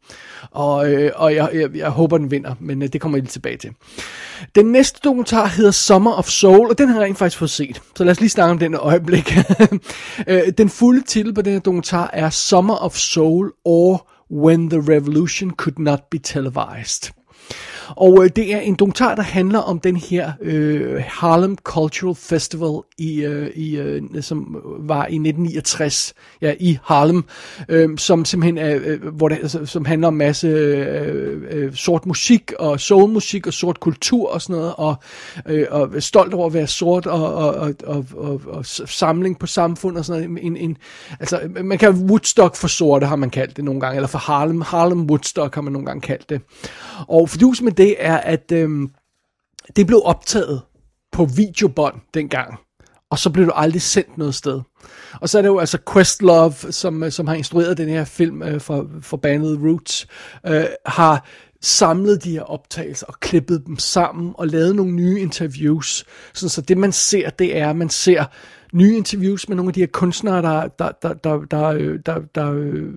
og, 0.50 0.92
øh, 0.92 1.12
og 1.14 1.34
jeg, 1.34 1.50
jeg, 1.54 1.76
jeg 1.76 1.90
håber, 1.90 2.18
den 2.18 2.30
vinder, 2.30 2.54
men 2.60 2.82
øh, 2.82 2.88
det 2.92 3.00
kommer 3.00 3.18
jeg 3.18 3.22
lige 3.22 3.30
tilbage 3.30 3.56
til. 3.56 3.70
Den 4.54 4.66
næste 4.66 5.00
dokumentar 5.04 5.46
hedder 5.46 5.70
Summer 5.70 6.12
of 6.12 6.28
Soul, 6.28 6.68
og 6.68 6.78
den 6.78 6.88
har 6.88 6.94
jeg 6.94 7.04
rent 7.04 7.18
faktisk 7.18 7.38
fået 7.38 7.50
set. 7.50 7.82
Så 7.96 8.04
lad 8.04 8.10
os 8.10 8.20
lige 8.20 8.30
snakke 8.30 8.50
om 8.50 8.58
den 8.58 8.74
et 8.74 8.80
øjeblik. 8.80 9.34
Øh, 10.26 10.42
den 10.58 10.68
fulde 10.68 11.02
titel 11.06 11.34
på 11.34 11.42
den 11.42 11.52
her 11.52 11.60
dokumentar 11.60 12.10
er 12.12 12.30
Summer 12.30 12.74
of 12.74 12.96
Soul 12.96 13.52
or 13.64 14.10
When 14.30 14.70
the 14.70 14.78
Revolution 14.78 15.50
Could 15.50 15.78
Not 15.78 16.00
Be 16.10 16.18
Televised. 16.18 17.19
Og 17.96 18.24
øh, 18.24 18.30
det 18.36 18.54
er 18.54 18.60
en 18.60 18.74
dokumentar, 18.74 19.14
der 19.14 19.22
handler 19.22 19.58
om 19.58 19.80
den 19.80 19.96
her 19.96 20.32
øh, 20.40 21.02
Harlem 21.06 21.56
Cultural 21.56 22.14
Festival, 22.14 22.80
i, 22.98 23.24
øh, 23.24 23.50
i, 23.54 23.76
øh, 23.76 24.02
som 24.20 24.56
var 24.78 25.06
i 25.06 25.14
1969 25.14 26.14
ja, 26.42 26.54
i 26.60 26.78
Harlem, 26.84 27.24
øh, 27.68 27.98
som 27.98 28.24
simpelthen 28.24 28.58
er, 28.58 28.78
øh, 28.84 29.14
hvor 29.16 29.28
det, 29.28 29.38
altså, 29.42 29.66
som 29.66 29.84
handler 29.84 30.08
om 30.08 30.14
masse 30.14 30.46
øh, 30.46 31.42
øh, 31.50 31.74
sort 31.74 32.06
musik 32.06 32.52
og 32.58 32.80
soulmusik 32.80 33.46
og 33.46 33.52
sort 33.52 33.80
kultur 33.80 34.32
og 34.32 34.42
sådan 34.42 34.56
noget, 34.56 34.74
og, 34.76 34.94
øh, 35.46 35.66
og 35.70 35.88
stolt 35.98 36.34
over 36.34 36.46
at 36.46 36.54
være 36.54 36.66
sort 36.66 37.06
og, 37.06 37.34
og, 37.34 37.54
og, 37.54 37.74
og, 37.86 38.06
og, 38.16 38.40
og 38.46 38.66
samling 38.66 39.38
på 39.38 39.46
samfund 39.46 39.96
og 39.96 40.04
sådan 40.04 40.30
noget. 40.30 40.44
En, 40.44 40.56
en, 40.56 40.76
altså, 41.20 41.40
man 41.64 41.78
kan 41.78 41.90
Woodstock 41.90 42.56
for 42.56 42.68
sorte, 42.68 43.06
har 43.06 43.16
man 43.16 43.30
kaldt 43.30 43.56
det 43.56 43.64
nogle 43.64 43.80
gange, 43.80 43.96
eller 43.96 44.08
for 44.08 44.18
Harlem, 44.18 44.60
Harlem 44.60 45.02
Woodstock 45.02 45.54
har 45.54 45.62
man 45.62 45.72
nogle 45.72 45.86
gange 45.86 46.00
kaldt 46.00 46.30
det. 46.30 46.40
Og 47.08 47.30
fordus 47.30 47.62
med 47.62 47.72
det 47.80 47.96
er, 47.98 48.16
at 48.16 48.52
øhm, 48.52 48.90
det 49.76 49.86
blev 49.86 50.02
optaget 50.04 50.62
på 51.12 51.24
videobånd 51.24 51.94
dengang, 52.14 52.58
og 53.10 53.18
så 53.18 53.30
blev 53.30 53.46
det 53.46 53.52
aldrig 53.56 53.82
sendt 53.82 54.18
noget 54.18 54.34
sted. 54.34 54.60
Og 55.20 55.28
så 55.28 55.38
er 55.38 55.42
det 55.42 55.48
jo 55.48 55.58
altså 55.58 55.78
Questlove, 55.92 56.52
som, 56.52 57.02
øh, 57.02 57.12
som 57.12 57.26
har 57.26 57.34
instrueret 57.34 57.78
den 57.78 57.88
her 57.88 58.04
film 58.04 58.42
øh, 58.42 58.60
for, 58.60 58.88
for 59.02 59.16
bandet 59.16 59.58
Roots, 59.62 60.06
øh, 60.46 60.64
har 60.86 61.26
samlet 61.62 62.24
de 62.24 62.30
her 62.30 62.42
optagelser 62.42 63.06
og 63.06 63.20
klippet 63.20 63.66
dem 63.66 63.78
sammen 63.78 64.34
og 64.38 64.46
lavet 64.46 64.76
nogle 64.76 64.92
nye 64.92 65.20
interviews. 65.20 66.04
Sådan, 66.34 66.48
så 66.48 66.60
det 66.60 66.78
man 66.78 66.92
ser, 66.92 67.30
det 67.30 67.56
er, 67.58 67.70
at 67.70 67.76
man 67.76 67.88
ser 67.88 68.24
nye 68.72 68.96
interviews 68.96 69.48
med 69.48 69.56
nogle 69.56 69.70
af 69.70 69.74
de 69.74 69.80
her 69.80 69.86
kunstnere, 69.86 70.42
der, 70.42 70.68
der, 70.68 70.92
der, 71.02 71.14
der, 71.14 71.40
der, 71.50 71.64
øh, 71.66 71.98
der, 72.06 72.14
der, 72.14 72.20
der 72.34 72.92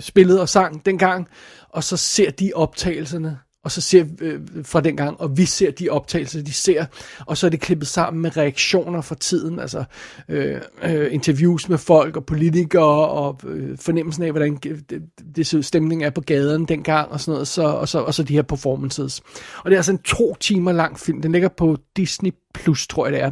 spillede 0.00 0.40
og 0.40 0.48
sang 0.48 0.86
dengang, 0.86 1.28
og 1.68 1.84
så 1.84 1.96
ser 1.96 2.30
de 2.30 2.52
optagelserne, 2.54 3.38
og 3.68 3.72
så 3.72 3.80
ser 3.80 4.04
øh, 4.20 4.40
fra 4.64 4.80
dengang, 4.80 5.20
og 5.20 5.36
vi 5.36 5.44
ser 5.44 5.70
de 5.70 5.88
optagelser, 5.88 6.42
de 6.42 6.52
ser, 6.52 6.84
og 7.26 7.36
så 7.36 7.46
er 7.46 7.50
det 7.50 7.60
klippet 7.60 7.88
sammen 7.88 8.22
med 8.22 8.36
reaktioner 8.36 9.00
fra 9.00 9.14
tiden, 9.14 9.58
altså 9.58 9.84
øh, 10.28 10.60
øh, 10.82 11.14
interviews 11.14 11.68
med 11.68 11.78
folk 11.78 12.16
og 12.16 12.26
politikere, 12.26 13.08
og 13.08 13.40
øh, 13.46 13.78
fornemmelsen 13.78 14.22
af, 14.22 14.30
hvordan 14.30 14.58
øh, 14.66 14.78
det, 14.90 15.02
det 15.36 15.64
stemning 15.64 16.04
er 16.04 16.10
på 16.10 16.20
gaden 16.20 16.64
dengang, 16.64 17.12
og 17.12 17.20
sådan 17.20 17.32
noget, 17.32 17.48
så, 17.48 17.62
og, 17.62 17.88
så, 17.88 17.98
og 17.98 18.14
så 18.14 18.22
de 18.22 18.34
her 18.34 18.42
performances. 18.42 19.20
Og 19.64 19.70
det 19.70 19.72
er 19.72 19.78
altså 19.78 19.92
en 19.92 19.98
to 19.98 20.34
timer 20.40 20.72
lang 20.72 20.98
film, 20.98 21.22
den 21.22 21.32
ligger 21.32 21.48
på 21.48 21.76
Disney 21.96 22.32
Plus, 22.54 22.86
tror 22.86 23.06
jeg 23.06 23.12
det 23.12 23.22
er. 23.22 23.30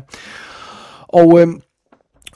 Og 1.08 1.40
øh, 1.40 1.48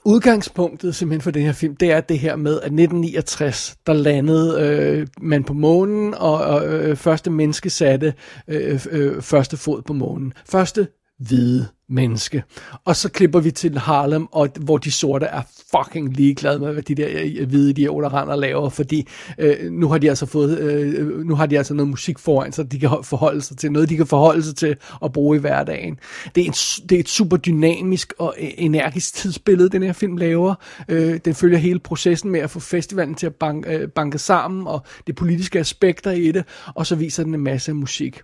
udgangspunktet 0.04 0.94
simpelthen 0.94 1.20
for 1.20 1.30
den 1.30 1.42
her 1.42 1.52
film, 1.52 1.76
det 1.76 1.92
er 1.92 2.00
det 2.00 2.18
her 2.18 2.36
med, 2.36 2.52
at 2.52 2.66
1969, 2.66 3.76
der 3.86 3.92
landede 3.92 4.60
øh, 4.60 5.06
man 5.20 5.44
på 5.44 5.52
månen, 5.52 6.14
og, 6.14 6.34
og 6.34 6.66
øh, 6.66 6.96
første 6.96 7.30
menneske 7.30 7.70
satte 7.70 8.14
øh, 8.48 8.86
øh, 8.90 9.22
første 9.22 9.56
fod 9.56 9.82
på 9.82 9.92
månen. 9.92 10.32
Første 10.46 10.88
hvide 11.18 11.68
menneske. 11.90 12.42
Og 12.84 12.96
så 12.96 13.10
klipper 13.10 13.40
vi 13.40 13.50
til 13.50 13.78
Harlem, 13.78 14.26
og, 14.32 14.48
hvor 14.60 14.78
de 14.78 14.90
sorte 14.90 15.26
er 15.26 15.42
fucking 15.76 16.16
ligeglade 16.16 16.58
med, 16.58 16.72
hvad 16.72 16.82
de 16.82 16.94
der 16.94 17.08
øh, 17.10 17.36
øh, 17.38 17.48
hvide 17.48 17.70
idioter 17.70 18.14
render 18.14 18.32
og 18.32 18.38
laver, 18.38 18.68
fordi 18.68 19.08
øh, 19.38 19.72
nu 19.72 19.88
har 19.88 19.98
de 19.98 20.08
altså 20.08 20.26
fået, 20.26 20.58
øh, 20.58 21.26
nu 21.26 21.34
har 21.34 21.46
de 21.46 21.58
altså 21.58 21.74
noget 21.74 21.88
musik 21.88 22.18
foran 22.18 22.52
sig, 22.52 22.72
de 22.72 22.78
kan 22.78 22.90
forholde 23.02 23.42
sig 23.42 23.56
til, 23.56 23.72
noget 23.72 23.88
de 23.88 23.96
kan 23.96 24.06
forholde 24.06 24.42
sig 24.42 24.56
til 24.56 24.76
at 25.04 25.12
bruge 25.12 25.36
i 25.36 25.40
hverdagen. 25.40 25.98
Det 26.34 26.40
er, 26.40 26.46
en, 26.46 26.52
det 26.88 26.96
er 26.96 27.00
et 27.00 27.08
super 27.08 27.36
dynamisk 27.36 28.12
og 28.18 28.34
øh, 28.40 28.48
energisk 28.58 29.14
tidsbillede, 29.14 29.68
den 29.68 29.82
her 29.82 29.92
film 29.92 30.16
laver. 30.16 30.54
Øh, 30.88 31.20
den 31.24 31.34
følger 31.34 31.58
hele 31.58 31.78
processen 31.78 32.30
med 32.30 32.40
at 32.40 32.50
få 32.50 32.60
festivalen 32.60 33.14
til 33.14 33.26
at 33.26 33.34
banke, 33.34 33.76
øh, 33.76 33.88
banke 33.88 34.18
sammen, 34.18 34.66
og 34.66 34.82
det 35.06 35.16
politiske 35.16 35.58
aspekter 35.58 36.10
i 36.10 36.32
det, 36.32 36.44
og 36.74 36.86
så 36.86 36.94
viser 36.94 37.24
den 37.24 37.34
en 37.34 37.40
masse 37.40 37.72
musik. 37.72 38.20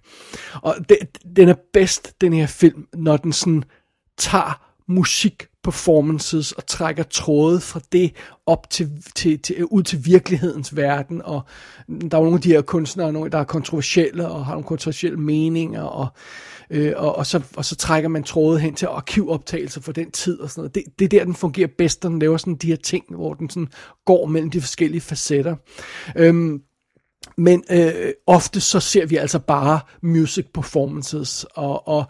Og 0.63 0.75
det, 0.89 0.97
den 1.37 1.49
er 1.49 1.55
bedst, 1.73 2.21
den 2.21 2.33
her 2.33 2.47
film, 2.47 2.87
når 2.95 3.17
den 3.17 3.33
sådan 3.33 3.56
tager 4.19 4.67
musikperformances 4.89 6.53
og 6.53 6.67
trækker 6.67 7.03
tråde 7.03 7.61
fra 7.61 7.81
det 7.93 8.13
op 8.47 8.71
til, 8.71 8.91
til, 9.15 9.39
til, 9.39 9.65
ud 9.65 9.83
til 9.83 10.07
virkelighedens 10.07 10.77
verden, 10.77 11.23
og 11.23 11.43
der 11.89 12.19
er 12.19 12.23
nogle 12.23 12.35
af 12.35 12.41
de 12.41 12.49
her 12.49 12.63
kunstnere, 12.63 13.31
der 13.31 13.39
er 13.39 13.45
kontroversielle 13.45 14.29
og 14.29 14.47
har 14.47 14.53
nogle 14.53 14.67
kontroversielle 14.67 15.19
meninger, 15.19 15.83
og, 15.83 16.09
øh, 16.71 16.93
og, 16.97 17.17
og, 17.17 17.27
så, 17.27 17.43
og 17.57 17.65
så 17.65 17.77
trækker 17.77 18.09
man 18.09 18.23
tråde 18.23 18.61
hen 18.61 18.75
til 18.75 18.87
arkivoptagelser 18.87 19.81
for 19.81 19.93
den 19.93 20.11
tid 20.11 20.41
og 20.41 20.51
sådan 20.51 20.61
noget. 20.61 20.75
Det, 20.75 20.83
det 20.99 21.05
er 21.05 21.09
der, 21.09 21.25
den 21.25 21.35
fungerer 21.35 21.69
bedst, 21.79 22.03
når 22.03 22.11
den 22.11 22.19
laver 22.19 22.37
sådan 22.37 22.55
de 22.55 22.67
her 22.67 22.77
ting, 22.77 23.05
hvor 23.09 23.35
den 23.35 23.51
sådan 23.51 23.69
går 24.05 24.27
mellem 24.27 24.51
de 24.51 24.61
forskellige 24.61 25.01
facetter. 25.01 25.57
Øhm, 26.17 26.63
men 27.37 27.65
øh, 27.71 28.13
ofte 28.27 28.61
så 28.61 28.81
ser 28.81 29.07
vi 29.07 29.17
altså 29.17 29.39
bare 29.39 29.81
music 30.03 30.47
performances, 30.55 31.47
og, 31.55 31.89
og 31.89 32.05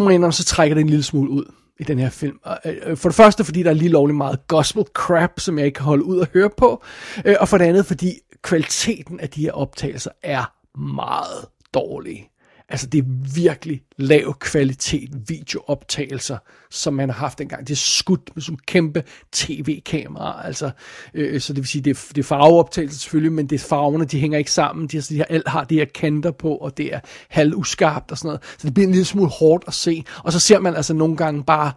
må 0.00 0.10
jeg 0.10 0.34
så 0.34 0.44
trækker 0.44 0.74
det 0.74 0.82
en 0.82 0.88
lille 0.88 1.02
smule 1.02 1.30
ud 1.30 1.44
i 1.80 1.84
den 1.84 1.98
her 1.98 2.10
film. 2.10 2.40
Øh, 2.64 2.96
for 2.96 3.08
det 3.08 3.16
første, 3.16 3.44
fordi 3.44 3.62
der 3.62 3.70
er 3.70 3.74
lige 3.74 3.88
lovligt 3.88 4.16
meget 4.16 4.46
gospel 4.46 4.84
crap, 4.94 5.40
som 5.40 5.58
jeg 5.58 5.66
ikke 5.66 5.76
kan 5.76 5.84
holde 5.84 6.04
ud 6.04 6.20
at 6.20 6.28
høre 6.34 6.50
på. 6.56 6.82
Øh, 7.24 7.36
og 7.40 7.48
for 7.48 7.58
det 7.58 7.64
andet, 7.64 7.86
fordi 7.86 8.12
kvaliteten 8.42 9.20
af 9.20 9.30
de 9.30 9.40
her 9.40 9.52
optagelser 9.52 10.10
er 10.22 10.44
meget 10.78 11.46
dårlig. 11.74 12.28
Altså 12.72 12.86
det 12.86 12.98
er 12.98 13.34
virkelig 13.34 13.82
lav 13.96 14.34
kvalitet 14.38 15.10
videooptagelser, 15.28 16.36
som 16.70 16.94
man 16.94 17.08
har 17.08 17.16
haft 17.16 17.40
engang. 17.40 17.66
Det 17.66 17.72
er 17.74 17.76
skudt 17.76 18.30
med 18.34 18.42
sådan 18.42 18.58
kæmpe 18.66 19.04
tv-kamera, 19.32 20.46
altså, 20.46 20.70
øh, 21.14 21.40
så 21.40 21.52
det 21.52 21.60
vil 21.60 21.68
sige, 21.68 21.82
det 21.82 21.90
er, 21.90 22.08
det 22.08 22.18
er 22.18 22.22
farveoptagelser 22.22 22.98
selvfølgelig, 22.98 23.32
men 23.32 23.46
det 23.46 23.60
er 23.60 23.66
farverne, 23.68 24.04
de 24.04 24.20
hænger 24.20 24.38
ikke 24.38 24.52
sammen, 24.52 24.86
de, 24.86 25.00
de 25.00 25.18
har, 25.18 25.24
alt 25.24 25.48
har 25.48 25.64
de 25.64 25.74
her 25.74 25.84
kanter 25.84 26.30
på, 26.30 26.56
og 26.56 26.76
det 26.76 26.94
er 26.94 27.00
halvuskarpt 27.28 28.10
og 28.10 28.18
sådan 28.18 28.28
noget, 28.28 28.42
så 28.58 28.66
det 28.66 28.74
bliver 28.74 28.86
en 28.86 28.92
lille 28.92 29.04
smule 29.04 29.30
hårdt 29.30 29.64
at 29.66 29.74
se, 29.74 30.04
og 30.24 30.32
så 30.32 30.40
ser 30.40 30.58
man 30.58 30.76
altså 30.76 30.94
nogle 30.94 31.16
gange 31.16 31.44
bare 31.44 31.72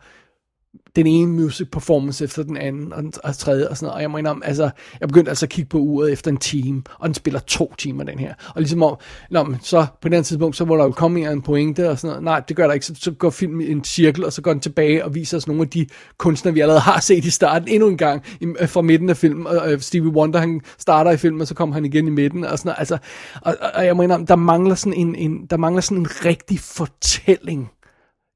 den 0.95 1.07
ene 1.07 1.31
music 1.31 1.67
performance 1.71 2.23
efter 2.23 2.43
den 2.43 2.57
anden, 2.57 2.93
og 2.93 3.03
den 3.03 3.13
og 3.23 3.37
tredje 3.37 3.69
og 3.69 3.77
sådan 3.77 3.85
noget. 3.85 3.95
Og 3.95 4.01
jeg 4.01 4.11
må 4.11 4.17
indrømme, 4.17 4.45
altså, 4.45 4.69
jeg 4.99 5.07
begyndte 5.07 5.31
altså 5.31 5.45
at 5.45 5.49
kigge 5.49 5.69
på 5.69 5.77
uret 5.77 6.11
efter 6.11 6.31
en 6.31 6.37
time, 6.37 6.83
og 6.99 7.07
den 7.07 7.15
spiller 7.15 7.39
to 7.39 7.73
timer, 7.77 8.03
den 8.03 8.19
her. 8.19 8.33
Og 8.55 8.61
ligesom 8.61 8.83
om, 8.83 8.97
nå, 9.31 9.43
men 9.43 9.57
så 9.61 9.85
på 10.01 10.09
den 10.09 10.23
tidspunkt, 10.23 10.55
så 10.55 10.65
må 10.65 10.77
der 10.77 10.83
jo 10.83 10.91
komme 10.91 11.31
en 11.31 11.41
pointe 11.41 11.89
og 11.89 11.99
sådan 11.99 12.07
noget. 12.09 12.23
Nej, 12.23 12.39
det 12.39 12.55
gør 12.55 12.67
der 12.67 12.73
ikke. 12.73 12.85
Så, 12.85 12.95
så 12.99 13.11
går 13.11 13.29
filmen 13.29 13.61
i 13.61 13.71
en 13.71 13.83
cirkel, 13.83 14.25
og 14.25 14.33
så 14.33 14.41
går 14.41 14.51
den 14.51 14.61
tilbage 14.61 15.05
og 15.05 15.15
viser 15.15 15.37
os 15.37 15.47
nogle 15.47 15.61
af 15.61 15.69
de 15.69 15.87
kunstnere, 16.17 16.53
vi 16.53 16.59
allerede 16.59 16.81
har 16.81 16.99
set 16.99 17.25
i 17.25 17.29
starten 17.29 17.67
endnu 17.67 17.87
en 17.87 17.97
gang 17.97 18.23
i, 18.41 18.45
øh, 18.59 18.69
fra 18.69 18.81
midten 18.81 19.09
af 19.09 19.17
filmen. 19.17 19.47
Og 19.47 19.73
uh, 19.73 19.79
Stevie 19.79 20.11
Wonder, 20.11 20.39
han 20.39 20.61
starter 20.77 21.11
i 21.11 21.17
filmen, 21.17 21.41
og 21.41 21.47
så 21.47 21.53
kommer 21.53 21.73
han 21.73 21.85
igen 21.85 22.07
i 22.07 22.11
midten 22.11 22.43
og 22.43 22.59
sådan 22.59 22.69
noget. 22.69 22.79
Altså, 22.79 22.97
og, 23.41 23.55
og 23.73 23.85
jeg 23.85 23.95
må 23.95 24.03
indrømme, 24.03 24.25
der 24.25 24.35
mangler 24.35 24.75
sådan 24.75 24.93
en, 24.93 25.15
en, 25.15 25.45
der 25.49 25.57
mangler 25.57 25.81
sådan 25.81 25.97
en 25.97 26.07
rigtig 26.25 26.59
fortælling 26.59 27.69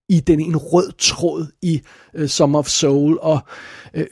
i 0.09 0.19
den 0.19 0.39
en 0.39 0.57
rød 0.57 0.91
tråd 0.97 1.47
i 1.61 1.81
Øh, 2.15 2.23
uh, 2.23 2.27
Summer 2.27 2.59
of 2.59 2.67
Soul, 2.67 3.17
og 3.21 3.39
uh, 3.97 4.03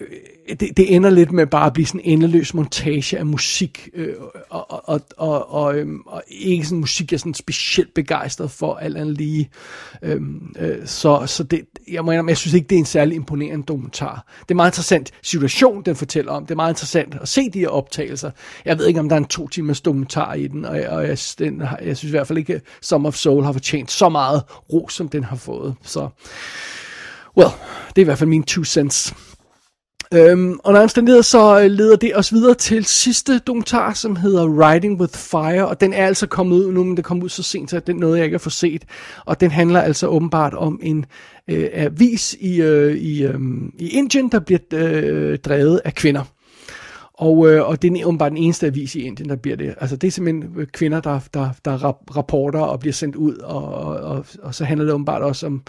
det, 0.59 0.77
det 0.77 0.95
ender 0.95 1.09
lidt 1.09 1.31
med 1.31 1.47
bare 1.47 1.65
at 1.65 1.73
blive 1.73 1.85
sådan 1.85 2.01
en 2.03 2.11
endeløs 2.11 2.53
montage 2.53 3.17
af 3.17 3.25
musik, 3.25 3.89
uh, 3.97 4.03
og, 4.49 4.89
og, 4.89 5.01
og, 5.17 5.51
og, 5.51 5.75
um, 5.75 6.03
og 6.05 6.23
ikke 6.27 6.65
sådan 6.65 6.79
musik, 6.79 7.11
jeg 7.11 7.17
er 7.17 7.19
sådan 7.19 7.33
specielt 7.33 7.93
begejstret 7.93 8.51
for, 8.51 8.75
alt 8.75 8.97
andet 8.97 9.17
lige. 9.17 9.49
Um, 10.15 10.55
uh, 10.61 10.85
så 10.85 11.23
så 11.25 11.43
det, 11.43 11.65
jeg, 11.91 12.05
må 12.05 12.11
indrømme, 12.11 12.29
jeg 12.29 12.37
synes 12.37 12.53
ikke, 12.53 12.67
det 12.67 12.75
er 12.75 12.79
en 12.79 12.85
særlig 12.85 13.15
imponerende 13.15 13.65
dokumentar. 13.65 14.25
Det 14.41 14.51
er 14.51 14.55
meget 14.55 14.71
interessant 14.71 15.11
situation, 15.23 15.83
den 15.83 15.95
fortæller 15.95 16.31
om. 16.31 16.45
Det 16.45 16.51
er 16.51 16.55
meget 16.55 16.71
interessant 16.71 17.17
at 17.21 17.27
se 17.27 17.49
de 17.49 17.59
her 17.59 17.67
optagelser. 17.67 18.31
Jeg 18.65 18.77
ved 18.77 18.87
ikke, 18.87 18.99
om 18.99 19.09
der 19.09 19.15
er 19.15 19.19
en 19.19 19.25
to 19.25 19.47
timers 19.47 19.81
dokumentar 19.81 20.33
i 20.33 20.47
den, 20.47 20.65
og, 20.65 20.79
og 20.89 21.07
jeg, 21.07 21.17
den, 21.39 21.63
jeg 21.83 21.97
synes 21.97 22.09
i 22.09 22.09
hvert 22.09 22.27
fald 22.27 22.37
ikke, 22.37 22.53
at 22.53 22.61
of 22.93 23.15
Soul 23.15 23.43
har 23.43 23.51
fortjent 23.51 23.91
så 23.91 24.09
meget 24.09 24.43
ro, 24.73 24.89
som 24.89 25.09
den 25.09 25.23
har 25.23 25.35
fået. 25.35 25.75
Så, 25.81 26.09
well, 27.37 27.51
det 27.89 27.97
er 27.97 28.01
i 28.01 28.03
hvert 28.03 28.17
fald 28.17 28.29
mine 28.29 28.43
two 28.43 28.63
cents. 28.63 29.15
Øhm, 30.13 30.59
under 30.63 30.81
omstændigheder 30.81 31.21
så 31.21 31.59
øh, 31.61 31.71
leder 31.71 31.95
det 31.95 32.15
os 32.15 32.33
videre 32.33 32.53
til 32.53 32.85
sidste 32.85 33.39
dokumentar, 33.39 33.93
som 33.93 34.15
hedder 34.15 34.69
Riding 34.69 35.01
with 35.01 35.13
Fire, 35.17 35.67
og 35.67 35.81
den 35.81 35.93
er 35.93 36.05
altså 36.05 36.27
kommet 36.27 36.55
ud 36.55 36.71
nu, 36.71 36.83
men 36.83 36.97
det 36.97 37.05
kom 37.05 37.23
ud 37.23 37.29
så 37.29 37.43
sent, 37.43 37.69
så 37.69 37.79
den 37.79 37.95
noget, 37.95 38.17
jeg 38.17 38.25
ikke 38.25 38.35
at 38.35 38.41
få 38.41 38.49
set. 38.49 38.83
Og 39.25 39.39
den 39.41 39.51
handler 39.51 39.81
altså 39.81 40.07
åbenbart 40.07 40.53
om 40.53 40.79
en 40.83 41.05
øh, 41.47 41.69
avis 41.73 42.35
i, 42.39 42.61
øh, 42.61 42.95
i, 42.95 43.23
øh, 43.23 43.39
i 43.79 43.89
Indien, 43.89 44.29
der 44.29 44.39
bliver 44.39 44.59
øh, 44.73 45.37
drevet 45.37 45.81
af 45.85 45.93
kvinder. 45.93 46.23
Og, 47.13 47.51
øh, 47.51 47.69
og 47.69 47.81
det 47.81 47.91
er 47.91 48.05
åbenbart 48.05 48.31
den 48.31 48.37
eneste 48.37 48.67
avis 48.67 48.95
i 48.95 49.01
Indien, 49.01 49.29
der 49.29 49.35
bliver 49.35 49.57
det. 49.57 49.75
Altså 49.81 49.95
det 49.95 50.07
er 50.07 50.11
simpelthen 50.11 50.53
øh, 50.57 50.67
kvinder, 50.67 50.99
der, 51.01 51.19
der, 51.33 51.49
der 51.65 51.77
rapporter 52.17 52.59
og 52.59 52.79
bliver 52.79 52.93
sendt 52.93 53.15
ud, 53.15 53.35
og, 53.35 53.73
og, 53.73 53.95
og, 53.95 54.25
og 54.43 54.55
så 54.55 54.65
handler 54.65 54.85
det 54.85 54.93
åbenbart 54.93 55.21
også 55.21 55.45
om 55.45 55.63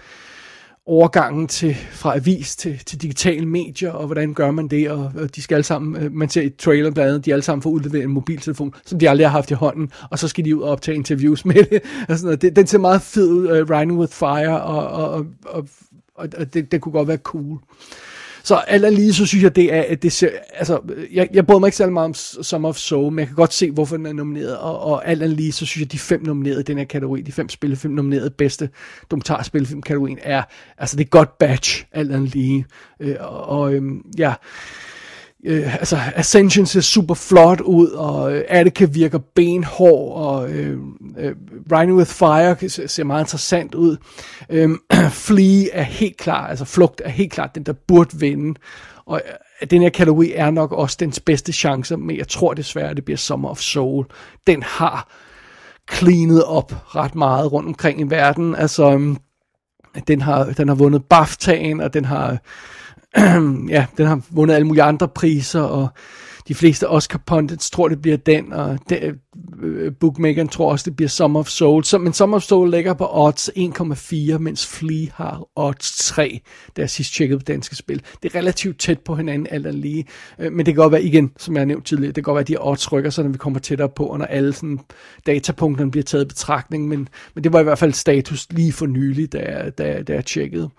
overgangen 0.89 1.47
til, 1.47 1.75
fra 1.75 2.17
avis 2.17 2.57
til, 2.57 2.79
til 2.87 3.03
digitale 3.03 3.47
medier, 3.47 3.91
og 3.91 4.07
hvordan 4.07 4.35
gør 4.35 4.51
man 4.51 4.69
det, 4.69 4.91
og, 4.91 5.13
og 5.19 5.37
de 5.37 5.43
skal 5.43 5.55
alle 5.55 5.65
sammen, 5.65 6.03
øh, 6.03 6.13
man 6.13 6.29
ser 6.29 6.43
i 6.43 6.51
trailer 6.51 6.91
blandt 6.91 7.09
andet, 7.09 7.25
de 7.25 7.33
alle 7.33 7.43
sammen 7.43 7.63
får 7.63 7.71
udleveret 7.71 8.05
en 8.05 8.11
mobiltelefon, 8.11 8.75
som 8.85 8.99
de 8.99 9.11
aldrig 9.11 9.27
har 9.27 9.33
haft 9.33 9.51
i 9.51 9.55
hånden, 9.55 9.93
og 10.11 10.19
så 10.19 10.29
skal 10.29 10.45
de 10.45 10.57
ud 10.57 10.63
og 10.63 10.71
optage 10.71 10.95
interviews 10.95 11.45
med 11.51 11.55
det. 11.55 11.83
Og 12.09 12.19
sådan 12.19 12.25
noget. 12.25 12.43
det 12.43 12.57
den 12.57 12.67
ser 12.67 12.79
meget 12.79 13.03
fed 13.03 13.31
ud, 13.31 13.45
uh, 13.45 13.71
Riding 13.71 13.99
with 13.99 14.13
Fire, 14.13 14.63
og, 14.63 14.89
og, 14.89 15.27
og, 15.45 15.69
og, 16.15 16.29
og 16.39 16.55
det, 16.55 16.73
det 16.73 16.81
kunne 16.81 16.93
godt 16.93 17.09
være 17.09 17.17
cool. 17.17 17.59
Så 18.49 18.57
alt 18.57 18.95
lige, 18.95 19.15
så 19.15 19.27
synes 19.27 19.45
jeg, 19.45 19.57
det 19.57 19.75
er, 19.75 19.85
at 19.89 20.03
det 20.03 20.13
ser, 20.13 20.31
altså, 20.55 20.81
jeg, 21.13 21.29
jeg 21.33 21.47
bryder 21.47 21.59
mig 21.59 21.69
ikke 21.69 21.77
særlig 21.77 21.93
meget 21.93 22.05
om 22.05 22.15
Summer 22.15 22.69
of 22.69 22.77
Soul, 22.77 23.13
men 23.13 23.19
jeg 23.19 23.27
kan 23.27 23.37
godt 23.37 23.55
se, 23.55 23.71
hvorfor 23.71 23.97
den 23.97 24.07
er 24.07 24.13
nomineret, 24.13 24.59
og, 24.59 24.81
og 24.81 25.09
alt 25.09 25.31
lige, 25.31 25.53
så 25.53 25.67
synes 25.67 25.81
jeg, 25.81 25.93
de 25.93 25.99
fem 25.99 26.23
nominerede 26.23 26.61
i 26.61 26.63
den 26.63 26.79
her 26.79 26.85
kategori, 26.85 27.23
de 27.23 27.33
fem 27.33 27.49
spillefilm 27.49 27.95
nominerede 27.95 28.31
bedste 28.31 28.69
dokumentarspillefilm 29.11 29.83
kategorien 29.83 30.19
er, 30.23 30.43
altså 30.79 30.97
det 30.97 31.05
er 31.05 31.09
godt 31.09 31.39
batch, 31.39 31.85
alt 31.93 32.35
lige, 32.35 32.67
øh, 33.01 33.17
og, 33.21 33.45
og 33.45 33.75
øhm, 33.75 34.03
ja, 34.19 34.35
øh, 35.45 35.77
altså 35.77 35.99
Ascension 36.15 36.67
ser 36.67 36.81
super 36.81 37.15
flot 37.15 37.61
ud, 37.61 37.89
og 37.89 38.33
øh, 38.33 38.45
Attica 38.49 38.85
virker 38.85 39.19
benhård, 39.35 40.23
og 40.23 40.51
øh, 40.51 40.79
øh, 41.19 41.35
Riding 41.73 41.97
with 41.97 42.11
Fire 42.11 42.69
ser 42.89 43.05
meget 43.05 43.23
interessant 43.23 43.75
ud. 43.75 43.97
Øh, 44.51 44.71
Flea 45.11 45.65
er 45.73 45.83
helt 45.83 46.17
klar, 46.17 46.47
altså 46.47 46.65
Flugt 46.65 47.03
er 47.05 47.09
helt 47.09 47.33
klart 47.33 47.55
den, 47.55 47.63
der 47.63 47.73
burde 47.73 48.19
vinde. 48.19 48.61
Og 49.07 49.21
øh, 49.61 49.67
den 49.71 49.83
her 49.83 49.91
kategori 49.91 50.33
er 50.35 50.51
nok 50.51 50.73
også 50.73 50.97
dens 51.01 51.21
bedste 51.21 51.53
chance, 51.53 51.97
men 51.97 52.17
jeg 52.17 52.29
tror 52.29 52.55
desværre, 52.55 52.95
det 52.95 53.05
bliver 53.05 53.19
Summer 53.19 53.49
of 53.49 53.59
Soul. 53.59 54.07
Den 54.47 54.63
har 54.63 55.13
cleanet 55.93 56.45
op 56.45 56.95
ret 56.97 57.15
meget 57.15 57.53
rundt 57.53 57.69
omkring 57.69 58.01
i 58.01 58.05
verden. 58.05 58.55
Altså, 58.55 58.91
øh, 58.91 59.17
den 60.09 60.21
har, 60.21 60.45
den 60.45 60.69
har 60.69 60.75
vundet 60.75 61.03
BAFTA'en, 61.15 61.83
og 61.83 61.95
den 61.95 62.05
har 62.05 62.39
ja, 63.77 63.87
den 63.97 64.07
har 64.07 64.21
vundet 64.31 64.55
alle 64.55 64.67
mulige 64.67 64.83
andre 64.83 65.09
priser, 65.09 65.61
og 65.61 65.89
de 66.49 66.55
fleste 66.55 66.89
Oscar 66.89 67.21
pundits 67.27 67.71
tror, 67.71 67.89
det 67.89 68.03
bliver 68.03 68.17
den, 68.17 68.53
og 68.53 68.79
det, 68.89 69.15
Øh, 69.63 69.93
bookmakeren 70.01 70.49
tror 70.49 70.71
også, 70.71 70.85
det 70.85 70.97
bliver 70.97 71.09
Summer 71.09 71.41
of 71.41 71.49
Soul. 71.49 71.85
Så, 71.85 71.99
men 71.99 72.13
Summer 72.13 72.37
of 72.37 72.43
Soul 72.43 72.71
ligger 72.71 72.95
på 72.95 73.09
odds 73.13 73.51
1,4, 73.57 74.39
mens 74.39 74.67
Flea 74.67 75.07
har 75.15 75.49
odds 75.57 75.97
3, 75.99 76.41
da 76.77 76.83
jeg 76.83 76.91
sidst 76.91 77.15
tjekkede 77.15 77.39
på 77.39 77.45
danske 77.45 77.77
spil. 77.77 78.03
Det 78.23 78.35
er 78.35 78.39
relativt 78.39 78.79
tæt 78.79 79.01
på 79.01 79.15
hinanden, 79.15 79.47
alt 79.51 79.67
andet 79.67 79.81
lige. 79.81 80.05
Øh, 80.39 80.53
men 80.53 80.67
det 80.67 80.75
kan 80.75 80.83
godt 80.83 80.93
være, 80.93 81.03
igen, 81.03 81.33
som 81.39 81.55
jeg 81.55 81.61
har 81.61 81.67
nævnt 81.67 81.87
tidligere, 81.87 82.09
det 82.09 82.15
kan 82.15 82.23
godt 82.23 82.35
være, 82.35 82.41
at 82.41 82.49
de 82.49 82.57
odds 82.61 82.93
rykker 82.93 83.11
sig, 83.11 83.25
når 83.25 83.31
vi 83.31 83.39
kommer 83.39 83.61
tættere 83.61 83.89
på, 83.89 84.05
og 84.05 84.19
når 84.19 84.27
alle 84.27 84.53
sådan, 84.53 84.81
datapunkterne 85.27 85.91
bliver 85.91 86.05
taget 86.05 86.25
i 86.25 86.29
betragtning. 86.29 86.89
Men, 86.89 87.09
men 87.35 87.45
det 87.45 87.53
var 87.53 87.61
i 87.61 87.65
hvert 87.65 87.79
fald 87.79 87.93
status 87.93 88.47
lige 88.51 88.73
for 88.73 88.87
nylig, 88.87 89.33
da 89.33 89.39
jeg, 89.39 89.79
da, 89.79 90.03
da 90.03 90.13
jeg 90.13 90.25
tjekkede. 90.25 90.71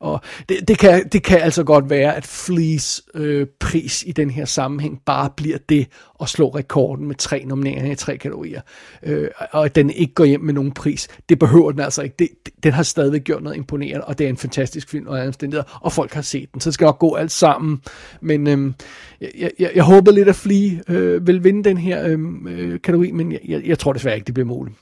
Og 0.00 0.20
det, 0.48 0.68
det, 0.68 0.78
kan, 0.78 1.08
det 1.08 1.22
kan 1.22 1.40
altså 1.40 1.64
godt 1.64 1.90
være, 1.90 2.16
at 2.16 2.26
Fleas 2.26 3.02
øh, 3.14 3.46
pris 3.60 4.04
i 4.06 4.12
den 4.12 4.30
her 4.30 4.44
sammenhæng 4.44 5.00
bare 5.06 5.30
bliver 5.36 5.58
det 5.68 5.86
at 6.20 6.28
slå 6.28 6.48
rekorden 6.48 7.06
med 7.06 7.14
tre 7.14 7.44
nomineringer 7.46 7.92
i 7.92 7.96
tre 7.96 8.13
kategorier. 8.18 8.60
Øh, 9.02 9.28
og 9.52 9.64
at 9.64 9.74
den 9.74 9.90
ikke 9.90 10.14
går 10.14 10.24
hjem 10.24 10.40
med 10.40 10.54
nogen 10.54 10.72
pris. 10.72 11.08
Det 11.28 11.38
behøver 11.38 11.70
den 11.70 11.80
altså 11.80 12.02
ikke. 12.02 12.14
Det, 12.18 12.28
den 12.62 12.72
har 12.72 12.82
stadigvæk 12.82 13.24
gjort 13.24 13.42
noget 13.42 13.56
imponerende, 13.56 14.04
og 14.04 14.18
det 14.18 14.24
er 14.24 14.28
en 14.28 14.36
fantastisk 14.36 14.88
film 14.88 15.06
og 15.06 15.18
omstændigheder, 15.18 15.78
og 15.82 15.92
folk 15.92 16.12
har 16.12 16.22
set 16.22 16.52
den. 16.52 16.60
Så 16.60 16.70
det 16.70 16.74
skal 16.74 16.84
nok 16.84 16.98
gå 16.98 17.14
alt 17.14 17.32
sammen. 17.32 17.82
Men 18.20 18.46
øh, 18.46 18.72
jeg, 19.38 19.50
jeg, 19.58 19.70
jeg 19.74 19.84
håber 19.84 20.12
lidt, 20.12 20.28
at 20.28 20.36
Flea 20.36 20.70
øh, 20.88 21.26
vil 21.26 21.44
vinde 21.44 21.64
den 21.64 21.76
her 21.78 22.06
øhm, 22.06 22.48
øh, 22.48 22.80
kategori, 22.80 23.10
men 23.10 23.32
jeg, 23.32 23.40
jeg, 23.48 23.62
jeg 23.66 23.78
tror 23.78 23.92
desværre 23.92 24.14
ikke, 24.14 24.26
det 24.26 24.34
bliver 24.34 24.46
muligt. 24.46 24.76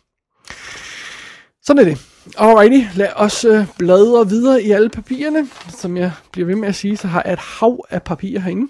Sådan 1.62 1.80
er 1.80 1.84
det. 1.84 2.06
Alrighty, 2.38 2.98
lad 2.98 3.08
os 3.16 3.44
øh, 3.44 3.66
bladre 3.78 4.28
videre 4.28 4.62
i 4.62 4.70
alle 4.70 4.88
papirerne. 4.88 5.48
Som 5.68 5.96
jeg 5.96 6.12
bliver 6.32 6.46
ved 6.46 6.56
med 6.56 6.68
at 6.68 6.74
sige, 6.74 6.96
så 6.96 7.08
har 7.08 7.22
jeg 7.24 7.32
et 7.32 7.38
hav 7.38 7.84
af 7.90 8.02
papirer 8.02 8.40
herinde. 8.40 8.68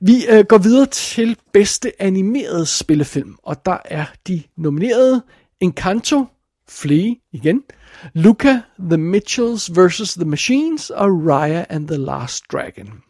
Vi 0.00 0.26
øh, 0.30 0.44
går 0.44 0.58
videre 0.58 0.86
til 0.86 1.36
bedste 1.52 2.02
animerede 2.02 2.66
spillefilm, 2.66 3.36
og 3.42 3.66
der 3.66 3.78
er 3.84 4.04
de 4.26 4.42
nominerede 4.56 5.22
Encanto, 5.60 6.24
Flea 6.68 7.14
igen, 7.32 7.62
Luca, 8.14 8.60
The 8.78 8.96
Mitchells 8.96 9.70
vs. 9.76 10.14
The 10.14 10.24
Machines 10.24 10.90
og 10.90 11.26
Raya 11.26 11.64
and 11.68 11.88
the 11.88 11.96
Last 11.96 12.44
Dragon. 12.52 13.02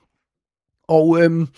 Og 0.89 1.23
øhm, 1.23 1.49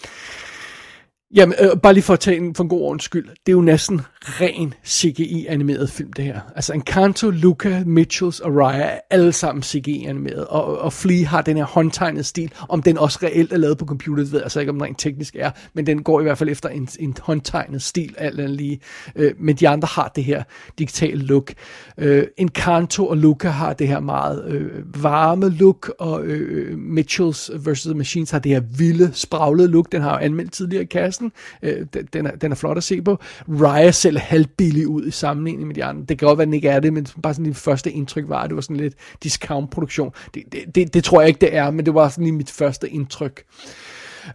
Jamen, 1.35 1.55
øh, 1.61 1.81
bare 1.83 1.95
lige 1.95 2.05
for 2.05 2.13
at 2.13 2.21
tage 2.21 2.37
en 2.37 2.55
for 2.55 2.65
en 2.65 2.69
god 2.69 2.81
ordens 2.81 3.05
skyld. 3.05 3.29
Det 3.29 3.53
er 3.53 3.53
jo 3.53 3.61
næsten 3.61 4.01
ren 4.23 4.75
CGI-animeret 4.87 5.91
film, 5.91 6.13
det 6.13 6.25
her. 6.25 6.41
Altså 6.57 6.73
Encanto, 6.73 7.31
Luca, 7.31 7.83
Mitchells 7.87 8.41
og 8.41 8.57
Raya 8.57 8.83
er 8.83 8.99
alle 9.11 9.33
sammen 9.33 9.63
CGI-animeret. 9.63 10.47
Og, 10.47 10.79
og 10.79 10.93
Flea 10.93 11.25
har 11.25 11.43
den 11.43 11.57
her 11.57 11.65
håndtegnede 11.65 12.25
stil. 12.25 12.53
Om 12.69 12.83
den 12.83 12.99
også 12.99 13.19
reelt 13.23 13.53
er 13.53 13.57
lavet 13.57 13.79
på 13.79 13.85
computer, 13.85 14.23
det 14.23 14.33
ved 14.33 14.39
jeg 14.39 14.45
altså 14.45 14.61
ikke, 14.61 14.71
om 14.71 14.77
den 14.77 14.85
rent 14.85 14.99
teknisk 14.99 15.37
er. 15.39 15.51
Men 15.75 15.87
den 15.87 16.03
går 16.03 16.21
i 16.21 16.23
hvert 16.23 16.39
fald 16.39 16.51
efter 16.51 16.69
en, 16.69 16.89
en 17.01 17.17
håndtegnet 17.21 17.83
stil, 17.83 18.15
alt 18.19 18.41
andet 18.41 18.57
lige. 18.57 18.81
Øh, 19.17 19.33
men 19.39 19.57
de 19.57 19.69
andre 19.69 19.89
har 19.91 20.13
det 20.17 20.25
her 20.25 20.43
digitale 20.79 21.23
look. 21.23 21.53
Øh, 21.99 22.27
Encanto 22.37 23.09
og 23.09 23.17
Luca 23.17 23.49
har 23.49 23.73
det 23.73 23.89
her 23.89 24.01
meget 24.01 24.45
øh, 24.49 25.03
varme 25.03 25.49
look, 25.49 25.93
og 25.99 26.25
øh, 26.25 26.71
øh 26.71 26.79
Mitchells 26.79 27.51
vs. 27.67 27.83
The 27.83 27.95
Machines 27.95 28.31
har 28.31 28.39
det 28.39 28.53
her 28.53 28.61
vilde, 28.61 29.11
spraglede 29.15 29.69
look. 29.69 29.93
Den 29.93 30.03
har 30.03 30.11
jo 30.11 30.19
anmeldt 30.19 30.53
tidligere 30.53 30.83
i 30.83 30.87
kassen. 30.87 31.33
Øh, 31.63 31.87
den, 31.95 32.09
den, 32.13 32.27
er, 32.27 32.31
den 32.31 32.53
er 32.53 32.57
flot 32.57 32.77
at 32.77 32.85
se 32.85 33.03
på. 33.03 33.19
Raya 33.49 33.91
selv 34.09 34.19
halvbillig 34.19 34.89
ud 34.89 35.07
i 35.07 35.11
sammenligning 35.11 35.67
med 35.67 35.75
de 35.75 35.85
andre. 35.85 36.05
Det 36.09 36.19
kan 36.19 36.27
godt 36.27 36.39
være, 36.39 36.45
den 36.45 36.55
ikke 36.55 36.69
er 36.69 36.81
det, 36.81 36.93
men 36.93 37.07
bare 37.23 37.35
sådan 37.35 37.47
det 37.47 37.57
første 37.57 37.93
indtryk 37.93 38.25
var, 38.29 38.43
at 38.43 38.51
det 38.51 38.57
var 38.57 38.63
sådan 38.63 38.77
lidt 38.77 38.95
discount-produktion. 39.23 40.13
Det, 40.35 40.43
det, 40.53 40.75
det, 40.75 40.95
det 40.95 41.05
tror 41.05 41.21
jeg 41.21 41.29
ikke, 41.29 41.41
det 41.41 41.57
er, 41.57 41.71
men 41.71 41.87
det 41.87 41.95
var 41.95 42.09
sådan 42.09 42.25
lige 42.25 42.35
mit 42.35 42.51
første 42.51 42.89
indtryk. 42.89 43.45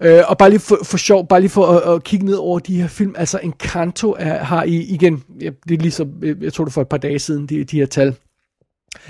Øh, 0.02 0.22
og 0.28 0.38
bare 0.38 0.50
lige 0.50 0.60
for, 0.60 0.80
for 0.84 0.98
sjov, 0.98 1.28
bare 1.28 1.40
lige 1.40 1.50
for 1.50 1.68
at, 1.68 1.95
at 1.95 2.04
kigge 2.04 2.26
ned 2.26 2.36
over 2.36 2.60
de 2.60 2.82
her 2.82 2.88
film, 2.88 3.16
altså 3.18 3.40
Encanto 3.44 4.16
er, 4.20 4.44
har 4.44 4.64
i, 4.64 4.76
igen, 4.76 5.24
jeg, 5.41 5.54
det 5.68 5.78
er 5.78 5.82
ligesom, 5.82 6.08
jeg 6.41 6.54
tror 6.54 6.64
det 6.64 6.74
for 6.74 6.82
et 6.82 6.90
par 6.90 6.98
dage 6.98 7.20
siden, 7.20 7.48
de, 7.48 7.64
de 7.64 7.80
her 7.80 7.86
tal. 7.86 8.16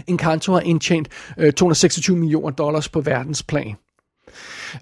Encanto 0.07 0.53
har 0.53 0.61
indtjent 0.61 1.07
øh, 1.37 1.53
226 1.53 2.17
millioner 2.17 2.49
dollars 2.51 2.89
på 2.89 3.01
verdensplan. 3.01 3.75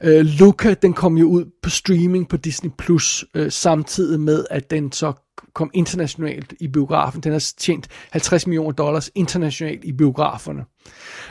Øh, 0.03 0.25
Luca, 0.25 0.73
den 0.73 0.93
kom 0.93 1.17
jo 1.17 1.27
ud 1.27 1.45
på 1.63 1.69
streaming 1.69 2.29
på 2.29 2.37
Disney 2.37 2.71
Plus, 2.77 3.25
øh, 3.35 3.51
samtidig 3.51 4.19
med, 4.19 4.45
at 4.49 4.71
den 4.71 4.91
så 4.91 5.13
kom 5.53 5.71
internationalt 5.73 6.53
i 6.59 6.67
biografen. 6.67 7.21
Den 7.21 7.31
har 7.31 7.39
tjent 7.57 7.87
50 8.13 8.47
millioner 8.47 8.71
dollars 8.71 9.11
internationalt 9.15 9.83
i 9.83 9.91
biograferne. 9.91 10.65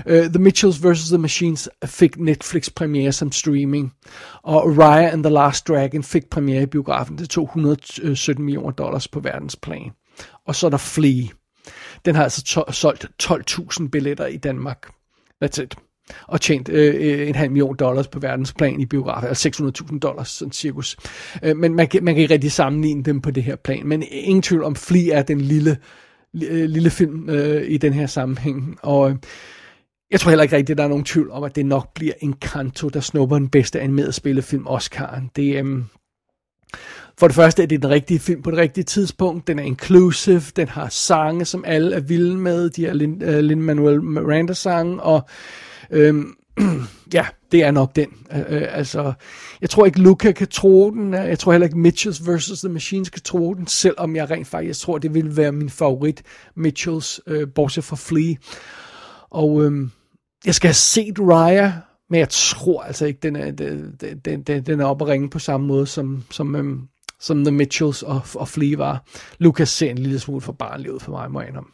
Uh, 0.07 0.13
The 0.13 0.39
Mitchells 0.39 0.85
vs. 0.85 1.09
The 1.09 1.19
Machines 1.19 1.69
fik 1.85 2.19
Netflix 2.19 2.71
premiere 2.77 3.13
som 3.13 3.33
streaming, 3.33 3.93
og 4.43 4.79
Raya 4.79 5.11
and 5.13 5.25
the 5.25 5.33
Last 5.33 5.69
Dragon 5.69 6.03
fik 6.03 6.31
premiere 6.31 6.63
i 6.63 6.67
biografen. 6.67 7.19
Det 7.19 7.29
tog 7.31 7.45
117 7.45 8.45
millioner 8.45 8.71
dollars 8.71 9.09
på 9.09 9.21
verdensplan. 9.21 9.91
Og 10.47 10.55
så 10.55 10.67
er 10.67 10.71
der 10.71 10.77
Flea. 10.77 11.27
Den 12.05 12.15
har 12.15 12.23
altså 12.23 12.43
to- 12.45 12.73
solgt 12.73 13.07
12.000 13.23 13.89
billetter 13.89 14.27
i 14.27 14.37
Danmark. 14.37 14.89
That's 15.45 15.63
it 15.63 15.77
og 16.27 16.41
tjent 16.41 16.69
øh, 16.69 16.95
øh, 16.99 17.29
en 17.29 17.35
halv 17.35 17.51
million 17.51 17.77
dollars 17.77 18.09
på 18.09 18.19
verdensplan 18.19 18.81
i 18.81 18.87
biografer, 18.87 19.29
altså 19.29 19.49
600.000 19.93 19.99
dollars, 19.99 20.29
sådan 20.29 20.53
cirkus. 20.53 20.97
Øh, 21.43 21.57
men 21.57 21.75
man 21.75 21.89
kan, 21.89 22.05
man 22.05 22.15
kan 22.15 22.23
ikke 22.23 22.35
rigtig 22.35 22.53
sammenligne 22.53 23.03
dem 23.03 23.21
på 23.21 23.31
det 23.31 23.43
her 23.43 23.57
plan, 23.57 23.87
men 23.87 24.05
ingen 24.11 24.43
tvivl 24.43 24.65
om, 24.65 24.77
Flea 24.77 25.19
er 25.19 25.23
den 25.23 25.41
lille, 25.41 25.77
øh, 26.35 26.65
lille 26.65 26.91
film 26.91 27.31
øh, 27.31 27.71
i 27.71 27.77
den 27.77 27.93
her 27.93 28.07
sammenhæng, 28.07 28.79
og 28.83 29.11
øh, 29.11 29.17
jeg 30.11 30.21
tror 30.21 30.31
heller 30.31 30.43
ikke 30.43 30.57
rigtigt, 30.57 30.71
at 30.71 30.79
der 30.79 30.85
er 30.85 30.89
nogen 30.89 31.05
tvivl 31.05 31.31
om, 31.31 31.45
at 31.45 31.57
det 31.57 31.67
nok 31.67 31.95
bliver 31.95 32.15
Encanto, 32.21 32.89
der 32.89 33.01
snupper 33.01 33.39
den 33.39 33.49
bedste 33.49 33.81
animerede 33.81 34.13
spillefilm, 34.13 34.67
Oscar'en. 34.67 35.29
Det, 35.37 35.57
øhm, 35.57 35.85
for 37.19 37.27
det 37.27 37.37
første 37.37 37.63
er 37.63 37.67
det 37.67 37.83
den 37.83 37.91
rigtige 37.91 38.21
film 38.21 38.43
på 38.43 38.51
det 38.51 38.59
rigtige 38.59 38.85
tidspunkt. 38.85 39.47
Den 39.47 39.59
er 39.59 39.63
inclusive. 39.63 40.43
Den 40.57 40.69
har 40.69 40.89
sange, 40.89 41.45
som 41.45 41.65
alle 41.67 41.97
er 41.97 42.01
vilde 42.01 42.37
med. 42.37 42.71
De 42.71 42.87
er 42.87 42.95
øh, 43.23 43.39
Lin-Manuel 43.39 44.03
Miranda 44.03 44.53
sange. 44.53 45.03
og 45.03 45.29
Øhm, 45.91 46.35
ja, 47.15 47.27
det 47.53 47.63
er 47.63 47.71
nok 47.71 47.97
den. 47.97 48.09
Øh, 48.33 48.39
øh, 48.39 48.69
altså, 48.71 49.13
jeg 49.61 49.71
tror 49.71 49.87
ikke 49.87 50.01
Luca 50.01 50.33
kan 50.33 50.49
tro 50.49 50.91
den. 50.91 51.15
Jeg 51.15 51.39
tror 51.39 51.53
heller 51.53 51.67
ikke 51.67 51.79
Mitchells 51.79 52.29
vs. 52.29 52.61
The 52.61 52.69
Machines 52.69 53.11
kan 53.11 53.23
tro 53.23 53.55
den, 53.55 53.67
selvom 53.67 54.17
jeg 54.17 54.31
rent 54.31 54.47
faktisk 54.47 54.69
jeg 54.69 54.77
tror, 54.77 54.99
det 54.99 55.15
vil 55.15 55.37
være 55.37 55.53
min 55.53 55.71
favorit 55.71 56.23
Mitchells, 56.57 57.21
øh, 57.27 57.49
bortset 57.55 57.85
fra 57.85 57.97
Flea. 57.97 58.35
Og 59.31 59.65
øh, 59.65 59.89
jeg 60.45 60.55
skal 60.55 60.69
have 60.69 60.75
set 60.75 61.19
Raya, 61.19 61.73
men 62.11 62.21
jeg 62.21 62.29
tror 62.29 62.83
altså 62.83 63.07
ikke, 63.07 63.21
den 63.23 63.37
er, 63.37 63.51
den, 63.51 63.95
den, 64.25 64.43
den, 64.43 64.63
den 64.63 64.81
er 64.81 64.85
oppe 64.85 65.05
at 65.05 65.09
ringe 65.09 65.31
på 65.31 65.39
samme 65.39 65.67
måde, 65.67 65.87
som, 65.87 66.25
som, 66.31 66.57
øh, 66.57 66.79
som 67.21 67.45
The 67.45 67.55
Mitchells 67.55 68.03
og, 68.03 68.23
og 68.35 68.49
Flea 68.49 68.77
var. 68.77 69.05
Lucas 69.39 69.69
ser 69.69 69.91
en 69.91 69.99
lille 69.99 70.19
smule 70.19 70.41
for 70.41 70.53
barnlivet 70.53 71.03
for 71.03 71.11
mig, 71.11 71.31
må 71.31 71.41
jeg 71.41 71.49
indrømme. 71.49 71.71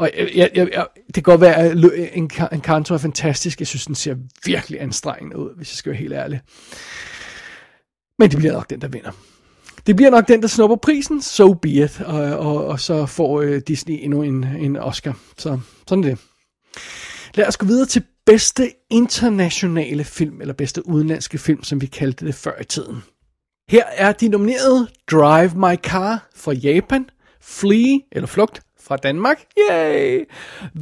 Og 0.00 0.10
jeg, 0.16 0.50
jeg, 0.54 0.68
jeg, 0.72 0.86
det 1.06 1.14
kan 1.14 1.22
godt 1.22 1.40
være, 1.40 1.56
at 1.56 1.72
en, 2.12 2.30
en 2.52 2.62
er 2.66 2.98
fantastisk. 2.98 3.60
Jeg 3.60 3.66
synes, 3.66 3.86
den 3.86 3.94
ser 3.94 4.14
virkelig 4.44 4.82
anstrengende 4.82 5.38
ud, 5.38 5.56
hvis 5.56 5.72
jeg 5.72 5.76
skal 5.76 5.90
være 5.90 5.98
helt 6.00 6.12
ærlig. 6.12 6.40
Men 8.18 8.30
det 8.30 8.38
bliver 8.38 8.52
nok 8.52 8.70
den, 8.70 8.80
der 8.80 8.88
vinder. 8.88 9.10
Det 9.86 9.96
bliver 9.96 10.10
nok 10.10 10.28
den, 10.28 10.42
der 10.42 10.48
snupper 10.48 10.76
prisen, 10.76 11.22
so 11.22 11.54
be 11.54 11.68
it. 11.68 12.00
Og, 12.00 12.22
og, 12.22 12.66
og 12.66 12.80
så 12.80 13.06
får 13.06 13.40
øh, 13.40 13.60
Disney 13.68 13.98
endnu 14.00 14.22
en, 14.22 14.44
en 14.44 14.76
Oscar. 14.76 15.18
Så 15.38 15.60
sådan 15.88 16.04
er 16.04 16.08
det. 16.08 16.18
Lad 17.34 17.46
os 17.46 17.56
gå 17.56 17.66
videre 17.66 17.86
til 17.86 18.02
bedste 18.26 18.70
internationale 18.90 20.04
film, 20.04 20.40
eller 20.40 20.54
bedste 20.54 20.88
udenlandske 20.88 21.38
film, 21.38 21.64
som 21.64 21.80
vi 21.80 21.86
kaldte 21.86 22.26
det 22.26 22.34
før 22.34 22.60
i 22.60 22.64
tiden. 22.64 23.02
Her 23.68 23.84
er 23.92 24.12
de 24.12 24.28
nominerede 24.28 24.88
Drive 25.10 25.50
My 25.54 25.76
Car 25.76 26.30
fra 26.36 26.52
Japan, 26.52 27.06
Flee, 27.40 28.00
eller 28.12 28.26
Flugt 28.26 28.60
fra 28.90 28.96
Danmark. 28.96 29.38
Yay! 29.70 30.24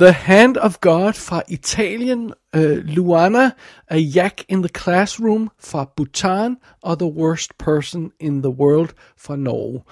The 0.01 0.12
Hand 0.12 0.56
of 0.56 0.80
God 0.80 1.12
fra 1.12 1.43
Italien. 1.48 2.32
Uh, 2.56 2.62
Luana, 2.62 3.51
A 3.90 3.98
Yak 4.16 4.43
in 4.48 4.62
the 4.62 4.68
Classroom 4.78 5.51
fra 5.60 5.90
Bhutan. 5.97 6.56
Og 6.82 6.98
The 6.98 7.09
Worst 7.09 7.59
Person 7.59 8.10
in 8.20 8.43
the 8.43 8.51
World 8.51 8.89
fra 9.18 9.36
Norge. 9.36 9.82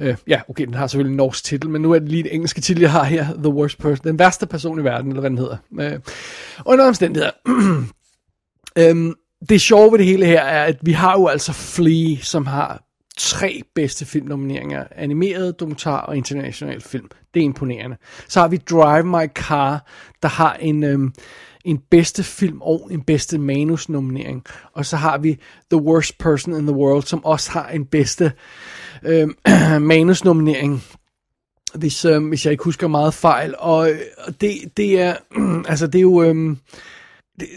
Uh, 0.00 0.14
ja, 0.28 0.40
okay, 0.48 0.66
den 0.66 0.74
har 0.74 0.86
selvfølgelig 0.86 1.12
en 1.12 1.16
norsk 1.16 1.44
titel, 1.44 1.70
men 1.70 1.82
nu 1.82 1.92
er 1.92 1.98
det 1.98 2.08
lige 2.08 2.22
det 2.22 2.34
engelske 2.34 2.60
titel, 2.60 2.80
jeg 2.80 2.92
har 2.92 3.04
her. 3.04 3.24
The 3.24 3.48
Worst 3.48 3.78
Person. 3.78 4.04
Den 4.04 4.18
værste 4.18 4.46
person 4.46 4.80
i 4.80 4.84
verden, 4.84 5.08
eller 5.08 5.20
hvad 5.20 5.30
den 5.30 5.38
hedder. 5.38 5.56
Uh, 5.70 6.00
under 6.66 6.86
omstændigheder. 6.86 7.32
um, 8.90 9.16
det 9.48 9.60
sjove 9.60 9.92
ved 9.92 9.98
det 9.98 10.06
hele 10.06 10.26
her 10.26 10.40
er, 10.40 10.64
at 10.64 10.76
vi 10.82 10.92
har 10.92 11.12
jo 11.18 11.26
altså 11.26 11.52
Flea, 11.52 12.16
som 12.22 12.46
har 12.46 12.82
tre 13.18 13.62
bedste 13.74 14.04
filmnomineringer. 14.04 14.84
Animeret, 14.96 15.60
dokumentar 15.60 16.00
og 16.00 16.16
international 16.16 16.80
film. 16.80 17.08
Det 17.34 17.40
er 17.40 17.44
imponerende. 17.44 17.96
Så 18.28 18.40
har 18.40 18.48
vi 18.48 18.56
Drive 18.56 19.04
My 19.04 19.26
Car, 19.34 19.86
der 20.22 20.28
har 20.28 20.54
en, 20.54 20.84
øhm, 20.84 21.12
en 21.64 21.78
bedste 21.90 22.22
film 22.22 22.62
og 22.62 22.88
en 22.90 23.02
bedste 23.02 23.38
manusnominering. 23.38 24.44
Og 24.72 24.86
så 24.86 24.96
har 24.96 25.18
vi 25.18 25.38
The 25.70 25.82
Worst 25.82 26.18
Person 26.18 26.54
in 26.54 26.66
the 26.66 26.76
World, 26.76 27.02
som 27.02 27.24
også 27.24 27.50
har 27.50 27.68
en 27.68 27.86
bedste 27.86 28.32
øhm, 29.02 29.34
manusnominering. 29.80 30.82
Hvis, 31.74 32.04
øhm, 32.04 32.28
hvis 32.28 32.46
jeg 32.46 32.52
ikke 32.52 32.64
husker 32.64 32.88
meget 32.88 33.14
fejl. 33.14 33.54
Og, 33.58 33.90
øh, 33.90 33.98
og 34.18 34.40
det, 34.40 34.54
det 34.76 35.00
er, 35.00 35.16
altså 35.70 35.86
det 35.86 35.98
er 35.98 36.02
jo... 36.02 36.22
Øhm, 36.22 36.58
det, 37.40 37.48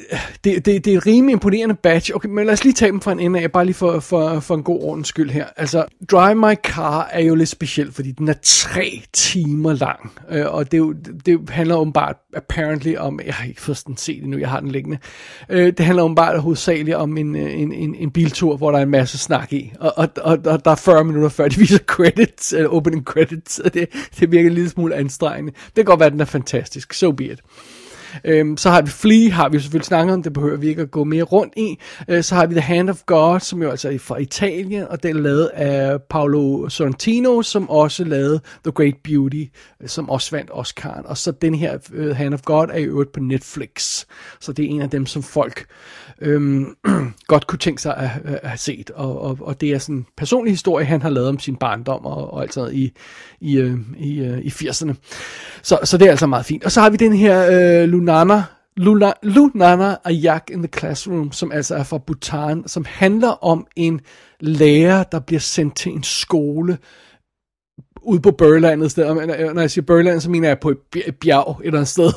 det, 0.43 0.65
det 0.65 0.87
er 0.87 0.97
et 0.97 1.05
rimelig 1.05 1.33
imponerende 1.33 1.75
batch. 1.75 2.11
Okay, 2.15 2.29
men 2.29 2.45
lad 2.45 2.53
os 2.53 2.63
lige 2.63 2.73
tage 2.73 2.91
dem 2.91 3.01
fra 3.01 3.11
en 3.11 3.19
ende 3.19 3.39
af, 3.39 3.51
bare 3.51 3.65
lige 3.65 3.75
for, 3.75 3.99
for, 3.99 4.39
for 4.39 4.55
en 4.55 4.63
god 4.63 4.81
ordens 4.81 5.07
skyld 5.07 5.29
her. 5.29 5.45
Altså, 5.57 5.85
Drive 6.11 6.35
My 6.35 6.55
Car 6.63 7.09
er 7.11 7.21
jo 7.21 7.35
lidt 7.35 7.49
speciel, 7.49 7.91
fordi 7.91 8.11
den 8.11 8.27
er 8.27 8.33
tre 8.43 9.01
timer 9.13 9.73
lang. 9.73 10.11
Øh, 10.31 10.45
og 10.53 10.71
det, 10.71 10.77
jo, 10.77 10.93
det 11.25 11.49
handler 11.49 11.75
åbenbart, 11.75 12.15
apparently, 12.33 12.95
om, 12.95 13.19
jeg 13.25 13.33
har 13.33 13.45
ikke 13.45 13.61
først 13.61 13.87
den 13.87 13.97
set 13.97 14.23
endnu, 14.23 14.37
jeg 14.37 14.49
har 14.49 14.59
den 14.59 14.71
liggende. 14.71 14.97
Øh, 15.49 15.73
det 15.77 15.79
handler 15.79 16.03
åbenbart 16.03 16.41
hovedsageligt 16.41 16.97
om 16.97 17.17
en, 17.17 17.35
en, 17.35 17.73
en, 17.73 17.95
en 17.95 18.11
biltur, 18.11 18.57
hvor 18.57 18.71
der 18.71 18.77
er 18.77 18.83
en 18.83 18.89
masse 18.89 19.17
snak 19.17 19.53
i. 19.53 19.73
Og, 19.79 19.93
og, 19.97 20.09
og, 20.17 20.39
og 20.45 20.65
der 20.65 20.71
er 20.71 20.75
40 20.75 21.03
minutter 21.03 21.29
før, 21.29 21.47
de 21.47 21.57
viser 21.57 21.77
credits, 21.77 22.53
eller 22.53 22.69
opening 22.69 23.03
credits, 23.03 23.59
og 23.59 23.73
det, 23.73 23.87
det 24.19 24.31
virker 24.31 24.49
en 24.49 24.55
lille 24.55 24.69
smule 24.69 24.95
anstrengende. 24.95 25.51
Det 25.51 25.75
kan 25.75 25.85
godt 25.85 25.99
være, 25.99 26.07
at 26.07 26.13
den 26.13 26.21
er 26.21 26.25
fantastisk. 26.25 26.93
So 26.93 27.11
be 27.11 27.25
it. 27.25 27.41
Øhm, 28.25 28.57
så 28.57 28.69
har 28.69 28.81
vi 28.81 28.89
Flea, 28.89 29.29
har 29.29 29.49
vi 29.49 29.57
jo 29.57 29.61
selvfølgelig 29.61 29.85
snakket 29.85 30.13
om, 30.13 30.23
det 30.23 30.33
behøver 30.33 30.57
vi 30.57 30.67
ikke 30.67 30.81
at 30.81 30.91
gå 30.91 31.03
mere 31.03 31.23
rundt 31.23 31.53
i. 31.57 31.79
Øh, 32.07 32.23
så 32.23 32.35
har 32.35 32.45
vi 32.45 32.53
The 32.53 32.61
Hand 32.61 32.89
of 32.89 33.01
God, 33.05 33.39
som 33.39 33.61
jo 33.61 33.69
altså 33.69 33.89
er 33.89 33.99
fra 33.99 34.17
Italien, 34.17 34.87
og 34.89 35.03
den 35.03 35.17
er 35.17 35.21
lavet 35.21 35.45
af 35.45 36.01
Paolo 36.01 36.69
Sorrentino, 36.69 37.41
som 37.41 37.69
også 37.69 38.03
lavede 38.03 38.39
The 38.63 38.71
Great 38.71 38.95
Beauty, 39.03 39.43
øh, 39.81 39.89
som 39.89 40.09
også 40.09 40.35
vandt 40.35 40.51
Oscar'en. 40.51 41.07
Og 41.07 41.17
så 41.17 41.31
den 41.31 41.55
her 41.55 41.77
uh, 41.97 42.15
Hand 42.15 42.33
of 42.33 42.41
God 42.41 42.67
er 42.71 42.77
i 42.77 42.83
øvrigt 42.83 43.11
på 43.11 43.19
Netflix, 43.19 44.05
så 44.39 44.53
det 44.53 44.65
er 44.65 44.69
en 44.69 44.81
af 44.81 44.89
dem, 44.89 45.05
som 45.05 45.23
folk 45.23 45.65
øhm, 46.21 46.75
godt 47.27 47.47
kunne 47.47 47.59
tænke 47.59 47.81
sig 47.81 47.97
at, 47.97 48.09
at 48.25 48.49
have 48.49 48.57
set. 48.57 48.89
Og, 48.89 49.21
og, 49.21 49.37
og 49.41 49.61
det 49.61 49.69
er 49.69 49.77
sådan 49.77 49.95
en 49.95 50.05
personlig 50.17 50.53
historie, 50.53 50.85
han 50.85 51.01
har 51.01 51.09
lavet 51.09 51.29
om 51.29 51.39
sin 51.39 51.55
barndom 51.55 52.05
og, 52.05 52.33
og 52.33 52.41
alt 52.41 52.53
sådan 52.53 52.65
noget 52.65 52.77
i, 52.79 52.91
i, 53.41 53.57
øh, 53.57 53.77
i, 53.97 54.19
øh, 54.19 54.39
i 54.39 54.49
80'erne. 54.49 54.93
Så, 55.61 55.79
så 55.83 55.97
det 55.97 56.05
er 56.05 56.11
altså 56.11 56.27
meget 56.27 56.45
fint. 56.45 56.63
Og 56.63 56.71
så 56.71 56.81
har 56.81 56.89
vi 56.89 56.97
den 56.97 57.13
her 57.13 57.47
øh, 57.51 57.89
Lunana, 57.89 58.43
Luna, 58.77 59.11
Lunana 59.23 59.95
Ayak 60.05 60.49
in 60.51 60.63
the 60.63 60.79
Classroom, 60.79 61.31
som 61.31 61.51
altså 61.51 61.75
er 61.75 61.83
fra 61.83 61.97
Bhutan, 61.97 62.63
som 62.67 62.85
handler 62.89 63.45
om 63.45 63.67
en 63.75 64.01
lærer, 64.39 65.03
der 65.03 65.19
bliver 65.19 65.39
sendt 65.39 65.75
til 65.75 65.91
en 65.91 66.03
skole 66.03 66.77
ude 68.07 68.21
på 68.21 68.31
Burlandet 68.31 68.91
sted. 68.91 69.03
Og 69.03 69.23
øh, 69.23 69.53
når 69.53 69.61
jeg 69.61 69.71
siger 69.71 69.85
Burland, 69.85 70.21
så 70.21 70.29
mener 70.29 70.47
jeg 70.47 70.59
på 70.59 70.69
et 70.69 71.15
bjerg 71.21 71.59
et 71.59 71.65
eller 71.65 71.79
andet 71.79 71.87
sted, 71.87 72.11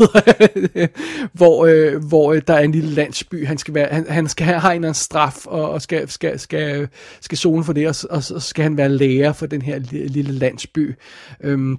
hvor, 1.39 1.67
øh, 1.67 2.05
hvor 2.05 2.33
øh, 2.33 2.43
der 2.47 2.55
er 2.55 2.61
en 2.61 2.73
lille 2.73 2.91
landsby. 2.91 3.47
Han 3.47 3.59
skal, 3.59 3.75
være, 3.75 3.89
han, 3.91 4.07
han 4.09 4.29
skal 4.29 4.47
have, 4.47 4.59
have 4.59 4.71
en 4.71 4.77
eller 4.77 4.89
anden 4.89 4.95
straf, 4.95 5.47
og, 5.47 5.71
og 5.71 5.83
skal, 5.83 6.09
skal, 6.09 6.39
skal, 6.39 6.89
skal 7.21 7.39
zone 7.39 7.65
for 7.65 7.73
det, 7.73 7.89
og, 7.89 7.95
og 8.11 8.23
så 8.23 8.41
skal 8.41 8.62
han 8.62 8.77
være 8.77 8.89
lærer 8.89 9.33
for 9.33 9.47
den 9.47 9.62
her 9.62 9.79
lille 10.09 10.33
landsby. 10.33 10.95
Øhm, 11.41 11.77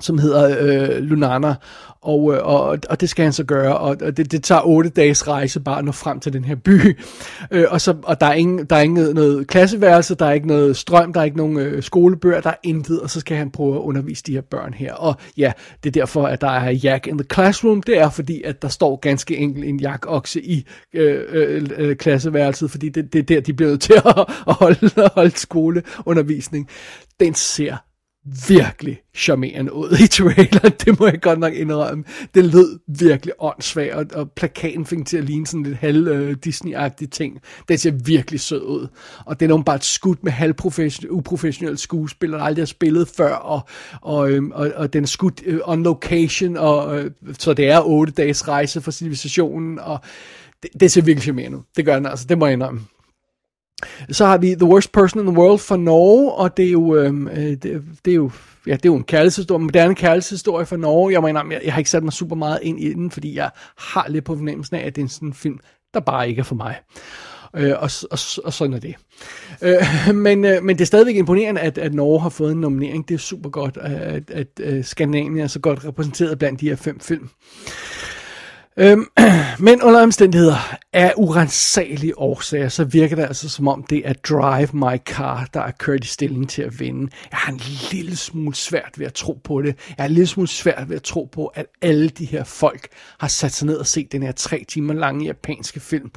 som 0.00 0.18
hedder 0.18 0.56
øh, 0.60 1.02
Lunana, 1.02 1.54
og, 2.02 2.34
øh, 2.34 2.46
og, 2.46 2.78
og 2.90 3.00
det 3.00 3.08
skal 3.08 3.22
han 3.22 3.32
så 3.32 3.44
gøre, 3.44 3.78
og 3.78 4.00
det, 4.00 4.32
det 4.32 4.44
tager 4.44 4.66
otte 4.66 4.90
dages 4.90 5.28
rejse 5.28 5.60
bare 5.60 5.78
at 5.78 5.84
nå 5.84 5.92
frem 5.92 6.20
til 6.20 6.32
den 6.32 6.44
her 6.44 6.54
by, 6.54 6.98
øh, 7.50 7.64
og, 7.70 7.80
så, 7.80 7.94
og 8.02 8.20
der 8.20 8.26
er 8.26 8.32
ingen, 8.32 8.64
der 8.64 8.76
er 8.76 8.80
ingen 8.80 9.14
noget 9.14 9.46
klasseværelse, 9.46 10.14
der 10.14 10.26
er 10.26 10.32
ikke 10.32 10.46
noget 10.46 10.76
strøm, 10.76 11.12
der 11.12 11.20
er 11.20 11.24
ikke 11.24 11.36
nogen 11.36 11.58
øh, 11.58 11.82
skolebøger, 11.82 12.40
der 12.40 12.50
er 12.50 12.54
intet, 12.62 13.00
og 13.00 13.10
så 13.10 13.20
skal 13.20 13.36
han 13.36 13.50
prøve 13.50 13.74
at 13.74 13.80
undervise 13.80 14.22
de 14.26 14.32
her 14.32 14.40
børn 14.40 14.74
her, 14.74 14.94
og 14.94 15.14
ja, 15.36 15.52
det 15.84 15.96
er 15.96 16.00
derfor, 16.00 16.26
at 16.26 16.40
der 16.40 16.50
er 16.50 16.70
Jack 16.70 17.06
in 17.06 17.18
the 17.18 17.26
Classroom, 17.32 17.82
det 17.82 17.98
er 17.98 18.10
fordi, 18.10 18.42
at 18.42 18.62
der 18.62 18.68
står 18.68 18.96
ganske 18.96 19.36
enkelt 19.36 19.64
en 19.64 19.80
jakokse 19.80 20.42
i 20.42 20.66
øh, 20.94 21.24
øh, 21.28 21.68
øh, 21.76 21.96
klasseværelset, 21.96 22.70
fordi 22.70 22.88
det, 22.88 23.12
det 23.12 23.18
er 23.18 23.22
der, 23.22 23.40
de 23.40 23.52
bliver 23.52 23.70
nødt 23.70 23.82
til 23.82 23.92
at, 23.92 24.04
at 24.48 24.54
holde, 24.54 24.90
at 24.96 25.12
holde 25.14 25.38
skoleundervisning. 25.38 26.68
Den 27.20 27.34
ser 27.34 27.76
virkelig 28.48 29.00
charmerende 29.14 29.72
ud 29.72 29.90
i 30.04 30.06
traileren, 30.06 30.72
det 30.84 31.00
må 31.00 31.06
jeg 31.06 31.20
godt 31.20 31.38
nok 31.38 31.54
indrømme. 31.54 32.04
Det 32.34 32.44
lød 32.44 32.78
virkelig 32.98 33.34
åndssvagt, 33.38 33.92
og, 33.92 34.06
og 34.14 34.30
plakaten 34.30 34.86
fik 34.86 35.06
til 35.06 35.16
at 35.16 35.24
ligne 35.24 35.46
sådan 35.46 35.62
lidt 35.62 35.76
halv 35.76 36.08
øh, 36.08 36.36
disney 36.44 36.74
ting. 37.10 37.40
Den 37.68 37.78
ser 37.78 37.90
virkelig 37.90 38.40
sød 38.40 38.62
ud. 38.62 38.88
Og 39.26 39.40
det 39.40 39.50
er 39.50 39.62
bare 39.62 39.76
et 39.76 39.84
skud 39.84 40.16
med 40.22 40.32
halvprofessionel, 40.32 41.10
uprofessionelle 41.10 41.78
skuespillere, 41.78 42.40
der 42.40 42.46
aldrig 42.46 42.62
har 42.62 42.66
spillet 42.66 43.08
før, 43.08 43.34
og, 43.34 43.60
og, 44.00 44.30
øh, 44.30 44.42
og, 44.52 44.72
og 44.76 44.92
den 44.92 45.02
er 45.02 45.08
skudt 45.08 45.42
øh, 45.46 45.60
on 45.64 45.82
location, 45.82 46.56
og, 46.56 46.98
øh, 46.98 47.10
så 47.38 47.54
det 47.54 47.68
er 47.68 47.80
otte 47.80 48.12
dages 48.12 48.48
rejse 48.48 48.80
for 48.80 48.90
civilisationen, 48.90 49.78
og 49.78 50.00
det, 50.62 50.70
det 50.80 50.92
ser 50.92 51.02
virkelig 51.02 51.22
charmerende 51.22 51.58
ud. 51.58 51.62
Det 51.76 51.84
gør 51.84 51.94
den 51.94 52.06
altså, 52.06 52.26
det 52.28 52.38
må 52.38 52.46
jeg 52.46 52.52
indrømme. 52.52 52.80
Så 54.10 54.26
har 54.26 54.38
vi 54.38 54.54
The 54.54 54.64
Worst 54.64 54.92
Person 54.92 55.20
in 55.20 55.26
the 55.26 55.36
World 55.38 55.58
fra 55.58 55.76
Norge, 55.76 56.32
og 56.32 56.56
det 56.56 56.66
er 56.66 56.70
jo, 56.70 56.94
øhm, 56.94 57.28
øh, 57.28 57.36
det, 57.36 57.82
det 58.04 58.10
er 58.10 58.14
jo 58.14 58.30
ja, 58.66 58.72
det 58.72 58.84
er 58.84 58.88
jo 58.88 58.96
en 58.96 59.04
kærlighedshistorie, 59.04 59.58
en 59.58 59.62
moderne 59.62 59.94
kærlighedshistorie 59.94 60.66
fra 60.66 60.76
Norge. 60.76 61.12
Jeg 61.12 61.22
mener, 61.22 61.44
jeg, 61.50 61.60
jeg 61.64 61.72
har 61.72 61.78
ikke 61.78 61.90
sat 61.90 62.02
mig 62.02 62.12
super 62.12 62.36
meget 62.36 62.58
ind 62.62 62.80
i 62.80 62.94
den, 62.94 63.10
fordi 63.10 63.34
jeg 63.36 63.50
har 63.78 64.06
lidt 64.08 64.24
på 64.24 64.36
fornemmelsen 64.36 64.76
af, 64.76 64.86
at 64.86 64.96
det 64.96 65.04
er 65.04 65.08
sådan 65.08 65.28
en 65.28 65.34
film, 65.34 65.58
der 65.94 66.00
bare 66.00 66.28
ikke 66.28 66.40
er 66.40 66.44
for 66.44 66.54
mig. 66.54 66.76
Øh, 67.56 67.70
og, 67.70 67.90
og, 68.10 68.18
og 68.44 68.52
sådan 68.52 68.74
er 68.74 68.78
det. 68.78 68.94
Øh, 69.62 70.14
men, 70.26 70.44
øh, 70.44 70.62
men 70.62 70.76
det 70.76 70.82
er 70.82 70.86
stadigvæk 70.86 71.16
imponerende, 71.16 71.60
at, 71.60 71.78
at 71.78 71.94
Norge 71.94 72.20
har 72.20 72.28
fået 72.28 72.52
en 72.52 72.60
nominering. 72.60 73.08
Det 73.08 73.14
er 73.14 73.18
super 73.18 73.50
godt, 73.50 73.76
at, 73.76 73.92
at, 73.92 74.30
at 74.30 74.60
øh, 74.60 74.84
Skandinavien 74.84 75.38
er 75.38 75.46
så 75.46 75.60
godt 75.60 75.84
repræsenteret 75.84 76.38
blandt 76.38 76.60
de 76.60 76.68
her 76.68 76.76
fem 76.76 77.00
film. 77.00 77.28
Øhm, 78.80 79.06
men 79.66 79.82
under 79.82 80.02
omstændigheder 80.02 80.76
af 80.92 81.14
urensagelige 81.16 82.18
årsager, 82.18 82.68
så 82.68 82.84
virker 82.84 83.16
det 83.16 83.22
altså 83.22 83.48
som 83.48 83.68
om 83.68 83.82
det 83.82 84.02
er 84.04 84.12
Drive 84.12 84.68
My 84.72 84.98
Car, 85.06 85.48
der 85.54 85.60
er 85.60 85.70
kørt 85.70 86.04
i 86.04 86.08
stilling 86.08 86.48
til 86.48 86.62
at 86.62 86.80
vinde. 86.80 87.10
Jeg 87.30 87.38
har 87.38 87.52
en 87.52 87.60
lille 87.92 88.16
smule 88.16 88.54
svært 88.54 88.94
ved 88.96 89.06
at 89.06 89.14
tro 89.14 89.40
på 89.44 89.62
det. 89.62 89.76
Jeg 89.88 89.94
har 89.98 90.04
en 90.04 90.12
lille 90.12 90.26
smule 90.26 90.48
svært 90.48 90.88
ved 90.88 90.96
at 90.96 91.02
tro 91.02 91.28
på, 91.32 91.46
at 91.46 91.66
alle 91.82 92.08
de 92.08 92.24
her 92.24 92.44
folk 92.44 92.88
har 93.18 93.28
sat 93.28 93.52
sig 93.52 93.66
ned 93.66 93.76
og 93.76 93.86
set 93.86 94.12
den 94.12 94.22
her 94.22 94.32
tre 94.32 94.64
timer 94.68 94.94
lange 94.94 95.26
japanske 95.26 95.80
film. 95.80 96.10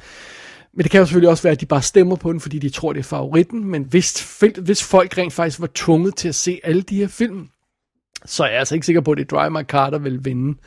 Men 0.74 0.82
det 0.82 0.90
kan 0.90 0.98
jo 0.98 1.06
selvfølgelig 1.06 1.30
også 1.30 1.42
være, 1.42 1.52
at 1.52 1.60
de 1.60 1.66
bare 1.66 1.82
stemmer 1.82 2.16
på 2.16 2.32
den, 2.32 2.40
fordi 2.40 2.58
de 2.58 2.68
tror, 2.68 2.92
det 2.92 3.00
er 3.00 3.04
favoritten. 3.04 3.64
Men 3.64 3.82
hvis, 3.82 4.40
hvis 4.58 4.82
folk 4.82 5.18
rent 5.18 5.32
faktisk 5.32 5.60
var 5.60 5.70
tvunget 5.74 6.16
til 6.16 6.28
at 6.28 6.34
se 6.34 6.60
alle 6.64 6.82
de 6.82 6.96
her 6.96 7.08
film, 7.08 7.48
så 8.24 8.44
er 8.44 8.48
jeg 8.48 8.58
altså 8.58 8.74
ikke 8.74 8.86
sikker 8.86 9.00
på, 9.00 9.10
at 9.10 9.18
det 9.18 9.32
er 9.32 9.36
Drive 9.36 9.50
My 9.50 9.62
Car, 9.62 9.90
der 9.90 9.98
vil 9.98 10.24
vinde. 10.24 10.58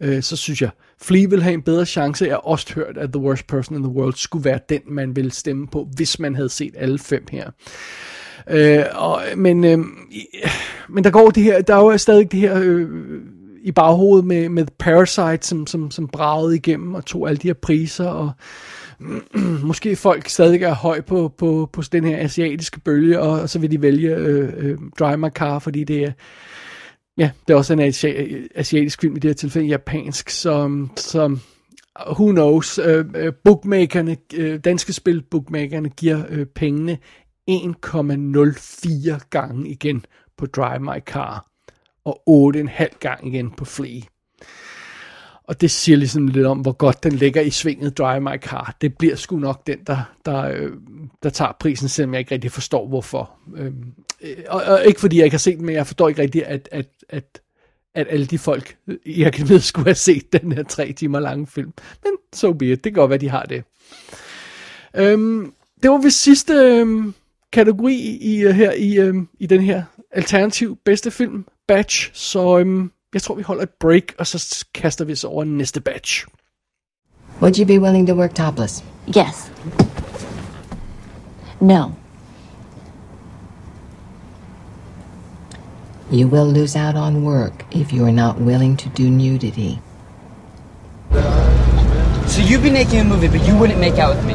Øh, 0.00 0.22
så 0.22 0.36
synes 0.36 0.62
jeg, 0.62 0.70
Flea 1.02 1.26
vil 1.26 1.42
have 1.42 1.54
en 1.54 1.62
bedre 1.62 1.86
chance. 1.86 2.24
Jeg 2.24 2.32
har 2.32 2.38
også 2.38 2.74
hørt, 2.74 2.98
at 2.98 3.12
The 3.12 3.22
Worst 3.22 3.46
Person 3.46 3.76
in 3.76 3.82
the 3.82 3.92
World 3.92 4.14
skulle 4.14 4.44
være 4.44 4.58
den, 4.68 4.80
man 4.86 5.16
ville 5.16 5.30
stemme 5.30 5.66
på, 5.66 5.88
hvis 5.96 6.18
man 6.18 6.34
havde 6.34 6.48
set 6.48 6.74
alle 6.78 6.98
fem 6.98 7.24
her. 7.30 7.50
Øh, 8.50 8.84
og, 8.94 9.22
men, 9.36 9.64
øh, 9.64 9.78
men 10.88 11.04
der 11.04 11.10
går 11.10 11.30
det 11.30 11.42
her, 11.42 11.62
der 11.62 11.74
er 11.74 11.80
jo 11.80 11.98
stadig 11.98 12.32
det 12.32 12.40
her 12.40 12.60
øh, 12.62 12.88
i 13.62 13.72
baghovedet 13.72 14.26
med, 14.26 14.48
med 14.48 14.66
Parasite, 14.78 15.48
som, 15.48 15.66
som, 15.66 15.90
som 15.90 16.08
bragede 16.08 16.56
igennem 16.56 16.94
og 16.94 17.04
tog 17.04 17.28
alle 17.28 17.38
de 17.38 17.48
her 17.48 17.54
priser, 17.54 18.06
og 18.06 18.30
måske 19.62 19.96
folk 19.96 20.28
stadig 20.28 20.62
er 20.62 20.74
høj 20.74 21.00
på, 21.00 21.34
på, 21.38 21.70
på 21.72 21.82
den 21.92 22.04
her 22.04 22.18
asiatiske 22.18 22.80
bølge, 22.80 23.20
og, 23.20 23.40
og 23.40 23.48
så 23.48 23.58
vil 23.58 23.70
de 23.70 23.82
vælge 23.82 24.14
øh, 24.16 24.52
øh, 24.56 24.78
Drive 24.98 25.16
My 25.16 25.28
Car, 25.28 25.58
fordi 25.58 25.84
det 25.84 26.04
er 26.04 26.12
Ja, 27.18 27.30
det 27.48 27.54
er 27.54 27.58
også 27.58 27.72
en 27.72 27.80
asiatisk 28.54 29.00
film 29.00 29.16
i 29.16 29.18
det 29.18 29.28
her 29.28 29.34
tilfælde, 29.34 29.68
japansk, 29.68 30.30
som, 30.30 30.90
som 30.96 31.40
who 32.06 32.30
knows, 32.30 32.78
øh, 32.78 33.04
øh 33.14 33.32
bookmakerne, 33.44 34.16
øh, 34.34 34.60
danske 34.64 34.92
spil 34.92 35.22
bookmakerne 35.22 35.88
giver 35.88 36.24
øh, 36.28 36.46
pengene 36.46 36.98
1,04 37.50 39.28
gange 39.30 39.70
igen 39.70 40.04
på 40.36 40.46
Drive 40.46 40.80
My 40.80 41.00
Car, 41.06 41.46
og 42.04 42.22
8,5 42.56 42.98
gange 43.00 43.28
igen 43.28 43.50
på 43.50 43.64
Flea. 43.64 44.00
Og 45.48 45.60
det 45.60 45.70
siger 45.70 45.96
ligesom 45.96 46.26
lidt 46.26 46.46
om, 46.46 46.58
hvor 46.58 46.72
godt 46.72 47.02
den 47.02 47.12
ligger 47.12 47.40
i 47.40 47.50
svinget 47.50 47.98
Drive 47.98 48.20
My 48.20 48.38
Car. 48.40 48.76
Det 48.80 48.98
bliver 48.98 49.16
sgu 49.16 49.36
nok 49.36 49.66
den, 49.66 49.78
der, 49.86 50.14
der, 50.24 50.42
øh, 50.42 50.72
der 51.22 51.30
tager 51.30 51.52
prisen, 51.60 51.88
selvom 51.88 52.14
jeg 52.14 52.18
ikke 52.18 52.34
rigtig 52.34 52.52
forstår, 52.52 52.88
hvorfor. 52.88 53.30
Øhm, 53.56 53.84
øh, 54.22 54.36
og, 54.48 54.62
og 54.62 54.86
ikke 54.86 55.00
fordi 55.00 55.16
jeg 55.16 55.24
ikke 55.24 55.34
har 55.34 55.38
set 55.38 55.56
den, 55.56 55.66
men 55.66 55.74
jeg 55.74 55.86
forstår 55.86 56.08
ikke 56.08 56.22
rigtig, 56.22 56.46
at, 56.46 56.68
at, 56.72 56.86
at, 57.08 57.40
at 57.94 58.06
alle 58.10 58.26
de 58.26 58.38
folk 58.38 58.76
i 59.04 59.22
akademiet 59.22 59.62
skulle 59.64 59.86
have 59.86 59.94
set 59.94 60.32
den 60.32 60.52
her 60.52 60.62
tre 60.62 60.92
timer 60.92 61.20
lange 61.20 61.46
film. 61.46 61.72
Men 62.04 62.12
so 62.32 62.52
be 62.52 62.72
it. 62.72 62.84
Det 62.84 62.92
kan 62.92 63.00
godt 63.00 63.10
være, 63.10 63.18
de 63.18 63.28
har 63.28 63.42
det. 63.42 63.64
Øhm, 64.96 65.52
det 65.82 65.90
var 65.90 65.98
ved 65.98 66.10
sidste 66.10 66.52
øhm, 66.52 67.14
kategori 67.52 68.18
i, 68.20 68.40
øh, 68.40 68.54
her 68.54 68.72
i, 68.72 68.98
øhm, 68.98 69.28
i 69.38 69.46
den 69.46 69.60
her 69.60 69.82
alternativ 70.10 70.78
bedste 70.84 71.10
film, 71.10 71.46
Batch. 71.68 72.10
Så 72.14 72.58
øhm, 72.58 72.90
jeg 73.14 73.22
tror, 73.22 73.34
vi 73.34 73.42
holder 73.42 73.62
et 73.62 73.70
break, 73.80 74.14
og 74.18 74.26
så 74.26 74.64
kaster 74.74 75.04
vi 75.04 75.12
os 75.12 75.24
over 75.24 75.44
næste 75.44 75.80
batch. 75.80 76.26
Would 77.40 77.58
you 77.58 77.66
be 77.66 77.80
willing 77.80 78.08
to 78.08 78.14
work 78.14 78.34
topless? 78.34 78.84
Yes. 79.16 79.52
No. 81.60 81.90
You 86.10 86.26
will 86.28 86.52
lose 86.52 86.76
out 86.76 86.96
on 86.96 87.24
work 87.24 87.66
if 87.72 87.92
you 87.92 88.04
are 88.04 88.12
not 88.12 88.36
willing 88.40 88.78
to 88.78 88.88
do 88.98 89.10
nudity. 89.10 89.78
So 92.26 92.40
you'd 92.42 92.62
be 92.62 92.70
making 92.70 93.00
a 93.00 93.04
movie, 93.04 93.28
but 93.28 93.46
you 93.46 93.54
wouldn't 93.58 93.80
make 93.80 93.98
out 93.98 94.16
with 94.16 94.24
me. 94.26 94.34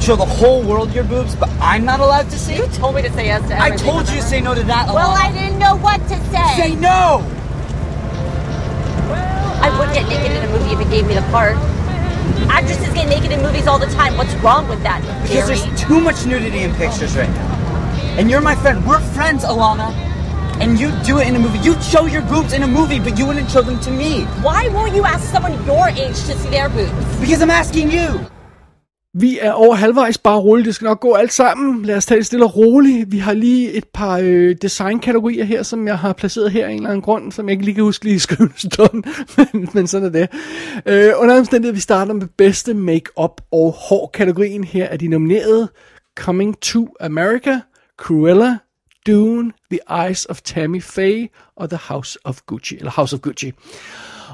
Show 0.00 0.16
the 0.16 0.26
whole 0.26 0.62
world 0.62 0.92
your 0.94 1.04
boobs, 1.04 1.34
but 1.36 1.48
I'm 1.60 1.84
not 1.84 2.00
allowed 2.00 2.30
to 2.30 2.38
see? 2.38 2.56
You 2.56 2.66
told 2.68 2.94
me 2.94 3.02
to 3.02 3.12
say 3.12 3.26
yes 3.26 3.40
to 3.48 3.56
everything. 3.56 3.88
I 3.88 3.92
told 3.92 4.08
you 4.08 4.16
to 4.16 4.22
say 4.22 4.40
no 4.40 4.54
to 4.54 4.62
that 4.64 4.88
a 4.90 4.92
Well, 4.92 5.08
lot. 5.08 5.24
I 5.24 5.32
didn't 5.32 5.58
know 5.58 5.76
what 5.76 6.00
to 6.08 6.16
say. 6.30 6.56
Say 6.56 6.74
no! 6.74 7.24
I 9.60 9.76
wouldn't 9.78 9.94
get 9.94 10.08
naked 10.08 10.32
in 10.32 10.42
a 10.44 10.52
movie 10.52 10.72
if 10.72 10.80
it 10.80 10.90
gave 10.90 11.06
me 11.06 11.14
the 11.14 11.22
part. 11.32 11.56
Actresses 12.48 12.92
get 12.94 13.08
naked 13.08 13.32
in 13.32 13.42
movies 13.42 13.66
all 13.66 13.78
the 13.78 13.86
time. 13.86 14.16
What's 14.16 14.34
wrong 14.36 14.68
with 14.68 14.82
that? 14.82 15.00
Because 15.22 15.48
Harry? 15.48 15.58
there's 15.58 15.80
too 15.80 16.00
much 16.00 16.26
nudity 16.26 16.62
in 16.62 16.74
pictures 16.74 17.16
right 17.16 17.28
now. 17.28 17.56
And 18.18 18.30
you're 18.30 18.40
my 18.40 18.54
friend. 18.54 18.84
We're 18.86 19.00
friends, 19.00 19.44
Alana. 19.44 19.92
And 20.60 20.80
you 20.80 20.90
do 21.04 21.18
it 21.18 21.26
in 21.28 21.36
a 21.36 21.38
movie. 21.38 21.58
You 21.58 21.80
show 21.82 22.06
your 22.06 22.22
boobs 22.22 22.52
in 22.54 22.62
a 22.62 22.66
movie, 22.66 22.98
but 22.98 23.18
you 23.18 23.26
wouldn't 23.26 23.50
show 23.50 23.60
them 23.62 23.78
to 23.80 23.90
me. 23.90 24.24
Why 24.42 24.68
won't 24.68 24.94
you 24.94 25.04
ask 25.04 25.30
someone 25.30 25.52
your 25.66 25.88
age 25.90 26.16
to 26.24 26.38
see 26.38 26.48
their 26.48 26.70
boobs? 26.70 27.20
Because 27.20 27.42
I'm 27.42 27.50
asking 27.50 27.90
you. 27.90 28.26
Vi 29.18 29.38
er 29.40 29.52
over 29.52 29.74
halvvejs, 29.74 30.18
bare 30.18 30.38
roligt, 30.38 30.66
det 30.66 30.74
skal 30.74 30.84
nok 30.84 31.00
gå 31.00 31.14
alt 31.14 31.32
sammen. 31.32 31.84
Lad 31.84 31.96
os 31.96 32.06
tage 32.06 32.18
det 32.18 32.26
stille 32.26 32.44
og 32.44 32.56
roligt. 32.56 33.12
Vi 33.12 33.18
har 33.18 33.32
lige 33.32 33.72
et 33.72 33.84
par 33.94 34.18
øh, 34.22 34.56
designkategorier 34.62 35.44
her, 35.44 35.62
som 35.62 35.86
jeg 35.86 35.98
har 35.98 36.12
placeret 36.12 36.50
her 36.50 36.66
af 36.66 36.70
en 36.70 36.76
eller 36.76 36.90
anden 36.90 37.02
grund, 37.02 37.32
som 37.32 37.48
jeg 37.48 37.52
ikke 37.52 37.64
lige 37.64 37.74
kan 37.74 37.84
huske 37.84 38.04
lige 38.04 38.14
i 38.16 38.18
skrivende 38.18 38.54
stund, 38.56 39.04
men, 39.52 39.68
men 39.74 39.86
sådan 39.86 40.06
er 40.06 40.10
det. 40.10 40.28
Øh, 40.86 41.12
under 41.16 41.38
omstændighed, 41.38 41.74
vi 41.74 41.80
starter 41.80 42.12
med 42.12 42.26
bedste 42.36 42.74
make-up 42.74 43.40
og 43.52 43.72
hår 43.72 44.10
kategorien. 44.14 44.64
Her 44.64 44.84
er 44.84 44.96
de 44.96 45.08
nomineret 45.08 45.68
Coming 46.16 46.60
to 46.60 46.88
America, 47.00 47.60
Cruella, 47.98 48.58
Dune, 49.06 49.52
The 49.70 50.06
Eyes 50.06 50.26
of 50.26 50.40
Tammy 50.40 50.82
Faye 50.82 51.28
og 51.56 51.70
The 51.70 51.78
House 51.88 52.18
of 52.24 52.40
Gucci, 52.46 52.76
eller 52.76 52.90
House 52.90 53.16
of 53.16 53.20
Gucci. 53.20 53.52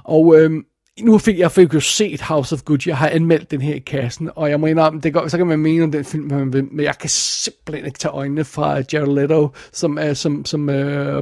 Og 0.04 0.40
øhm, 0.40 0.64
nu 1.02 1.18
fik 1.18 1.38
jeg 1.38 1.52
fik 1.52 1.74
jo 1.74 1.80
set 1.80 2.20
House 2.20 2.54
of 2.54 2.62
Gucci, 2.62 2.88
jeg 2.88 2.96
har 2.96 3.08
anmeldt 3.08 3.50
den 3.50 3.60
her 3.60 3.74
i 3.74 3.78
kassen, 3.78 4.30
og 4.36 4.50
jeg 4.50 4.60
må 4.60 4.66
indrømme, 4.66 5.00
det 5.00 5.12
går, 5.12 5.28
så 5.28 5.36
kan 5.36 5.46
man 5.46 5.58
mene 5.58 5.84
om 5.84 5.92
den 5.92 6.04
film, 6.04 6.24
man 6.24 6.52
vil, 6.52 6.64
men 6.70 6.84
jeg 6.84 6.98
kan 6.98 7.10
simpelthen 7.10 7.86
ikke 7.86 7.98
tage 7.98 8.12
øjnene 8.12 8.44
fra 8.44 8.82
Jared 8.92 9.14
Leto, 9.14 9.48
som 9.72 9.98
er 9.98 10.14
som, 10.14 10.44
som 10.44 10.68
uh, 10.68 10.74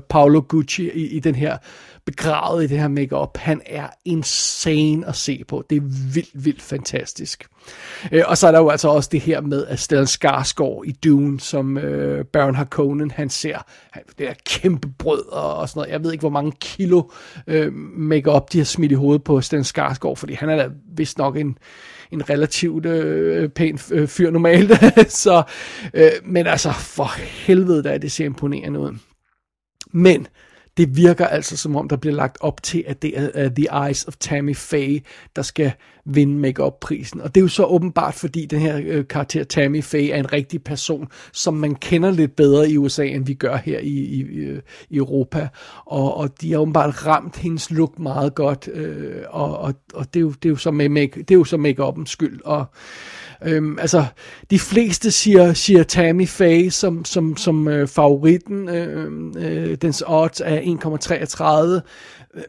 Paolo 0.08 0.42
Gucci 0.48 0.90
i, 0.90 1.06
i 1.06 1.20
den 1.20 1.34
her 1.34 1.56
begravet 2.06 2.64
i 2.64 2.66
det 2.66 2.78
her 2.78 2.88
makeup. 2.88 3.36
Han 3.36 3.60
er 3.66 3.86
insane 4.04 5.08
at 5.08 5.16
se 5.16 5.44
på. 5.48 5.64
Det 5.70 5.76
er 5.76 5.80
vildt, 6.14 6.44
vildt 6.44 6.62
fantastisk. 6.62 7.46
Øh, 8.12 8.22
og 8.26 8.38
så 8.38 8.46
er 8.46 8.52
der 8.52 8.58
jo 8.58 8.68
altså 8.68 8.88
også 8.88 9.08
det 9.12 9.20
her 9.20 9.40
med 9.40 9.66
at 9.66 9.78
Stellan 9.78 10.06
Skarsgård 10.06 10.84
i 10.86 10.92
Dune, 10.92 11.40
som 11.40 11.78
øh, 11.78 12.24
Baron 12.24 12.54
Harkonnen, 12.54 13.10
han 13.10 13.30
ser 13.30 13.58
han, 13.90 14.02
det 14.18 14.18
der 14.18 14.34
kæmpe 14.46 14.88
brød 14.98 15.32
og, 15.32 15.56
og 15.56 15.68
sådan 15.68 15.80
noget. 15.80 15.92
Jeg 15.92 16.04
ved 16.04 16.12
ikke, 16.12 16.22
hvor 16.22 16.30
mange 16.30 16.52
kilo 16.60 17.02
øh, 17.46 17.72
makeup 17.96 18.52
de 18.52 18.58
har 18.58 18.64
smidt 18.64 18.92
i 18.92 18.94
hovedet 18.94 19.24
på 19.24 19.40
Stellan 19.40 19.64
Skarsgård, 19.64 20.16
fordi 20.16 20.34
han 20.34 20.48
er 20.48 20.56
da 20.56 20.68
vist 20.96 21.18
nok 21.18 21.36
en, 21.36 21.58
en 22.10 22.30
relativt 22.30 22.86
øh, 22.86 23.48
pæn 23.48 23.78
øh, 23.90 24.08
fyr 24.08 24.30
normalt. 24.30 24.72
så, 25.24 25.42
øh, 25.94 26.10
men 26.24 26.46
altså, 26.46 26.72
for 26.72 27.10
helvede, 27.18 27.82
da, 27.82 27.98
det 27.98 28.12
ser 28.12 28.24
imponerende 28.24 28.80
ud. 28.80 28.98
Men 29.92 30.26
det 30.76 30.96
virker 30.96 31.26
altså 31.26 31.56
som 31.56 31.76
om, 31.76 31.88
der 31.88 31.96
bliver 31.96 32.16
lagt 32.16 32.36
op 32.40 32.62
til, 32.62 32.84
at 32.86 33.02
det 33.02 33.18
er 33.18 33.46
uh, 33.46 33.52
The 33.54 33.86
Eyes 33.86 34.04
of 34.04 34.16
Tammy 34.20 34.56
Faye, 34.56 35.00
der 35.36 35.42
skal 35.42 35.72
vinde 36.04 36.38
makeup-prisen. 36.38 37.20
Og 37.20 37.34
det 37.34 37.40
er 37.40 37.44
jo 37.44 37.48
så 37.48 37.64
åbenbart, 37.64 38.14
fordi 38.14 38.46
den 38.46 38.60
her 38.60 38.98
uh, 38.98 39.06
karakter 39.06 39.44
Tammy 39.44 39.82
Faye 39.82 40.10
er 40.10 40.18
en 40.18 40.32
rigtig 40.32 40.64
person, 40.64 41.08
som 41.32 41.54
man 41.54 41.74
kender 41.74 42.10
lidt 42.10 42.36
bedre 42.36 42.70
i 42.70 42.76
USA, 42.76 43.06
end 43.06 43.26
vi 43.26 43.34
gør 43.34 43.56
her 43.56 43.78
i, 43.78 43.88
i, 43.88 44.20
i 44.20 44.38
øh, 44.38 44.62
Europa. 44.90 45.48
Og, 45.86 46.16
og 46.16 46.40
de 46.40 46.52
har 46.52 46.58
åbenbart 46.58 47.06
ramt 47.06 47.36
hendes 47.36 47.70
look 47.70 47.98
meget 47.98 48.34
godt, 48.34 48.68
øh, 48.72 49.22
og, 49.28 49.58
og, 49.58 49.74
og 49.94 50.14
det, 50.14 50.20
er 50.20 50.24
jo, 50.24 50.30
det, 50.30 50.44
er 50.44 50.50
jo 50.50 50.56
så 50.56 50.70
make, 50.70 51.10
det 51.16 51.30
er 51.30 51.38
jo 51.38 51.44
så 51.44 51.56
make-up'ens 51.56 52.10
skyld. 52.10 52.40
Og 52.44 52.64
Øhm, 53.44 53.78
altså, 53.78 54.04
de 54.50 54.58
fleste 54.58 55.10
siger, 55.10 55.52
siger 55.52 55.82
Tammy 55.82 56.26
Faye 56.26 56.70
som, 56.70 57.04
som, 57.04 57.36
som 57.36 57.68
øh, 57.68 57.88
favoritten. 57.88 58.68
Øh, 58.68 59.10
øh, 59.36 59.74
dens 59.74 60.02
odds 60.06 60.42
er 60.44 61.80
1,33. 61.80 61.80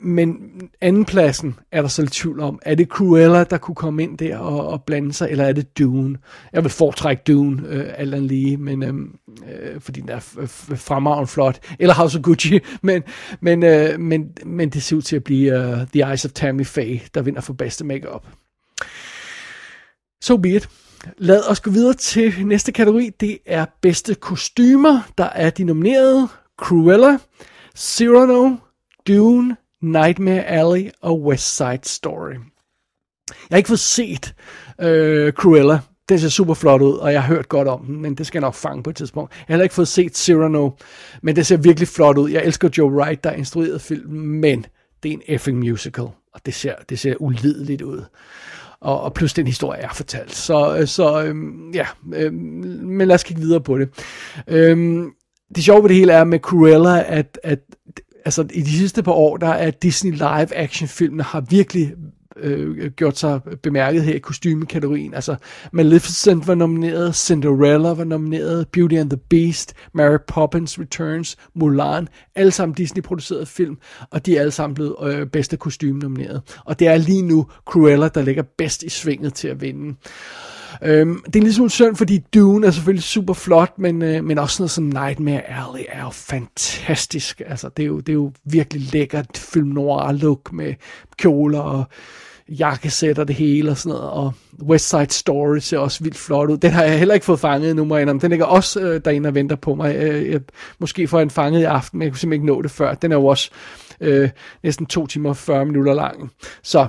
Men 0.01 0.37
andenpladsen 0.81 1.59
er 1.71 1.81
der 1.81 1.89
så 1.89 2.01
lidt 2.01 2.13
tvivl 2.13 2.39
om. 2.39 2.59
Er 2.61 2.75
det 2.75 2.87
Cruella, 2.87 3.43
der 3.43 3.57
kunne 3.57 3.75
komme 3.75 4.03
ind 4.03 4.17
der 4.17 4.37
og, 4.37 4.67
og 4.67 4.83
blande 4.83 5.13
sig, 5.13 5.29
eller 5.31 5.45
er 5.45 5.53
det 5.53 5.77
Dune? 5.77 6.17
Jeg 6.53 6.63
vil 6.63 6.71
foretrække 6.71 7.23
Dune, 7.27 7.67
øh, 7.67 7.93
alt 7.97 8.13
andet 8.13 8.27
lige, 8.27 8.57
men, 8.57 8.83
øh, 8.83 8.93
øh, 9.73 9.81
fordi 9.81 10.01
den 10.01 10.09
er 10.09 10.19
fremragende 10.75 11.27
flot. 11.27 11.59
Eller 11.79 11.93
House 11.93 12.17
of 12.17 12.23
Gucci, 12.23 12.59
men, 12.81 13.03
men, 13.39 13.63
øh, 13.63 13.99
men, 13.99 14.31
men 14.45 14.69
det 14.69 14.83
ser 14.83 14.95
ud 14.95 15.01
til 15.01 15.15
at 15.15 15.23
blive 15.23 15.59
uh, 15.59 15.87
The 15.93 16.09
Eyes 16.09 16.25
of 16.25 16.31
Tammy 16.31 16.65
Faye, 16.65 17.01
der 17.13 17.21
vinder 17.21 17.41
for 17.41 17.53
bedste 17.53 17.85
makeup. 17.85 18.27
So 20.23 20.37
be 20.37 20.49
it. 20.49 20.69
Lad 21.17 21.49
os 21.49 21.59
gå 21.59 21.71
videre 21.71 21.93
til 21.93 22.47
næste 22.47 22.71
kategori. 22.71 23.09
Det 23.19 23.39
er 23.45 23.65
bedste 23.81 24.15
kostymer. 24.15 25.01
Der 25.17 25.23
er 25.23 25.49
de 25.49 25.63
nominerede 25.63 26.27
Cruella, 26.57 27.17
Cyrano, 27.77 28.55
Dune, 29.07 29.55
Nightmare 29.81 30.43
Alley 30.43 30.89
og 31.01 31.21
West 31.21 31.57
Side 31.57 31.79
Story. 31.83 32.33
Jeg 33.29 33.51
har 33.51 33.57
ikke 33.57 33.67
fået 33.67 33.79
set 33.79 34.35
øh, 34.81 35.33
Cruella. 35.33 35.79
Den 36.09 36.19
ser 36.19 36.29
super 36.29 36.53
flot 36.53 36.81
ud, 36.81 36.93
og 36.93 37.13
jeg 37.13 37.23
har 37.23 37.33
hørt 37.33 37.49
godt 37.49 37.67
om 37.67 37.85
den, 37.85 38.01
men 38.01 38.15
det 38.15 38.27
skal 38.27 38.39
jeg 38.39 38.47
nok 38.47 38.55
fange 38.55 38.83
på 38.83 38.89
et 38.89 38.95
tidspunkt. 38.95 39.31
Jeg 39.31 39.39
har 39.47 39.53
heller 39.53 39.63
ikke 39.63 39.75
fået 39.75 39.87
set 39.87 40.17
Cyrano, 40.17 40.69
men 41.21 41.35
det 41.35 41.45
ser 41.45 41.57
virkelig 41.57 41.87
flot 41.87 42.17
ud. 42.17 42.29
Jeg 42.29 42.45
elsker 42.45 42.69
Joe 42.77 42.91
Wright, 42.91 43.23
der 43.23 43.31
instruerede 43.31 43.73
instrueret 43.73 43.81
filmen, 43.81 44.27
men 44.41 44.65
det 45.03 45.09
er 45.09 45.13
en 45.13 45.21
effing 45.27 45.57
musical, 45.57 46.03
og 46.33 46.45
det 46.45 46.53
ser, 46.53 46.75
det 46.89 46.99
ser 46.99 47.15
ulideligt 47.19 47.81
ud 47.81 48.03
og, 48.81 49.01
og 49.01 49.13
plus 49.13 49.33
den 49.33 49.47
historie 49.47 49.81
er 49.81 49.93
fortalt. 49.93 50.35
Så, 50.35 50.77
øh, 50.77 50.87
så 50.87 51.23
øhm, 51.23 51.71
ja, 51.73 51.85
øhm, 52.13 52.33
men 52.83 53.07
lad 53.07 53.15
os 53.15 53.23
kigge 53.23 53.41
videre 53.41 53.61
på 53.61 53.77
det. 53.77 53.89
Øhm, 54.47 55.11
det 55.55 55.63
sjove 55.63 55.83
ved 55.83 55.89
det 55.89 55.97
hele 55.97 56.13
er 56.13 56.23
med 56.23 56.39
Cruella, 56.39 57.03
at, 57.07 57.39
at 57.43 57.59
altså, 58.25 58.47
i 58.53 58.61
de 58.61 58.77
sidste 58.77 59.03
par 59.03 59.11
år, 59.11 59.37
der 59.37 59.47
er 59.47 59.71
Disney 59.71 60.11
live 60.11 60.55
action 60.55 60.87
filmene 60.87 61.23
har 61.23 61.41
virkelig 61.41 61.93
øh, 62.41 62.91
gjort 62.91 63.17
sig 63.17 63.39
bemærket 63.63 64.03
her 64.03 64.13
i 64.13 64.19
kostymekategorien. 64.19 65.13
Altså 65.13 65.35
Maleficent 65.71 66.47
var 66.47 66.55
nomineret, 66.55 67.15
Cinderella 67.15 67.89
var 67.89 68.03
nomineret, 68.03 68.67
Beauty 68.67 68.95
and 68.95 69.09
the 69.09 69.19
Beast, 69.29 69.73
Mary 69.93 70.17
Poppins 70.27 70.79
Returns, 70.79 71.37
Mulan, 71.55 72.07
alle 72.35 72.51
sammen 72.51 72.75
Disney-producerede 72.75 73.45
film, 73.45 73.77
og 74.11 74.25
de 74.25 74.37
er 74.37 74.39
alle 74.39 74.51
sammen 74.51 74.75
blevet 74.75 74.95
øh, 75.03 75.27
bedste 75.27 75.57
kostume 75.57 75.99
nomineret. 75.99 76.41
Og 76.65 76.79
det 76.79 76.87
er 76.87 76.97
lige 76.97 77.21
nu 77.21 77.47
Cruella, 77.65 78.07
der 78.07 78.21
ligger 78.21 78.43
bedst 78.57 78.83
i 78.83 78.89
svinget 78.89 79.33
til 79.33 79.47
at 79.47 79.61
vinde. 79.61 79.95
Øhm, 80.83 81.23
det 81.25 81.35
er 81.35 81.43
ligesom 81.43 81.69
synd, 81.69 81.95
fordi 81.95 82.19
Dune 82.33 82.67
er 82.67 82.71
selvfølgelig 82.71 83.03
super 83.03 83.33
flot, 83.33 83.73
men, 83.77 84.01
øh, 84.01 84.23
men 84.23 84.37
også 84.37 84.63
noget 84.63 84.71
som 84.71 84.83
Nightmare 84.83 85.41
Alley 85.49 85.85
er 85.89 86.03
jo 86.03 86.09
fantastisk. 86.09 87.41
Altså, 87.45 87.69
det 87.77 87.83
er 87.83 87.87
jo, 87.87 87.99
det 87.99 88.09
er 88.09 88.13
jo 88.13 88.31
virkelig 88.45 88.93
lækkert 88.93 89.37
film 89.37 89.67
noir 89.67 90.11
look 90.11 90.53
med 90.53 90.73
kjoler 91.17 91.59
og 91.59 91.83
jakkesætter 92.59 93.23
det 93.23 93.35
hele 93.35 93.71
og 93.71 93.77
sådan 93.77 93.97
noget, 93.97 94.09
og 94.09 94.33
West 94.63 94.89
Side 94.89 95.09
Story 95.09 95.57
ser 95.57 95.77
også 95.77 96.03
vildt 96.03 96.17
flot 96.17 96.49
ud. 96.49 96.57
Den 96.57 96.71
har 96.71 96.83
jeg 96.83 96.99
heller 96.99 97.13
ikke 97.13 97.25
fået 97.25 97.39
fanget 97.39 97.69
endnu, 97.69 97.85
Marianne, 97.85 98.13
men. 98.13 98.21
Den 98.21 98.29
ligger 98.29 98.45
også 98.45 98.79
øh, 98.79 99.01
derinde 99.05 99.27
og 99.27 99.35
venter 99.35 99.55
på 99.55 99.75
mig. 99.75 99.95
Øh, 99.95 100.31
jeg, 100.31 100.41
måske 100.79 101.07
får 101.07 101.17
jeg 101.17 101.25
den 101.25 101.31
fanget 101.31 101.61
i 101.61 101.63
aften, 101.63 101.99
men 101.99 102.05
jeg 102.05 102.11
kunne 102.11 102.19
simpelthen 102.19 102.43
ikke 102.43 102.55
nå 102.55 102.61
det 102.61 102.71
før. 102.71 102.93
Den 102.93 103.11
er 103.11 103.15
jo 103.15 103.25
også 103.25 103.49
øh, 104.01 104.29
næsten 104.63 104.85
2 104.85 105.07
timer 105.07 105.29
og 105.29 105.37
40 105.37 105.65
minutter 105.65 105.93
lang. 105.93 106.31
Så 106.63 106.87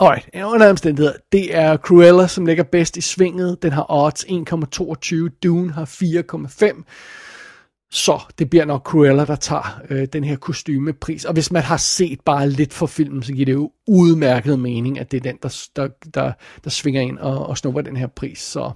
Alright, 0.00 0.28
under 0.44 0.70
omstændigheder, 0.70 1.16
det 1.32 1.56
er 1.56 1.76
Cruella, 1.76 2.26
som 2.26 2.46
ligger 2.46 2.64
bedst 2.64 2.96
i 2.96 3.00
svinget. 3.00 3.62
Den 3.62 3.72
har 3.72 3.86
odds 3.88 4.24
1,22, 4.24 5.38
Dune 5.42 5.72
har 5.72 5.84
4,5. 5.84 6.84
Så 7.94 8.20
det 8.38 8.50
bliver 8.50 8.64
nok 8.64 8.82
Cruella, 8.82 9.24
der 9.24 9.36
tager 9.36 9.80
øh, 9.90 10.08
den 10.12 10.24
her 10.24 10.36
kostymepris. 10.36 11.24
Og 11.24 11.32
hvis 11.32 11.52
man 11.52 11.62
har 11.62 11.76
set 11.76 12.20
bare 12.20 12.48
lidt 12.48 12.72
for 12.72 12.86
filmen, 12.86 13.22
så 13.22 13.32
giver 13.32 13.46
det 13.46 13.52
jo 13.52 13.70
udmærket 13.86 14.58
mening, 14.58 15.00
at 15.00 15.10
det 15.10 15.16
er 15.16 15.20
den, 15.20 15.38
der, 15.42 15.66
der, 15.76 15.88
der, 16.14 16.32
der 16.64 16.70
svinger 16.70 17.00
ind 17.00 17.18
og, 17.18 17.46
og 17.46 17.58
snupper 17.58 17.80
den 17.80 17.96
her 17.96 18.06
pris. 18.06 18.38
Så, 18.38 18.70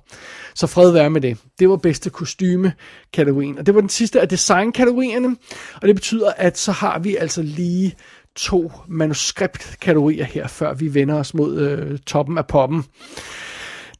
så 0.55 0.67
fred 0.67 0.91
være 0.91 1.11
med 1.11 1.21
det. 1.21 1.39
Det 1.59 1.69
var 1.69 1.77
bedste 1.77 2.11
kostyme-kategorien. 2.11 3.59
Og 3.59 3.67
det 3.67 3.75
var 3.75 3.81
den 3.81 3.89
sidste 3.89 4.21
af 4.21 4.29
design-kategorierne. 4.29 5.37
Og 5.83 5.89
det 5.89 5.95
betyder, 5.95 6.33
at 6.37 6.59
så 6.59 6.73
har 6.73 6.99
vi 6.99 7.17
altså 7.17 7.43
lige 7.43 7.95
to 8.37 8.73
manuskriptkategorier 8.89 10.25
her, 10.25 10.47
før 10.47 10.75
vi 10.75 10.95
vender 10.95 11.15
os 11.15 11.35
mod 11.35 11.59
øh, 11.59 11.99
toppen 11.99 12.39
af 12.39 12.47
poppen. 12.47 12.85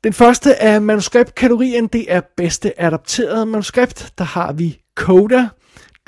Den 0.05 0.13
første 0.13 0.63
af 0.63 0.83
manuskriptkategorien, 0.83 1.87
det 1.87 2.05
er 2.09 2.21
bedste 2.37 2.81
adapteret 2.81 3.49
manuskript. 3.49 4.13
Der 4.19 4.25
har 4.25 4.53
vi 4.53 4.81
Coda, 4.99 5.49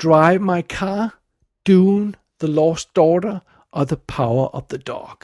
Drive 0.03 0.39
My 0.39 0.61
Car, 0.61 1.19
Dune, 1.67 2.13
The 2.39 2.47
Lost 2.47 2.95
Daughter 2.95 3.39
og 3.71 3.87
The 3.87 3.97
Power 4.07 4.55
of 4.55 4.63
the 4.69 4.77
Dog. 4.77 5.17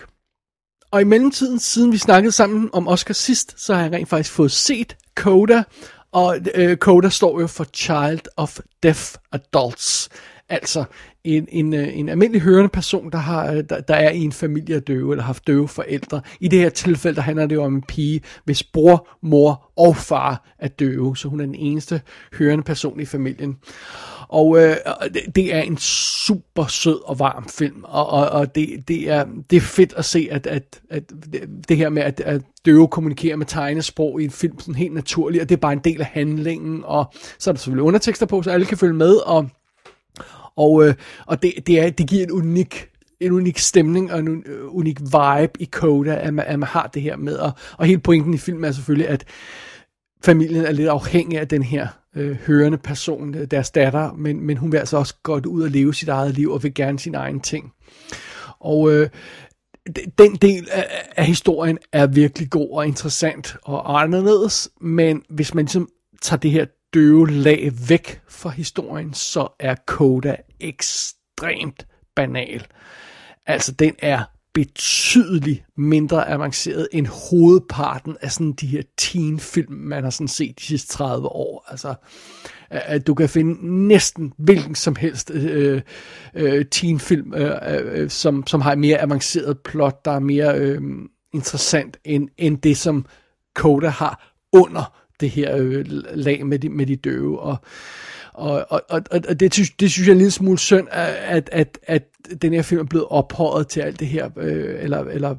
Og 0.91 1.01
i 1.01 1.03
mellemtiden, 1.03 1.59
siden 1.59 1.91
vi 1.91 1.97
snakkede 1.97 2.31
sammen 2.31 2.69
om 2.73 2.87
Oscar 2.87 3.13
sidst, 3.13 3.53
så 3.61 3.73
har 3.73 3.81
jeg 3.81 3.91
rent 3.91 4.09
faktisk 4.09 4.33
fået 4.35 4.51
set 4.51 4.97
Coda, 5.15 5.63
og 6.11 6.37
øh, 6.55 6.77
Coda 6.77 7.09
står 7.09 7.39
jo 7.39 7.47
for 7.47 7.63
Child 7.73 8.21
of 8.37 8.59
Deaf 8.83 9.15
Adults. 9.31 10.09
Altså 10.49 10.83
en, 11.23 11.47
en, 11.51 11.73
øh, 11.73 11.97
en 11.97 12.09
almindelig 12.09 12.41
hørende 12.41 12.69
person, 12.69 13.11
der, 13.11 13.17
har, 13.17 13.51
øh, 13.51 13.63
der, 13.69 13.81
der 13.81 13.95
er 13.95 14.11
i 14.11 14.19
en 14.19 14.31
familie 14.31 14.75
af 14.75 14.83
døve, 14.83 15.13
eller 15.13 15.23
har 15.23 15.27
haft 15.27 15.47
døve 15.47 15.67
forældre. 15.67 16.21
I 16.39 16.47
det 16.47 16.59
her 16.59 16.69
tilfælde, 16.69 17.15
der 17.15 17.21
handler 17.21 17.45
det 17.45 17.55
jo 17.55 17.63
om 17.63 17.75
en 17.75 17.81
pige, 17.81 18.21
hvis 18.45 18.63
bror, 18.63 19.07
mor 19.21 19.71
og 19.77 19.97
far 19.97 20.55
er 20.59 20.67
døve, 20.67 21.17
så 21.17 21.27
hun 21.27 21.39
er 21.39 21.45
den 21.45 21.55
eneste 21.55 22.01
hørende 22.33 22.63
person 22.63 22.99
i 22.99 23.05
familien. 23.05 23.57
Og 24.27 24.57
øh, 24.57 24.75
det, 25.13 25.35
det 25.35 25.55
er 25.55 25.61
en 25.61 25.77
super 25.77 26.65
sød 26.67 26.99
og 27.05 27.19
varm 27.19 27.49
film, 27.49 27.83
og, 27.83 28.09
og, 28.09 28.29
og 28.29 28.55
det, 28.55 28.87
det, 28.87 29.09
er, 29.09 29.25
det 29.49 29.57
er 29.57 29.61
fedt 29.61 29.93
at 29.97 30.05
se, 30.05 30.27
at, 30.31 30.47
at, 30.47 30.81
at 30.89 31.03
det, 31.09 31.49
det 31.69 31.77
her 31.77 31.89
med, 31.89 32.03
at, 32.03 32.19
at 32.19 32.41
døve 32.65 32.87
kommunikerer 32.87 33.35
med 33.35 33.45
tegnesprog 33.45 34.21
i 34.21 34.23
en 34.23 34.31
film 34.31 34.59
sådan 34.59 34.75
helt 34.75 34.93
naturligt, 34.93 35.41
og 35.41 35.49
det 35.49 35.55
er 35.55 35.59
bare 35.59 35.73
en 35.73 35.81
del 35.83 36.01
af 36.01 36.07
handlingen, 36.07 36.81
og 36.85 37.13
så 37.39 37.49
er 37.49 37.53
der 37.53 37.59
selvfølgelig 37.59 37.83
undertekster 37.83 38.25
på, 38.25 38.41
så 38.41 38.51
alle 38.51 38.65
kan 38.65 38.77
følge 38.77 38.93
med, 38.93 39.15
og, 39.15 39.49
og, 40.57 40.87
øh, 40.87 40.93
og 41.25 41.43
det, 41.43 41.53
det, 41.67 41.79
er, 41.79 41.89
det 41.89 42.07
giver 42.07 42.23
en 42.23 42.31
unik 42.31 42.89
en 43.19 43.31
unik 43.31 43.57
stemning 43.57 44.13
og 44.13 44.19
en 44.19 44.43
unik 44.67 44.99
vibe 45.01 45.51
i 45.59 45.65
Coda, 45.71 46.15
at 46.15 46.33
man, 46.33 46.45
at 46.47 46.59
man 46.59 46.69
har 46.69 46.87
det 46.87 47.01
her 47.01 47.15
med, 47.15 47.35
og, 47.35 47.51
og 47.77 47.85
hele 47.85 47.99
pointen 47.99 48.33
i 48.33 48.37
filmen 48.37 48.63
er 48.63 48.71
selvfølgelig, 48.71 49.07
at 49.07 49.25
familien 50.23 50.65
er 50.65 50.71
lidt 50.71 50.89
afhængig 50.89 51.39
af 51.39 51.47
den 51.47 51.63
her 51.63 51.87
øh, 52.15 52.37
hørende 52.47 52.77
person, 52.77 53.33
deres 53.33 53.71
datter, 53.71 54.13
men, 54.13 54.41
men 54.41 54.57
hun 54.57 54.71
vil 54.71 54.77
altså 54.77 54.97
også 54.97 55.15
godt 55.23 55.45
ud 55.45 55.63
og 55.63 55.69
leve 55.69 55.93
sit 55.93 56.09
eget 56.09 56.33
liv 56.33 56.51
og 56.51 56.63
vil 56.63 56.73
gerne 56.73 56.99
sin 56.99 57.15
egen 57.15 57.39
ting. 57.39 57.71
Og 58.59 58.91
øh, 58.91 59.09
den 60.17 60.35
del 60.35 60.67
af, 60.71 60.87
af 61.17 61.25
historien 61.25 61.77
er 61.93 62.07
virkelig 62.07 62.49
god 62.49 62.69
og 62.71 62.87
interessant 62.87 63.55
og 63.63 64.01
anderledes, 64.01 64.69
men 64.81 65.23
hvis 65.29 65.53
man 65.53 65.65
ligesom 65.65 65.89
tager 66.21 66.39
det 66.39 66.51
her 66.51 66.65
døve 66.93 67.31
lag 67.31 67.71
væk 67.89 68.21
fra 68.29 68.49
historien, 68.49 69.13
så 69.13 69.47
er 69.59 69.75
Coda 69.85 70.35
ekstremt 70.59 71.87
banal. 72.15 72.67
Altså, 73.45 73.71
den 73.71 73.95
er 73.99 74.23
betydeligt 74.53 75.63
mindre 75.77 76.29
avanceret 76.29 76.87
end 76.91 77.07
hovedparten 77.07 78.17
af 78.21 78.31
sådan 78.31 78.53
de 78.53 78.67
her 78.67 78.81
teenfilm, 78.97 79.73
man 79.73 80.03
har 80.03 80.09
sådan 80.09 80.27
set 80.27 80.59
de 80.59 80.63
sidste 80.63 80.93
30 80.93 81.27
år. 81.27 81.65
Altså, 81.67 81.93
at 82.69 83.07
du 83.07 83.13
kan 83.13 83.29
finde 83.29 83.87
næsten 83.87 84.33
hvilken 84.37 84.75
som 84.75 84.95
helst 84.95 85.31
øh, 85.31 85.81
øh, 86.33 86.65
teenfilm, 86.65 87.33
øh, 87.33 87.51
øh, 87.67 88.01
øh, 88.01 88.09
som, 88.09 88.47
som 88.47 88.61
har 88.61 88.71
et 88.71 88.79
mere 88.79 89.01
avanceret 89.01 89.59
plot, 89.59 90.05
der 90.05 90.11
er 90.11 90.19
mere 90.19 90.59
øh, 90.59 90.81
interessant 91.33 91.97
end, 92.05 92.29
end 92.37 92.57
det, 92.57 92.77
som 92.77 93.05
Coda 93.55 93.87
har 93.87 94.33
under 94.53 94.97
det 95.19 95.29
her 95.29 95.55
øh, 95.57 95.85
lag 96.13 96.45
med 96.45 96.59
de, 96.59 96.69
med 96.69 96.85
de 96.85 96.95
døve. 96.95 97.39
Og, 97.39 97.57
og, 98.37 98.65
og, 98.69 98.81
og, 98.89 99.01
og 99.29 99.39
det, 99.39 99.53
synes, 99.53 99.69
det 99.69 99.91
synes 99.91 100.07
jeg 100.07 100.11
er 100.11 100.15
en 100.15 100.17
lille 100.17 100.31
smule 100.31 100.59
synd, 100.59 100.87
at, 100.91 101.49
at, 101.51 101.79
at 101.83 102.03
den 102.41 102.53
her 102.53 102.61
film 102.61 102.81
er 102.81 102.85
blevet 102.85 103.07
ophøjet 103.09 103.67
til 103.67 103.79
alt 103.79 103.99
det 103.99 104.07
her, 104.07 104.29
øh, 104.37 104.83
eller, 104.83 104.99
eller 104.99 105.35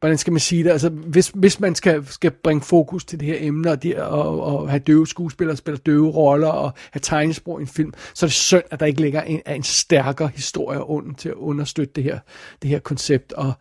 hvordan 0.00 0.18
skal 0.18 0.32
man 0.32 0.40
sige 0.40 0.64
det, 0.64 0.70
altså 0.70 0.88
hvis, 0.88 1.28
hvis 1.34 1.60
man 1.60 1.74
skal, 1.74 2.06
skal 2.06 2.30
bringe 2.30 2.62
fokus 2.62 3.04
til 3.04 3.20
det 3.20 3.28
her 3.28 3.36
emne, 3.38 3.70
og, 3.70 3.82
det, 3.82 3.96
og, 3.96 4.42
og 4.42 4.70
have 4.70 4.78
døve 4.78 5.06
skuespillere, 5.06 5.56
spille 5.56 5.78
døve 5.78 6.10
roller, 6.10 6.48
og 6.48 6.72
have 6.90 7.00
tegnesprog 7.00 7.60
i 7.60 7.62
en 7.62 7.68
film, 7.68 7.92
så 8.14 8.26
er 8.26 8.28
det 8.28 8.34
synd, 8.34 8.62
at 8.70 8.80
der 8.80 8.86
ikke 8.86 9.00
ligger 9.00 9.22
en, 9.22 9.40
en 9.46 9.62
stærkere 9.62 10.30
historie 10.34 10.84
under 10.84 11.14
til 11.14 11.28
at 11.28 11.34
understøtte 11.34 11.92
det 11.96 12.04
her, 12.04 12.18
det 12.62 12.70
her 12.70 12.78
koncept, 12.78 13.32
og 13.32 13.52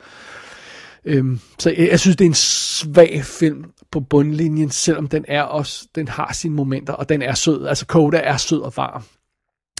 Øhm, 1.09 1.39
så 1.59 1.69
jeg, 1.69 1.89
jeg 1.89 1.99
synes, 1.99 2.17
det 2.17 2.25
er 2.25 2.29
en 2.29 2.33
svag 2.33 3.25
film 3.25 3.65
på 3.91 3.99
bundlinjen, 3.99 4.69
selvom 4.69 5.07
den 5.07 5.25
er 5.27 5.41
også, 5.41 5.87
den 5.95 6.07
har 6.07 6.33
sine 6.33 6.55
momenter, 6.55 6.93
og 6.93 7.09
den 7.09 7.21
er 7.21 7.33
sød. 7.33 7.67
Altså 7.67 7.85
Coda 7.85 8.17
er 8.17 8.37
sød 8.37 8.61
og 8.61 8.73
varm. 8.75 9.03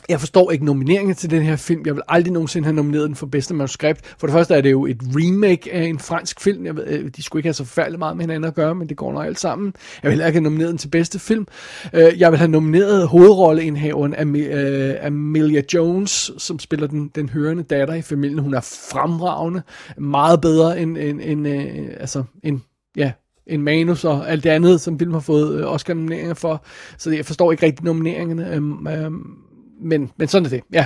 Jeg 0.10 0.20
forstår 0.20 0.52
ikke 0.52 0.66
nomineringen 0.66 1.16
til 1.16 1.32
den 1.32 1.42
her 1.42 1.56
film. 1.56 1.86
Jeg 1.86 1.96
vil 1.96 2.04
aldrig 2.08 2.34
nogensinde 2.34 2.66
have 2.66 2.76
nomineret 2.76 3.08
den 3.08 3.16
for 3.16 3.26
bedste 3.26 3.54
manuskript. 3.54 4.16
For 4.20 4.28
det 4.28 4.34
første 4.34 4.56
er 4.56 4.62
det 4.62 4.72
jo 4.72 4.86
et 4.86 4.98
remake 5.04 5.74
af 5.74 5.84
en 5.84 6.00
fransk 6.00 6.42
film. 6.42 6.66
Jeg 6.66 6.76
ved, 6.76 6.88
øh, 6.88 7.12
de 7.16 7.24
skulle 7.24 7.40
ikke 7.40 7.48
have 7.48 7.54
så 7.54 7.64
forfærdeligt 7.64 8.00
meget 8.00 8.18
med 8.18 8.24
hinanden 8.24 8.48
at 8.48 8.56
gøre, 8.56 8.76
men 8.76 8.90
det 8.90 8.98
går 8.98 9.14
nok 9.14 9.26
alt 9.26 9.40
sammen. 9.40 9.74
Jeg 10.04 10.10
vil 10.10 10.12
heller 10.12 10.26
ikke 10.26 10.38
have 10.38 10.44
nomineret 10.44 10.70
den 10.70 10.78
til 10.78 10.88
bedste 10.88 11.20
film. 11.20 11.48
Øh, 11.94 12.20
jeg 12.20 12.32
vil 12.32 12.38
have 12.38 12.52
nomineret 12.52 13.08
hovedrolleindhaveren 13.08 14.36
øh, 14.36 14.96
Amelia 15.02 15.62
Jones, 15.74 16.32
som 16.38 16.60
spiller 16.60 16.88
den, 16.88 17.12
den 17.16 17.30
hørende 17.30 17.64
datter 17.64 17.94
i 17.94 18.02
familien. 18.02 18.40
Hun 18.40 18.54
er 18.54 18.62
fremragende. 18.92 19.62
Meget 19.98 20.42
bedre 20.42 20.80
end, 20.80 20.98
end, 20.98 21.22
end, 21.24 21.48
øh, 21.48 21.88
altså, 22.00 22.24
end 22.44 22.60
ja, 22.98 23.12
en 23.48 23.62
manus 23.62 24.06
og 24.06 24.30
alt 24.30 24.44
det 24.44 24.50
andet, 24.50 24.82
som 24.82 25.00
filmen 25.00 25.14
har 25.14 25.22
fået 25.22 25.68
Oscar-nomineringer 25.68 26.34
for. 26.34 26.66
Så 26.98 27.12
jeg 27.12 27.26
forstår 27.26 27.52
ikke 27.52 27.66
rigtig 27.66 27.86
nomineringerne. 27.86 28.54
Øhm, 28.54 28.88
øhm, 28.88 29.49
men, 29.82 30.12
men 30.18 30.28
sådan 30.28 30.46
er 30.46 30.50
det, 30.50 30.62
ja. 30.74 30.86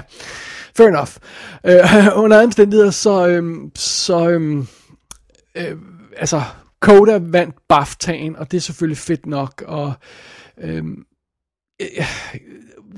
Fair 0.77 0.87
enough. 0.87 1.11
Øh, 1.65 2.17
under 2.23 2.37
andre 2.37 2.43
omstændigheder, 2.43 2.91
så, 2.91 3.27
øhm, 3.27 3.71
så 3.75 4.29
øhm, 4.29 4.67
øh, 5.57 5.77
altså, 6.17 6.41
Coda 6.79 7.19
vandt 7.21 7.55
BAFTA'en, 7.73 8.39
og 8.39 8.51
det 8.51 8.57
er 8.57 8.61
selvfølgelig 8.61 8.97
fedt 8.97 9.25
nok, 9.25 9.63
og 9.67 9.93
øhm, 10.57 11.05
øh, 11.81 11.87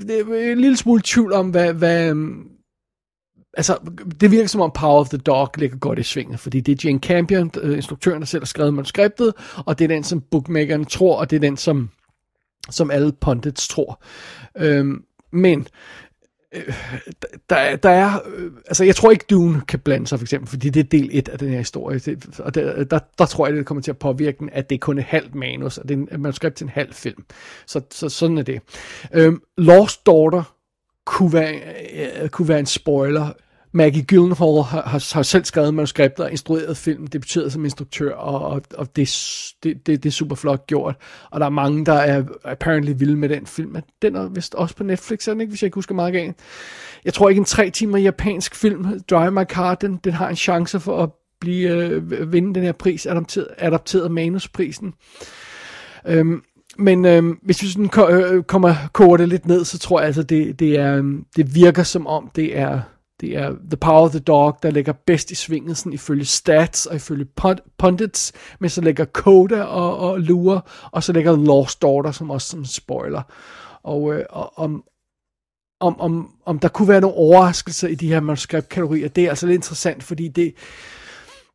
det 0.00 0.20
er 0.20 0.52
en 0.52 0.60
lille 0.60 0.76
smule 0.76 1.02
tvivl 1.04 1.32
om, 1.32 1.50
hvad, 1.50 1.72
hvad 1.72 2.10
øhm, 2.10 2.48
altså, 3.56 3.78
det 4.20 4.30
virker 4.30 4.48
som 4.48 4.60
om 4.60 4.72
Power 4.74 5.00
of 5.00 5.08
the 5.08 5.18
Dog 5.18 5.50
ligger 5.56 5.78
godt 5.78 5.98
i 5.98 6.02
svinget, 6.02 6.40
fordi 6.40 6.60
det 6.60 6.72
er 6.72 6.88
Jane 6.88 6.98
Campion, 6.98 7.50
øh, 7.62 7.76
instruktøren, 7.76 8.20
der 8.20 8.26
selv 8.26 8.42
har 8.42 8.46
skrevet 8.46 8.74
manuskriptet, 8.74 9.34
og 9.66 9.78
det 9.78 9.84
er 9.84 9.88
den, 9.88 10.04
som 10.04 10.20
bookmakerne 10.20 10.84
tror, 10.84 11.16
og 11.16 11.30
det 11.30 11.36
er 11.36 11.40
den, 11.40 11.56
som, 11.56 11.90
som 12.70 12.90
alle 12.90 13.12
pundits 13.12 13.68
tror. 13.68 14.02
Øhm, 14.58 15.02
men 15.36 15.68
øh, 16.52 16.74
der, 17.50 17.76
der 17.76 17.90
er, 17.90 18.20
øh, 18.36 18.52
altså 18.66 18.84
jeg 18.84 18.96
tror 18.96 19.10
ikke 19.10 19.24
Dune 19.30 19.60
kan 19.68 19.78
blande 19.78 20.06
sig 20.06 20.18
for 20.18 20.24
eksempel, 20.24 20.48
fordi 20.48 20.70
det 20.70 20.80
er 20.80 20.88
del 20.88 21.08
1 21.12 21.28
af 21.28 21.38
den 21.38 21.48
her 21.48 21.58
historie, 21.58 21.98
det, 21.98 22.40
og 22.40 22.54
der, 22.54 22.78
øh, 22.78 22.86
der, 22.90 22.98
der 23.18 23.26
tror 23.26 23.46
jeg, 23.46 23.56
det 23.56 23.66
kommer 23.66 23.82
til 23.82 23.90
at 23.90 23.98
påvirke 23.98 24.38
den, 24.38 24.50
at 24.52 24.70
det 24.70 24.76
er 24.76 24.80
kun 24.80 24.98
et 24.98 25.04
halvt 25.04 25.34
manus, 25.34 25.78
og 25.78 25.88
det 25.88 25.94
er 25.94 26.14
en 26.14 26.22
manuskript 26.22 26.56
til 26.56 26.64
en 26.64 26.70
halv 26.70 26.92
film. 26.92 27.24
Så, 27.66 27.80
så 27.90 28.08
sådan 28.08 28.38
er 28.38 28.42
det. 28.42 28.60
Øhm, 29.14 29.42
Lost 29.58 30.06
Daughter 30.06 30.42
kunne 31.04 31.32
være, 31.32 31.54
øh, 32.22 32.28
kunne 32.28 32.48
være 32.48 32.60
en 32.60 32.66
spoiler. 32.66 33.32
Maggie 33.76 34.02
Gyllenhaal 34.02 34.62
har, 34.62 34.82
har, 34.82 35.14
har 35.14 35.22
selv 35.22 35.44
skrevet 35.44 35.74
manuskriptet 35.74 36.24
og 36.24 36.30
instrueret 36.30 36.76
film, 36.76 37.06
debuteret 37.06 37.52
som 37.52 37.64
instruktør, 37.64 38.12
og, 38.14 38.40
og, 38.40 38.62
og 38.74 38.96
det, 38.96 39.10
det, 39.62 39.86
det, 39.86 40.02
det 40.02 40.08
er 40.08 40.12
super 40.12 40.34
flot 40.34 40.66
gjort. 40.66 40.96
Og 41.30 41.40
der 41.40 41.46
er 41.46 41.50
mange, 41.50 41.86
der 41.86 41.92
er 41.92 42.24
apparently 42.44 42.92
vilde 42.96 43.16
med 43.16 43.28
den 43.28 43.46
film. 43.46 43.76
Den 44.02 44.16
er 44.16 44.28
vist 44.28 44.54
også 44.54 44.76
på 44.76 44.84
Netflix, 44.84 45.28
er 45.28 45.32
den 45.32 45.40
ikke, 45.40 45.50
hvis 45.50 45.62
jeg 45.62 45.66
ikke 45.66 45.74
husker 45.74 45.94
meget 45.94 46.12
galt. 46.12 46.36
Jeg 47.04 47.14
tror 47.14 47.28
ikke 47.28 47.38
en 47.38 47.44
tre 47.44 47.70
timer 47.70 47.98
japansk 47.98 48.54
film, 48.54 49.00
Drive 49.10 49.30
My 49.30 49.44
Car, 49.44 49.74
den, 49.74 50.00
den 50.04 50.12
har 50.12 50.28
en 50.28 50.36
chance 50.36 50.80
for 50.80 51.02
at 51.02 51.10
blive, 51.40 51.70
øh, 51.70 52.32
vinde 52.32 52.54
den 52.54 52.62
her 52.62 52.72
pris, 52.72 53.06
adopteret, 53.06 53.48
adopteret 53.58 54.10
manusprisen. 54.10 54.94
Øhm, 56.06 56.42
men 56.78 57.04
øhm, 57.04 57.38
hvis 57.42 57.62
vi 57.62 57.68
sådan 57.68 57.88
ko- 57.88 58.08
øh, 58.08 58.42
kommer 58.42 58.74
koger 58.92 59.16
det 59.16 59.28
lidt 59.28 59.46
ned, 59.46 59.64
så 59.64 59.78
tror 59.78 60.00
jeg 60.00 60.06
altså, 60.06 60.22
det, 60.22 60.58
det, 60.60 60.78
er, 60.78 60.96
øhm, 60.96 61.24
det 61.36 61.54
virker 61.54 61.82
som 61.82 62.06
om, 62.06 62.30
det 62.36 62.58
er, 62.58 62.80
det 63.20 63.36
er 63.36 63.50
The 63.70 63.76
Power 63.76 64.00
of 64.00 64.10
the 64.10 64.20
Dog, 64.20 64.58
der 64.62 64.70
ligger 64.70 64.92
bedst 64.92 65.30
i 65.30 65.34
svinget, 65.34 65.76
sådan 65.76 65.92
ifølge 65.92 66.24
stats 66.24 66.86
og 66.86 66.96
ifølge 66.96 67.26
pundits, 67.78 68.32
men 68.58 68.70
så 68.70 68.80
ligger 68.80 69.04
Coda 69.04 69.62
og, 69.62 69.98
og 69.98 70.20
Lure, 70.20 70.60
og 70.92 71.02
så 71.02 71.12
ligger 71.12 71.36
Lost 71.36 71.82
Daughter, 71.82 72.10
som 72.10 72.30
også 72.30 72.48
som 72.48 72.64
spoiler. 72.64 73.22
Og, 73.82 74.14
øh, 74.14 74.24
og 74.30 74.58
om, 74.58 74.84
om, 75.80 76.00
om, 76.00 76.34
om 76.46 76.58
der 76.58 76.68
kunne 76.68 76.88
være 76.88 77.00
nogle 77.00 77.16
overraskelser 77.16 77.88
i 77.88 77.94
de 77.94 78.08
her 78.08 78.20
manuskriptkategorier, 78.20 79.08
det 79.08 79.24
er 79.24 79.28
altså 79.28 79.46
lidt 79.46 79.54
interessant, 79.54 80.02
fordi 80.02 80.28
det, 80.28 80.54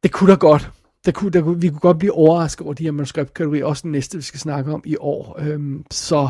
det 0.03 0.11
kunne 0.11 0.31
da 0.31 0.35
godt. 0.35 0.71
Der 1.05 1.11
kunne, 1.11 1.31
der 1.31 1.41
kunne, 1.41 1.61
vi 1.61 1.69
kunne 1.69 1.79
godt 1.79 1.99
blive 1.99 2.13
overrasket 2.13 2.65
over 2.65 2.73
de 2.73 2.83
her 2.83 2.91
manuskriptkategorier, 2.91 3.65
også 3.65 3.81
den 3.83 3.91
næste, 3.91 4.17
vi 4.17 4.23
skal 4.23 4.39
snakke 4.39 4.73
om 4.73 4.83
i 4.85 4.95
år. 4.99 5.39
Øhm, 5.39 5.85
så 5.91 6.29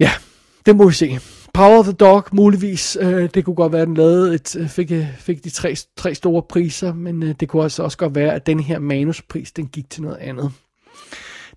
ja, 0.00 0.10
det 0.66 0.76
må 0.76 0.86
vi 0.86 0.94
se. 0.94 1.18
Power 1.56 1.78
of 1.78 1.84
the 1.84 1.92
Dog, 1.92 2.24
muligvis. 2.32 2.98
Øh, 3.00 3.30
det 3.34 3.44
kunne 3.44 3.56
godt 3.56 3.72
være, 3.72 3.82
at 3.82 3.88
den 3.88 3.96
lavede 3.96 4.34
et, 4.34 4.56
øh, 4.56 4.68
fik, 4.68 4.92
øh, 4.92 5.18
fik 5.18 5.44
de 5.44 5.50
tre, 5.50 5.74
tre 5.96 6.14
store 6.14 6.42
priser, 6.42 6.92
men 6.92 7.22
øh, 7.22 7.34
det 7.40 7.48
kunne 7.48 7.62
altså 7.62 7.82
også 7.82 7.98
godt 7.98 8.14
være, 8.14 8.34
at 8.34 8.46
den 8.46 8.60
her 8.60 8.78
manuspris, 8.78 9.52
den 9.52 9.66
gik 9.66 9.90
til 9.90 10.02
noget 10.02 10.16
andet. 10.16 10.52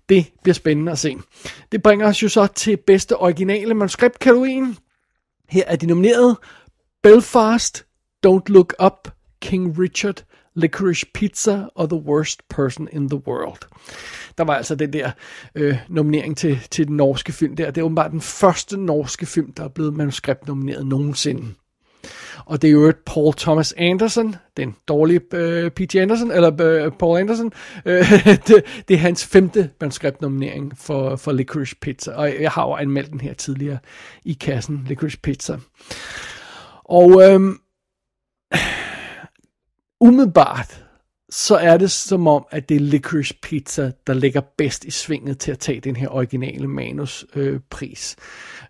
Det 0.08 0.26
bliver 0.42 0.54
spændende 0.54 0.92
at 0.92 0.98
se. 0.98 1.16
Det 1.72 1.82
bringer 1.82 2.06
os 2.06 2.22
jo 2.22 2.28
så 2.28 2.46
til 2.46 2.76
bedste 2.76 3.16
originale 3.16 3.74
manuskriptkategorien. 3.74 4.76
Her 5.48 5.64
er 5.66 5.76
de 5.76 5.86
nomineret. 5.86 6.36
Belfast, 7.02 7.86
Don't 8.26 8.44
Look 8.46 8.74
Up, 8.84 9.08
King 9.42 9.78
Richard, 9.78 10.24
Licorice 10.54 11.06
Pizza 11.14 11.64
og 11.74 11.90
The 11.90 11.98
Worst 11.98 12.48
Person 12.48 12.88
in 12.92 13.08
the 13.08 13.22
World. 13.28 13.60
Der 14.38 14.44
var 14.44 14.54
altså 14.54 14.74
den 14.74 14.92
der 14.92 15.10
øh, 15.54 15.76
nominering 15.88 16.36
til, 16.36 16.58
til 16.70 16.88
den 16.88 16.96
norske 16.96 17.32
film 17.32 17.56
der. 17.56 17.70
Det 17.70 17.80
er 17.80 17.84
åbenbart 17.84 18.10
den 18.10 18.20
første 18.20 18.76
norske 18.76 19.26
film, 19.26 19.52
der 19.52 19.64
er 19.64 19.68
blevet 19.68 19.94
manuskriptnomineret 19.94 20.86
nogensinde. 20.86 21.54
Og 22.44 22.62
det 22.62 22.68
er 22.68 22.72
jo 22.72 22.88
et 22.88 22.96
Paul 22.96 23.34
Thomas 23.34 23.74
Anderson, 23.78 24.36
den 24.56 24.76
dårlige 24.88 25.20
øh, 25.34 25.70
P.T. 25.70 25.96
Anderson, 25.96 26.30
eller 26.30 26.62
øh, 26.62 26.92
Paul 26.92 27.18
Anderson. 27.18 27.52
Øh, 27.86 28.12
det, 28.46 28.64
det 28.88 28.94
er 28.94 28.98
hans 28.98 29.26
femte 29.26 29.70
manuskriptnominering 29.80 30.78
for, 30.78 31.16
for 31.16 31.32
Licorice 31.32 31.76
Pizza, 31.80 32.12
og 32.12 32.34
jeg 32.40 32.50
har 32.50 32.66
jo 32.66 32.74
anmeldt 32.74 33.10
den 33.10 33.20
her 33.20 33.34
tidligere 33.34 33.78
i 34.24 34.32
kassen, 34.32 34.84
Licorice 34.88 35.18
Pizza. 35.18 35.58
Og 36.84 37.22
øhm, 37.22 37.58
umiddelbart, 40.00 40.84
så 41.30 41.56
er 41.56 41.76
det 41.76 41.90
som 41.90 42.26
om, 42.26 42.46
at 42.50 42.68
det 42.68 42.76
er 42.76 42.80
Licorice 42.80 43.34
Pizza, 43.42 43.92
der 44.06 44.14
ligger 44.14 44.40
bedst 44.58 44.84
i 44.84 44.90
svinget 44.90 45.38
til 45.38 45.52
at 45.52 45.58
tage 45.58 45.80
den 45.80 45.96
her 45.96 46.08
originale 46.08 46.68
manuspris. 46.68 47.36
Øh, 47.36 47.60
pris. 47.70 48.16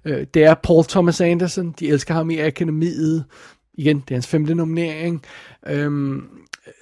øh, 0.04 0.26
det 0.34 0.44
er 0.44 0.54
Paul 0.54 0.84
Thomas 0.84 1.20
Anderson, 1.20 1.74
de 1.80 1.88
elsker 1.88 2.14
ham 2.14 2.30
i 2.30 2.38
akademiet. 2.38 3.24
Igen, 3.74 4.00
det 4.00 4.10
er 4.10 4.14
hans 4.14 4.26
femte 4.26 4.54
nominering. 4.54 5.22
Øhm, 5.66 6.28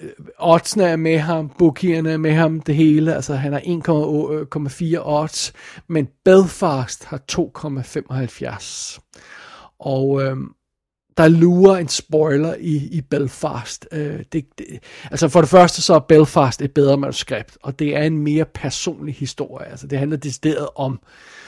øh, 0.01 0.09
oddsene 0.39 0.83
er 0.83 0.95
med 0.95 1.19
ham, 1.19 1.49
bookierne 1.49 2.11
er 2.11 2.17
med 2.17 2.33
ham, 2.33 2.61
det 2.61 2.75
hele. 2.75 3.15
Altså, 3.15 3.35
han 3.35 3.53
har 3.53 3.59
1,4 3.59 4.95
øh, 4.95 5.07
odds, 5.07 5.53
men 5.87 6.07
Belfast 6.25 7.05
har 7.05 7.21
2,75. 7.31 8.99
Og 9.79 10.23
øhm, 10.23 10.53
der 11.19 11.27
lurer 11.27 11.77
en 11.77 11.87
spoiler 11.87 12.55
i, 12.59 12.75
i 12.75 13.01
Belfast. 13.01 13.87
Øh, 13.91 14.19
det, 14.33 14.45
det, 14.57 14.65
altså 15.11 15.27
for 15.27 15.41
det 15.41 15.49
første 15.49 15.81
så 15.81 15.93
er 15.93 15.99
Belfast 15.99 16.61
et 16.61 16.73
bedre 16.73 16.97
manuskript, 16.97 17.57
og 17.63 17.79
det 17.79 17.95
er 17.95 18.03
en 18.03 18.17
mere 18.17 18.45
personlig 18.45 19.15
historie. 19.15 19.67
Altså 19.67 19.87
det 19.87 19.99
handler 19.99 20.17
decideret 20.17 20.67
om 20.75 20.93
øh, 20.93 21.38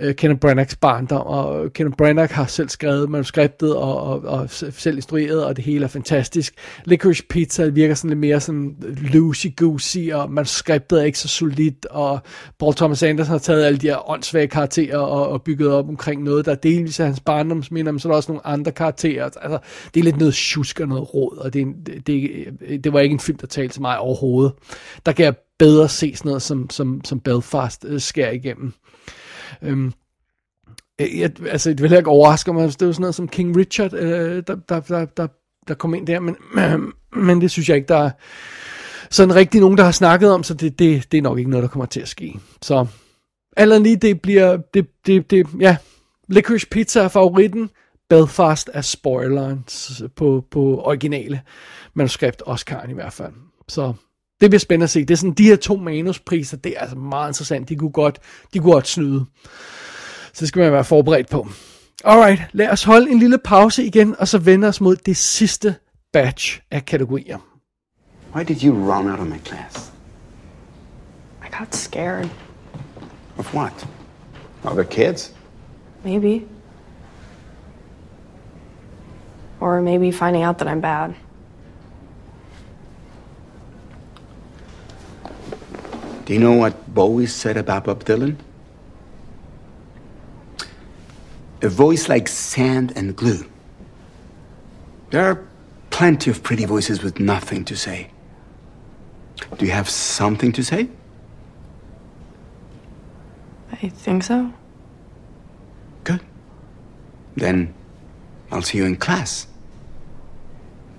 Øh, 0.00 0.14
Kenneth 0.14 0.40
Branaghs 0.40 0.76
barndom, 0.76 1.26
og 1.26 1.72
Kenneth 1.72 1.96
Branagh 1.96 2.32
har 2.32 2.46
selv 2.46 2.68
skrevet 2.68 3.10
manuskriptet 3.10 3.76
og, 3.76 4.02
og, 4.02 4.20
og 4.20 4.50
selv 4.50 4.96
instrueret, 4.96 5.44
og 5.44 5.56
det 5.56 5.64
hele 5.64 5.84
er 5.84 5.88
fantastisk. 5.88 6.54
Licorice 6.84 7.24
Pizza 7.30 7.66
virker 7.66 7.94
sådan 7.94 8.10
lidt 8.10 8.18
mere 8.18 8.40
sådan 8.40 8.76
loosey-goosey, 8.82 10.14
og 10.14 10.32
manuskriptet 10.32 11.00
er 11.00 11.04
ikke 11.04 11.18
så 11.18 11.28
solidt, 11.28 11.86
og 11.86 12.20
Paul 12.58 12.74
Thomas 12.74 13.02
Anderson 13.02 13.30
har 13.30 13.38
taget 13.38 13.64
alle 13.64 13.78
de 13.78 13.86
her 13.86 14.10
åndssvage 14.10 14.48
karakterer 14.48 14.98
og, 14.98 15.28
og 15.28 15.42
bygget 15.42 15.70
op 15.70 15.88
omkring 15.88 16.22
noget, 16.22 16.46
der 16.46 16.52
er 16.52 16.56
delvis 16.56 17.00
er 17.00 17.04
hans 17.04 17.20
barndomsminder, 17.20 17.92
men 17.92 17.98
så 17.98 18.08
er 18.08 18.12
der 18.12 18.16
også 18.16 18.32
nogle 18.32 18.46
andre 18.46 18.72
karakterer. 18.72 19.24
Altså, 19.24 19.58
det 19.94 20.00
er 20.00 20.04
lidt 20.04 20.18
noget 20.18 20.34
tjusk 20.34 20.80
og 20.80 20.88
noget 20.88 21.14
råd, 21.14 21.36
og 21.36 21.52
det, 21.52 21.66
det, 21.86 22.06
det, 22.06 22.84
det 22.84 22.92
var 22.92 23.00
ikke 23.00 23.12
en 23.12 23.20
film, 23.20 23.38
der 23.38 23.46
talte 23.46 23.74
til 23.74 23.82
mig 23.82 23.98
overhovedet. 23.98 24.52
Der 25.06 25.12
kan 25.12 25.24
jeg 25.24 25.34
bedre 25.58 25.88
se 25.88 26.16
sådan 26.16 26.28
noget, 26.28 26.42
som, 26.42 26.70
som, 26.70 27.00
som 27.04 27.20
Belfast 27.20 27.84
øh, 27.88 28.00
skærer 28.00 28.30
igennem. 28.30 28.72
Øhm, 29.62 29.92
øh, 31.00 31.18
jeg, 31.18 31.30
altså, 31.46 31.70
det 31.70 31.82
vil 31.82 31.92
ikke 31.92 32.10
overraske 32.10 32.52
mig, 32.52 32.64
hvis 32.64 32.76
det 32.76 32.86
var 32.86 32.92
sådan 32.92 33.00
noget 33.00 33.14
som 33.14 33.28
King 33.28 33.56
Richard, 33.56 33.92
øh, 33.94 34.42
der, 34.46 34.56
der, 34.68 34.80
der, 34.80 35.04
der, 35.04 35.26
der 35.68 35.74
kom 35.74 35.94
ind 35.94 36.06
der, 36.06 36.20
men, 36.20 36.36
men 37.26 37.40
det 37.40 37.50
synes 37.50 37.68
jeg 37.68 37.76
ikke, 37.76 37.88
der 37.88 37.98
er 37.98 38.10
sådan 39.10 39.34
rigtig 39.34 39.60
nogen, 39.60 39.78
der 39.78 39.84
har 39.84 39.90
snakket 39.90 40.30
om, 40.30 40.42
så 40.42 40.54
det, 40.54 40.78
det, 40.78 41.12
det 41.12 41.18
er 41.18 41.22
nok 41.22 41.38
ikke 41.38 41.50
noget, 41.50 41.62
der 41.62 41.68
kommer 41.68 41.86
til 41.86 42.00
at 42.00 42.08
ske. 42.08 42.40
Så 42.62 42.86
alt 43.56 43.82
lige, 43.82 43.96
det 43.96 44.22
bliver, 44.22 44.56
det, 44.74 44.86
det, 45.06 45.30
det, 45.30 45.46
ja, 45.60 45.76
Licorice 46.28 46.68
Pizza 46.68 47.00
er 47.00 47.08
favoritten, 47.08 47.70
Belfast 48.08 48.70
er 48.72 48.80
spoileren 48.80 49.64
på, 50.16 50.44
på 50.50 50.80
originale 50.84 51.40
manuskript, 51.94 52.42
Oscar 52.46 52.86
i 52.88 52.92
hvert 52.92 53.12
fald. 53.12 53.32
Så 53.68 53.92
det 54.40 54.50
bliver 54.50 54.58
spændende 54.58 54.84
at 54.84 54.90
se. 54.90 55.00
Det 55.00 55.10
er 55.10 55.16
sådan, 55.16 55.34
de 55.34 55.44
her 55.44 55.56
to 55.56 55.76
manuspriser, 55.76 56.56
det 56.56 56.74
er 56.76 56.80
altså 56.80 56.96
meget 56.96 57.30
interessant. 57.30 57.68
De 57.68 57.76
kunne 57.76 57.90
godt, 57.90 58.18
de 58.54 58.58
kunne 58.58 58.72
godt 58.72 58.88
snyde. 58.88 59.24
Så 60.32 60.40
det 60.40 60.48
skal 60.48 60.60
man 60.60 60.72
være 60.72 60.84
forberedt 60.84 61.28
på. 61.28 61.48
Alright, 62.04 62.42
lad 62.52 62.70
os 62.70 62.84
holde 62.84 63.10
en 63.10 63.18
lille 63.18 63.38
pause 63.38 63.84
igen, 63.84 64.16
og 64.18 64.28
så 64.28 64.38
vende 64.38 64.68
os 64.68 64.80
mod 64.80 64.96
det 64.96 65.16
sidste 65.16 65.74
batch 66.12 66.60
af 66.70 66.84
kategorier. 66.84 67.38
Why 68.34 68.44
did 68.44 68.64
you 68.64 68.92
run 68.92 69.10
out 69.10 69.20
of 69.20 69.26
my 69.26 69.38
class? 69.44 69.92
I 71.42 71.50
got 71.58 71.74
scared. 71.74 72.28
Of 73.38 73.54
what? 73.54 73.88
Other 74.64 74.84
kids? 74.84 75.34
Maybe. 76.04 76.44
Or 79.60 79.80
maybe 79.80 80.12
finding 80.12 80.44
out 80.44 80.56
that 80.58 80.68
I'm 80.68 80.80
bad. 80.80 81.10
Do 86.28 86.34
you 86.34 86.40
know 86.40 86.52
what 86.52 86.92
Bowie 86.92 87.24
said 87.24 87.56
about 87.56 87.84
Bob 87.84 88.04
Dylan? 88.04 88.36
A 91.62 91.70
voice 91.70 92.06
like 92.06 92.28
sand 92.28 92.92
and 92.94 93.16
glue. 93.16 93.46
There 95.08 95.24
are 95.24 95.42
plenty 95.88 96.30
of 96.30 96.42
pretty 96.42 96.66
voices 96.66 97.02
with 97.02 97.18
nothing 97.18 97.64
to 97.64 97.74
say. 97.74 98.10
Do 99.56 99.64
you 99.64 99.72
have 99.72 99.88
something 99.88 100.52
to 100.52 100.62
say? 100.62 100.90
I 103.72 103.88
think 103.88 104.22
so. 104.22 104.52
Good. 106.04 106.20
Then 107.36 107.72
I'll 108.50 108.60
see 108.60 108.76
you 108.76 108.84
in 108.84 108.96
class. 108.96 109.46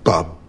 Bob. 0.02 0.39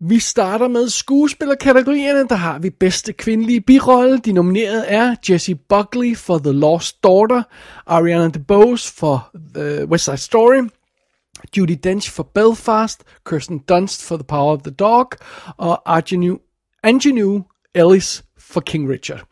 Vi 0.00 0.18
starter 0.18 0.68
med 0.68 0.88
skuespillerkategorierne. 0.88 2.28
Der 2.28 2.34
har 2.34 2.58
vi 2.58 2.70
bedste 2.70 3.12
kvindelige 3.12 3.60
birolle. 3.60 4.18
De 4.18 4.32
nominerede 4.32 4.86
er 4.86 5.14
Jessie 5.30 5.54
Buckley 5.54 6.16
for 6.16 6.38
The 6.38 6.52
Lost 6.52 7.02
Daughter, 7.04 7.42
Ariana 7.86 8.28
DeBose 8.28 8.92
for 8.92 9.30
The 9.54 9.86
West 9.86 10.04
Side 10.04 10.16
Story, 10.16 10.68
Judy 11.56 11.76
Dench 11.84 12.10
for 12.10 12.22
Belfast, 12.22 13.04
Kirsten 13.24 13.58
Dunst 13.58 14.04
for 14.04 14.16
The 14.16 14.24
Power 14.24 14.56
of 14.56 14.62
the 14.62 14.74
Dog, 14.74 15.10
og 15.56 15.96
Arjanu, 15.96 16.38
Anjanou 16.82 17.44
Ellis 17.74 18.24
for 18.38 18.60
King 18.60 18.90
Richard. 18.90 19.24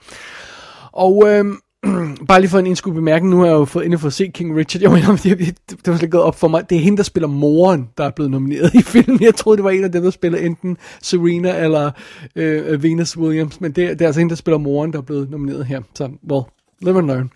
Og 0.93 1.29
øhm, 1.29 1.61
bare 2.29 2.41
lige 2.41 2.51
for 2.51 2.59
en 2.59 2.67
indskudt 2.67 2.95
bemærkning, 2.95 3.31
nu 3.31 3.39
har 3.39 3.47
jeg 3.47 3.53
jo 3.53 3.65
fået 3.65 3.85
endelig 3.85 4.01
fået 4.01 4.13
set 4.13 4.27
se 4.27 4.33
King 4.33 4.57
Richard. 4.57 4.83
Jeg 4.83 4.91
mener, 4.91 5.17
det, 5.23 5.39
det, 5.39 5.59
det 5.71 5.93
var 5.93 5.97
slet 5.97 6.11
gået 6.11 6.25
op 6.25 6.39
for 6.39 6.49
mig. 6.49 6.71
Det 6.71 6.77
er 6.77 6.81
hende, 6.81 6.97
der 6.97 7.03
spiller 7.03 7.29
moren, 7.29 7.89
der 7.99 8.05
er 8.05 8.11
blevet 8.11 8.31
nomineret 8.31 8.75
i 8.75 8.83
filmen. 8.83 9.23
Jeg 9.23 9.35
troede, 9.35 9.57
det 9.57 9.65
var 9.65 9.71
en 9.71 9.85
af 9.85 9.93
dem, 9.93 10.03
der 10.03 10.11
spiller 10.11 10.39
enten 10.39 10.77
Serena 11.03 11.65
eller 11.65 11.91
øh, 12.37 12.73
øh, 12.73 12.83
Venus 12.83 13.17
Williams, 13.17 13.61
men 13.61 13.73
det, 13.73 13.99
det 13.99 14.03
er 14.03 14.07
altså 14.07 14.21
hende, 14.21 14.31
der 14.31 14.37
spiller 14.37 14.59
moren, 14.59 14.93
der 14.93 14.99
er 14.99 15.03
blevet 15.03 15.31
nomineret 15.31 15.67
her. 15.67 15.81
Så, 15.95 16.11
well, 16.31 16.45
live 16.83 16.99
and 16.99 17.07
learn. 17.07 17.31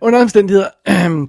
Under 0.00 0.22
omstændigheder, 0.22 0.68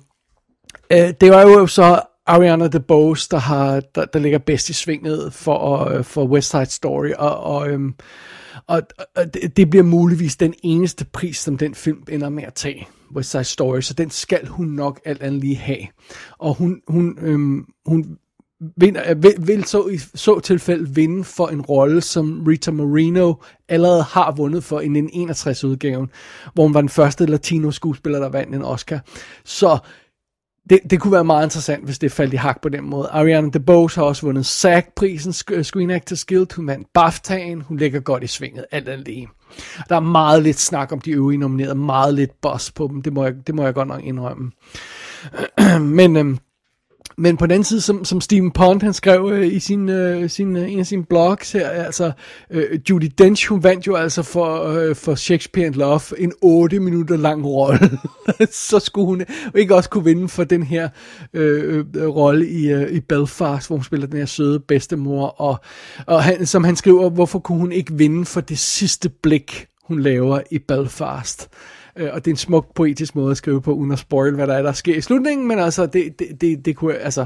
øh, 0.94 1.14
det 1.22 1.32
var 1.32 1.42
jo 1.42 1.68
så 1.68 2.02
Ariana 2.28 2.68
DeBose, 2.68 3.28
der, 3.32 3.38
har, 3.38 3.82
der, 3.96 4.06
der 4.06 4.20
ligger 4.20 4.40
bedst 4.40 4.70
i 4.70 4.74
svinget 4.74 5.34
for, 5.34 5.90
øh, 5.90 6.04
for 6.04 6.26
West 6.26 6.50
Side 6.50 6.66
Story, 6.66 7.10
og, 7.18 7.44
og, 7.44 7.70
øh, 7.70 7.80
og, 8.68 8.82
og 9.16 9.34
det, 9.34 9.58
det 9.58 9.70
bliver 9.70 9.84
muligvis 9.84 10.36
den 10.36 10.54
eneste 10.64 11.06
pris, 11.06 11.38
som 11.38 11.58
den 11.58 11.76
film 11.76 12.04
ender 12.10 12.30
med 12.30 12.44
at 12.44 12.54
tage, 12.54 12.88
West 13.16 13.32
Side 13.32 13.44
Story, 13.44 13.82
så 13.82 13.94
den 13.94 14.10
skal 14.10 14.48
hun 14.48 14.68
nok 14.68 15.02
alt 15.06 15.22
andet 15.22 15.42
lige 15.42 15.56
have. 15.56 15.88
Og 16.38 16.54
hun, 16.54 16.82
hun, 16.88 17.18
øhm, 17.22 17.66
hun 17.86 18.18
vinder, 18.78 19.04
øh, 19.10 19.24
vil, 19.24 19.34
vil 19.40 19.64
så 19.64 19.88
i 19.88 19.98
så 19.98 20.40
tilfælde 20.40 20.90
vinde 20.96 21.24
for 21.24 21.48
en 21.48 21.62
rolle, 21.62 22.02
som 22.02 22.44
Rita 22.48 22.72
Moreno 22.72 23.34
allerede 23.70 24.04
har 24.04 24.32
vundet 24.32 24.64
for 24.64 24.80
i 24.80 24.88
1961-udgaven, 24.88 26.10
hvor 26.54 26.64
hun 26.64 26.74
var 26.74 26.82
den 26.82 26.90
første 26.90 27.26
latino 27.26 27.72
skuespiller, 27.72 28.20
der 28.20 28.30
vandt 28.30 28.56
en 28.56 28.64
Oscar. 28.64 29.00
Så 29.46 29.78
det, 30.70 30.80
det 30.90 31.00
kunne 31.00 31.14
være 31.14 31.24
meget 31.24 31.46
interessant, 31.46 31.86
hvis 31.86 32.00
det 32.00 32.12
faldt 32.12 32.34
i 32.34 32.38
hak 32.38 32.62
på 32.62 32.70
den 32.70 32.84
måde. 32.90 33.08
Ariana 33.12 33.50
DeBose 33.50 34.00
har 34.00 34.04
også 34.04 34.26
vundet 34.26 34.46
SAG-prisen, 34.46 35.34
øh, 35.52 35.64
Screen 35.64 35.92
Actors 35.92 36.26
Guild. 36.26 36.56
Hun 36.56 36.68
vandt 36.68 36.88
BAFTA'en. 36.98 37.64
Hun 37.64 37.78
ligger 37.78 38.00
godt 38.00 38.24
i 38.24 38.28
svinget, 38.28 38.66
alt 38.72 38.90
andet 38.90 39.08
lige. 39.08 39.28
Der 39.90 39.96
er 39.96 40.00
meget 40.00 40.44
lidt 40.44 40.60
snak 40.60 40.92
om 40.92 41.02
de 41.02 41.12
øvrige 41.12 41.38
nominerede, 41.38 41.76
meget 41.76 42.14
lidt 42.14 42.42
boss 42.42 42.72
på 42.72 42.88
dem. 42.92 43.02
Det 43.02 43.14
må 43.14 43.24
jeg, 43.24 43.34
det 43.48 43.56
må 43.56 43.64
jeg 43.64 43.74
godt 43.74 43.88
nok 43.88 44.04
indrømme. 44.04 44.52
Men 45.80 46.18
øhm, 46.18 46.38
men 47.20 47.38
på 47.38 47.46
den 47.46 47.52
anden 47.52 47.64
side, 47.64 47.82
som, 47.82 48.06
som 48.06 48.22
Stephen 48.22 48.52
Pond, 48.52 48.82
han 48.82 48.94
skrev 48.94 49.30
øh, 49.34 49.48
i 49.48 49.60
sin, 49.60 49.90
øh, 49.90 50.30
sin, 50.30 50.56
øh, 50.56 50.72
en 50.72 50.80
af 50.80 50.86
sine 50.86 51.06
blogs 51.06 51.52
her, 51.52 51.70
altså 51.70 52.12
øh, 52.50 52.80
Judy 52.90 53.12
Dench, 53.18 53.50
hun 53.50 53.64
vandt 53.64 53.88
jo 53.88 53.96
altså 53.96 54.24
for, 54.24 54.64
øh, 54.64 54.96
for 54.96 55.16
Shakespeare 55.16 55.68
and 55.68 55.76
Love 55.76 56.02
en 56.18 56.34
8 56.42 56.80
minutter 56.80 57.18
lang 57.18 57.46
rolle. 57.46 57.90
så 58.70 58.80
skulle 58.80 59.06
hun 59.06 59.24
ikke 59.56 59.76
også 59.76 59.90
kunne 59.90 60.04
vinde 60.04 60.30
for 60.30 60.44
den 60.44 60.64
her 60.64 60.90
øh, 61.34 61.86
øh, 61.96 62.08
rolle 62.08 62.50
i, 62.50 62.72
øh, 62.72 62.92
i 62.92 63.00
Belfast, 63.00 63.68
hvor 63.68 63.76
hun 63.76 63.84
spiller 63.84 64.08
den 64.08 64.18
her 64.18 64.26
søde 64.26 64.60
bedstemor. 64.60 65.28
Og, 65.28 65.60
og 66.08 66.24
han, 66.24 66.46
som 66.46 66.64
han 66.64 66.76
skriver, 66.76 67.10
hvorfor 67.10 67.40
kunne 67.40 67.60
hun 67.60 67.72
ikke 67.72 67.94
vinde 67.94 68.26
for 68.26 68.42
det 68.42 68.60
sidste 68.60 69.10
blik, 69.10 69.68
hun 69.84 70.00
laver 70.00 70.42
i 70.52 70.60
Belfast. 70.60 71.50
Øh, 71.52 71.79
Øh, 71.96 72.10
og 72.14 72.26
det 72.26 72.32
er 72.32 72.34
en 72.34 72.38
smuk 72.38 72.74
poetisk 72.76 73.16
måde 73.16 73.32
at 73.32 73.38
skrive 73.38 73.62
på, 73.62 73.74
uden 73.74 73.92
at 73.92 74.00
spoil, 74.00 74.36
hvad 74.36 74.48
der 74.48 74.54
er, 74.54 74.62
der 74.62 74.72
sker 74.72 74.96
i 74.96 75.02
slutningen, 75.02 75.48
men 75.48 75.60
altså, 75.60 75.86
det, 75.86 76.20
det, 76.20 76.42
det, 76.42 76.66
det 76.66 76.76
kunne, 76.76 76.98
altså, 76.98 77.26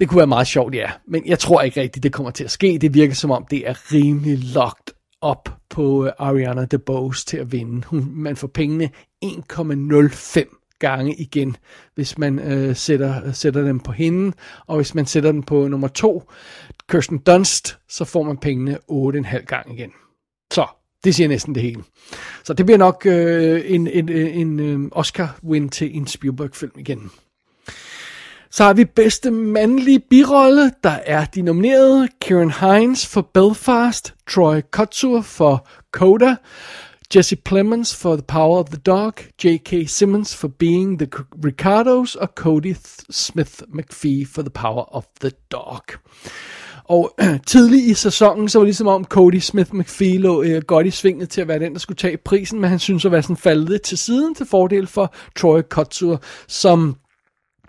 det 0.00 0.08
kunne 0.08 0.18
være 0.18 0.26
meget 0.26 0.46
sjovt, 0.46 0.74
ja. 0.74 0.90
Men 1.06 1.26
jeg 1.26 1.38
tror 1.38 1.60
ikke 1.60 1.80
rigtigt, 1.80 2.02
det 2.02 2.12
kommer 2.12 2.30
til 2.30 2.44
at 2.44 2.50
ske. 2.50 2.78
Det 2.80 2.94
virker 2.94 3.14
som 3.14 3.30
om, 3.30 3.46
det 3.50 3.68
er 3.68 3.92
rimelig 3.92 4.38
locked 4.54 4.94
op 5.20 5.48
på 5.70 5.82
uh, 5.82 6.08
Ariana 6.18 6.64
DeBose 6.64 7.26
til 7.26 7.36
at 7.36 7.52
vinde. 7.52 7.86
Hun, 7.86 8.08
man 8.10 8.36
får 8.36 8.48
pengene 8.48 8.90
1,05 9.24 10.76
gange 10.78 11.14
igen, 11.14 11.56
hvis 11.94 12.18
man 12.18 12.38
øh, 12.38 12.76
sætter, 12.76 13.32
sætter 13.32 13.62
dem 13.62 13.80
på 13.80 13.92
hende, 13.92 14.32
og 14.66 14.76
hvis 14.76 14.94
man 14.94 15.06
sætter 15.06 15.32
den 15.32 15.42
på 15.42 15.68
nummer 15.68 15.88
to, 15.88 16.30
Kirsten 16.88 17.18
Dunst, 17.18 17.78
så 17.88 18.04
får 18.04 18.22
man 18.22 18.36
pengene 18.36 18.78
8,5 18.92 19.44
gange 19.44 19.74
igen. 19.74 19.92
Så, 20.52 20.66
det 21.04 21.14
siger 21.14 21.28
næsten 21.28 21.54
det 21.54 21.62
hele. 21.62 21.82
Så 22.44 22.52
det 22.52 22.66
bliver 22.66 22.78
nok 22.78 23.02
øh, 23.06 23.62
en, 23.66 23.86
en, 23.86 24.08
øh, 24.08 24.36
en, 24.36 24.60
en 24.60 24.92
Oscar-win 24.94 25.68
til 25.68 25.96
en 25.96 26.06
Spielberg-film 26.06 26.72
igen. 26.78 27.10
Så 28.50 28.64
har 28.64 28.72
vi 28.72 28.84
bedste 28.84 29.30
mandlige 29.30 30.00
birolle, 30.00 30.72
der 30.84 30.98
er 31.06 31.24
de 31.24 31.42
nominerede 31.42 32.08
Kieran 32.20 32.50
Hines 32.50 33.06
for 33.06 33.20
Belfast, 33.34 34.14
Troy 34.28 34.60
Kotsur 34.70 35.20
for 35.20 35.66
Coda, 35.92 36.36
Jesse 37.14 37.36
Plemons 37.36 37.96
for 37.96 38.16
The 38.16 38.22
Power 38.22 38.58
of 38.58 38.68
the 38.68 38.76
Dog, 38.76 39.12
J.K. 39.44 39.88
Simmons 39.88 40.36
for 40.36 40.48
Being 40.48 40.98
the 40.98 41.08
Ricardos, 41.44 42.14
og 42.14 42.28
Cody 42.34 42.74
Smith 43.10 43.62
McPhee 43.68 44.26
for 44.34 44.42
The 44.42 44.50
Power 44.50 44.94
of 44.94 45.04
the 45.20 45.30
Dog. 45.52 45.82
Og 46.90 47.14
tidlig 47.46 47.90
i 47.90 47.94
sæsonen, 47.94 48.48
så 48.48 48.58
var 48.58 48.64
det 48.64 48.68
ligesom 48.68 48.86
om 48.86 49.04
Cody 49.04 49.38
Smith 49.38 49.74
McPhee 49.74 50.18
lå 50.18 50.42
øh, 50.42 50.62
godt 50.62 50.86
i 50.86 50.90
svinget 50.90 51.28
til 51.28 51.40
at 51.40 51.48
være 51.48 51.58
den, 51.58 51.72
der 51.72 51.78
skulle 51.78 51.96
tage 51.96 52.16
prisen, 52.16 52.60
men 52.60 52.70
han 52.70 52.78
synes 52.78 53.04
at 53.04 53.12
være 53.12 53.22
sådan 53.22 53.36
faldet 53.36 53.82
til 53.82 53.98
siden 53.98 54.34
til 54.34 54.46
fordel 54.46 54.86
for 54.86 55.14
Troy 55.36 55.60
Kotsur, 55.70 56.22
som 56.48 56.96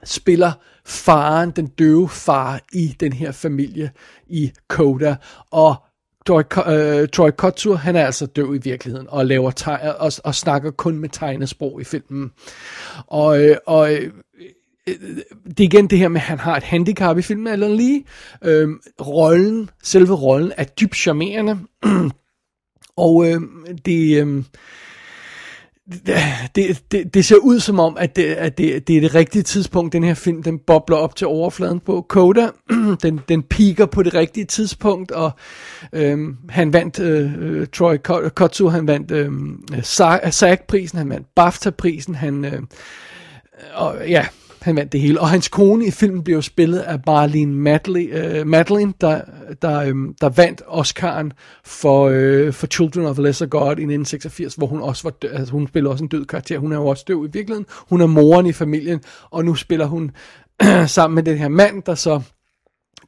spiller 0.03 0.52
faren, 0.85 1.52
den 1.52 1.68
døve 1.68 2.10
far 2.10 2.60
i 2.73 2.95
den 2.99 3.14
her 3.14 3.31
familie 3.31 3.91
i 4.27 4.52
Coda. 4.68 5.15
Og 5.52 5.76
Troy, 6.27 6.41
øh, 6.68 7.10
Troy 7.10 7.30
Kotsur, 7.38 7.76
han 7.76 7.95
er 7.95 8.06
altså 8.06 8.26
døv 8.26 8.56
i 8.56 8.60
virkeligheden, 8.64 9.07
og 9.10 9.26
laver 9.26 9.52
teg- 9.52 9.95
og, 9.99 10.11
og 10.23 10.35
snakker 10.35 10.72
kun 10.72 10.98
med 10.98 11.10
tegnesprog 11.10 11.81
i 11.81 11.84
filmen. 11.84 12.31
Og, 13.07 13.43
øh, 13.43 13.57
og 13.68 13.93
øh, 13.93 14.11
Øh, 14.88 14.95
det 15.48 15.60
er 15.60 15.64
igen 15.64 15.88
det 15.88 15.98
her 15.98 16.08
med, 16.08 16.22
at 16.22 16.28
han 16.28 16.40
har 16.40 16.58
et 16.58 16.64
handicap 16.64 17.18
i 17.18 17.22
filmen, 17.22 17.48
eller 17.48 17.68
lige. 17.68 18.06
Øhm, 18.44 18.80
rollen, 19.02 19.70
selve 19.84 20.14
rollen 20.14 20.52
er 20.58 20.64
dybt 20.64 20.95
charmerende. 20.95 21.60
og 22.98 23.28
øhm, 23.28 23.66
det, 23.86 24.22
øhm, 24.22 24.45
det, 26.56 26.84
det, 26.91 27.14
det 27.14 27.26
ser 27.26 27.36
ud 27.36 27.60
som 27.60 27.80
om, 27.80 27.98
at, 27.99 28.16
det, 28.16 28.24
at 28.24 28.58
det, 28.58 28.88
det 28.88 28.98
er 28.98 29.02
det 29.02 29.16
rigtige 29.16 29.44
tidspunkt, 29.44 29.94
den 29.94 30.03
her 30.03 30.14
film, 30.14 30.44
den 30.44 30.60
bobler 30.60 30.98
op 30.98 31.16
til 31.16 31.28
overfladen 31.28 31.80
på. 31.80 32.06
Coda, 32.10 32.49
den, 33.03 33.20
den 33.30 33.44
piker 33.44 33.86
på 33.86 34.03
det 34.03 34.14
rigtige 34.14 34.45
tidspunkt, 34.45 35.12
og 35.12 35.32
øhm, 35.94 36.38
han 36.49 36.74
vandt, 36.74 36.99
øh, 36.99 37.34
øh 37.40 37.68
Troy 37.68 37.98
Kotsu, 38.36 38.68
han 38.68 38.88
vandt 38.88 39.12
øh, 39.12 39.32
SAG-prisen, 40.32 40.98
han 40.98 41.10
vandt 41.10 41.28
BAFTA-prisen, 41.36 42.16
han, 42.16 42.45
øh, 42.45 42.62
og 43.74 43.95
ja, 44.08 44.28
han 44.61 44.75
vandt 44.75 44.91
det 44.91 45.01
hele. 45.01 45.21
Og 45.21 45.29
hans 45.29 45.47
kone 45.47 45.85
i 45.85 45.91
filmen 45.91 46.23
blev 46.23 46.41
spillet 46.41 46.79
af 46.79 46.99
Marlene 47.05 47.53
Madley, 47.53 48.13
uh, 48.13 48.39
øh, 48.39 48.47
Madeline 48.47 48.93
der, 49.01 49.21
der, 49.61 49.91
um, 49.91 50.15
der 50.21 50.29
vandt 50.29 50.61
Oscar'en 50.61 51.29
for, 51.65 52.09
uh, 52.09 52.53
for 52.53 52.67
Children 52.67 53.05
of 53.05 53.19
a 53.19 53.21
Lesser 53.21 53.45
God 53.45 53.67
i 53.67 53.71
1986, 53.71 54.55
hvor 54.55 54.67
hun 54.67 54.81
også 54.81 55.03
var 55.03 55.09
død, 55.09 55.29
altså 55.29 55.51
hun 55.51 55.67
spiller 55.67 55.89
også 55.89 56.03
en 56.03 56.09
død 56.09 56.25
karakter. 56.25 56.59
Hun 56.59 56.71
er 56.71 56.75
jo 56.75 56.88
også 56.88 57.03
død 57.07 57.27
i 57.27 57.31
virkeligheden. 57.33 57.65
Hun 57.89 58.01
er 58.01 58.07
moren 58.07 58.45
i 58.45 58.53
familien, 58.53 59.01
og 59.31 59.45
nu 59.45 59.55
spiller 59.55 59.85
hun 59.85 60.11
sammen 60.88 61.15
med 61.15 61.23
den 61.23 61.38
her 61.38 61.47
mand, 61.47 61.83
der 61.83 61.95
så 61.95 62.21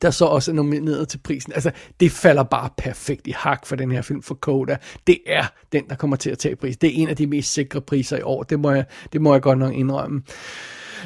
der 0.01 0.11
så 0.11 0.25
også 0.25 0.51
er 0.51 0.55
nomineret 0.55 1.07
til 1.07 1.17
prisen. 1.17 1.53
Altså, 1.53 1.71
det 1.99 2.11
falder 2.11 2.43
bare 2.43 2.69
perfekt 2.77 3.27
i 3.27 3.31
hak 3.31 3.65
for 3.65 3.75
den 3.75 3.91
her 3.91 4.01
film 4.01 4.21
for 4.21 4.35
Coda. 4.35 4.77
Det 5.07 5.19
er 5.27 5.45
den, 5.71 5.83
der 5.89 5.95
kommer 5.95 6.15
til 6.15 6.29
at 6.29 6.37
tage 6.37 6.55
pris. 6.55 6.77
Det 6.77 6.87
er 6.87 7.01
en 7.01 7.09
af 7.09 7.15
de 7.15 7.27
mest 7.27 7.53
sikre 7.53 7.81
priser 7.81 8.17
i 8.17 8.21
år. 8.21 8.43
Det 8.43 8.59
må 8.59 8.71
jeg, 8.71 8.85
det 9.13 9.21
må 9.21 9.33
jeg 9.33 9.41
godt 9.41 9.59
nok 9.59 9.73
indrømme. 9.73 10.21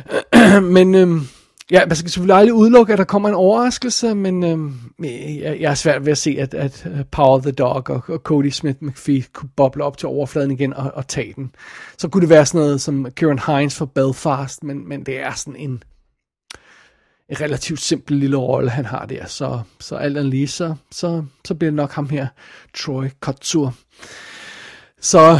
men 0.75 0.95
øhm, 0.95 1.21
ja, 1.71 1.85
man 1.85 1.95
skal 1.95 2.11
selvfølgelig 2.11 2.35
aldrig 2.35 2.53
udelukke, 2.53 2.93
at 2.93 2.99
der 2.99 3.05
kommer 3.05 3.29
en 3.29 3.35
overraskelse, 3.35 4.15
men 4.15 4.43
øhm, 4.43 4.75
jeg, 4.99 5.57
jeg 5.59 5.71
er 5.71 5.75
svært 5.75 6.05
ved 6.05 6.11
at 6.11 6.17
se, 6.17 6.35
at, 6.39 6.53
at 6.53 6.85
øh, 6.85 7.05
Power 7.11 7.39
the 7.39 7.51
Dog 7.51 7.89
og, 7.89 8.03
og 8.07 8.19
Cody 8.19 8.49
Smith 8.49 8.77
McPhee 8.81 9.23
kunne 9.33 9.49
boble 9.55 9.83
op 9.83 9.97
til 9.97 10.07
overfladen 10.07 10.51
igen 10.51 10.73
og, 10.73 10.91
og 10.93 11.07
tage 11.07 11.33
den. 11.35 11.51
Så 11.97 12.07
kunne 12.07 12.21
det 12.21 12.29
være 12.29 12.45
sådan 12.45 12.61
noget 12.61 12.81
som 12.81 13.07
Kieran 13.15 13.39
Hines 13.39 13.75
for 13.75 13.85
Belfast, 13.85 14.63
men, 14.63 14.89
men 14.89 15.03
det 15.03 15.19
er 15.19 15.33
sådan 15.33 15.55
en, 15.55 15.83
en 17.29 17.41
relativt 17.41 17.81
simpel 17.81 18.17
lille 18.17 18.37
rolle, 18.37 18.69
han 18.69 18.85
har 18.85 19.05
der. 19.05 19.25
Så, 19.25 19.61
så 19.79 19.95
alt 19.95 20.17
andet 20.17 20.31
lige, 20.31 20.47
så, 20.47 20.75
så, 20.91 21.23
så 21.45 21.55
bliver 21.55 21.71
det 21.71 21.75
nok 21.75 21.91
ham 21.91 22.09
her, 22.09 22.27
Troy 22.73 23.05
Kotsur. 23.19 23.73
Så 25.01 25.39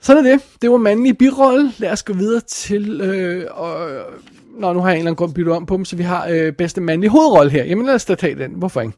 sådan 0.00 0.26
er 0.26 0.30
det. 0.30 0.40
Det 0.62 0.70
var 0.70 0.76
mandlige 0.76 1.14
birolle. 1.14 1.72
Lad 1.78 1.92
os 1.92 2.02
gå 2.02 2.12
videre 2.12 2.40
til... 2.40 3.00
Øh, 3.00 3.46
og, 3.50 3.88
Nå, 4.58 4.72
nu 4.72 4.80
har 4.80 4.88
jeg 4.88 4.94
en 4.94 4.98
eller 4.98 5.10
anden 5.10 5.16
grund 5.16 5.34
byttet 5.34 5.54
om 5.54 5.66
på 5.66 5.76
dem, 5.76 5.84
så 5.84 5.96
vi 5.96 6.02
har 6.02 6.26
øh, 6.30 6.52
bedste 6.52 6.80
mandlige 6.80 7.10
hovedrolle 7.10 7.50
her. 7.52 7.64
Jamen 7.64 7.86
lad 7.86 7.94
os 7.94 8.04
da 8.04 8.14
tage 8.14 8.34
den. 8.34 8.50
Hvorfor 8.50 8.80
ikke? 8.80 8.92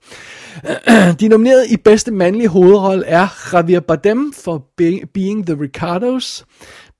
De 1.21 1.29
nominerede 1.29 1.69
i 1.71 1.77
bedste 1.77 2.11
mandlige 2.11 2.49
hovedrolle 2.49 3.07
er 3.07 3.29
Javier 3.53 3.81
Bardem 3.81 4.33
for 4.33 4.67
Be- 4.77 5.07
Being 5.15 5.47
the 5.47 5.61
Ricardos, 5.61 6.45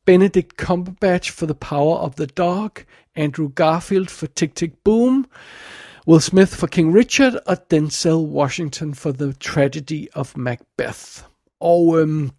Benedict 0.07 0.49
Cumberbatch 0.59 1.33
for 1.33 1.47
The 1.47 1.55
Power 1.55 1.97
of 1.97 2.15
the 2.15 2.27
Dog, 2.27 2.71
Andrew 3.17 3.49
Garfield 3.49 4.07
for 4.09 4.27
Tick 4.27 4.55
Tick 4.55 4.73
Boom, 4.85 5.27
Will 6.09 6.21
Smith 6.21 6.53
for 6.53 6.67
King 6.67 6.97
Richard 6.99 7.35
og 7.47 7.57
Denzel 7.71 8.13
Washington 8.13 8.95
for 8.95 9.13
The 9.13 9.33
Tragedy 9.33 10.07
of 10.15 10.33
Macbeth. 10.37 11.23
Og 11.61 12.01
øhm, 12.01 12.31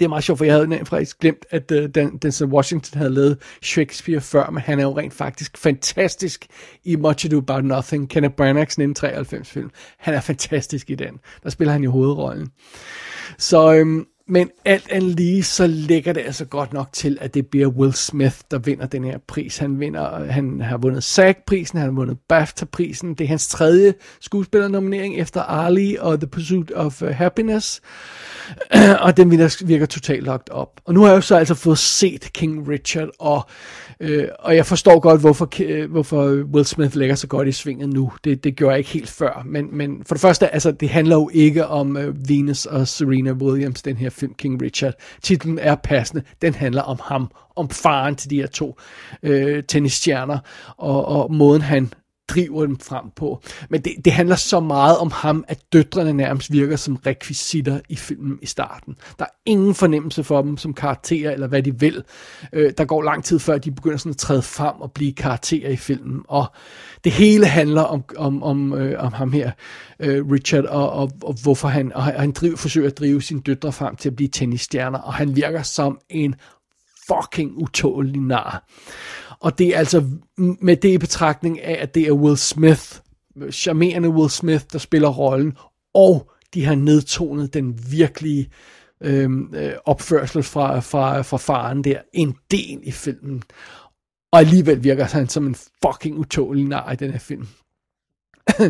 det 0.00 0.04
er 0.04 0.08
meget 0.08 0.24
sjovt, 0.24 0.38
for 0.38 0.44
jeg 0.44 0.54
havde 0.54 0.80
faktisk 0.84 1.18
glemt, 1.18 1.46
at 1.50 1.70
uh, 1.70 1.78
den, 1.94 2.16
Denzel 2.16 2.46
Washington 2.46 2.98
havde 2.98 3.14
lavet 3.14 3.38
Shakespeare 3.62 4.20
før, 4.20 4.50
men 4.50 4.62
han 4.62 4.78
er 4.78 4.82
jo 4.82 4.98
rent 4.98 5.14
faktisk 5.14 5.58
fantastisk 5.58 6.46
i 6.84 6.96
Much 6.96 7.26
Ado 7.26 7.38
About 7.38 7.64
Nothing, 7.64 8.10
Kenneth 8.10 8.34
Branagh's 8.40 8.80
1993 8.80 9.50
film. 9.50 9.70
Han 9.98 10.14
er 10.14 10.20
fantastisk 10.20 10.90
i 10.90 10.94
den. 10.94 11.18
Der 11.42 11.50
spiller 11.50 11.72
han 11.72 11.82
i 11.82 11.86
hovedrollen. 11.86 12.48
Så, 13.38 13.74
øhm, 13.74 14.06
men 14.30 14.50
alt 14.64 14.90
andet 14.90 15.16
lige, 15.16 15.42
så 15.42 15.66
ligger 15.66 16.12
det 16.12 16.20
altså 16.20 16.44
godt 16.44 16.72
nok 16.72 16.88
til, 16.92 17.18
at 17.20 17.34
det 17.34 17.46
bliver 17.46 17.66
Will 17.66 17.92
Smith, 17.92 18.36
der 18.50 18.58
vinder 18.58 18.86
den 18.86 19.04
her 19.04 19.18
pris. 19.28 19.58
Han, 19.58 19.80
vinder, 19.80 20.24
han 20.24 20.60
har 20.60 20.76
vundet 20.76 21.04
SAG-prisen, 21.04 21.78
han 21.78 21.88
har 21.88 21.94
vundet 21.94 22.18
BAFTA-prisen. 22.28 23.14
Det 23.14 23.24
er 23.24 23.28
hans 23.28 23.48
tredje 23.48 23.94
skuespillernominering 24.20 25.16
efter 25.16 25.42
Ali 25.42 25.96
og 26.00 26.20
The 26.20 26.26
Pursuit 26.26 26.72
of 26.72 27.02
øh, 27.02 27.14
Happiness. 27.14 27.80
og 29.04 29.16
den 29.16 29.30
virker, 29.30 29.66
virker 29.66 29.86
totalt 29.86 30.24
lagt 30.24 30.48
op. 30.48 30.80
Og 30.84 30.94
nu 30.94 31.00
har 31.00 31.08
jeg 31.08 31.16
jo 31.16 31.20
så 31.20 31.36
altså 31.36 31.54
fået 31.54 31.78
set 31.78 32.32
King 32.32 32.68
Richard, 32.68 33.08
og, 33.18 33.46
øh, 34.00 34.28
og 34.38 34.56
jeg 34.56 34.66
forstår 34.66 35.00
godt, 35.00 35.20
hvorfor, 35.20 35.48
øh, 35.60 35.90
hvorfor 35.90 36.26
Will 36.26 36.64
Smith 36.64 36.96
lægger 36.96 37.14
så 37.14 37.26
godt 37.26 37.48
i 37.48 37.52
svinget 37.52 37.88
nu. 37.88 38.12
Det, 38.24 38.44
det 38.44 38.56
gjorde 38.56 38.70
jeg 38.70 38.78
ikke 38.78 38.90
helt 38.90 39.08
før. 39.08 39.42
Men, 39.46 39.68
men 39.72 40.02
for 40.06 40.14
det 40.14 40.22
første, 40.22 40.54
altså, 40.54 40.72
det 40.72 40.88
handler 40.88 41.16
jo 41.16 41.30
ikke 41.32 41.66
om 41.66 41.96
øh, 41.96 42.28
Venus 42.28 42.66
og 42.66 42.88
Serena 42.88 43.32
Williams, 43.32 43.82
den 43.82 43.96
her 43.96 44.10
film 44.10 44.34
King 44.34 44.62
Richard. 44.62 44.94
Titlen 45.22 45.58
er 45.58 45.74
passende. 45.74 46.22
Den 46.42 46.54
handler 46.54 46.82
om 46.82 46.98
ham, 47.02 47.30
om 47.56 47.70
faren 47.70 48.16
til 48.16 48.30
de 48.30 48.36
her 48.36 48.46
to 48.46 48.78
øh, 49.22 49.62
tennisstjerner, 49.62 50.38
og, 50.76 51.04
og 51.04 51.34
måden 51.34 51.62
han 51.62 51.92
driver 52.34 52.66
dem 52.66 52.78
frem 52.78 53.04
på. 53.16 53.42
Men 53.70 53.80
det, 53.80 53.92
det 54.04 54.12
handler 54.12 54.36
så 54.36 54.60
meget 54.60 54.98
om 54.98 55.10
ham, 55.10 55.44
at 55.48 55.58
døtrene 55.72 56.12
nærmest 56.12 56.52
virker 56.52 56.76
som 56.76 56.96
rekvisitter 56.96 57.80
i 57.88 57.96
filmen 57.96 58.38
i 58.42 58.46
starten. 58.46 58.96
Der 59.18 59.24
er 59.24 59.30
ingen 59.46 59.74
fornemmelse 59.74 60.24
for 60.24 60.42
dem 60.42 60.56
som 60.56 60.74
karakterer, 60.74 61.32
eller 61.32 61.46
hvad 61.46 61.62
de 61.62 61.80
vil. 61.80 62.04
Øh, 62.52 62.72
der 62.78 62.84
går 62.84 63.02
lang 63.02 63.24
tid 63.24 63.38
før, 63.38 63.58
de 63.58 63.70
begynder 63.70 63.96
sådan 63.96 64.10
at 64.10 64.16
træde 64.16 64.42
frem 64.42 64.80
og 64.80 64.92
blive 64.92 65.12
karakterer 65.12 65.70
i 65.70 65.76
filmen. 65.76 66.22
Og 66.28 66.46
det 67.04 67.12
hele 67.12 67.46
handler 67.46 67.82
om, 67.82 68.04
om, 68.16 68.42
om, 68.42 68.74
øh, 68.74 69.04
om 69.04 69.12
ham 69.12 69.32
her, 69.32 69.50
øh, 70.00 70.26
Richard, 70.26 70.64
og, 70.64 70.90
og, 70.90 71.10
og 71.22 71.36
hvorfor 71.42 71.68
han, 71.68 71.92
og 71.92 72.02
han 72.02 72.32
driver, 72.32 72.56
forsøger 72.56 72.88
at 72.88 72.98
drive 72.98 73.22
sine 73.22 73.40
døtre 73.40 73.72
frem 73.72 73.96
til 73.96 74.08
at 74.08 74.16
blive 74.16 74.28
tennisstjerner, 74.28 74.98
og 74.98 75.14
han 75.14 75.36
virker 75.36 75.62
som 75.62 75.98
en 76.08 76.34
fucking 77.08 77.52
utålig 77.56 78.20
nar. 78.20 78.64
Og 79.40 79.58
det 79.58 79.68
er 79.68 79.78
altså 79.78 80.04
med 80.36 80.76
det 80.76 80.88
i 80.88 80.98
betragtning 80.98 81.60
af, 81.60 81.82
at 81.82 81.94
det 81.94 82.02
er 82.02 82.12
Will 82.12 82.36
Smith, 82.36 82.96
charmerende 83.50 84.08
Will 84.08 84.30
Smith, 84.30 84.64
der 84.72 84.78
spiller 84.78 85.08
rollen, 85.08 85.56
og 85.94 86.30
de 86.54 86.64
har 86.64 86.74
nedtonet 86.74 87.54
den 87.54 87.78
virkelige 87.90 88.50
øhm, 89.00 89.54
øh, 89.54 89.72
opførsel 89.84 90.42
fra, 90.42 90.80
fra, 90.80 91.22
fra 91.22 91.36
faren 91.36 91.84
der, 91.84 92.00
en 92.12 92.36
del 92.50 92.80
i 92.82 92.90
filmen. 92.90 93.42
Og 94.32 94.38
alligevel 94.38 94.84
virker 94.84 95.04
han 95.04 95.28
som 95.28 95.46
en 95.46 95.56
fucking 95.84 96.18
utålig 96.18 96.64
nar 96.64 96.92
i 96.92 96.96
den 96.96 97.10
her 97.10 97.18
film. 97.18 97.46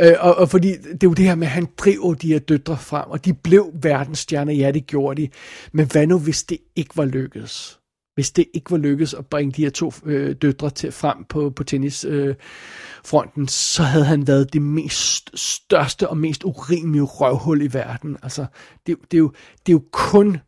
øh, 0.00 0.14
og, 0.20 0.34
og 0.34 0.50
fordi 0.50 0.72
det 0.72 1.02
er 1.02 1.08
jo 1.08 1.12
det 1.12 1.24
her 1.24 1.34
med, 1.34 1.46
at 1.46 1.52
han 1.52 1.68
driver 1.76 2.14
de 2.14 2.28
her 2.28 2.38
døtre 2.38 2.76
frem, 2.76 3.10
og 3.10 3.24
de 3.24 3.34
blev 3.34 3.70
verdensstjerner, 3.82 4.52
ja 4.52 4.70
det 4.70 4.86
gjorde 4.86 5.22
de. 5.22 5.28
Men 5.72 5.86
hvad 5.86 6.06
nu, 6.06 6.18
hvis 6.18 6.42
det 6.42 6.58
ikke 6.76 6.96
var 6.96 7.04
lykkedes? 7.04 7.80
Hvis 8.14 8.30
det 8.30 8.46
ikke 8.54 8.70
var 8.70 8.76
lykkedes 8.76 9.14
at 9.14 9.26
bringe 9.26 9.52
de 9.52 9.62
her 9.62 9.70
to 9.70 9.92
øh, 10.04 10.36
døtre 10.42 10.70
til 10.70 10.92
frem 10.92 11.24
på, 11.28 11.50
på 11.50 11.64
tennisfronten, 11.64 13.42
øh, 13.42 13.48
så 13.48 13.82
havde 13.82 14.04
han 14.04 14.26
været 14.26 14.52
det 14.52 14.62
mest 14.62 15.30
største 15.38 16.08
og 16.08 16.16
mest 16.16 16.44
urimelige 16.44 17.02
røvhul 17.02 17.62
i 17.62 17.72
verden. 17.72 18.16
Altså, 18.22 18.46
det, 18.86 18.96
det, 19.10 19.16
er 19.16 19.18
jo, 19.18 19.32
det 19.66 19.72
er 19.72 19.76
jo 19.76 19.82
kun 19.92 20.38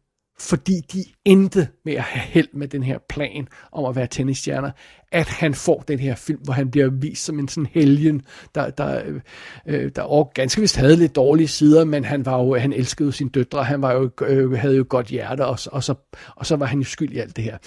fordi 0.40 0.80
de 0.92 1.04
endte 1.24 1.68
med 1.84 1.94
at 1.94 2.02
have 2.02 2.22
held 2.22 2.48
med 2.52 2.68
den 2.68 2.82
her 2.82 2.98
plan 3.08 3.48
om 3.72 3.84
at 3.84 3.96
være 3.96 4.06
tennisstjerner, 4.06 4.70
at 5.12 5.26
han 5.26 5.54
får 5.54 5.84
den 5.88 5.98
her 5.98 6.14
film, 6.14 6.40
hvor 6.44 6.52
han 6.52 6.70
bliver 6.70 6.90
vist 6.90 7.24
som 7.24 7.38
en 7.38 7.48
sådan 7.48 7.68
helgen, 7.72 8.22
der, 8.54 8.70
der, 8.70 9.02
øh, 9.06 9.20
øh 9.66 9.90
der 9.96 10.02
også 10.02 10.30
ganske 10.34 10.60
vist 10.60 10.76
havde 10.76 10.96
lidt 10.96 11.16
dårlige 11.16 11.48
sider, 11.48 11.84
men 11.84 12.04
han 12.04 12.26
var 12.26 12.42
jo, 12.42 12.54
han 12.54 12.72
elskede 12.72 13.12
sin 13.12 13.16
sine 13.16 13.30
døtre, 13.30 13.64
han 13.64 13.82
var 13.82 13.92
jo, 13.92 14.10
øh, 14.22 14.52
havde 14.52 14.76
jo 14.76 14.86
godt 14.88 15.06
hjerte, 15.06 15.46
og, 15.46 15.58
og, 15.72 15.84
så, 15.84 15.94
og 16.36 16.46
så 16.46 16.56
var 16.56 16.66
han 16.66 16.78
jo 16.78 16.84
skyld 16.84 17.12
i 17.12 17.18
alt 17.18 17.36
det 17.36 17.44
her. 17.44 17.58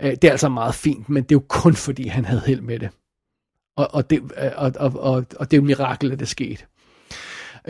Øh, 0.00 0.10
det 0.10 0.24
er 0.24 0.30
altså 0.30 0.48
meget 0.48 0.74
fint, 0.74 1.08
men 1.08 1.22
det 1.22 1.32
er 1.32 1.36
jo 1.36 1.44
kun 1.48 1.74
fordi, 1.74 2.08
han 2.08 2.24
havde 2.24 2.42
held 2.46 2.60
med 2.60 2.78
det. 2.78 2.90
Og, 3.76 3.94
og, 3.94 4.10
det, 4.10 4.22
øh, 4.22 4.50
og, 4.56 4.72
og, 4.76 4.92
og, 4.94 5.24
og 5.38 5.50
det 5.50 5.56
er 5.56 5.60
jo 5.60 5.66
mirakel, 5.66 6.12
at 6.12 6.20
det 6.20 6.28
skete. 6.28 6.64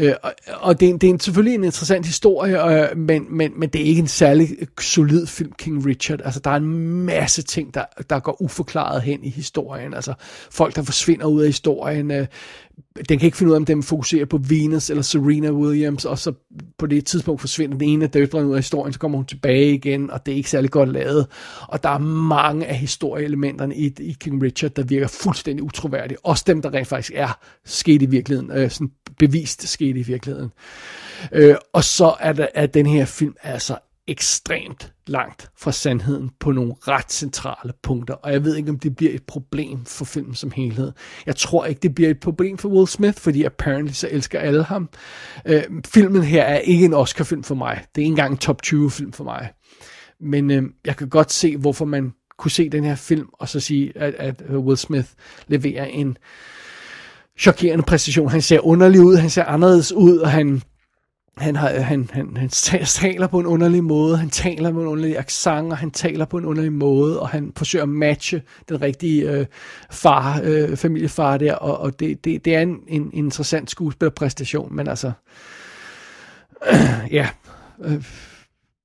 Øh, 0.01 0.15
og, 0.23 0.33
og 0.61 0.81
det, 0.81 0.89
er, 0.89 0.99
det 0.99 1.07
er 1.07 1.11
en, 1.11 1.21
selvfølgelig 1.21 1.55
en 1.55 1.65
interessant 1.65 2.07
historie, 2.07 2.91
øh, 2.91 2.97
men, 2.97 3.27
men, 3.31 3.53
men 3.57 3.69
det 3.69 3.81
er 3.81 3.85
ikke 3.85 4.01
en 4.01 4.09
særlig 4.09 4.49
solid 4.81 5.27
film, 5.27 5.53
King 5.59 5.87
Richard. 5.87 6.21
Altså, 6.25 6.41
der 6.41 6.51
er 6.51 6.57
en 6.57 7.05
masse 7.05 7.43
ting, 7.43 7.75
der, 7.75 7.85
der 8.11 8.21
går 8.21 8.43
uforklaret 8.43 9.03
hen 9.03 9.25
i 9.25 9.31
historien. 9.31 9.95
Altså, 9.95 10.15
folk, 10.51 10.77
der 10.77 10.83
forsvinder 10.83 11.27
ud 11.27 11.41
af 11.41 11.49
historien. 11.49 12.11
Øh, 12.11 12.27
den 13.09 13.19
kan 13.19 13.27
ikke 13.27 13.37
finde 13.37 13.51
ud 13.51 13.55
af, 13.55 13.61
om 13.61 13.65
den 13.65 13.83
fokuserer 13.83 14.25
på 14.25 14.41
Venus 14.49 14.91
eller 14.91 15.03
Serena 15.03 15.51
Williams, 15.51 16.05
og 16.05 16.19
så 16.19 16.33
på 16.79 16.87
det 16.87 17.07
tidspunkt 17.07 17.41
forsvinder 17.41 17.79
den 17.79 17.89
ene 17.89 18.05
af 18.05 18.11
døtrene 18.11 18.47
ud 18.47 18.53
af 18.53 18.59
historien, 18.59 18.93
så 18.93 18.99
kommer 18.99 19.19
hun 19.19 19.25
tilbage 19.25 19.75
igen, 19.75 20.11
og 20.11 20.27
det 20.27 20.33
er 20.33 20.37
ikke 20.37 20.51
særlig 20.51 20.71
godt 20.71 20.93
lavet. 20.93 21.27
Og 21.69 21.83
der 21.83 21.89
er 21.89 21.99
mange 21.99 22.67
af 22.67 22.77
historieelementerne 22.77 23.77
i, 23.77 23.95
i 24.01 24.17
King 24.21 24.43
Richard, 24.43 24.71
der 24.71 24.83
virker 24.83 25.09
fuldstændig 25.09 25.63
utroværdige. 25.65 26.19
Også 26.25 26.45
dem, 26.47 26.63
der 26.63 26.75
rent 26.75 26.89
faktisk 26.89 27.13
er 27.15 27.39
sket 27.65 28.03
i 28.03 28.07
virkeligheden, 28.07 28.51
øh, 28.53 28.71
sådan 28.71 28.91
bevist 29.19 29.69
sket 29.69 29.97
i 29.97 30.03
virkeligheden. 30.03 30.51
Øh, 31.33 31.55
og 31.73 31.85
så 31.85 32.15
er, 32.21 32.33
der, 32.33 32.47
er 32.55 32.67
den 32.67 32.87
her 32.87 33.05
film 33.05 33.35
altså 33.43 33.77
ekstremt 34.11 34.93
langt 35.07 35.51
fra 35.59 35.73
sandheden 35.73 36.31
på 36.41 36.53
nogle 36.53 36.75
ret 36.89 37.13
centrale 37.13 37.73
punkter, 37.83 38.15
og 38.15 38.33
jeg 38.33 38.45
ved 38.45 38.57
ikke, 38.57 38.71
om 38.71 38.79
det 38.79 38.97
bliver 38.97 39.13
et 39.13 39.23
problem 39.23 39.85
for 39.85 40.05
filmen 40.05 40.35
som 40.35 40.51
helhed. 40.51 40.93
Jeg 41.27 41.37
tror 41.37 41.65
ikke, 41.65 41.81
det 41.81 41.95
bliver 41.95 42.11
et 42.11 42.21
problem 42.21 42.59
for 42.59 42.69
Will 42.69 42.89
Smith, 42.89 43.19
fordi 43.19 43.45
apparently 43.45 43.93
så 43.93 44.09
elsker 44.11 44.41
alle 44.41 44.65
ham. 44.65 44.89
Øh, 45.47 45.63
filmen 45.87 46.23
her 46.23 46.43
er 46.43 46.59
ikke 46.59 46.85
en 46.85 46.95
Oscar-film 46.95 47.43
for 47.43 47.55
mig. 47.55 47.85
Det 47.95 48.01
er 48.01 48.05
ikke 48.05 48.11
engang 48.11 48.33
en 48.33 48.39
top 48.39 48.61
20-film 48.67 49.13
for 49.13 49.25
mig. 49.25 49.51
Men 50.21 50.51
øh, 50.51 50.63
jeg 50.85 50.97
kan 50.97 51.09
godt 51.09 51.33
se, 51.33 51.57
hvorfor 51.57 51.85
man 51.85 52.13
kunne 52.39 52.51
se 52.51 52.69
den 52.69 52.85
her 52.85 52.95
film, 52.95 53.29
og 53.33 53.49
så 53.49 53.61
sige, 53.61 53.93
at, 53.99 54.15
at 54.15 54.43
Will 54.51 54.79
Smith 54.79 55.09
leverer 55.49 55.85
en 55.85 56.17
chokerende 57.39 57.85
præstation. 57.85 58.29
Han 58.29 58.43
ser 58.43 58.67
underlig 58.67 59.01
ud, 59.01 59.17
han 59.17 59.31
ser 59.31 59.45
anderledes 59.45 59.93
ud, 59.93 60.19
og 60.19 60.31
han 60.31 60.63
han, 61.41 61.57
har, 61.57 61.71
øh, 61.73 61.85
han, 61.85 62.11
han, 62.13 62.37
han 62.37 62.49
taler 62.85 63.27
på 63.27 63.39
en 63.39 63.47
underlig 63.47 63.85
måde, 63.85 64.17
han 64.17 64.31
taler 64.31 64.73
med 64.73 64.83
en 64.83 64.89
underlig 64.89 65.19
accent, 65.19 65.73
og 65.73 65.79
han 65.79 65.91
taler 65.91 66.25
på 66.25 66.39
en 66.39 66.45
underlig 66.45 66.73
måde, 66.73 67.21
og 67.21 67.29
han 67.29 67.53
forsøger 67.57 67.83
at 67.83 67.89
matche 67.89 68.43
den 68.69 68.83
rigtige 68.83 69.31
øh, 69.31 69.47
far, 69.91 70.41
øh, 70.45 70.77
familiefar 70.77 71.37
der, 71.37 71.55
og, 71.55 71.79
og 71.79 72.01
det, 72.01 72.25
det, 72.25 72.45
det 72.45 72.55
er 72.55 72.61
en, 72.61 72.77
en 72.89 73.11
interessant 73.13 73.71
skuespillerpræstation, 73.71 74.77
men 74.77 74.89
altså, 74.89 75.13
øh, 76.73 77.13
ja, 77.19 77.29
øh, 77.85 78.05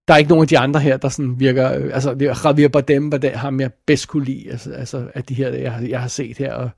der 0.07 0.13
er 0.13 0.17
ikke 0.17 0.29
nogen 0.29 0.43
af 0.43 0.47
de 0.47 0.59
andre 0.59 0.79
her, 0.79 0.97
der 0.97 1.09
sådan 1.09 1.39
virker, 1.39 1.77
øh, 1.77 1.89
altså 1.93 2.13
det 2.13 2.27
er 2.27 2.41
Javier 2.45 2.67
Bardem, 2.67 3.11
var 3.11 3.17
det 3.17 3.31
ham 3.31 3.59
jeg 3.59 3.71
bedst 3.85 4.07
kunne 4.07 4.25
lide, 4.25 4.51
altså, 4.51 4.71
altså 4.71 5.07
af 5.13 5.23
de 5.23 5.33
her, 5.33 5.49
jeg, 5.49 5.85
jeg 5.89 6.01
har 6.01 6.07
set 6.07 6.37
her, 6.37 6.53
og 6.53 6.69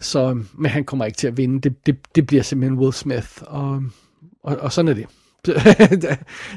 så, 0.00 0.38
men 0.54 0.70
han 0.70 0.84
kommer 0.84 1.04
ikke 1.04 1.16
til 1.16 1.26
at 1.26 1.36
vinde, 1.36 1.60
det, 1.60 1.86
det, 1.86 1.96
det 2.14 2.26
bliver 2.26 2.42
simpelthen 2.42 2.78
Will 2.78 2.92
Smith, 2.92 3.28
og 3.40 3.82
og, 4.46 4.56
og 4.56 4.72
sådan 4.72 4.88
er 4.88 4.94
det. 4.94 5.06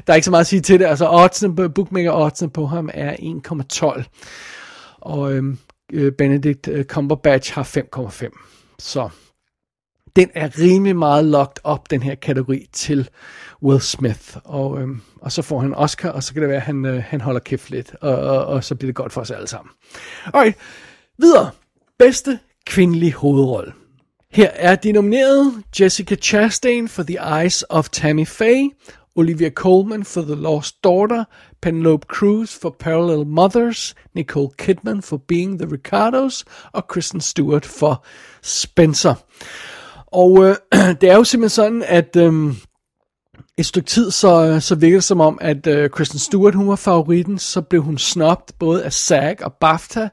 der 0.06 0.12
er 0.12 0.14
ikke 0.14 0.24
så 0.24 0.30
meget 0.30 0.40
at 0.40 0.46
sige 0.46 0.60
til 0.60 0.80
det. 0.80 0.86
Altså 0.86 1.08
oddsene, 1.10 1.70
bookmaker 1.70 2.12
oddsen 2.12 2.50
på 2.50 2.66
ham 2.66 2.90
er 2.94 3.12
1,12. 3.12 4.04
Og 5.00 5.32
øhm, 5.32 5.58
øh, 5.92 6.12
Benedict 6.12 6.68
øh, 6.68 6.84
Cumberbatch 6.84 7.54
har 7.54 7.62
5,5. 7.62 8.76
Så 8.78 9.08
den 10.16 10.30
er 10.34 10.58
rimelig 10.58 10.96
meget 10.96 11.24
locked 11.24 11.60
op, 11.64 11.90
den 11.90 12.02
her 12.02 12.14
kategori, 12.14 12.66
til 12.72 13.08
Will 13.62 13.80
Smith. 13.80 14.36
Og, 14.44 14.80
øhm, 14.80 15.00
og 15.20 15.32
så 15.32 15.42
får 15.42 15.60
han 15.60 15.74
Oscar, 15.74 16.10
og 16.10 16.22
så 16.22 16.32
kan 16.32 16.42
det 16.42 16.48
være, 16.48 16.58
at 16.58 16.62
han, 16.62 16.84
øh, 16.84 17.02
han 17.06 17.20
holder 17.20 17.40
kæft 17.40 17.70
lidt, 17.70 17.94
og, 18.00 18.16
og, 18.16 18.46
og 18.46 18.64
så 18.64 18.74
bliver 18.74 18.88
det 18.88 18.96
godt 18.96 19.12
for 19.12 19.20
os 19.20 19.30
alle 19.30 19.46
sammen. 19.46 19.70
Alright, 20.24 20.56
videre. 21.18 21.50
Bedste 21.98 22.38
kvindelige 22.66 23.14
hovedrolle. 23.14 23.72
Her 24.32 24.50
er 24.54 24.76
de 24.76 24.92
nomineret 24.92 25.52
Jessica 25.80 26.14
Chastain 26.14 26.88
for 26.88 27.02
The 27.02 27.42
Eyes 27.42 27.64
of 27.70 27.88
Tammy 27.88 28.26
Faye, 28.26 28.70
Olivia 29.16 29.50
Colman 29.50 30.04
for 30.04 30.22
The 30.22 30.34
Lost 30.34 30.84
Daughter, 30.84 31.24
Penelope 31.62 32.06
Cruz 32.08 32.58
for 32.62 32.76
Parallel 32.78 33.26
Mothers, 33.26 33.94
Nicole 34.14 34.48
Kidman 34.58 35.02
for 35.02 35.16
Being 35.16 35.58
the 35.58 35.68
Ricardos, 35.72 36.44
og 36.72 36.88
Kristen 36.88 37.20
Stewart 37.20 37.66
for 37.66 38.04
Spencer. 38.42 39.14
Og 40.06 40.44
øh, 40.44 40.56
det 41.00 41.10
er 41.10 41.16
jo 41.16 41.24
simpelthen 41.24 41.50
sådan, 41.50 41.82
at 41.86 42.16
øh, 42.16 42.54
et 43.58 43.66
stykke 43.66 43.88
tid, 43.88 44.10
så, 44.10 44.46
øh, 44.46 44.60
så 44.60 44.74
virkede 44.74 44.96
det 44.96 45.04
som 45.04 45.20
om, 45.20 45.38
at 45.40 45.66
øh, 45.66 45.90
Kristen 45.90 46.18
Stewart, 46.18 46.54
hun 46.54 46.68
var 46.68 46.76
favoritten, 46.76 47.38
så 47.38 47.60
blev 47.60 47.82
hun 47.82 47.98
snobt 47.98 48.52
både 48.58 48.84
af 48.84 48.92
SAG 48.92 49.36
og 49.40 49.52
BAFTA, 49.60 50.08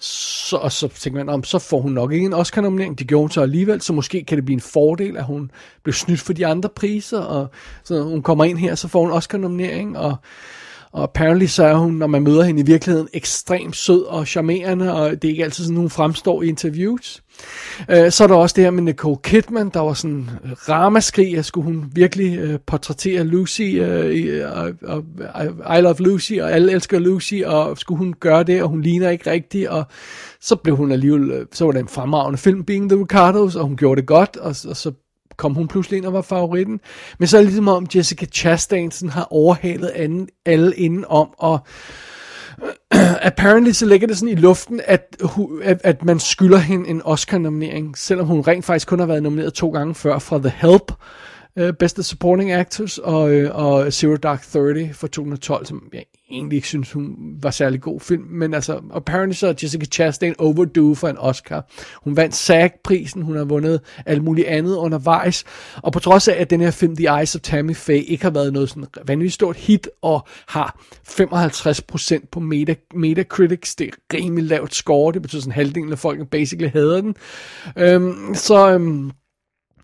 så, 0.00 0.56
og 0.56 0.72
så 0.72 0.88
tænker 0.88 1.24
man, 1.24 1.34
om, 1.34 1.44
så 1.44 1.58
får 1.58 1.80
hun 1.80 1.92
nok 1.92 2.12
ikke 2.12 2.26
en 2.26 2.34
Oscar-nominering. 2.34 2.98
Det 2.98 3.06
gjorde 3.06 3.22
hun 3.22 3.30
så 3.30 3.42
alligevel, 3.42 3.80
så 3.80 3.92
måske 3.92 4.24
kan 4.24 4.36
det 4.36 4.44
blive 4.44 4.54
en 4.54 4.60
fordel, 4.60 5.16
at 5.16 5.24
hun 5.24 5.50
blev 5.82 5.92
snydt 5.92 6.20
for 6.20 6.32
de 6.32 6.46
andre 6.46 6.68
priser, 6.68 7.20
og 7.20 7.50
så 7.84 8.02
hun 8.02 8.22
kommer 8.22 8.44
ind 8.44 8.58
her, 8.58 8.74
så 8.74 8.88
får 8.88 9.00
hun 9.00 9.10
Oscar-nominering, 9.10 9.98
og 9.98 10.16
og 10.92 11.02
apparently 11.02 11.46
så 11.46 11.64
er 11.64 11.74
hun, 11.74 11.94
når 11.94 12.06
man 12.06 12.22
møder 12.22 12.42
hende 12.42 12.60
i 12.60 12.66
virkeligheden, 12.66 13.08
ekstremt 13.12 13.76
sød 13.76 14.02
og 14.02 14.26
charmerende, 14.26 14.94
og 14.94 15.10
det 15.10 15.24
er 15.24 15.32
ikke 15.32 15.44
altid 15.44 15.64
sådan, 15.64 15.76
hun 15.76 15.90
fremstår 15.90 16.42
i 16.42 16.48
interviews. 16.48 17.22
Uh, 17.88 18.10
så 18.10 18.24
er 18.24 18.26
der 18.26 18.34
også 18.34 18.54
det 18.56 18.64
her 18.64 18.70
med 18.70 18.82
Nicole 18.82 19.16
Kidman, 19.22 19.68
der 19.68 19.80
var 19.80 19.92
sådan 19.92 20.30
ramaskrig, 20.68 21.38
at 21.38 21.44
skulle 21.44 21.64
hun 21.64 21.84
virkelig 21.92 22.38
øh, 22.38 22.58
portrættere 22.66 23.24
Lucy, 23.24 23.60
uh, 23.60 24.10
i, 24.10 24.22
I 25.78 25.80
Love 25.80 25.98
Lucy, 25.98 26.32
og 26.32 26.52
alle 26.52 26.72
elsker 26.72 26.98
Lucy, 26.98 27.34
og 27.46 27.78
skulle 27.78 27.98
hun 27.98 28.14
gøre 28.20 28.42
det, 28.42 28.62
og 28.62 28.68
hun 28.68 28.82
ligner 28.82 29.10
ikke 29.10 29.30
rigtigt, 29.30 29.68
og 29.68 29.84
så 30.40 30.56
blev 30.56 30.76
hun 30.76 30.92
alligevel, 30.92 31.46
så 31.52 31.64
var 31.64 31.72
det 31.72 31.80
en 31.80 31.88
fremragende 31.88 32.38
film, 32.38 32.64
Being 32.64 32.90
the 32.90 33.00
Ricardos, 33.00 33.56
og 33.56 33.64
hun 33.64 33.76
gjorde 33.76 34.00
det 34.00 34.08
godt, 34.08 34.36
og, 34.36 34.48
og 34.48 34.76
så 34.76 34.92
kom 35.38 35.54
hun 35.54 35.68
pludselig 35.68 35.96
ind 35.96 36.06
og 36.06 36.12
var 36.12 36.22
favoritten. 36.22 36.80
Men 37.18 37.28
så 37.28 37.36
er 37.36 37.40
det 37.40 37.46
ligesom 37.46 37.68
om 37.68 37.86
Jessica 37.94 38.26
Chastain 38.26 38.90
sådan 38.90 39.10
har 39.10 39.28
overhalet 39.30 39.88
anden, 39.88 40.28
alle 40.46 40.76
inden 40.76 41.04
om, 41.08 41.28
og 41.38 41.58
apparently 43.30 43.70
så 43.70 43.86
ligger 43.86 44.06
det 44.06 44.18
sådan 44.18 44.38
i 44.38 44.40
luften, 44.40 44.80
at, 44.84 45.16
at, 45.62 45.80
at 45.84 46.04
man 46.04 46.20
skylder 46.20 46.58
hende 46.58 46.88
en 46.88 47.02
Oscar-nominering, 47.04 47.98
selvom 47.98 48.26
hun 48.26 48.40
rent 48.40 48.64
faktisk 48.64 48.88
kun 48.88 48.98
har 48.98 49.06
været 49.06 49.22
nomineret 49.22 49.54
to 49.54 49.70
gange 49.70 49.94
før 49.94 50.18
fra 50.18 50.38
The 50.38 50.52
Help, 50.56 50.92
øh, 51.58 51.68
uh, 51.68 51.74
Bedste 51.74 52.02
Supporting 52.02 52.52
Actors, 52.52 52.98
og, 52.98 53.30
øh, 53.30 53.50
og 53.54 53.92
Zero 53.92 54.16
Dark 54.16 54.42
Thirty 54.42 54.92
for 54.92 55.06
2012, 55.06 55.66
som 55.66 55.82
jeg 55.92 56.04
egentlig 56.30 56.56
ikke 56.56 56.68
synes, 56.68 56.92
hun 56.92 57.16
var 57.42 57.50
særlig 57.50 57.80
god 57.80 58.00
film, 58.00 58.22
men 58.22 58.54
altså, 58.54 58.80
apparently 58.94 59.34
så 59.34 59.46
er 59.46 59.54
Jessica 59.62 59.86
Chastain 59.86 60.34
overdue 60.38 60.96
for 60.96 61.08
en 61.08 61.18
Oscar. 61.18 61.66
Hun 62.02 62.16
vandt 62.16 62.34
SAG-prisen, 62.34 63.22
hun 63.22 63.36
har 63.36 63.44
vundet 63.44 63.80
alt 64.06 64.24
muligt 64.24 64.46
andet 64.46 64.76
undervejs, 64.76 65.44
og 65.76 65.92
på 65.92 65.98
trods 65.98 66.28
af, 66.28 66.36
at 66.40 66.50
den 66.50 66.60
her 66.60 66.70
film, 66.70 66.96
The 66.96 67.18
Eyes 67.18 67.34
of 67.34 67.40
Tammy 67.40 67.76
Faye, 67.76 68.02
ikke 68.02 68.24
har 68.24 68.30
været 68.30 68.52
noget 68.52 68.68
sådan 68.68 68.84
vanvittigt 69.06 69.34
stort 69.34 69.56
hit, 69.56 69.88
og 70.02 70.26
har 70.48 70.80
55% 71.08 72.26
på 72.32 72.40
Meta, 72.40 72.74
Metacritics, 72.94 73.74
det 73.74 73.86
er 73.86 74.16
rimelig 74.16 74.44
lavt 74.44 74.74
score, 74.74 75.12
det 75.12 75.22
betyder 75.22 75.42
sådan 75.42 75.52
halvdelen 75.52 75.92
af 75.92 75.98
folk 75.98 76.28
basically 76.30 76.70
hader 76.72 77.00
den, 77.00 77.16
øhm, 77.76 78.34
så... 78.34 78.70
Øhm, 78.72 79.10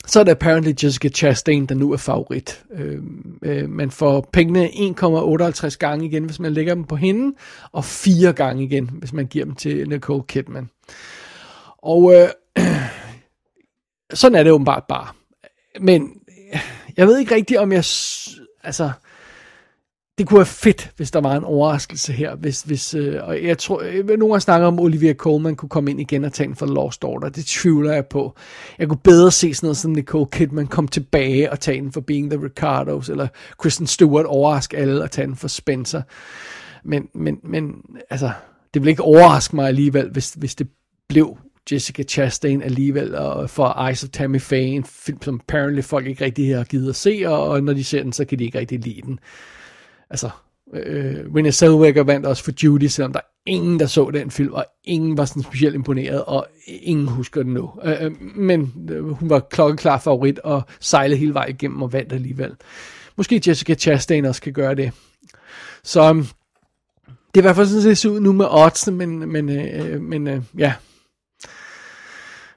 så 0.06 0.20
er 0.20 0.24
det 0.24 0.30
apparently 0.30 0.72
Jessica 0.84 1.08
Chastain, 1.08 1.66
der 1.66 1.74
nu 1.74 1.92
er 1.92 1.96
favorit. 1.96 2.64
Øh, 2.72 3.02
øh, 3.42 3.70
man 3.70 3.90
får 3.90 4.28
pengene 4.32 4.66
1,58 4.66 5.76
gange 5.78 6.06
igen, 6.06 6.24
hvis 6.24 6.40
man 6.40 6.52
lægger 6.52 6.74
dem 6.74 6.84
på 6.84 6.96
hende, 6.96 7.36
og 7.72 7.84
fire 7.84 8.32
gange 8.32 8.64
igen, 8.64 8.90
hvis 8.92 9.12
man 9.12 9.26
giver 9.26 9.44
dem 9.44 9.54
til 9.54 9.88
Nicole 9.88 10.22
Kidman. 10.28 10.70
Og 11.78 12.14
øh, 12.14 12.28
sådan 14.14 14.38
er 14.38 14.42
det 14.42 14.52
åbenbart 14.52 14.84
bare. 14.88 15.06
Men 15.80 16.20
øh, 16.52 16.60
jeg 16.96 17.06
ved 17.06 17.18
ikke 17.18 17.34
rigtigt, 17.34 17.60
om 17.60 17.72
jeg... 17.72 17.84
Altså, 18.62 18.90
det 20.18 20.26
kunne 20.26 20.38
være 20.38 20.46
fedt, 20.46 20.90
hvis 20.96 21.10
der 21.10 21.20
var 21.20 21.36
en 21.36 21.44
overraskelse 21.44 22.12
her. 22.12 22.34
Hvis, 22.34 22.62
hvis, 22.62 22.94
øh, 22.94 23.20
og 23.22 23.44
jeg 23.44 23.58
tror, 23.58 23.82
øh, 23.84 24.18
nogen 24.18 24.32
har 24.32 24.38
snakket 24.38 24.66
om, 24.66 24.80
Olivia 24.80 25.14
Colman 25.14 25.56
kunne 25.56 25.68
komme 25.68 25.90
ind 25.90 26.00
igen 26.00 26.24
og 26.24 26.32
tage 26.32 26.48
en 26.48 26.56
for 26.56 26.66
Lost 26.66 27.02
Daughter. 27.02 27.28
Det 27.28 27.46
tvivler 27.46 27.92
jeg 27.92 28.06
på. 28.06 28.36
Jeg 28.78 28.88
kunne 28.88 28.98
bedre 29.04 29.30
se 29.30 29.54
sådan 29.54 29.66
noget 29.66 29.76
som 29.76 29.90
Nicole 29.90 30.26
Kidman 30.32 30.66
komme 30.66 30.88
tilbage 30.88 31.52
og 31.52 31.60
tage 31.60 31.80
den 31.80 31.92
for 31.92 32.00
Being 32.00 32.30
the 32.30 32.44
Ricardos, 32.44 33.08
eller 33.08 33.28
Kristen 33.58 33.86
Stewart 33.86 34.26
overraske 34.26 34.76
alle 34.76 35.02
og 35.02 35.10
tage 35.10 35.26
den 35.26 35.36
for 35.36 35.48
Spencer. 35.48 36.02
Men, 36.84 37.08
men, 37.14 37.38
men 37.42 37.74
altså, 38.10 38.30
det 38.74 38.82
vil 38.82 38.88
ikke 38.88 39.02
overraske 39.02 39.56
mig 39.56 39.68
alligevel, 39.68 40.10
hvis, 40.10 40.30
hvis 40.30 40.54
det 40.54 40.68
blev 41.08 41.38
Jessica 41.72 42.02
Chastain 42.02 42.62
alligevel, 42.62 43.14
og 43.14 43.50
for 43.50 43.86
Eyes 43.88 44.04
of 44.04 44.10
Tammy 44.10 44.40
Faye, 44.40 44.66
en 44.66 44.84
film, 44.84 45.22
som 45.22 45.40
apparently 45.48 45.82
folk 45.82 46.06
ikke 46.06 46.24
rigtig 46.24 46.56
har 46.56 46.64
givet 46.64 46.88
at 46.88 46.96
se, 46.96 47.22
og, 47.26 47.48
og 47.48 47.62
når 47.62 47.72
de 47.72 47.84
ser 47.84 48.02
den, 48.02 48.12
så 48.12 48.24
kan 48.24 48.38
de 48.38 48.44
ikke 48.44 48.58
rigtig 48.58 48.80
lide 48.80 49.02
den 49.02 49.18
altså, 50.10 50.30
Øh, 50.72 51.24
Renée 51.34 51.50
Zellweger 51.50 52.02
vandt 52.02 52.26
også 52.26 52.44
for 52.44 52.52
Judy, 52.62 52.86
selvom 52.86 53.12
der 53.12 53.20
er 53.20 53.24
ingen, 53.46 53.80
der 53.80 53.86
så 53.86 54.10
den 54.10 54.30
film, 54.30 54.52
og 54.52 54.66
ingen 54.84 55.16
var 55.16 55.24
sådan 55.24 55.42
specielt 55.42 55.74
imponeret, 55.74 56.24
og 56.24 56.46
ingen 56.66 57.08
husker 57.08 57.42
den 57.42 57.54
nu. 57.54 57.70
Øh, 57.84 58.04
øh 58.04 58.12
men 58.36 58.88
øh, 58.90 59.04
hun 59.04 59.30
var 59.30 59.40
klokkeklar 59.40 59.98
favorit, 59.98 60.38
og 60.38 60.62
sejlede 60.80 61.18
hele 61.18 61.34
vejen 61.34 61.54
igennem 61.54 61.82
og 61.82 61.92
vandt 61.92 62.12
alligevel. 62.12 62.54
Måske 63.16 63.42
Jessica 63.46 63.74
Chastain 63.74 64.24
også 64.24 64.42
kan 64.42 64.52
gøre 64.52 64.74
det. 64.74 64.92
Så 65.84 66.08
øhm, 66.08 66.26
det 67.06 67.34
er 67.34 67.38
i 67.38 67.40
hvert 67.40 67.56
fald 67.56 67.66
sådan, 67.66 67.88
det 67.88 67.98
ser 67.98 68.08
ud 68.08 68.20
nu 68.20 68.32
med 68.32 68.46
odds, 68.50 68.86
men, 68.86 69.32
men, 69.32 69.48
øh, 69.48 70.02
men 70.02 70.26
øh, 70.26 70.42
ja. 70.58 70.74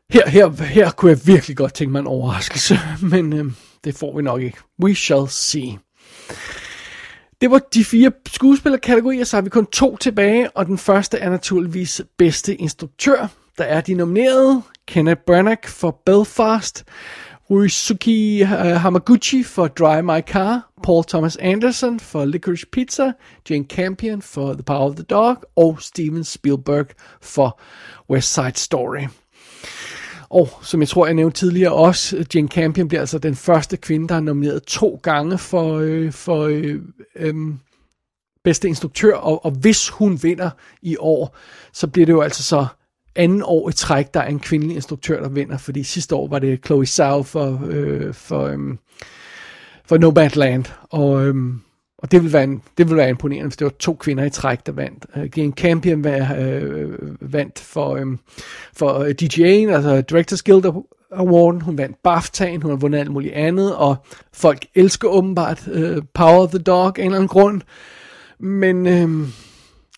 Her, 0.10 0.30
her, 0.30 0.64
her 0.64 0.92
kunne 0.92 1.12
jeg 1.12 1.20
virkelig 1.26 1.58
godt 1.58 1.74
tænke 1.74 1.92
mig 1.92 2.00
en 2.00 2.08
overraskelse, 2.08 2.80
men 3.12 3.34
øh, 3.34 3.46
det 3.84 3.96
får 3.96 4.18
vi 4.18 4.22
nok 4.22 4.42
ikke. 4.42 4.58
We 4.84 4.96
shall 4.96 5.28
see. 5.28 5.78
Det 7.42 7.52
var 7.52 7.62
de 7.74 7.84
fire 7.84 8.12
skuespillerkategorier, 8.28 9.24
så 9.24 9.38
har 9.38 9.42
vi 9.42 9.50
kun 9.50 9.66
to 9.66 9.98
tilbage, 9.98 10.50
og 10.50 10.66
den 10.66 10.78
første 10.78 11.18
er 11.18 11.30
naturligvis 11.30 12.02
bedste 12.18 12.56
instruktør. 12.56 13.28
Der 13.58 13.64
er 13.64 13.82
de 13.82 13.94
nominerede, 13.94 14.62
Kenneth 14.88 15.22
Branagh 15.22 15.68
for 15.68 16.02
Belfast, 16.06 16.86
Ryusuke 17.50 18.42
øh, 18.42 18.48
Hamaguchi 18.76 19.44
for 19.44 19.68
Drive 19.68 20.04
My 20.04 20.22
Car, 20.22 20.70
Paul 20.84 21.04
Thomas 21.04 21.36
Anderson 21.36 22.00
for 22.00 22.26
Licorice 22.26 22.66
Pizza, 22.72 23.12
Jane 23.50 23.66
Campion 23.66 24.22
for 24.22 24.54
The 24.54 24.64
Power 24.64 24.90
of 24.90 24.96
the 24.96 25.04
Dog, 25.04 25.38
og 25.56 25.78
Steven 25.82 26.24
Spielberg 26.24 26.86
for 27.22 27.60
West 28.10 28.34
Side 28.34 28.56
Story. 28.56 29.08
Og 30.30 30.50
som 30.62 30.80
jeg 30.80 30.88
tror, 30.88 31.06
jeg 31.06 31.16
nævnte 31.16 31.40
tidligere 31.40 31.74
også, 31.74 32.26
Jane 32.36 32.48
Campion 32.48 32.88
bliver 32.88 33.02
altså 33.02 33.20
den 33.20 33.36
første 33.36 33.78
kvinde, 33.78 34.08
der 34.08 34.16
er 34.16 34.20
nomineret 34.20 34.64
to 34.64 35.00
gange 35.04 35.38
for, 35.38 35.78
øh, 35.78 36.12
for 36.12 36.42
øh, 36.44 36.76
øh, 37.16 37.36
bedste 38.44 38.68
instruktør, 38.68 39.16
og, 39.16 39.46
og 39.46 39.52
hvis 39.52 39.90
hun 39.90 40.20
vinder 40.24 40.50
i 40.82 40.98
år, 41.00 41.36
så 41.74 41.88
bliver 41.88 42.06
det 42.06 42.14
jo 42.14 42.22
altså 42.22 42.44
så 42.44 42.66
anden 43.16 43.44
år 43.46 43.70
i 43.70 43.74
træk, 43.74 44.14
der 44.14 44.20
er 44.20 44.28
en 44.28 44.40
kvindelig 44.40 44.76
instruktør, 44.76 45.22
der 45.22 45.30
vinder, 45.30 45.58
fordi 45.58 45.84
sidste 45.84 46.16
år 46.16 46.28
var 46.28 46.40
det 46.40 46.66
Chloe 46.66 46.86
Zhao 46.86 47.24
for, 47.24 47.62
øh, 47.68 48.14
for, 48.14 48.46
øh, 48.46 48.58
for 49.86 49.98
Nomadland, 49.98 50.66
og, 50.90 51.28
øh, 51.28 51.36
og 51.98 52.12
det 52.12 52.22
ville, 52.22 52.34
være 52.34 52.44
en, 52.44 52.62
det 52.78 52.88
ville 52.88 52.98
være 52.98 53.10
imponerende, 53.10 53.48
hvis 53.48 53.58
det 53.58 53.66
var 53.66 53.74
to 53.80 53.94
kvinder 53.94 54.24
i 54.24 54.30
træk, 54.30 54.66
der 54.66 54.72
vandt. 54.72 55.06
Øh, 55.16 55.24
uh, 55.24 55.38
Jane 55.38 55.52
Campion 55.52 56.04
var, 56.04 56.36
uh, 56.38 56.46
øh, 56.46 56.98
vandt 57.34 57.60
for, 57.60 58.00
um, 58.02 58.20
for 58.74 59.00
øh, 59.00 59.16
DJ'en, 59.22 59.74
altså 59.74 60.02
Directors 60.02 60.44
Guild 60.44 60.66
Awarden. 61.12 61.62
Hun 61.62 61.78
vandt 61.78 61.98
BAFTA'en, 62.08 62.62
hun 62.62 62.72
har 62.72 62.78
vundet 62.78 63.00
alt 63.00 63.12
muligt 63.12 63.34
andet, 63.34 63.76
og 63.76 63.96
folk 64.34 64.66
elsker 64.76 65.08
åbenbart 65.08 65.68
uh, 65.68 65.98
Power 66.14 66.44
of 66.44 66.50
the 66.50 66.60
Dog 66.60 67.00
af 67.00 67.04
en 67.04 67.06
eller 67.06 67.16
anden 67.16 67.28
grund. 67.28 67.62
Men, 68.40 68.88
Uh, 68.88 69.28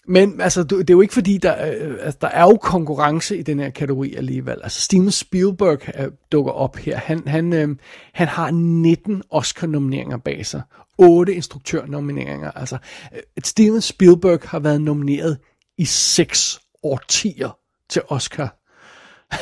men 0.09 0.41
altså, 0.41 0.63
det 0.63 0.89
er 0.89 0.93
jo 0.93 1.01
ikke 1.01 1.13
fordi, 1.13 1.37
der, 1.37 1.73
øh, 1.73 1.97
altså, 2.01 2.17
der 2.21 2.27
er 2.27 2.41
jo 2.41 2.57
konkurrence 2.61 3.37
i 3.37 3.41
den 3.41 3.59
her 3.59 3.69
kategori 3.69 4.15
alligevel. 4.15 4.57
Altså, 4.63 4.81
Steven 4.81 5.11
Spielberg 5.11 5.79
øh, 5.99 6.11
dukker 6.31 6.51
op 6.51 6.77
her. 6.77 6.97
Han, 6.97 7.27
han, 7.27 7.53
øh, 7.53 7.75
han 8.13 8.27
har 8.27 8.51
19 8.51 9.23
Oscar-nomineringer 9.29 10.17
bag 10.17 10.45
sig. 10.45 10.61
8 10.97 11.33
instruktørnomineringer. 11.33 12.51
Altså, 12.51 12.77
øh, 13.13 13.19
Steven 13.43 13.81
Spielberg 13.81 14.39
har 14.43 14.59
været 14.59 14.81
nomineret 14.81 15.37
i 15.77 15.85
6 15.85 16.59
årtier 16.83 17.57
til 17.89 18.01
Oscar. 18.07 18.55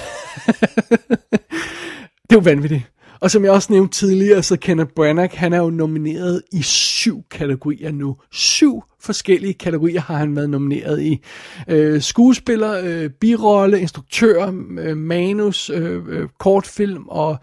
det 2.30 2.32
er 2.32 2.36
jo 2.36 2.40
vanvittigt. 2.40 2.84
Og 3.20 3.32
som 3.32 3.44
jeg 3.44 3.52
også 3.52 3.74
nævnte 3.74 3.98
tidligere, 3.98 4.44
så 4.44 4.58
Kenneth 4.58 4.92
Branagh, 4.96 5.32
han 5.34 5.54
er 5.54 5.58
jo 5.58 5.70
nomineret 5.70 6.42
i 6.52 6.62
syv 6.62 7.24
kategorier 7.32 7.92
nu. 7.92 8.16
Syv 8.32 8.84
forskellige 9.00 9.54
kategorier 9.54 10.02
har 10.02 10.16
han 10.16 10.36
været 10.36 10.50
nomineret 10.50 11.02
i. 11.02 11.22
Øh, 11.68 12.02
skuespiller, 12.02 12.82
øh, 12.84 13.10
birolle, 13.10 13.80
instruktør, 13.80 14.54
øh, 14.80 14.98
manus, 14.98 15.70
øh, 15.70 16.04
øh, 16.08 16.28
kortfilm 16.40 17.08
og, 17.08 17.38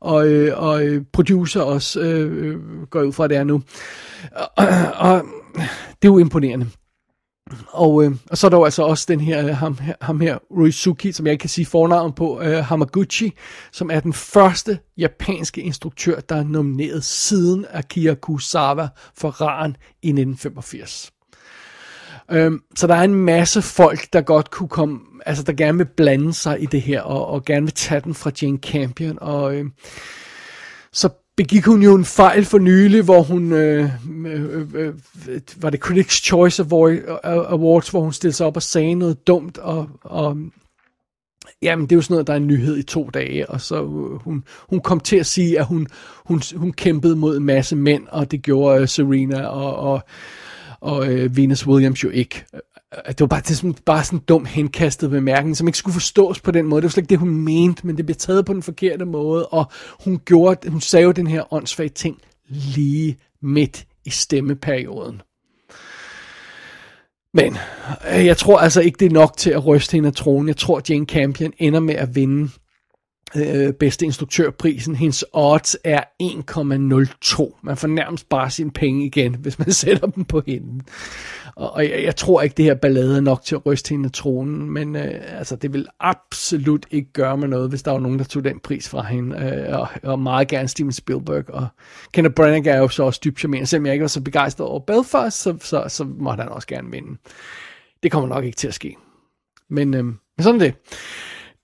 og, 0.00 0.28
øh, 0.28 0.62
og 0.62 0.86
øh, 0.86 1.02
producer 1.12 1.60
også, 1.60 2.00
øh, 2.00 2.46
øh, 2.46 2.56
går 2.90 3.00
jeg 3.00 3.08
ud 3.08 3.12
fra 3.12 3.28
det 3.28 3.36
er 3.36 3.44
nu. 3.44 3.62
Og, 4.56 4.66
og 4.96 5.22
det 6.02 6.08
er 6.08 6.12
jo 6.12 6.18
imponerende. 6.18 6.66
Og, 7.68 8.04
øh, 8.04 8.12
og 8.30 8.38
så 8.38 8.46
er 8.46 8.48
der 8.48 8.56
jo 8.56 8.64
altså 8.64 8.82
også 8.82 9.04
den 9.08 9.20
her, 9.20 9.46
øh, 9.48 9.56
ham, 9.56 9.78
her- 9.78 9.94
ham 10.00 10.20
her, 10.20 10.38
Ruizuki, 10.50 11.12
som 11.12 11.26
jeg 11.26 11.32
ikke 11.32 11.40
kan 11.42 11.50
sige 11.50 11.66
fornavn 11.66 12.12
på, 12.12 12.40
øh, 12.40 12.64
Hamaguchi, 12.64 13.32
som 13.72 13.90
er 13.90 14.00
den 14.00 14.12
første 14.12 14.78
japanske 14.98 15.60
instruktør, 15.60 16.20
der 16.20 16.36
er 16.36 16.44
nomineret 16.44 17.04
siden 17.04 17.66
Akira 17.70 18.14
Kurosawa 18.14 18.88
for 19.16 19.28
Ran 19.30 19.76
i 20.02 20.08
1985. 20.08 21.10
Øhm, 22.30 22.60
så 22.76 22.86
der 22.86 22.94
er 22.94 23.02
en 23.02 23.14
masse 23.14 23.62
folk, 23.62 24.12
der 24.12 24.20
godt 24.20 24.50
kunne 24.50 24.68
komme, 24.68 25.00
altså 25.26 25.42
der 25.42 25.52
gerne 25.52 25.78
vil 25.78 25.88
blande 25.96 26.32
sig 26.34 26.62
i 26.62 26.66
det 26.66 26.82
her, 26.82 27.00
og, 27.02 27.26
og 27.26 27.44
gerne 27.44 27.66
vil 27.66 27.74
tage 27.74 28.00
den 28.00 28.14
fra 28.14 28.30
Jane 28.42 28.58
Campion, 28.58 29.18
og 29.20 29.54
øh, 29.54 29.64
så 30.92 31.08
begik 31.36 31.64
hun 31.64 31.82
jo 31.82 31.94
en 31.94 32.04
fejl 32.04 32.44
for 32.44 32.58
nylig, 32.58 33.02
hvor 33.02 33.22
hun, 33.22 33.52
øh, 33.52 33.90
øh, 34.26 34.74
øh, 34.74 34.94
var 35.56 35.70
det 35.70 35.84
Critics' 35.84 36.24
Choice 36.24 36.62
Awards, 36.62 37.88
hvor 37.88 38.00
hun 38.00 38.12
stillede 38.12 38.36
sig 38.36 38.46
op 38.46 38.56
og 38.56 38.62
sagde 38.62 38.94
noget 38.94 39.26
dumt, 39.26 39.58
og, 39.58 39.88
og 40.02 40.36
Jamen, 41.62 41.86
det 41.86 41.92
er 41.92 41.96
jo 41.96 42.02
sådan 42.02 42.14
noget, 42.14 42.26
der 42.26 42.32
er 42.32 42.36
en 42.36 42.46
nyhed 42.46 42.78
i 42.78 42.82
to 42.82 43.10
dage, 43.14 43.50
og 43.50 43.60
så 43.60 43.76
øh, 43.76 44.20
hun, 44.20 44.44
hun 44.70 44.80
kom 44.80 45.00
til 45.00 45.16
at 45.16 45.26
sige, 45.26 45.58
at 45.58 45.66
hun, 45.66 45.86
hun, 46.24 46.42
hun 46.56 46.72
kæmpede 46.72 47.16
mod 47.16 47.36
en 47.36 47.44
masse 47.44 47.76
mænd, 47.76 48.06
og 48.08 48.30
det 48.30 48.42
gjorde 48.42 48.80
øh, 48.80 48.88
Serena 48.88 49.46
og, 49.46 49.76
og, 49.76 50.02
og 50.80 51.12
øh, 51.12 51.36
Venus 51.36 51.66
Williams 51.66 52.04
jo 52.04 52.10
ikke. 52.10 52.44
Det 53.08 53.20
var 53.20 53.26
bare, 53.26 53.42
det 53.48 53.56
sådan, 53.56 53.74
bare 53.86 54.04
sådan 54.04 54.18
en 54.18 54.24
dum 54.28 54.44
henkastet 54.44 55.10
bemærkning, 55.10 55.56
som 55.56 55.68
ikke 55.68 55.78
skulle 55.78 55.94
forstås 55.94 56.40
på 56.40 56.50
den 56.50 56.66
måde. 56.66 56.82
Det 56.82 56.84
var 56.84 56.90
slet 56.90 57.02
ikke 57.02 57.10
det, 57.10 57.18
hun 57.18 57.36
mente, 57.36 57.86
men 57.86 57.96
det 57.96 58.06
blev 58.06 58.16
taget 58.16 58.46
på 58.46 58.52
den 58.52 58.62
forkerte 58.62 59.04
måde, 59.04 59.46
og 59.46 59.72
hun, 60.04 60.20
gjorde, 60.24 60.70
hun 60.70 60.80
sagde 60.80 61.04
jo 61.04 61.12
den 61.12 61.26
her 61.26 61.52
åndssvage 61.52 61.88
ting 61.88 62.18
lige 62.48 63.16
midt 63.42 63.86
i 64.04 64.10
stemmeperioden. 64.10 65.22
Men 67.34 67.56
øh, 68.12 68.26
jeg 68.26 68.36
tror 68.36 68.58
altså 68.58 68.80
ikke, 68.80 68.96
det 69.00 69.06
er 69.06 69.10
nok 69.10 69.36
til 69.36 69.50
at 69.50 69.66
ryste 69.66 69.92
hende 69.92 70.06
af 70.06 70.12
tronen. 70.12 70.48
Jeg 70.48 70.56
tror, 70.56 70.82
Jane 70.88 71.06
Campion 71.06 71.52
ender 71.58 71.80
med 71.80 71.94
at 71.94 72.14
vinde 72.14 72.50
øh, 73.36 73.72
bedste 73.72 74.04
instruktørprisen. 74.04 74.94
Hendes 74.94 75.24
odds 75.32 75.76
er 75.84 76.00
1,02. 76.22 77.58
Man 77.62 77.76
får 77.76 77.88
nærmest 77.88 78.28
bare 78.28 78.50
sine 78.50 78.70
penge 78.70 79.06
igen, 79.06 79.34
hvis 79.42 79.58
man 79.58 79.72
sætter 79.72 80.06
dem 80.06 80.24
på 80.24 80.42
hende. 80.46 80.84
Og, 81.56 81.72
og 81.72 81.90
jeg, 81.90 82.02
jeg 82.04 82.16
tror 82.16 82.42
ikke, 82.42 82.54
det 82.54 82.64
her 82.64 82.74
ballade 82.74 83.16
er 83.16 83.20
nok 83.20 83.42
til 83.42 83.54
at 83.54 83.66
ryste 83.66 83.90
hende 83.90 84.06
af 84.06 84.12
tronen, 84.12 84.70
men 84.70 84.96
øh, 84.96 85.38
altså, 85.38 85.56
det 85.56 85.72
vil 85.72 85.86
absolut 86.00 86.86
ikke 86.90 87.12
gøre 87.12 87.36
mig 87.36 87.48
noget, 87.48 87.68
hvis 87.68 87.82
der 87.82 87.90
var 87.90 87.98
nogen, 87.98 88.18
der 88.18 88.24
tog 88.24 88.44
den 88.44 88.60
pris 88.60 88.88
fra 88.88 89.02
hende. 89.02 89.36
Øh, 89.36 89.78
og, 89.78 89.88
og 90.02 90.18
meget 90.18 90.48
gerne 90.48 90.68
Steven 90.68 90.92
Spielberg. 90.92 91.50
Og 91.50 91.66
Kenneth 92.12 92.34
Branagh 92.34 92.68
er 92.68 92.78
jo 92.78 92.88
så 92.88 93.02
også 93.02 93.20
dybt 93.24 93.38
charmerende. 93.38 93.66
Selvom 93.66 93.86
jeg 93.86 93.94
ikke 93.94 94.02
var 94.02 94.08
så 94.08 94.20
begejstret 94.20 94.66
over 94.66 94.80
Belfast, 94.80 95.42
så, 95.42 95.56
så, 95.60 95.84
så 95.88 96.04
måtte 96.04 96.42
han 96.42 96.52
også 96.52 96.68
gerne 96.68 96.90
vinde. 96.90 97.18
Det 98.02 98.12
kommer 98.12 98.28
nok 98.28 98.44
ikke 98.44 98.56
til 98.56 98.68
at 98.68 98.74
ske. 98.74 98.96
Men, 99.70 99.94
øh, 99.94 100.04
men 100.04 100.16
sådan 100.40 100.60
er 100.60 100.64
det. 100.64 100.74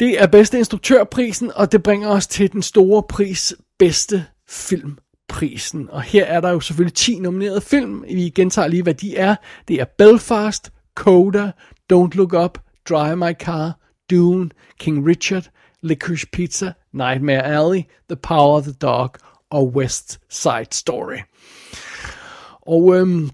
Det 0.00 0.22
er 0.22 0.26
bedste 0.26 0.58
instruktørprisen, 0.58 1.52
og 1.54 1.72
det 1.72 1.82
bringer 1.82 2.08
os 2.08 2.26
til 2.26 2.52
den 2.52 2.62
store 2.62 3.02
pris, 3.02 3.54
bedste 3.78 4.26
filmprisen. 4.48 5.90
Og 5.90 6.02
her 6.02 6.24
er 6.24 6.40
der 6.40 6.50
jo 6.50 6.60
selvfølgelig 6.60 6.94
10 6.94 7.18
nominerede 7.18 7.60
film. 7.60 8.04
Vi 8.08 8.28
gentager 8.28 8.68
lige, 8.68 8.82
hvad 8.82 8.94
de 8.94 9.16
er. 9.16 9.36
Det 9.68 9.80
er 9.80 9.84
Belfast, 9.98 10.72
Coda, 10.94 11.52
Don't 11.92 12.10
Look 12.14 12.32
Up, 12.32 12.58
Drive 12.88 13.16
My 13.16 13.32
Car, 13.32 13.78
Dune, 14.10 14.50
King 14.78 15.06
Richard, 15.06 15.50
Licorice 15.82 16.26
Pizza, 16.32 16.72
Nightmare 16.92 17.44
Alley, 17.44 17.82
The 18.08 18.16
Power 18.16 18.56
of 18.56 18.62
the 18.62 18.72
Dog 18.72 19.10
og 19.50 19.68
West 19.68 20.20
Side 20.30 20.68
Story. 20.72 21.18
Og 22.60 22.96
øhm, 22.96 23.30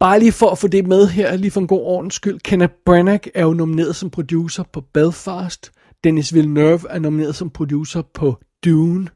Bare 0.00 0.18
lige 0.18 0.32
for 0.32 0.50
at 0.50 0.58
få 0.58 0.68
det 0.68 0.86
med 0.86 1.06
her, 1.06 1.36
lige 1.36 1.50
for 1.50 1.60
en 1.60 1.66
god 1.66 1.80
ordens 1.80 2.14
skyld. 2.14 2.40
Kenneth 2.40 2.72
Branagh 2.86 3.28
er 3.34 3.42
jo 3.42 3.52
nomineret 3.52 3.96
som 3.96 4.10
producer 4.10 4.62
på 4.72 4.80
Belfast. 4.80 5.72
Dennis 6.04 6.34
Villeneuve 6.34 6.90
er 6.90 6.98
nomineret 6.98 7.34
som 7.34 7.50
producer 7.50 8.02
på 8.14 8.38
Dune. 8.64 9.08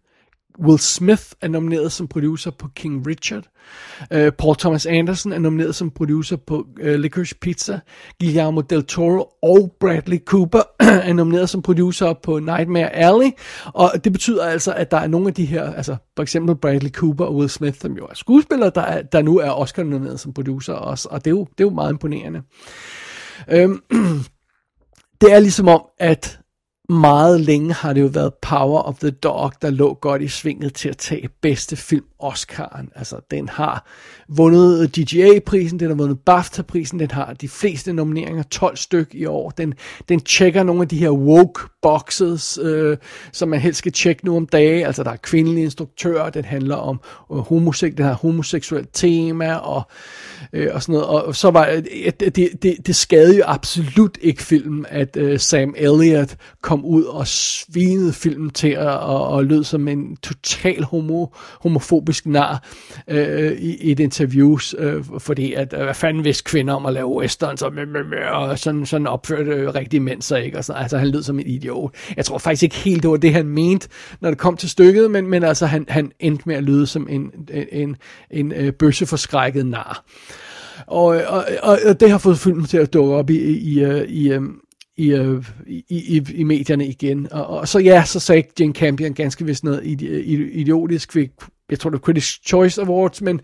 Will 0.66 0.78
Smith 0.78 1.22
er 1.40 1.48
nomineret 1.48 1.92
som 1.92 2.08
producer 2.08 2.50
på 2.50 2.68
King 2.74 3.06
Richard. 3.06 3.42
Uh, 4.14 4.32
Paul 4.38 4.56
Thomas 4.56 4.86
Anderson 4.86 5.32
er 5.32 5.38
nomineret 5.38 5.74
som 5.74 5.90
producer 5.90 6.36
på 6.36 6.66
uh, 6.80 6.86
Licorice 6.86 7.34
Pizza. 7.40 7.80
Guillermo 8.20 8.60
del 8.60 8.84
Toro 8.84 9.28
og 9.42 9.76
Bradley 9.80 10.18
Cooper 10.24 10.62
er 11.08 11.12
nomineret 11.12 11.50
som 11.50 11.62
producer 11.62 12.12
på 12.12 12.38
Nightmare 12.38 12.94
Alley. 12.94 13.30
Og 13.64 13.90
det 14.04 14.12
betyder 14.12 14.44
altså, 14.44 14.72
at 14.72 14.90
der 14.90 14.96
er 14.96 15.06
nogle 15.06 15.28
af 15.28 15.34
de 15.34 15.44
her, 15.44 15.74
altså 15.74 15.96
for 16.16 16.22
eksempel 16.22 16.56
Bradley 16.56 16.90
Cooper 16.90 17.24
og 17.24 17.36
Will 17.36 17.50
Smith, 17.50 17.80
som 17.80 17.96
jo 17.96 18.06
er 18.06 18.14
skuespillere, 18.14 18.70
der, 18.74 18.82
er, 18.82 19.02
der 19.02 19.22
nu 19.22 19.38
er 19.38 19.50
Oscar 19.50 19.82
nomineret 19.82 20.20
som 20.20 20.32
producer 20.32 20.72
også. 20.72 21.08
Og 21.10 21.24
det 21.24 21.30
er 21.30 21.34
jo, 21.34 21.44
det 21.44 21.64
er 21.64 21.68
jo 21.68 21.74
meget 21.74 21.92
imponerende. 21.92 22.42
Øhm, 23.50 23.82
det 25.20 25.32
er 25.32 25.38
ligesom 25.38 25.68
om, 25.68 25.82
at 25.98 26.40
meget 26.88 27.40
længe 27.40 27.72
har 27.72 27.92
det 27.92 28.00
jo 28.00 28.06
været 28.06 28.34
Power 28.34 28.80
of 28.82 28.98
the 28.98 29.10
Dog, 29.10 29.52
der 29.62 29.70
lå 29.70 29.94
godt 29.94 30.22
i 30.22 30.28
svinget 30.28 30.74
til 30.74 30.88
at 30.88 30.96
tage 30.96 31.28
bedste 31.40 31.76
film. 31.76 32.04
Oscar'en. 32.22 32.88
Altså, 32.94 33.16
den 33.30 33.48
har 33.48 33.86
vundet 34.28 34.96
DGA-prisen, 34.96 35.80
den 35.80 35.88
har 35.88 35.94
vundet 35.94 36.18
BAFTA-prisen, 36.18 37.00
den 37.00 37.10
har 37.10 37.32
de 37.32 37.48
fleste 37.48 37.92
nomineringer, 37.92 38.42
12 38.42 38.76
styk 38.76 39.14
i 39.14 39.24
år. 39.24 39.50
Den, 39.50 39.74
den 40.08 40.20
tjekker 40.20 40.62
nogle 40.62 40.82
af 40.82 40.88
de 40.88 40.98
her 40.98 41.10
woke 41.10 41.60
boxes, 41.82 42.58
øh, 42.62 42.96
som 43.32 43.48
man 43.48 43.60
helst 43.60 43.78
skal 43.78 43.92
tjekke 43.92 44.24
nu 44.24 44.36
om 44.36 44.46
dage. 44.46 44.86
Altså, 44.86 45.02
der 45.02 45.10
er 45.10 45.16
kvindelige 45.16 45.64
instruktører, 45.64 46.30
den 46.30 46.44
handler 46.44 46.76
om 46.76 47.00
øh, 47.32 47.38
homosek, 47.38 47.96
den 47.96 48.04
har 48.04 48.14
homoseksuelt 48.14 48.88
tema 48.92 49.54
og, 49.54 49.82
øh, 50.52 50.68
og 50.74 50.82
sådan 50.82 50.92
noget. 50.92 51.06
Og 51.08 51.36
så 51.36 51.50
var 51.50 51.66
øh, 51.66 51.82
det, 52.20 52.36
det, 52.62 52.76
det 52.86 52.96
skadede 52.96 53.36
jo 53.36 53.42
absolut 53.46 54.18
ikke 54.20 54.42
filmen, 54.42 54.86
at 54.88 55.16
øh, 55.16 55.40
Sam 55.40 55.74
Elliott 55.76 56.36
kom 56.62 56.84
ud 56.84 57.04
og 57.04 57.26
svinede 57.26 58.12
filmen 58.12 58.50
til 58.50 58.68
at 58.68 58.88
og, 58.88 59.28
og 59.28 59.44
lød 59.44 59.64
som 59.64 59.88
en 59.88 60.16
total 60.16 60.84
homo, 60.84 61.26
homofob 61.60 62.07
homofobisk 62.08 62.26
nar 62.26 62.64
øh, 63.08 63.52
i, 63.52 63.76
i 63.76 63.90
et 63.92 64.00
interview, 64.00 64.58
øh, 64.78 65.04
fordi 65.18 65.52
at, 65.52 65.72
øh, 65.72 65.82
hvad 65.82 65.94
fanden 65.94 66.24
vidste 66.24 66.44
kvinder 66.44 66.74
om 66.74 66.86
at 66.86 66.92
lave 66.92 67.18
westerns, 67.18 67.62
og, 67.62 67.72
og 68.32 68.58
sådan, 68.58 68.86
sådan 68.86 69.06
opførte 69.06 69.50
øh, 69.50 69.74
rigtige 69.74 70.00
mænd 70.00 70.22
sig 70.22 70.44
ikke, 70.44 70.58
og 70.58 70.64
sådan, 70.64 70.82
altså 70.82 70.98
han 70.98 71.08
lød 71.08 71.22
som 71.22 71.38
en 71.38 71.46
idiot. 71.46 71.94
Jeg 72.16 72.24
tror 72.24 72.38
faktisk 72.38 72.62
ikke 72.62 72.76
helt, 72.76 73.02
det 73.02 73.10
var 73.10 73.16
det, 73.16 73.32
han 73.32 73.46
mente, 73.46 73.88
når 74.20 74.30
det 74.30 74.38
kom 74.38 74.56
til 74.56 74.70
stykket, 74.70 75.10
men, 75.10 75.26
men 75.26 75.44
altså 75.44 75.66
han, 75.66 75.84
han 75.88 76.12
endte 76.20 76.44
med 76.46 76.56
at 76.56 76.62
lyde 76.62 76.86
som 76.86 77.06
en, 77.10 77.30
en, 77.50 77.66
en, 77.72 77.96
en 78.30 78.52
øh, 78.52 78.72
bøsseforskrækket 78.72 79.66
nar. 79.66 80.04
Og, 80.86 81.06
og, 81.06 81.44
og, 81.62 81.78
og 81.86 82.00
det 82.00 82.10
har 82.10 82.18
fået 82.18 82.38
filmen 82.38 82.66
til 82.66 82.78
at 82.78 82.92
dukke 82.92 83.14
op 83.14 83.30
i, 83.30 83.36
i, 83.36 83.80
i, 84.08 84.32
øh, 84.32 84.48
i, 84.98 85.12
øh, 85.12 85.44
i, 85.66 85.84
i, 85.88 86.16
i, 86.16 86.22
i 86.34 86.42
medierne 86.42 86.86
igen. 86.86 87.28
Og, 87.32 87.46
og 87.46 87.68
så 87.68 87.78
ja, 87.78 88.04
så 88.04 88.20
sagde 88.20 88.42
Jane 88.60 88.72
Campion 88.72 89.14
ganske 89.14 89.44
vist 89.44 89.64
noget 89.64 89.80
idiotisk 90.52 91.16
ved, 91.16 91.26
jeg 91.70 91.80
tror 91.80 91.90
det 91.90 92.00
var 92.06 92.12
Critics' 92.12 92.40
Choice 92.46 92.82
Awards, 92.82 93.22
men, 93.22 93.40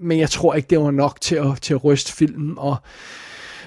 men 0.00 0.18
jeg 0.18 0.30
tror 0.30 0.54
ikke, 0.54 0.66
det 0.70 0.80
var 0.80 0.90
nok 0.90 1.20
til 1.20 1.36
at, 1.36 1.46
til 1.60 1.74
at 1.74 1.84
ryste 1.84 2.12
filmen. 2.12 2.54
Og, 2.58 2.76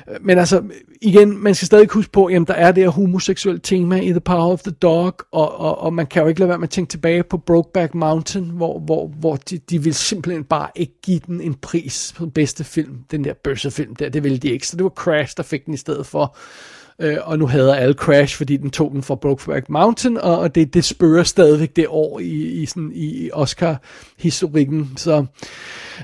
øh, 0.10 0.16
men 0.22 0.38
altså, 0.38 0.64
igen, 1.02 1.44
man 1.44 1.56
skal 1.56 1.66
stadig 1.66 1.88
huske 1.92 2.12
på, 2.12 2.26
at 2.26 2.48
der 2.48 2.54
er 2.54 2.72
det 2.72 2.84
her 2.84 2.90
homoseksuelle 2.90 3.60
tema 3.60 4.00
i 4.00 4.10
The 4.10 4.20
Power 4.20 4.54
of 4.54 4.62
the 4.62 4.72
Dog, 4.72 5.14
og, 5.32 5.60
og, 5.60 5.82
og 5.82 5.94
man 5.94 6.08
kan 6.08 6.22
jo 6.22 6.28
ikke 6.28 6.40
lade 6.40 6.50
være 6.50 6.58
med 6.58 6.68
at 6.68 6.72
tænke 6.72 6.90
tilbage 6.90 7.24
på 7.24 7.38
Brokeback 7.38 7.94
Mountain, 7.94 8.46
hvor, 8.46 8.80
hvor, 8.80 9.08
hvor 9.08 9.36
de, 9.36 9.58
de 9.58 9.84
vil 9.84 9.94
simpelthen 9.94 10.44
bare 10.44 10.70
ikke 10.76 11.02
give 11.04 11.20
den 11.28 11.42
en 11.42 11.54
pris 11.54 12.14
på 12.18 12.24
den 12.24 12.32
bedste 12.32 12.64
film, 12.64 12.98
den 13.12 13.24
der 13.24 13.34
bøssefilm 13.44 13.96
der, 13.96 14.10
det 14.10 14.24
ville 14.24 14.38
de 14.38 14.50
ikke, 14.50 14.68
så 14.68 14.78
det 14.78 14.84
var 14.84 14.90
Crash, 14.90 15.38
der 15.38 15.44
fik 15.44 15.66
den 15.66 15.74
i 15.74 15.78
stedet 15.78 16.06
for. 16.06 16.38
Øh, 16.38 16.77
Øh, 17.02 17.18
og 17.24 17.40
nu 17.40 17.48
hader 17.48 17.76
alle 17.76 17.94
Crash, 17.94 18.38
fordi 18.38 18.58
den 18.58 18.70
tog 18.70 18.92
den 18.92 19.04
fra 19.04 19.16
Brokeback 19.16 19.70
Mountain, 19.70 20.18
og, 20.18 20.40
og 20.40 20.56
det, 20.56 20.74
det 20.74 20.86
spørger 20.86 21.24
stadigvæk 21.24 21.76
det 21.76 21.86
år 21.90 22.20
i, 22.20 22.62
i, 22.62 22.66
sådan, 22.66 22.92
i 22.96 23.30
Oscar-historikken. 23.34 24.94
Så 24.96 25.26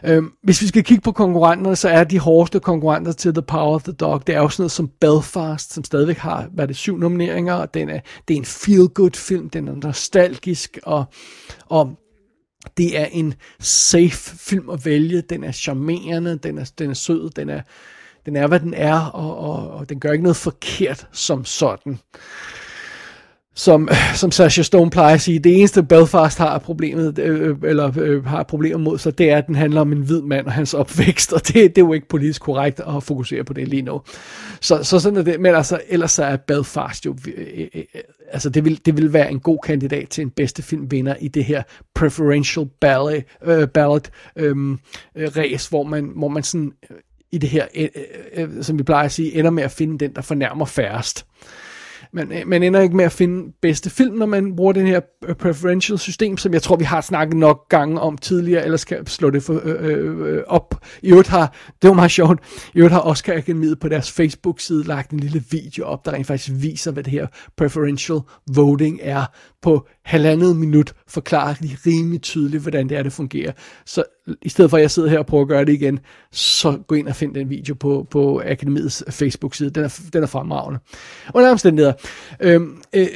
øh, 0.04 0.24
hvis 0.44 0.62
vi 0.62 0.68
skal 0.68 0.84
kigge 0.84 1.02
på 1.02 1.12
konkurrenterne, 1.12 1.76
så 1.76 1.90
er 1.90 2.04
de 2.04 2.20
hårdeste 2.20 2.60
konkurrenter 2.60 3.12
til 3.12 3.34
The 3.34 3.42
Power 3.42 3.76
of 3.76 3.84
the 3.84 3.94
Dog, 3.94 4.28
det 4.28 4.36
er 4.36 4.40
jo 4.40 4.50
sådan 4.50 4.62
noget 4.62 4.72
som 4.72 4.92
Belfast, 5.02 5.74
som 5.74 5.84
stadigvæk 5.84 6.18
har, 6.18 6.48
hvad 6.54 6.68
det, 6.68 6.76
syv 6.76 6.98
nomineringer, 6.98 7.54
og 7.54 7.74
den 7.74 7.90
er, 7.90 8.00
det 8.28 8.34
er 8.34 8.38
en 8.38 8.46
feel-good 8.46 9.16
film, 9.16 9.50
den 9.50 9.68
er 9.68 9.76
nostalgisk, 9.76 10.80
og, 10.84 11.06
og 11.66 12.00
det 12.78 13.00
er 13.00 13.06
en 13.06 13.34
safe 13.60 14.38
film 14.38 14.70
at 14.70 14.86
vælge. 14.86 15.22
Den 15.22 15.44
er 15.44 15.52
charmerende, 15.52 16.38
den 16.38 16.58
er, 16.58 16.72
den 16.80 16.90
er 16.90 16.94
sød, 16.94 17.30
den 17.30 17.50
er, 17.50 17.62
den 18.26 18.36
er, 18.36 18.48
hvad 18.48 18.60
den 18.60 18.74
er, 18.74 19.00
og, 19.00 19.38
og, 19.38 19.72
og 19.72 19.90
den 19.90 20.00
gør 20.00 20.12
ikke 20.12 20.24
noget 20.24 20.36
forkert 20.36 21.08
som 21.12 21.46
sådan. 21.46 22.00
Som, 23.56 23.90
som 24.16 24.32
Sasha 24.32 24.62
Stone 24.62 24.90
plejer 24.90 25.14
at 25.14 25.22
sige, 25.22 25.40
det 25.40 25.58
eneste 25.58 25.84
Belfast 25.84 26.38
har 26.38 26.58
problemet, 26.58 27.20
øh, 27.20 27.58
eller 27.64 27.92
øh, 28.00 28.26
har 28.26 28.44
problemer 28.44 28.78
mod 28.78 28.98
sig, 28.98 29.18
det 29.18 29.32
er, 29.32 29.38
at 29.38 29.48
den 29.48 29.56
handler 29.56 29.82
om 29.82 29.92
en 29.92 30.02
hvid 30.02 30.22
mand 30.22 30.46
og 30.46 30.52
hans 30.52 30.74
opvækst, 30.74 31.34
og 31.34 31.48
det, 31.48 31.54
det 31.54 31.78
er 31.78 31.82
jo 31.82 31.94
ikke 31.94 32.08
politisk 32.08 32.42
korrekt 32.42 32.80
at 32.80 33.04
fokusere 33.04 33.44
på 33.44 33.54
det 33.54 33.68
lige 33.68 33.82
nu. 33.82 34.02
Så, 34.62 34.84
så 34.84 35.00
sådan 35.00 35.20
er 35.20 35.24
det, 35.24 35.40
men 35.40 35.56
altså, 35.56 35.82
ellers 35.90 36.12
så 36.12 36.24
er 36.24 36.36
Belfast 36.36 37.06
jo, 37.06 37.16
øh, 37.38 37.68
øh, 37.76 37.84
altså 38.32 38.50
det 38.50 38.66
vil, 38.66 38.86
det 38.86 38.98
vil 38.98 39.14
være 39.14 39.32
en 39.32 39.40
god 39.40 39.60
kandidat 39.64 40.10
til 40.10 40.22
en 40.22 40.30
bedste 40.30 40.62
filmvinder 40.62 41.16
i 41.20 41.28
det 41.28 41.46
her 41.46 41.64
preferential 41.96 42.68
ballet, 42.82 43.24
øh, 43.44 43.68
ballot 43.68 44.10
øhm, 44.36 44.80
øh, 45.16 45.30
race, 45.38 45.70
hvor 45.70 45.84
man, 45.84 46.12
hvor 46.16 46.28
man 46.28 46.44
sådan 46.44 46.72
i 47.34 47.38
det 47.38 47.50
her, 47.50 47.68
øh, 47.76 47.88
øh, 48.36 48.50
øh, 48.58 48.64
som 48.64 48.78
vi 48.78 48.84
plejer 48.84 49.06
at 49.06 49.12
sige, 49.12 49.36
ender 49.36 49.52
med 49.52 49.64
at 49.64 49.72
finde 49.72 50.00
den, 50.00 50.16
der 50.16 50.22
fornærmer 50.22 50.66
færrest. 50.66 51.26
Men 52.14 52.32
øh, 52.32 52.48
man 52.48 52.64
ender 52.64 52.80
ikke 52.80 52.96
med 52.96 53.06
at 53.06 53.12
finde 53.12 53.54
bedste 53.62 53.90
film, 53.90 54.16
når 54.16 54.26
man 54.26 54.56
bruger 54.56 54.74
den 54.74 54.88
her 54.88 55.02
øh, 55.26 55.36
preferential 55.36 56.00
system, 56.00 56.38
som 56.38 56.54
jeg 56.54 56.62
tror, 56.62 56.76
vi 56.76 56.84
har 56.84 57.02
snakket 57.02 57.38
nok 57.38 57.70
gange 57.70 58.00
om 58.00 58.18
tidligere, 58.18 58.64
ellers 58.64 58.86
kan 58.86 58.98
jeg 58.98 59.08
slå 59.08 59.30
det 59.30 59.44
for, 59.44 59.62
øh, 59.64 59.76
øh, 59.80 60.36
øh, 60.36 60.44
op. 60.48 60.86
I 61.02 61.12
øvrigt 61.12 61.28
har, 61.28 61.54
det 61.82 61.88
var 61.88 61.94
meget 61.94 62.12
sjovt, 62.12 62.40
i 62.74 62.78
øvrigt 62.78 62.94
har 62.94 63.02
Oscar 63.02 63.34
Akademiet 63.34 63.80
på 63.80 63.90
deres 63.90 64.12
Facebook-side 64.12 64.84
lagt 64.84 65.12
en 65.12 65.20
lille 65.20 65.44
video 65.52 65.86
op, 65.86 66.06
der 66.06 66.12
rent 66.12 66.28
faktisk 66.28 66.52
viser, 66.62 66.92
hvad 66.92 67.04
det 67.04 67.12
her 67.12 67.28
preferential 67.58 68.20
voting 68.56 69.00
er 69.02 69.26
på 69.64 69.88
halvandet 70.06 70.56
minut, 70.56 70.94
forklarer 71.08 71.54
de 71.54 71.70
rimelig 71.86 72.22
tydeligt, 72.22 72.62
hvordan 72.62 72.90
det 72.90 72.98
er, 72.98 73.04
det 73.04 73.14
fungerer. 73.14 73.52
Så 73.86 74.04
i 74.42 74.50
stedet 74.50 74.70
for 74.70 74.78
at 74.78 74.82
jeg 74.82 74.92
sidder 74.92 75.10
her 75.10 75.20
og 75.20 75.26
prøver 75.26 75.42
at 75.42 75.48
gøre 75.48 75.66
det 75.66 75.74
igen, 75.74 76.00
så 76.32 76.80
gå 76.88 76.96
ind 76.96 77.08
og 77.08 77.16
find 77.16 77.36
den 77.36 77.50
video 77.50 77.74
på, 77.74 78.08
på 78.12 78.42
Akademiets 78.46 79.04
Facebook-side. 79.10 79.70
Den 79.70 79.84
er, 79.84 80.02
den 80.14 80.24
er 80.24 80.28
fremragende. 80.28 80.80
Under 81.34 81.52
omstændigheder. 81.52 81.94
Øhm, 82.40 82.82
øh, 82.94 83.08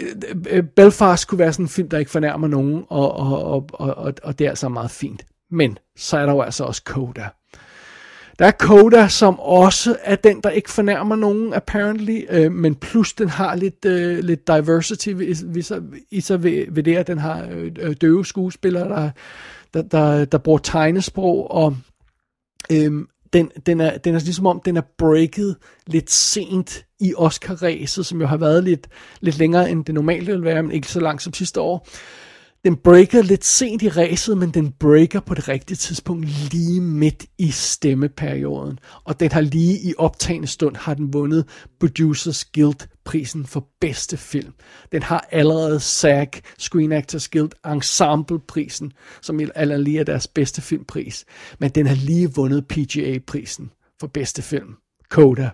øh, 0.49 0.63
Belfast 0.63 1.27
kunne 1.27 1.39
være 1.39 1.53
sådan 1.53 1.65
en 1.65 1.69
film, 1.69 1.89
der 1.89 1.97
ikke 1.97 2.11
fornærmer 2.11 2.47
nogen, 2.47 2.83
og, 2.89 3.13
og, 3.15 3.65
og, 3.73 3.97
og, 3.97 4.13
og 4.23 4.39
det 4.39 4.45
er 4.45 4.49
altså 4.49 4.69
meget 4.69 4.91
fint. 4.91 5.25
Men 5.51 5.77
så 5.97 6.17
er 6.17 6.25
der 6.25 6.33
jo 6.33 6.41
altså 6.41 6.63
også 6.63 6.81
Coda. 6.85 7.29
Der 8.39 8.45
er 8.45 8.51
Koda, 8.51 9.07
som 9.07 9.39
også 9.39 9.97
er 10.03 10.15
den, 10.15 10.41
der 10.41 10.49
ikke 10.49 10.71
fornærmer 10.71 11.15
nogen, 11.15 11.53
apparently, 11.53 12.21
øh, 12.29 12.51
men 12.51 12.75
plus 12.75 13.13
den 13.13 13.29
har 13.29 13.55
lidt, 13.55 13.85
øh, 13.85 14.19
lidt 14.19 14.47
diversity 14.47 15.13
i 16.11 16.21
sig 16.21 16.43
ved, 16.43 16.65
ved 16.71 16.83
det, 16.83 16.95
at 16.95 17.07
den 17.07 17.17
har 17.17 17.47
øh, 17.51 17.71
øh, 17.79 17.95
døve 18.01 18.25
skuespillere, 18.25 18.89
der, 18.89 19.11
der, 19.73 19.81
der, 19.81 20.25
der 20.25 20.37
bruger 20.37 20.59
tegnesprog, 20.59 21.51
og 21.51 21.77
øh, 22.71 22.91
den, 23.33 23.51
den, 23.65 23.81
er, 23.81 23.97
den 23.97 24.15
er 24.15 24.19
ligesom 24.19 24.45
om, 24.45 24.61
den 24.65 24.77
er 24.77 24.81
breaket 24.97 25.55
lidt 25.87 26.11
sent 26.11 26.85
i 26.99 27.13
Oscar-ræset, 27.17 28.05
som 28.05 28.21
jo 28.21 28.27
har 28.27 28.37
været 28.37 28.63
lidt, 28.63 28.87
lidt 29.21 29.37
længere, 29.37 29.71
end 29.71 29.85
det 29.85 29.95
normalt 29.95 30.27
ville 30.27 30.43
være, 30.43 30.63
men 30.63 30.71
ikke 30.71 30.87
så 30.87 30.99
langt 30.99 31.21
som 31.21 31.33
sidste 31.33 31.61
år 31.61 31.87
den 32.67 32.75
breaker 32.75 33.21
lidt 33.21 33.45
sent 33.45 33.81
i 33.81 33.89
ræset, 33.89 34.37
men 34.37 34.51
den 34.51 34.71
breaker 34.79 35.19
på 35.19 35.33
det 35.33 35.47
rigtige 35.47 35.77
tidspunkt 35.77 36.27
lige 36.51 36.81
midt 36.81 37.25
i 37.37 37.51
stemmeperioden. 37.51 38.79
Og 39.03 39.19
den 39.19 39.31
har 39.31 39.41
lige 39.41 39.79
i 39.89 39.93
optagende 39.97 40.47
stund 40.47 40.75
har 40.75 40.93
den 40.93 41.13
vundet 41.13 41.45
Producers 41.79 42.45
Guild 42.45 42.87
prisen 43.05 43.45
for 43.45 43.67
bedste 43.81 44.17
film. 44.17 44.53
Den 44.91 45.03
har 45.03 45.27
allerede 45.31 45.79
SAG, 45.79 46.31
Screen 46.57 46.91
Actors 46.91 47.29
Guild 47.29 47.51
Ensemble 47.71 48.39
prisen, 48.47 48.91
som 49.21 49.39
allerede 49.55 49.83
lige 49.83 49.99
er 49.99 50.03
deres 50.03 50.27
bedste 50.27 50.61
filmpris. 50.61 51.25
Men 51.59 51.69
den 51.69 51.87
har 51.87 51.95
lige 51.95 52.33
vundet 52.35 52.67
PGA 52.67 53.19
prisen 53.27 53.71
for 53.99 54.07
bedste 54.07 54.41
film. 54.41 54.75
Coda. 55.09 55.49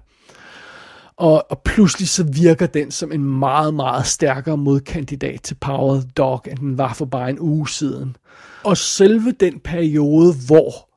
Og, 1.18 1.52
og 1.52 1.62
pludselig 1.66 2.10
så 2.10 2.24
virker 2.24 2.66
den 2.66 2.92
som 2.92 3.12
en 3.12 3.24
meget, 3.24 3.74
meget 3.74 4.06
stærkere 4.06 4.58
modkandidat 4.58 5.42
til 5.42 5.56
Power 5.56 6.00
the 6.00 6.10
Dog, 6.18 6.44
end 6.48 6.58
den 6.58 6.78
var 6.78 6.94
for 6.94 7.06
bare 7.06 7.30
en 7.30 7.40
uge 7.40 7.70
siden. 7.70 8.16
Og 8.64 8.78
selve 8.78 9.32
den 9.32 9.60
periode, 9.60 10.34
hvor 10.48 10.90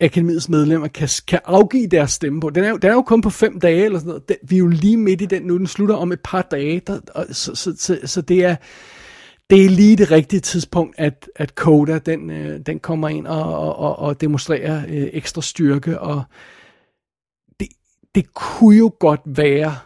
akademiets 0.00 0.48
medlemmer 0.48 0.88
kan, 0.88 1.08
kan 1.28 1.40
afgive 1.44 1.86
deres 1.86 2.10
stemme 2.12 2.40
på. 2.40 2.50
Den 2.50 2.64
er, 2.64 2.68
jo, 2.68 2.76
den 2.76 2.90
er 2.90 2.94
jo 2.94 3.02
kun 3.02 3.20
på 3.20 3.30
fem 3.30 3.60
dage 3.60 3.84
eller 3.84 3.98
sådan 3.98 4.08
noget. 4.08 4.28
Den, 4.28 4.36
vi 4.42 4.54
er 4.54 4.58
jo 4.58 4.66
lige 4.66 4.96
midt 4.96 5.20
i 5.22 5.26
den 5.26 5.42
nu. 5.42 5.58
Den 5.58 5.66
slutter 5.66 5.94
om 5.94 6.12
et 6.12 6.20
par 6.24 6.42
dage. 6.42 6.80
Der, 6.86 7.00
og, 7.14 7.26
så, 7.30 7.54
så, 7.54 7.74
så, 7.78 7.98
så 8.04 8.20
det 8.20 8.44
er 8.44 8.56
det 9.50 9.64
er 9.64 9.68
lige 9.68 9.96
det 9.96 10.10
rigtige 10.10 10.40
tidspunkt, 10.40 10.94
at, 10.98 11.28
at 11.36 11.50
Coda 11.50 11.98
den, 11.98 12.30
øh, 12.30 12.60
den 12.66 12.78
kommer 12.78 13.08
ind 13.08 13.26
og, 13.26 13.76
og, 13.76 13.98
og 13.98 14.20
demonstrerer 14.20 14.82
øh, 14.88 15.08
ekstra 15.12 15.42
styrke 15.42 16.00
og 16.00 16.22
det 18.14 18.34
kunne 18.34 18.78
jo 18.78 18.92
godt 19.00 19.20
være, 19.24 19.76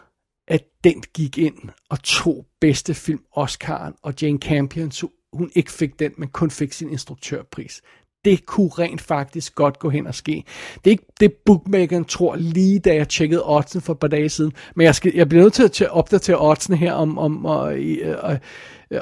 at 0.47 0.63
den 0.83 1.03
gik 1.13 1.37
ind 1.37 1.57
og 1.89 2.03
tog 2.03 2.45
bedste 2.61 2.93
film 2.93 3.23
Oscar'en, 3.37 3.99
og 4.03 4.13
Jane 4.21 4.39
Campion, 4.39 4.91
så 4.91 5.07
hun 5.33 5.51
ikke 5.55 5.71
fik 5.71 5.99
den, 5.99 6.11
men 6.17 6.29
kun 6.29 6.51
fik 6.51 6.73
sin 6.73 6.89
instruktørpris. 6.89 7.81
Det 8.25 8.45
kunne 8.45 8.69
rent 8.69 9.01
faktisk 9.01 9.55
godt 9.55 9.79
gå 9.79 9.89
hen 9.89 10.07
og 10.07 10.15
ske. 10.15 10.43
Det 10.75 10.87
er 10.87 10.91
ikke 10.91 11.05
det, 11.19 11.33
bookmakeren 11.45 12.05
tror 12.05 12.35
lige 12.35 12.79
da 12.79 12.95
jeg 12.95 13.09
tjekkede 13.09 13.43
oddsen 13.45 13.81
for 13.81 13.93
et 13.93 13.99
par 13.99 14.07
dage 14.07 14.29
siden. 14.29 14.53
Men 14.75 14.85
jeg, 14.85 14.95
skal, 14.95 15.11
jeg 15.15 15.29
bliver 15.29 15.43
nødt 15.43 15.71
til 15.71 15.83
at 15.83 15.91
opdatere 15.91 16.49
oddsen 16.49 16.75
her 16.75 16.93
om, 16.93 17.17
om, 17.17 17.45
og, 17.45 17.79
øh, 17.79 18.15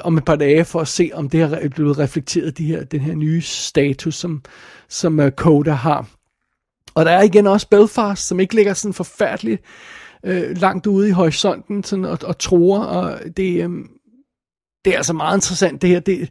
om 0.00 0.16
et 0.16 0.24
par 0.24 0.36
dage, 0.36 0.64
for 0.64 0.80
at 0.80 0.88
se, 0.88 1.10
om 1.14 1.28
det 1.30 1.40
er 1.40 1.68
blevet 1.68 1.98
reflekteret, 1.98 2.58
de 2.58 2.64
her, 2.66 2.84
den 2.84 3.00
her 3.00 3.14
nye 3.14 3.40
status, 3.40 4.14
som, 4.14 4.42
som 4.88 5.18
uh, 5.18 5.28
Coda 5.30 5.72
har. 5.72 6.08
Og 6.94 7.04
der 7.04 7.10
er 7.10 7.22
igen 7.22 7.46
også 7.46 7.68
Belfast, 7.68 8.26
som 8.26 8.40
ikke 8.40 8.54
ligger 8.54 8.74
sådan 8.74 8.94
forfærdeligt 8.94 9.62
øh, 10.24 10.56
langt 10.56 10.86
ude 10.86 11.08
i 11.08 11.12
horisonten 11.12 11.84
sådan, 11.84 12.04
og, 12.04 12.18
og 12.24 12.38
tror, 12.38 12.78
og 12.78 13.20
det, 13.36 13.64
øh, 13.64 13.70
det 14.84 14.92
er 14.92 14.96
altså 14.96 15.12
meget 15.12 15.36
interessant 15.36 15.82
det 15.82 15.90
her. 15.90 16.00
Det, 16.00 16.30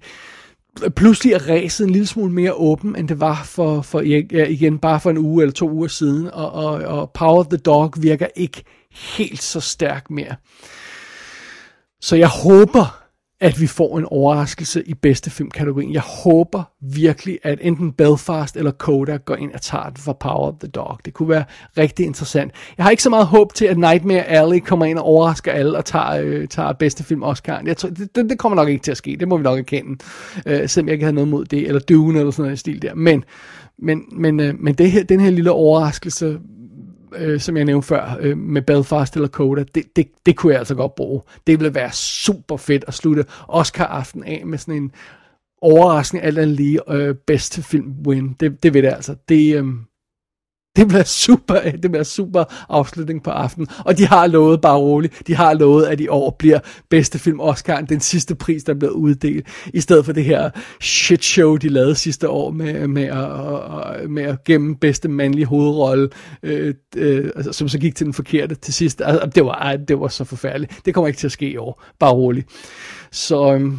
pludselig 0.95 1.33
er 1.33 1.49
ræset 1.49 1.85
en 1.85 1.89
lille 1.89 2.07
smule 2.07 2.31
mere 2.31 2.53
åben, 2.53 2.95
end 2.95 3.07
det 3.07 3.19
var 3.19 3.43
for, 3.43 3.81
for 3.81 4.01
ja, 4.01 4.45
igen 4.45 4.79
bare 4.79 4.99
for 4.99 5.09
en 5.09 5.17
uge 5.17 5.43
eller 5.43 5.53
to 5.53 5.69
uger 5.69 5.87
siden, 5.87 6.29
og, 6.33 6.51
og, 6.51 6.71
og 6.71 7.11
Power 7.11 7.39
of 7.39 7.47
the 7.47 7.57
Dog 7.57 7.93
virker 7.97 8.27
ikke 8.35 8.63
helt 8.91 9.41
så 9.41 9.59
stærk 9.59 10.09
mere. 10.09 10.35
Så 12.01 12.15
jeg 12.15 12.27
håber, 12.27 13.02
at 13.43 13.61
vi 13.61 13.67
får 13.67 13.97
en 13.97 14.05
overraskelse 14.05 14.83
i 14.85 14.93
bedste 14.93 15.29
filmkategorien. 15.29 15.93
Jeg 15.93 16.01
håber 16.01 16.63
virkelig, 16.81 17.39
at 17.43 17.59
enten 17.61 17.91
Belfast 17.91 18.57
eller 18.57 18.71
Coda 18.71 19.17
går 19.17 19.35
ind 19.35 19.51
og 19.53 19.61
tager 19.61 19.83
den 19.83 19.97
for 19.97 20.13
Power 20.13 20.47
of 20.47 20.53
the 20.59 20.67
Dog. 20.67 20.99
Det 21.05 21.13
kunne 21.13 21.29
være 21.29 21.43
rigtig 21.77 22.05
interessant. 22.05 22.51
Jeg 22.77 22.85
har 22.85 22.91
ikke 22.91 23.03
så 23.03 23.09
meget 23.09 23.27
håb 23.27 23.53
til, 23.53 23.65
at 23.65 23.77
Nightmare 23.77 24.23
Alley 24.23 24.59
kommer 24.59 24.85
ind 24.85 24.97
og 24.97 25.05
overrasker 25.05 25.51
alle 25.51 25.77
og 25.77 25.85
tager, 25.85 26.21
øh, 26.21 26.47
tager 26.47 26.73
bedste 26.73 27.03
film 27.03 27.23
Oscar. 27.23 27.61
Jeg 27.65 27.77
tror, 27.77 27.89
det, 27.89 28.15
det, 28.15 28.29
det 28.29 28.39
kommer 28.39 28.55
nok 28.55 28.69
ikke 28.69 28.83
til 28.83 28.91
at 28.91 28.97
ske. 28.97 29.17
Det 29.19 29.27
må 29.27 29.37
vi 29.37 29.43
nok 29.43 29.59
erkende. 29.59 30.03
Øh, 30.45 30.69
selvom 30.69 30.87
jeg 30.87 30.93
ikke 30.93 31.05
havde 31.05 31.15
noget 31.15 31.27
mod 31.27 31.45
det. 31.45 31.67
Eller 31.67 31.79
Dune 31.79 32.19
eller 32.19 32.31
sådan 32.31 32.43
noget 32.43 32.57
i 32.57 32.59
stil 32.59 32.81
der. 32.81 32.95
Men, 32.95 33.23
men, 33.79 34.03
men, 34.11 34.39
øh, 34.39 34.53
men 34.59 34.73
det 34.73 34.91
her, 34.91 35.03
den 35.03 35.19
her 35.19 35.29
lille 35.29 35.51
overraskelse 35.51 36.39
øh, 37.17 37.39
som 37.39 37.57
jeg 37.57 37.65
nævnte 37.65 37.87
før, 37.87 38.17
øh, 38.19 38.37
med 38.37 38.61
Belfast 38.61 39.15
eller 39.15 39.27
Coda, 39.27 39.63
det, 39.75 39.83
det, 39.95 40.07
det 40.25 40.35
kunne 40.35 40.51
jeg 40.51 40.59
altså 40.59 40.75
godt 40.75 40.95
bruge. 40.95 41.21
Det 41.47 41.59
ville 41.59 41.75
være 41.75 41.91
super 41.91 42.57
fedt 42.57 42.85
at 42.87 42.93
slutte 42.93 43.25
Oscar-aften 43.47 44.23
af 44.23 44.43
med 44.45 44.57
sådan 44.57 44.83
en 44.83 44.91
overraskende 45.61 46.23
alt 46.23 46.37
andet 46.37 46.55
lige 46.55 46.79
øh, 46.93 47.15
bedste 47.15 47.63
film 47.63 47.93
win. 48.07 48.35
Det, 48.39 48.63
det 48.63 48.73
ved 48.73 48.81
det 48.81 48.93
altså. 48.93 49.15
Det, 49.29 49.55
øh, 49.55 49.65
det 50.75 50.87
bliver 50.87 51.03
super, 51.03 51.59
det 51.83 51.91
bliver 51.91 52.03
super 52.03 52.43
afslutning 52.69 53.23
på 53.23 53.29
aftenen. 53.29 53.67
Og 53.85 53.97
de 53.97 54.05
har 54.05 54.27
lovet, 54.27 54.61
bare 54.61 54.77
roligt, 54.77 55.27
de 55.27 55.35
har 55.35 55.53
lovet, 55.53 55.85
at 55.85 55.99
i 55.99 56.07
år 56.07 56.35
bliver 56.39 56.59
bedste 56.89 57.19
film 57.19 57.39
Oscar 57.39 57.81
den 57.81 57.99
sidste 57.99 58.35
pris, 58.35 58.63
der 58.63 58.73
bliver 58.73 58.91
uddelt. 58.91 59.47
I 59.73 59.81
stedet 59.81 60.05
for 60.05 60.13
det 60.13 60.23
her 60.23 60.49
shit 60.81 61.23
show, 61.23 61.57
de 61.57 61.69
lavede 61.69 61.95
sidste 61.95 62.29
år 62.29 62.51
med, 62.51 62.87
med, 62.87 63.03
at, 63.03 64.09
med 64.09 64.23
at 64.23 64.43
gemme 64.43 64.75
bedste 64.75 65.09
mandlige 65.09 65.45
hovedrolle, 65.45 66.09
øh, 66.43 66.73
øh, 66.95 67.29
altså, 67.35 67.53
som 67.53 67.67
så 67.67 67.79
gik 67.79 67.95
til 67.95 68.05
den 68.05 68.13
forkerte 68.13 68.55
til 68.55 68.73
sidst. 68.73 69.01
Altså, 69.05 69.29
det, 69.35 69.45
var, 69.45 69.75
det 69.87 69.99
var 69.99 70.07
så 70.07 70.23
forfærdeligt. 70.23 70.85
Det 70.85 70.93
kommer 70.93 71.07
ikke 71.07 71.17
til 71.17 71.27
at 71.27 71.31
ske 71.31 71.51
i 71.51 71.57
år. 71.57 71.83
Bare 71.99 72.13
roligt. 72.13 72.47
Så 73.11 73.53
øh, 73.53 73.71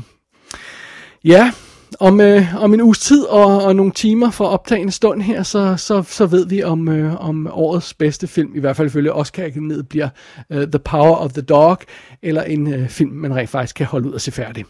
ja, 1.25 1.53
om, 2.01 2.21
øh, 2.21 2.63
om 2.63 2.75
en 2.75 2.81
uges 2.81 2.99
tid 2.99 3.25
og, 3.25 3.63
og 3.63 3.77
nogle 3.77 3.93
timer 3.93 4.31
for 4.31 4.45
optagende 4.45 4.93
stund 4.93 5.23
her, 5.23 5.43
så, 5.43 5.77
så, 5.77 6.03
så 6.03 6.27
ved 6.27 6.47
vi 6.47 6.63
om, 6.63 6.89
øh, 6.89 7.25
om 7.29 7.49
årets 7.53 7.95
bedste 7.95 8.27
film, 8.27 8.57
i 8.57 8.61
hvert 8.61 8.77
fald 8.77 8.89
ifølge 8.89 9.13
Oscar 9.13 9.45
Akademiet, 9.45 9.89
bliver 9.89 10.09
uh, 10.51 10.63
The 10.63 10.79
Power 10.79 11.17
of 11.17 11.33
the 11.33 11.43
Dog, 11.43 11.79
eller 12.23 12.43
en 12.43 12.75
øh, 12.75 12.89
film, 12.89 13.11
man 13.11 13.37
rent 13.37 13.51
faktisk 13.51 13.77
kan 13.77 13.87
holde 13.87 14.09
ud 14.09 14.13
og 14.13 14.21
se 14.21 14.33
færdig. 14.33 14.65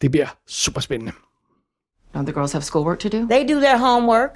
Det 0.00 0.10
bliver 0.10 0.26
super 0.46 0.80
spændende. 0.80 1.12
Don't 2.16 2.24
the 2.24 2.32
girls 2.32 2.52
have 2.52 2.62
schoolwork 2.62 2.98
to 2.98 3.08
do? 3.08 3.26
They 3.30 3.54
do 3.54 3.60
their 3.60 3.76
homework. 3.76 4.30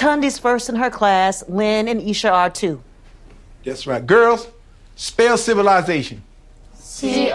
Tundi's 0.00 0.40
first 0.40 0.68
in 0.68 0.76
her 0.76 0.90
class. 0.90 1.44
Lynn 1.48 1.88
and 1.88 2.02
Isha 2.02 2.28
are 2.28 2.50
too. 2.50 2.80
That's 3.66 3.86
right. 3.86 4.06
Girls, 4.06 4.40
spell 4.96 5.38
civilization. 5.38 6.22
C 6.82 7.30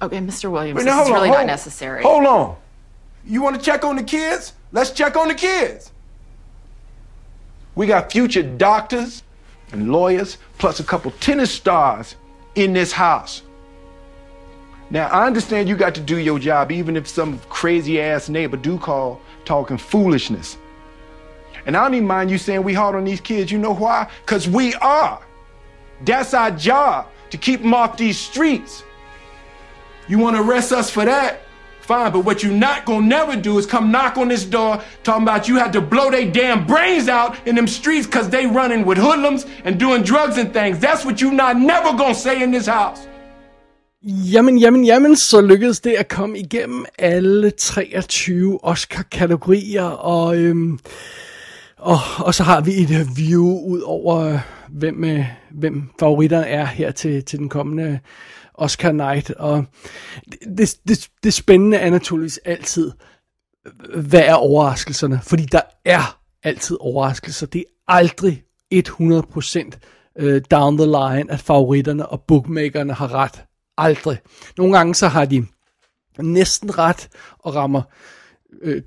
I 0.00 0.08
V 0.08 0.16
I 0.16 0.20
L 0.20 0.26
I 0.26 0.30
Z 0.30 0.38
A 0.38 0.40
T 0.40 0.46
I 0.46 0.48
O 0.48 0.48
N. 0.48 0.48
Okay, 0.48 0.48
Mr. 0.48 0.50
Williams, 0.50 0.78
Wait, 0.78 0.84
this 0.84 0.94
is 0.94 1.08
on, 1.08 1.12
really 1.12 1.28
hold- 1.28 1.40
not 1.40 1.46
necessary. 1.46 2.02
Hold 2.02 2.26
on. 2.26 2.56
You 3.24 3.42
want 3.42 3.56
to 3.56 3.62
check 3.62 3.84
on 3.84 3.96
the 3.96 4.02
kids? 4.02 4.52
Let's 4.72 4.90
check 4.90 5.16
on 5.16 5.28
the 5.28 5.34
kids. 5.34 5.92
We 7.74 7.86
got 7.86 8.10
future 8.10 8.42
doctors 8.42 9.22
and 9.72 9.92
lawyers, 9.92 10.38
plus 10.58 10.80
a 10.80 10.84
couple 10.84 11.10
tennis 11.12 11.50
stars 11.52 12.16
in 12.54 12.72
this 12.72 12.92
house. 12.92 13.42
Now, 14.90 15.08
I 15.08 15.26
understand 15.26 15.68
you 15.68 15.76
got 15.76 15.94
to 15.96 16.00
do 16.00 16.16
your 16.16 16.38
job, 16.38 16.72
even 16.72 16.96
if 16.96 17.06
some 17.06 17.38
crazy 17.50 18.00
ass 18.00 18.28
neighbor 18.30 18.56
do 18.56 18.78
call 18.78 19.20
talking 19.44 19.76
foolishness. 19.76 20.56
And 21.66 21.76
I 21.76 21.82
don't 21.82 21.94
even 21.94 22.06
mind 22.06 22.30
you 22.30 22.38
saying 22.38 22.62
we 22.62 22.72
hard 22.72 22.94
on 22.94 23.04
these 23.04 23.20
kids. 23.20 23.52
You 23.52 23.58
know 23.58 23.74
why? 23.74 24.08
Because 24.24 24.48
we 24.48 24.74
are. 24.76 25.20
That's 26.04 26.32
our 26.32 26.50
job, 26.50 27.08
to 27.30 27.36
keep 27.36 27.60
them 27.60 27.74
off 27.74 27.98
these 27.98 28.16
streets. 28.18 28.82
You 30.08 30.18
want 30.18 30.36
to 30.36 30.42
arrest 30.42 30.72
us 30.72 30.90
for 30.90 31.04
that? 31.04 31.40
Fine, 31.80 32.12
but 32.12 32.24
what 32.24 32.42
you 32.42 32.52
not 32.52 32.84
gonna 32.84 33.06
never 33.06 33.34
do 33.36 33.58
is 33.58 33.66
come 33.66 33.90
knock 33.90 34.18
on 34.18 34.28
this 34.28 34.44
door 34.44 34.82
talking 35.02 35.22
about 35.22 35.48
you 35.48 35.56
had 35.56 35.72
to 35.72 35.80
blow 35.80 36.10
their 36.10 36.30
damn 36.30 36.66
brains 36.66 37.08
out 37.08 37.36
in 37.46 37.54
them 37.54 37.66
streets 37.66 38.06
cause 38.06 38.28
they 38.28 38.46
running 38.46 38.84
with 38.84 38.98
hoodlums 38.98 39.46
and 39.64 39.80
doing 39.80 40.02
drugs 40.02 40.36
and 40.36 40.52
things. 40.52 40.78
That's 40.78 41.04
what 41.06 41.22
you 41.22 41.30
not 41.30 41.56
never 41.56 41.96
gonna 41.96 42.14
say 42.14 42.42
in 42.42 42.50
this 42.50 42.66
house. 42.66 43.08
Jamen, 44.02 44.58
jamen, 44.58 44.84
jamen, 44.84 45.16
så 45.16 45.40
lykkedes 45.40 45.80
det 45.80 45.90
at 45.90 46.08
komme 46.08 46.38
igennem 46.38 46.84
alle 46.98 47.50
23 47.50 48.64
Oscar-kategorier, 48.64 49.84
og, 49.84 50.36
øhm, 50.36 50.78
og, 51.76 51.98
og 52.18 52.34
så 52.34 52.42
har 52.42 52.60
vi 52.60 52.70
et 52.70 53.06
view 53.16 53.58
ud 53.66 53.80
over, 53.80 54.16
øh, 54.16 54.38
hvem, 54.68 55.04
øh, 55.04 55.24
hvem 55.50 55.82
favoritterne 56.00 56.46
er 56.46 56.64
her 56.64 56.90
til, 56.90 57.24
til 57.24 57.38
den 57.38 57.48
kommende 57.48 57.98
Oscar 58.58 58.90
Knight. 58.90 59.30
Og 59.30 59.64
det, 60.58 60.76
det, 60.88 61.08
det 61.22 61.34
spændende 61.34 61.76
er 61.76 61.90
naturligvis 61.90 62.40
altid, 62.44 62.92
hvad 63.94 64.20
er 64.20 64.34
overraskelserne? 64.34 65.20
Fordi 65.22 65.44
der 65.44 65.60
er 65.84 66.20
altid 66.42 66.76
overraskelser. 66.80 67.46
Det 67.46 67.60
er 67.60 67.92
aldrig 67.92 68.42
100% 68.74 69.70
øh, 70.18 70.42
down 70.50 70.78
the 70.78 70.86
line, 70.86 71.32
at 71.32 71.40
favoritterne 71.40 72.06
og 72.06 72.22
bookmakerne 72.22 72.92
har 72.92 73.14
ret. 73.14 73.44
Aldrig. 73.76 74.18
Nogle 74.56 74.76
gange 74.76 74.94
så 74.94 75.08
har 75.08 75.24
de 75.24 75.46
næsten 76.18 76.78
ret 76.78 77.08
og 77.38 77.54
rammer 77.54 77.82
Øh, 78.62 78.82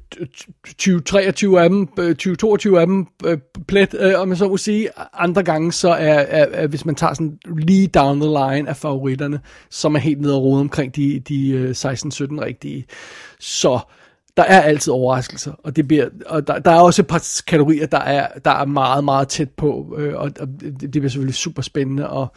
2023 0.66 1.62
af 1.62 1.70
dem, 1.70 1.90
øh, 2.00 2.16
2022 2.16 2.80
af 2.80 2.88
dem 2.88 3.08
øh, 3.26 3.38
plet, 3.68 3.96
øh, 4.00 4.20
om 4.20 4.30
jeg 4.30 4.38
så 4.38 4.48
må 4.48 4.58
sige. 4.58 4.90
Andre 5.14 5.44
gange 5.44 5.72
så 5.72 5.90
er, 5.90 6.14
er, 6.14 6.46
er, 6.52 6.68
hvis 6.68 6.86
man 6.86 6.96
tager 6.96 7.14
sådan 7.14 7.38
lige 7.58 7.88
down 7.88 8.20
the 8.20 8.30
line 8.30 8.70
af 8.70 8.78
favoritterne, 8.78 9.40
som 9.70 9.96
er 9.96 10.00
helt 10.00 10.22
nede 10.22 10.36
og 10.36 10.44
rode 10.44 10.60
omkring 10.60 10.96
de, 10.96 11.20
de 11.20 11.50
øh, 11.50 11.70
16-17 11.70 11.76
rigtige. 12.42 12.86
Så 13.40 13.80
der 14.38 14.44
er 14.44 14.62
altid 14.62 14.94
overraskelser, 14.94 15.54
og, 15.64 15.76
det 15.76 15.88
bliver, 15.88 16.10
og 16.26 16.48
der, 16.48 16.60
der 16.60 16.72
er 16.72 16.80
også 16.80 17.02
et 17.02 17.08
par 17.08 17.42
kategorier, 17.48 17.86
der 17.86 18.00
er, 18.00 18.28
der 18.46 18.52
er 18.52 18.66
meget, 18.66 19.04
meget 19.04 19.28
tæt 19.28 19.50
på, 19.50 19.96
øh, 19.98 20.16
og, 20.16 20.32
og 20.40 20.48
det, 20.48 20.82
det 20.82 20.92
bliver 20.92 21.10
selvfølgelig 21.10 21.36
super 21.36 21.62
spændende 21.62 22.04
at, 22.04 22.28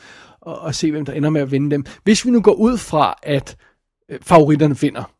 at, 0.47 0.59
at 0.67 0.75
se, 0.75 0.91
hvem 0.91 1.05
der 1.05 1.13
ender 1.13 1.31
med 1.31 1.41
at 1.41 1.51
vinde 1.51 1.71
dem. 1.71 1.85
Hvis 2.05 2.27
vi 2.27 2.31
nu 2.31 2.41
går 2.41 2.53
ud 2.53 2.79
fra, 2.79 3.19
at 3.23 3.57
favoritterne 4.23 4.79
vinder, 4.79 5.14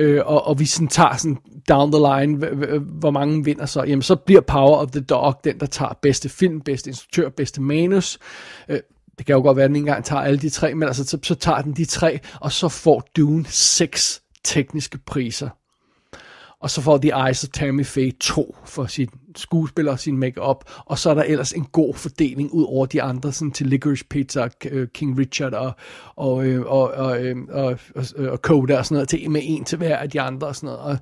øh, 0.00 0.22
og, 0.26 0.46
og 0.46 0.58
vi 0.58 0.64
sådan 0.64 0.88
tager 0.88 1.16
sådan 1.16 1.38
down 1.68 1.92
the 1.92 2.00
line, 2.00 2.46
h- 2.46 2.60
h- 2.60 2.98
hvor 2.98 3.10
mange 3.10 3.44
vinder 3.44 3.66
så, 3.66 3.82
jamen 3.82 4.02
så 4.02 4.16
bliver 4.16 4.40
Power 4.40 4.76
of 4.76 4.90
the 4.90 5.00
Dog 5.00 5.40
den, 5.44 5.60
der 5.60 5.66
tager 5.66 5.98
bedste 6.02 6.28
film, 6.28 6.60
bedste 6.60 6.90
instruktør, 6.90 7.28
bedste 7.28 7.60
manus. 7.60 8.18
Øh, 8.68 8.80
det 9.18 9.26
kan 9.26 9.34
jo 9.34 9.42
godt 9.42 9.56
være, 9.56 9.64
at 9.64 9.68
den 9.68 9.76
ikke 9.76 9.88
engang 9.88 10.04
tager 10.04 10.22
alle 10.22 10.38
de 10.38 10.50
tre, 10.50 10.74
men 10.74 10.88
altså 10.88 11.04
så, 11.04 11.18
så 11.22 11.34
tager 11.34 11.62
den 11.62 11.72
de 11.72 11.84
tre, 11.84 12.18
og 12.40 12.52
så 12.52 12.68
får 12.68 13.08
Dune 13.16 13.44
seks 13.46 14.22
tekniske 14.44 14.98
priser. 14.98 15.48
Og 16.60 16.70
så 16.70 16.80
får 16.80 16.98
The 16.98 17.26
Eyes 17.26 17.44
of 17.44 17.50
Tammy 17.50 17.86
Faye 17.86 18.12
2 18.20 18.56
for 18.64 18.86
sit 18.86 19.10
skuespil 19.36 19.88
og 19.88 19.98
sin 19.98 20.18
makeup 20.18 20.64
og 20.86 20.98
så 20.98 21.10
er 21.10 21.14
der 21.14 21.22
ellers 21.22 21.52
en 21.52 21.66
god 21.72 21.94
fordeling 21.94 22.52
ud 22.52 22.64
over 22.64 22.86
de 22.86 23.02
andre, 23.02 23.32
sådan 23.32 23.50
til 23.50 23.66
Licorice 23.66 24.04
Pizza, 24.10 24.48
øh, 24.70 24.88
King 24.88 25.18
Richard 25.18 25.52
og, 25.52 25.72
og, 26.16 26.46
øh, 26.46 26.66
og, 26.66 27.22
øh, 27.24 27.36
og, 27.50 27.64
og, 27.94 28.04
og, 28.16 28.26
og 28.28 28.38
Coda 28.38 28.78
og 28.78 28.86
sådan 28.86 28.94
noget, 28.94 29.08
til, 29.08 29.30
med 29.30 29.40
en 29.44 29.64
til 29.64 29.78
hver 29.78 29.96
af 29.96 30.10
de 30.10 30.20
andre 30.20 30.46
og 30.46 30.56
sådan 30.56 30.66
noget. 30.66 30.80
Og 30.80 30.98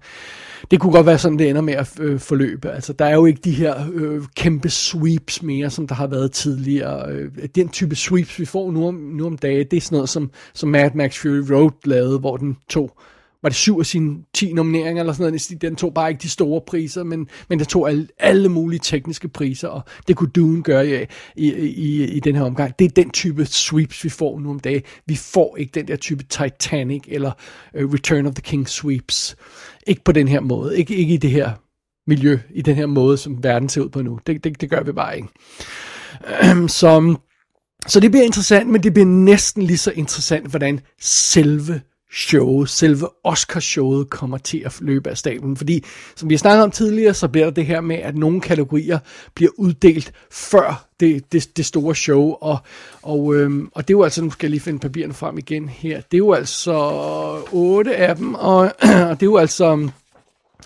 det 0.70 0.80
kunne 0.80 0.93
godt 0.93 1.06
være 1.06 1.18
sådan, 1.18 1.39
det 1.39 1.51
ender 1.51 1.62
med 1.62 1.74
at 1.74 1.86
forløbe. 2.18 2.70
Altså, 2.70 2.93
der 2.93 3.05
er 3.05 3.14
jo 3.14 3.26
ikke 3.26 3.40
de 3.44 3.52
her 3.52 3.74
øh, 3.93 4.22
kæmpe 4.36 4.70
sweeps 4.70 5.43
mere, 5.43 5.70
som 5.70 5.86
der 5.86 5.94
har 5.94 6.06
været 6.06 6.32
tidligere. 6.32 7.28
Den 7.55 7.68
type 7.68 7.97
sweeps, 7.97 8.39
vi 8.39 8.44
får 8.44 8.70
nu 8.70 8.89
om, 8.89 8.94
nu 8.94 9.26
om 9.26 9.39
dage, 9.39 9.64
det 9.64 9.76
er 9.76 9.80
sådan 9.80 9.97
noget, 9.97 10.09
som, 10.09 10.30
som 10.55 10.68
Mad 10.68 10.90
Max 10.94 11.18
Fury 11.18 11.52
Road 11.52 11.70
lavede, 11.85 12.18
hvor 12.18 12.36
den 12.36 12.56
tog 12.68 12.98
var 13.43 13.48
det 13.48 13.56
syv 13.56 13.78
af 13.78 13.86
sine 13.86 14.16
10 14.35 14.52
nomineringer 14.52 15.02
eller 15.02 15.12
sådan 15.12 15.32
noget. 15.32 15.62
Den 15.62 15.77
tog 15.77 15.94
bare 15.94 16.10
ikke 16.10 16.23
de 16.23 16.28
store 16.28 16.60
priser, 16.66 17.05
men, 17.05 17.28
men 17.48 17.59
den 17.59 17.66
tog 17.66 17.89
alle, 17.89 18.09
alle 18.19 18.48
mulige 18.48 18.81
tekniske 18.82 19.28
priser, 19.28 19.69
og 19.69 19.82
det 20.09 20.16
kunne 20.16 20.31
Dune 20.31 20.62
gøre 20.62 20.89
i, 20.89 21.06
i, 21.36 21.52
i, 21.69 22.05
i 22.05 22.20
den 22.20 22.36
her 22.36 22.43
omgang. 22.43 22.78
Det 22.78 22.85
er 22.85 22.89
den 22.89 23.10
type 23.10 23.47
sweeps, 23.47 24.05
vi 24.05 24.09
får 24.09 24.39
nu 24.40 24.51
om 24.51 24.60
dagen. 24.60 24.82
Vi 25.06 25.16
får 25.16 25.56
ikke 25.56 25.70
den 25.74 25.89
der 25.89 25.97
type 25.97 26.24
Titanic 26.24 27.02
eller 27.09 27.32
uh, 27.74 27.93
Return 27.93 28.27
of 28.27 28.35
the 28.35 28.43
King 28.43 28.69
sweeps. 28.69 29.36
Ikke 29.86 30.05
på 30.05 30.12
den 30.12 30.28
her 30.28 30.40
måde. 30.40 30.78
Ikke, 30.78 30.94
ikke 30.94 31.15
i 31.15 31.16
det 31.16 31.31
her 31.31 31.52
miljø, 32.06 32.39
i 32.51 32.62
den 32.62 32.74
her 32.74 32.86
måde, 32.86 33.19
som 33.19 33.44
verden 33.44 33.69
ser 33.69 33.81
ud 33.81 33.89
på 33.89 34.02
nu. 34.02 34.19
Det, 34.27 34.44
det, 34.44 34.60
det 34.60 34.70
gør 34.70 34.82
vi 34.82 34.93
bare 34.93 35.16
ikke. 35.16 35.28
Så, 36.78 37.16
så 37.86 38.01
det 38.01 38.10
bliver 38.10 38.24
interessant, 38.24 38.69
men 38.69 38.82
det 38.82 38.93
bliver 38.93 39.06
næsten 39.06 39.62
lige 39.62 39.78
så 39.78 39.90
interessant, 39.90 40.51
hvordan 40.51 40.81
selve 41.01 41.81
showet, 42.12 42.68
selve 42.68 43.09
Oscar-showet 43.24 44.10
kommer 44.10 44.39
til 44.39 44.62
at 44.64 44.76
løbe 44.80 45.10
af 45.10 45.18
stablen. 45.18 45.56
Fordi, 45.56 45.85
som 46.16 46.28
vi 46.28 46.35
har 46.35 46.39
snakket 46.39 46.64
om 46.64 46.70
tidligere, 46.70 47.14
så 47.14 47.28
bliver 47.28 47.47
der 47.47 47.51
det 47.51 47.66
her 47.66 47.80
med, 47.80 47.97
at 47.97 48.16
nogle 48.16 48.40
kategorier 48.40 48.98
bliver 49.35 49.51
uddelt 49.56 50.12
før 50.30 50.86
det, 51.01 51.32
det, 51.32 51.56
det 51.56 51.66
store 51.66 51.94
show. 51.94 52.36
Og, 52.40 52.59
og, 53.02 53.35
øhm, 53.35 53.68
og 53.74 53.89
det 53.89 53.94
er 53.94 53.98
jo 53.98 54.02
altså, 54.02 54.22
nu 54.22 54.30
skal 54.30 54.47
jeg 54.47 54.51
lige 54.51 54.60
finde 54.60 54.78
papirerne 54.78 55.14
frem 55.14 55.39
igen 55.39 55.68
her, 55.68 55.97
det 56.01 56.14
er 56.14 56.18
jo 56.18 56.32
altså 56.32 56.74
otte 57.52 57.97
af 57.97 58.16
dem, 58.16 58.35
og, 58.35 58.60
og 59.10 59.20
det 59.20 59.22
er 59.22 59.30
jo 59.30 59.36
altså... 59.36 59.72
Øhm, 59.72 59.90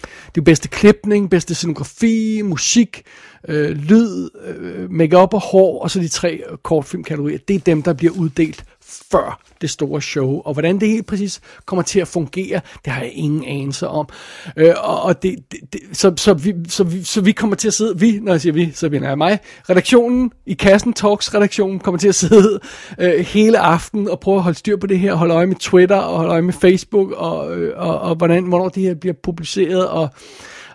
det 0.02 0.39
er 0.39 0.43
jo 0.43 0.43
bedste 0.43 0.69
klipning, 0.69 1.31
bedste 1.31 1.55
scenografi, 1.55 2.43
musik, 2.43 3.02
øh, 3.48 3.70
lyd, 3.70 4.31
øh, 4.44 4.90
makeup 4.90 5.35
og 5.35 5.40
hår, 5.40 5.82
og 5.82 5.90
så 5.90 6.01
de 6.01 6.09
tre 6.09 6.43
kortfilmkategorier. 6.62 7.39
Det 7.48 7.56
er 7.56 7.60
dem, 7.60 7.82
der 7.82 7.93
bliver 7.93 8.12
uddelt 8.12 8.64
før 9.10 9.40
det 9.60 9.70
store 9.70 10.02
show. 10.02 10.43
Og 10.44 10.52
hvordan 10.52 10.81
det 10.81 10.89
helt 10.89 11.06
præcis 11.06 11.40
kommer 11.66 11.82
til 11.82 12.01
at 12.01 12.09
fungere, 12.09 12.60
det 12.85 12.93
har 12.93 13.02
jeg 13.02 13.12
ingen 13.14 13.44
anelse 13.44 13.89
om. 13.89 14.09
Øh, 14.56 14.74
og 14.77 15.02
og 15.02 15.23
det, 15.23 15.36
det, 15.52 15.60
det, 15.73 15.81
så, 15.93 16.12
så, 16.16 16.35
vi, 16.35 16.55
så, 16.69 16.85
vi, 16.85 17.05
så 17.05 17.20
vi 17.20 17.32
kommer 17.32 17.56
til 17.56 17.69
at 17.69 17.74
sidde, 17.74 18.01
vi, 18.01 18.19
når 18.23 18.32
jeg 18.32 18.40
siger 18.40 18.52
vi, 18.52 18.73
så 18.74 18.89
mener 18.89 19.09
jeg 19.09 19.19
mig, 19.19 19.39
redaktionen 19.70 20.32
i 20.47 20.55
Kassen 20.55 20.93
Talks 20.93 21.35
redaktionen 21.35 21.78
kommer 21.78 21.98
til 21.98 22.09
at 22.09 22.14
sidde 22.14 22.60
øh, 22.98 23.20
hele 23.20 23.59
aften 23.59 24.09
og 24.09 24.20
prøve 24.20 24.36
at 24.36 24.43
holde 24.43 24.59
styr 24.59 24.77
på 24.77 24.86
det 24.86 24.98
her, 24.98 25.14
holde 25.14 25.35
øje 25.35 25.47
med 25.47 25.56
Twitter 25.56 25.97
og 25.97 26.16
holde 26.16 26.32
øje 26.32 26.43
med 26.43 26.52
Facebook 26.52 27.10
og, 27.10 27.56
øh, 27.56 27.73
og, 27.77 28.01
og 28.01 28.14
hvordan, 28.14 28.44
hvornår 28.44 28.69
det 28.69 28.82
her 28.82 28.94
bliver 28.94 29.14
publiceret 29.23 29.89
og 29.89 30.09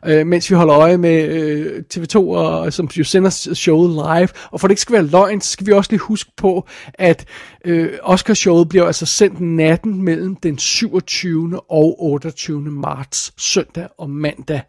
øh, 0.05 0.27
mens 0.27 0.49
vi 0.49 0.55
holder 0.55 0.75
øje 0.75 0.97
med 0.97 1.23
øh, 1.23 1.83
TV2, 1.93 2.17
og, 2.17 2.73
som 2.73 2.89
jo 2.97 3.03
sender 3.03 3.29
showet 3.53 3.89
live. 3.89 4.29
Og 4.51 4.61
for 4.61 4.67
det 4.67 4.71
ikke 4.71 4.81
skal 4.81 4.93
være 4.93 5.07
løgn, 5.07 5.41
så 5.41 5.51
skal 5.51 5.67
vi 5.67 5.71
også 5.71 5.91
lige 5.91 5.99
huske 5.99 6.31
på, 6.37 6.67
at 6.93 7.25
øh, 7.65 7.89
Oscar-showet 8.03 8.69
bliver 8.69 8.85
altså 8.85 9.05
sendt 9.05 9.39
natten 9.39 10.01
mellem 10.01 10.35
den 10.35 10.57
27. 10.57 11.59
og 11.71 12.03
28. 12.03 12.61
marts, 12.61 13.33
søndag 13.37 13.87
og 13.97 14.09
mandag. 14.09 14.61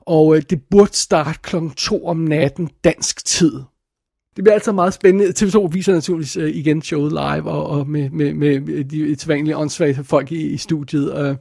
Og 0.00 0.36
øh, 0.36 0.42
det 0.50 0.60
burde 0.70 0.96
starte 0.96 1.38
kl. 1.42 1.56
2 1.76 2.06
om 2.06 2.16
natten 2.16 2.70
dansk 2.84 3.24
tid. 3.24 3.52
Det 4.38 4.44
bliver 4.44 4.54
altså 4.54 4.72
meget 4.72 4.94
spændende. 4.94 5.32
TV2 5.38 5.68
viser 5.72 5.92
naturligvis 5.92 6.36
uh, 6.36 6.48
igen 6.48 6.82
showet 6.82 7.12
live, 7.12 7.50
og, 7.50 7.66
og 7.66 7.88
med, 7.88 8.10
med, 8.10 8.34
med 8.34 8.84
de 8.84 9.16
sædvanlige 9.18 9.56
åndssvage 9.56 10.04
folk 10.04 10.32
i, 10.32 10.46
i 10.46 10.56
studiet, 10.56 11.30
uh, 11.30 11.36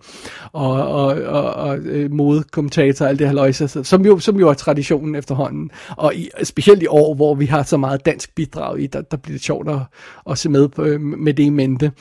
og, 0.52 0.72
og, 0.72 1.06
og, 1.06 1.54
og 1.54 1.78
øh, 1.78 2.12
modekommentatorer 2.12 3.08
og 3.08 3.10
alt 3.10 3.20
det 3.20 3.28
her 3.28 3.34
løjse, 3.34 3.84
som 3.84 4.06
jo, 4.06 4.20
som 4.20 4.40
jo 4.40 4.50
er 4.50 4.54
traditionen 4.54 5.16
efterhånden. 5.16 5.72
Og 5.90 6.16
i, 6.16 6.30
specielt 6.44 6.84
i 6.84 6.88
år, 6.88 7.16
hvor 7.16 7.36
vi 7.36 7.46
har 7.46 7.64
så 7.64 7.78
meget 7.78 8.06
dansk 8.06 8.36
bidrag 8.36 8.80
i, 8.80 8.88
der, 8.88 9.02
der 9.02 9.18
bliver 9.18 9.36
det 9.36 9.44
sjovt 9.44 9.70
at, 9.70 9.80
at 10.30 10.38
se 10.38 10.50
med 10.50 10.68
på, 10.68 10.84
med 11.00 11.34
det 11.34 11.44
i 11.44 11.50
mente. 11.50 11.92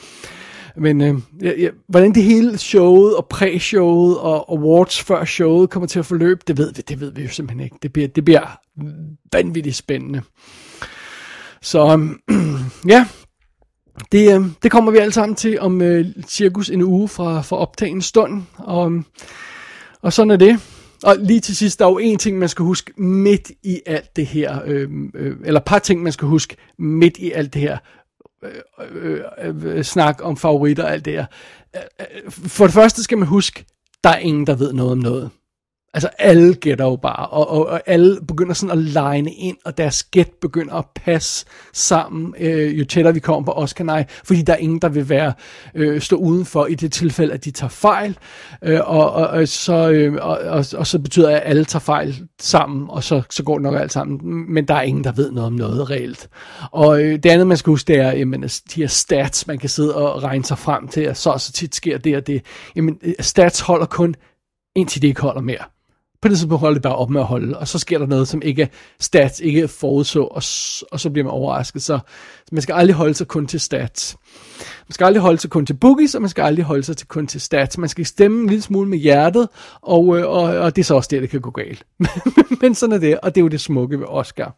Men 0.76 1.00
øh, 1.00 1.14
ja, 1.42 1.52
ja, 1.58 1.68
hvordan 1.88 2.14
det 2.14 2.22
hele 2.22 2.58
showet 2.58 3.16
og 3.16 3.26
præshowet 3.30 4.18
og 4.18 4.52
awards 4.52 5.02
før 5.02 5.24
showet 5.24 5.70
kommer 5.70 5.86
til 5.86 5.98
at 5.98 6.06
forløbe, 6.06 6.40
det 6.46 6.58
ved 6.58 6.72
vi, 6.74 6.82
det 6.88 7.00
ved 7.00 7.12
vi 7.12 7.22
jo 7.22 7.28
simpelthen 7.28 7.64
ikke. 7.64 7.76
Det 7.82 7.92
bliver, 7.92 8.08
det 8.08 8.24
bliver 8.24 8.60
vanvittigt 9.32 9.76
spændende. 9.76 10.22
Så 11.66 11.92
øhm, 11.92 12.20
ja, 12.94 13.06
det, 14.12 14.34
øh, 14.34 14.46
det 14.62 14.70
kommer 14.70 14.92
vi 14.92 14.98
alle 14.98 15.12
sammen 15.12 15.36
til 15.36 15.60
om 15.60 15.82
øh, 15.82 16.06
cirkus 16.28 16.70
en 16.70 16.82
uge 16.82 17.08
fra, 17.08 17.40
fra 17.40 17.56
optagen 17.56 18.02
stund. 18.02 18.42
Og, 18.58 18.86
øhm, 18.86 19.04
og 20.02 20.12
sådan 20.12 20.30
er 20.30 20.36
det. 20.36 20.60
Og 21.04 21.16
lige 21.18 21.40
til 21.40 21.56
sidst, 21.56 21.78
der 21.78 21.86
er 21.86 21.90
jo 21.90 21.98
en 21.98 22.18
ting, 22.18 22.38
man 22.38 22.48
skal 22.48 22.62
huske 22.62 22.92
midt 23.02 23.50
i 23.62 23.80
alt 23.86 24.16
det 24.16 24.26
her, 24.26 24.60
øh, 24.64 24.90
øh, 25.14 25.36
eller 25.44 25.60
et 25.60 25.64
par 25.64 25.78
ting, 25.78 26.02
man 26.02 26.12
skal 26.12 26.28
huske 26.28 26.56
midt 26.78 27.18
i 27.18 27.32
alt 27.32 27.54
det 27.54 27.62
her 27.62 27.78
øh, 28.42 29.20
øh, 29.42 29.64
øh, 29.64 29.84
snak 29.84 30.18
om 30.22 30.36
favoritter 30.36 30.84
og 30.84 30.92
alt 30.92 31.04
det 31.04 31.12
her. 31.12 31.26
Øh, 31.76 32.06
øh, 32.24 32.30
for 32.30 32.64
det 32.64 32.74
første 32.74 33.02
skal 33.02 33.18
man 33.18 33.28
huske, 33.28 33.64
der 34.04 34.10
er 34.10 34.18
ingen, 34.18 34.46
der 34.46 34.54
ved 34.54 34.72
noget 34.72 34.92
om 34.92 34.98
noget. 34.98 35.30
Altså 35.96 36.08
alle 36.18 36.54
gætter 36.54 36.84
jo 36.84 36.96
bare, 36.96 37.26
og, 37.26 37.50
og, 37.50 37.66
og 37.66 37.80
alle 37.86 38.20
begynder 38.28 38.54
sådan 38.54 38.78
at 38.78 38.84
line 38.84 39.32
ind, 39.32 39.56
og 39.64 39.78
deres 39.78 40.04
gæt 40.04 40.30
begynder 40.40 40.74
at 40.74 40.84
passe 40.94 41.46
sammen, 41.72 42.34
øh, 42.38 42.78
jo 42.78 42.84
tættere 42.84 43.14
vi 43.14 43.20
kommer 43.20 43.44
på 43.44 43.52
Oscar 43.52 43.84
nej, 43.84 44.04
fordi 44.24 44.42
der 44.42 44.52
er 44.52 44.56
ingen, 44.56 44.78
der 44.78 44.88
vil 44.88 45.08
være 45.08 45.32
øh, 45.74 46.00
stå 46.00 46.16
udenfor 46.16 46.66
i 46.66 46.74
det 46.74 46.92
tilfælde, 46.92 47.34
at 47.34 47.44
de 47.44 47.50
tager 47.50 47.68
fejl, 47.68 48.18
øh, 48.62 48.80
og, 48.84 49.12
og, 49.12 49.26
og, 49.26 49.48
så, 49.48 49.90
øh, 49.90 50.14
og, 50.20 50.38
og, 50.38 50.64
og 50.76 50.86
så 50.86 50.98
betyder 50.98 51.28
det, 51.28 51.36
at 51.36 51.42
alle 51.44 51.64
tager 51.64 51.80
fejl 51.80 52.22
sammen, 52.40 52.86
og 52.90 53.04
så, 53.04 53.22
så 53.30 53.42
går 53.42 53.54
det 53.54 53.62
nok 53.62 53.80
alt 53.80 53.92
sammen, 53.92 54.20
men 54.54 54.68
der 54.68 54.74
er 54.74 54.82
ingen, 54.82 55.04
der 55.04 55.12
ved 55.12 55.30
noget 55.30 55.46
om 55.46 55.52
noget 55.52 55.90
reelt. 55.90 56.28
Og 56.70 57.02
øh, 57.02 57.12
det 57.22 57.26
andet, 57.26 57.46
man 57.46 57.56
skal 57.56 57.70
huske, 57.70 57.88
det 57.88 58.00
er, 58.00 58.12
jamen, 58.12 58.42
altså, 58.42 58.62
de 58.74 58.80
her 58.80 58.88
stats, 58.88 59.46
man 59.46 59.58
kan 59.58 59.68
sidde 59.68 59.96
og 59.96 60.22
regne 60.22 60.44
sig 60.44 60.58
frem 60.58 60.88
til, 60.88 61.00
at 61.00 61.16
så 61.16 61.30
og 61.30 61.40
så 61.40 61.52
tit 61.52 61.74
sker 61.74 61.98
det 61.98 62.16
og 62.16 62.26
det. 62.26 62.42
Jamen, 62.76 62.98
øh, 63.02 63.14
stats 63.20 63.60
holder 63.60 63.86
kun, 63.86 64.14
indtil 64.76 65.02
det 65.02 65.08
ikke 65.08 65.20
holder 65.20 65.40
mere 65.40 65.75
på 66.22 66.28
det 66.28 66.38
tidspunkt 66.38 66.60
holder 66.60 66.74
det 66.74 66.82
bare 66.82 66.96
op 66.96 67.10
med 67.10 67.20
at 67.20 67.26
holde, 67.26 67.58
og 67.58 67.68
så 67.68 67.78
sker 67.78 67.98
der 67.98 68.06
noget, 68.06 68.28
som 68.28 68.42
ikke 68.42 68.68
stats 69.00 69.40
ikke 69.40 69.68
forudså, 69.68 70.20
og, 70.20 70.42
og 70.92 71.00
så 71.00 71.10
bliver 71.12 71.24
man 71.24 71.32
overrasket. 71.32 71.82
Så, 71.82 71.98
man 72.52 72.62
skal 72.62 72.72
aldrig 72.72 72.96
holde 72.96 73.14
sig 73.14 73.28
kun 73.28 73.46
til 73.46 73.60
stats. 73.60 74.16
Man 74.60 74.92
skal 74.92 75.04
aldrig 75.04 75.22
holde 75.22 75.38
sig 75.38 75.50
kun 75.50 75.66
til 75.66 75.74
boogies, 75.74 76.14
og 76.14 76.20
man 76.20 76.28
skal 76.28 76.42
aldrig 76.42 76.64
holde 76.64 76.82
sig 76.82 76.96
til 76.96 77.08
kun 77.08 77.26
til 77.26 77.40
stats. 77.40 77.78
Man 77.78 77.88
skal 77.88 78.06
stemme 78.06 78.42
en 78.42 78.48
lille 78.48 78.62
smule 78.62 78.88
med 78.88 78.98
hjertet, 78.98 79.48
og, 79.82 80.18
øh, 80.18 80.26
og, 80.26 80.42
og 80.42 80.76
det 80.76 80.82
er 80.82 80.84
så 80.84 80.94
også 80.94 81.08
det, 81.10 81.22
det 81.22 81.30
kan 81.30 81.40
gå 81.40 81.50
galt. 81.50 81.86
Men 82.60 82.74
sådan 82.74 82.92
er 82.92 82.98
det, 82.98 83.20
og 83.20 83.34
det 83.34 83.40
er 83.40 83.42
jo 83.42 83.48
det 83.48 83.60
smukke 83.60 84.00
ved 84.00 84.06
Oscar. 84.08 84.56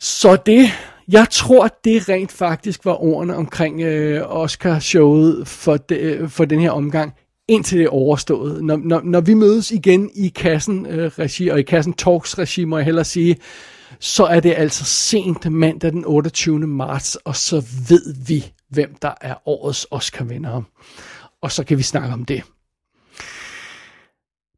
Så 0.00 0.36
det, 0.46 0.70
jeg 1.08 1.26
tror, 1.30 1.68
det 1.84 2.08
rent 2.08 2.32
faktisk 2.32 2.84
var 2.84 3.02
ordene 3.02 3.36
omkring 3.36 3.80
øh, 3.80 4.22
Oscar-showet 4.26 5.48
for, 5.48 5.76
de, 5.76 5.94
øh, 5.94 6.28
for 6.28 6.44
den 6.44 6.60
her 6.60 6.70
omgang 6.70 7.14
indtil 7.52 7.78
det 7.78 7.84
er 7.84 7.90
overstået. 7.90 8.64
Når, 8.64 8.76
når, 8.76 9.00
når 9.04 9.20
vi 9.20 9.34
mødes 9.34 9.70
igen 9.70 10.10
i 10.14 10.28
kassen 10.28 10.86
øh, 10.86 11.12
regi, 11.18 11.48
og 11.48 11.58
i 11.58 11.62
kassen 11.62 11.92
talks 11.92 12.38
regi, 12.38 12.64
må 12.64 12.78
jeg 12.78 12.84
hellere 12.84 13.04
sige, 13.04 13.36
så 14.00 14.24
er 14.24 14.40
det 14.40 14.54
altså 14.56 14.84
sent 14.84 15.52
mandag 15.52 15.92
den 15.92 16.04
28. 16.04 16.58
marts, 16.58 17.16
og 17.16 17.36
så 17.36 17.64
ved 17.88 18.14
vi, 18.26 18.52
hvem 18.68 18.94
der 19.02 19.14
er 19.20 19.48
årets 19.48 19.86
Oscar-vinder. 19.90 20.62
Og 21.42 21.52
så 21.52 21.64
kan 21.64 21.78
vi 21.78 21.82
snakke 21.82 22.12
om 22.12 22.24
det. 22.24 22.42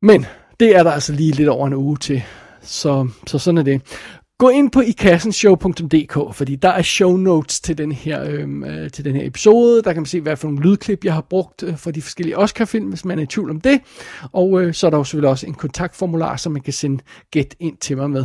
Men 0.02 0.26
det 0.60 0.76
er 0.76 0.82
der 0.82 0.90
altså 0.90 1.12
lige 1.12 1.32
lidt 1.32 1.48
over 1.48 1.66
en 1.66 1.74
uge 1.74 1.96
til. 1.96 2.22
Så, 2.62 3.08
så 3.26 3.38
sådan 3.38 3.58
er 3.58 3.62
det. 3.62 3.82
Gå 4.38 4.48
ind 4.48 4.70
på 4.70 4.80
ikassenshow.dk, 4.80 6.34
fordi 6.34 6.56
der 6.56 6.68
er 6.68 6.82
show 6.82 7.16
notes 7.16 7.60
til 7.60 7.78
den 7.78 7.92
her 7.92 8.24
øhm, 8.24 8.64
øh, 8.64 8.90
til 8.90 9.04
den 9.04 9.16
her 9.16 9.26
episode. 9.26 9.82
Der 9.82 9.92
kan 9.92 10.02
man 10.02 10.06
se, 10.06 10.20
hvad 10.20 10.36
for 10.36 10.48
nogle 10.48 10.62
lydklip, 10.62 11.04
jeg 11.04 11.14
har 11.14 11.26
brugt 11.30 11.62
øh, 11.62 11.76
for 11.76 11.90
de 11.90 12.02
forskellige 12.02 12.38
Oscar-film, 12.38 12.88
hvis 12.88 13.04
man 13.04 13.18
er 13.18 13.22
i 13.22 13.26
tvivl 13.26 13.50
om 13.50 13.60
det. 13.60 13.80
Og 14.32 14.62
øh, 14.62 14.74
så 14.74 14.86
er 14.86 14.90
der 14.90 14.98
jo 14.98 15.04
selvfølgelig 15.04 15.30
også 15.30 15.46
en 15.46 15.54
kontaktformular, 15.54 16.36
som 16.36 16.52
man 16.52 16.62
kan 16.62 16.72
sende 16.72 17.02
gæt 17.30 17.54
ind 17.60 17.76
til 17.76 17.96
mig 17.96 18.10
med. 18.10 18.24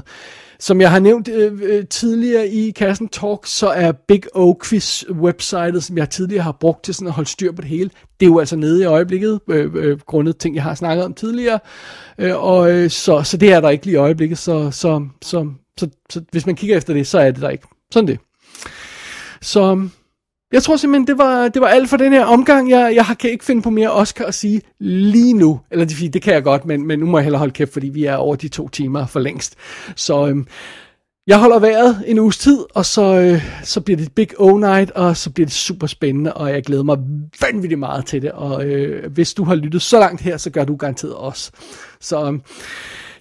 Som 0.59 0.81
jeg 0.81 0.91
har 0.91 0.99
nævnt 0.99 1.27
øh, 1.27 1.59
øh 1.61 1.85
tidligere 1.87 2.47
i 2.47 2.71
Kassen 2.71 3.07
Talk, 3.07 3.39
så 3.45 3.67
er 3.67 3.91
Big 3.91 4.23
O 4.35 4.53
Quiz 4.63 5.03
websitet, 5.09 5.83
som 5.83 5.97
jeg 5.97 6.09
tidligere 6.09 6.43
har 6.43 6.57
brugt 6.59 6.83
til 6.83 6.93
sådan 6.93 7.07
at 7.07 7.13
holde 7.13 7.29
styr 7.29 7.51
på 7.51 7.61
det 7.61 7.69
hele, 7.69 7.89
det 8.19 8.25
er 8.25 8.29
jo 8.29 8.39
altså 8.39 8.55
nede 8.55 8.81
i 8.81 8.85
øjeblikket, 8.85 9.39
øh, 9.49 9.75
øh, 9.75 9.99
grundet 9.99 10.37
ting, 10.37 10.55
jeg 10.55 10.63
har 10.63 10.75
snakket 10.75 11.05
om 11.05 11.13
tidligere. 11.13 11.59
Øh, 12.17 12.43
og 12.43 12.71
øh, 12.71 12.89
så, 12.89 13.23
så 13.23 13.37
det 13.37 13.53
er 13.53 13.61
der 13.61 13.69
ikke 13.69 13.85
lige 13.85 13.93
i 13.93 13.97
øjeblikket, 13.97 14.37
så, 14.37 14.71
så, 14.71 15.07
så 15.21 15.47
så, 15.79 15.89
så 16.09 16.21
hvis 16.31 16.45
man 16.45 16.55
kigger 16.55 16.77
efter 16.77 16.93
det, 16.93 17.07
så 17.07 17.19
er 17.19 17.31
det 17.31 17.41
der 17.41 17.49
ikke. 17.49 17.67
Sådan 17.91 18.07
det. 18.07 18.19
Så 19.41 19.71
øhm, 19.71 19.91
jeg 20.53 20.63
tror 20.63 20.77
simpelthen, 20.77 21.07
det 21.07 21.17
var, 21.17 21.47
det 21.47 21.61
var 21.61 21.67
alt 21.67 21.89
for 21.89 21.97
den 21.97 22.13
her 22.13 22.25
omgang. 22.25 22.69
Jeg, 22.69 22.95
jeg 22.95 23.05
kan 23.19 23.29
ikke 23.29 23.45
finde 23.45 23.61
på 23.61 23.69
mere 23.69 23.91
Oscar 23.91 24.25
at 24.25 24.33
sige 24.33 24.61
lige 24.79 25.33
nu. 25.33 25.59
Eller 25.71 25.85
det, 25.85 26.13
det 26.13 26.21
kan 26.21 26.33
jeg 26.33 26.43
godt, 26.43 26.65
men, 26.65 26.87
men 26.87 26.99
nu 26.99 27.05
må 27.05 27.17
jeg 27.17 27.23
hellere 27.23 27.39
holde 27.39 27.53
kæft, 27.53 27.73
fordi 27.73 27.89
vi 27.89 28.05
er 28.05 28.15
over 28.15 28.35
de 28.35 28.47
to 28.47 28.69
timer 28.69 29.05
for 29.05 29.19
længst. 29.19 29.55
Så 29.95 30.27
øhm, 30.27 30.47
jeg 31.27 31.39
holder 31.39 31.59
vejret 31.59 32.03
en 32.05 32.19
uges 32.19 32.37
tid, 32.37 32.57
og 32.75 32.85
så, 32.85 33.19
øh, 33.19 33.43
så 33.63 33.81
bliver 33.81 33.97
det 33.97 34.11
Big 34.11 34.29
O-Night, 34.39 34.91
og 34.95 35.17
så 35.17 35.29
bliver 35.29 35.45
det 35.45 35.53
super 35.53 35.87
spændende, 35.87 36.33
og 36.33 36.49
jeg 36.49 36.63
glæder 36.63 36.83
mig 36.83 36.97
vanvittigt 37.41 37.79
meget 37.79 38.05
til 38.05 38.21
det. 38.21 38.31
Og 38.31 38.65
øh, 38.65 39.11
hvis 39.11 39.33
du 39.33 39.43
har 39.43 39.55
lyttet 39.55 39.81
så 39.81 39.99
langt 39.99 40.21
her, 40.21 40.37
så 40.37 40.49
gør 40.49 40.63
du 40.63 40.75
garanteret 40.75 41.13
også. 41.13 41.51
Så 41.99 42.25
øhm, 42.25 42.41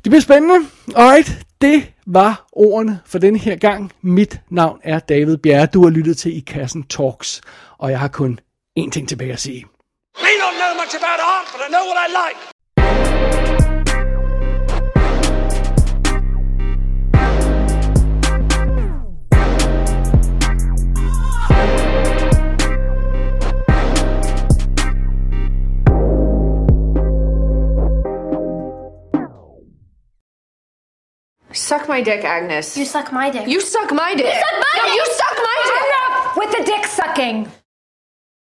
det 0.09 0.13
bliver 0.13 0.21
spændende. 0.21 0.69
Alright, 0.97 1.47
det 1.61 1.93
var 2.07 2.47
ordene 2.53 3.01
for 3.07 3.19
denne 3.19 3.39
her 3.39 3.57
gang. 3.57 3.93
Mit 4.03 4.41
navn 4.51 4.81
er 4.85 4.99
David 4.99 5.37
Bjerre. 5.37 5.67
Du 5.67 5.83
har 5.83 5.91
lyttet 5.91 6.17
til 6.17 6.37
I 6.37 6.41
Kassen 6.41 6.83
Talks, 6.83 7.41
og 7.79 7.91
jeg 7.91 8.01
har 8.01 8.09
kun 8.09 8.41
én 8.81 8.91
ting 8.91 9.09
tilbage 9.09 9.33
at 9.33 9.41
sige. 9.41 9.65
Me 10.17 10.29
don't 10.43 10.59
know 10.61 10.73
much 10.83 10.95
about 11.01 11.21
art, 11.35 11.47
but 11.53 11.61
I 11.67 11.71
know 11.75 11.85
what 11.91 11.99
I 12.07 12.11
like. 12.21 13.78
Suck 31.59 31.89
my 31.89 32.01
dick, 32.01 32.25
Agnes. 32.25 32.77
You 32.77 32.85
suck 32.85 33.13
my 33.13 33.31
dick. 33.31 33.49
You 33.49 33.61
suck 33.61 33.93
my 33.93 34.15
dick. 34.15 34.27
You 34.27 34.33
suck 34.33 34.59
my 34.61 34.75
No, 34.77 34.85
dick. 34.85 34.95
you 34.95 35.07
suck 35.21 35.37
my 35.37 35.59
dick. 35.67 36.37
With 36.37 36.51
the 36.57 36.65
dick 36.65 36.87
sucking. 36.87 37.51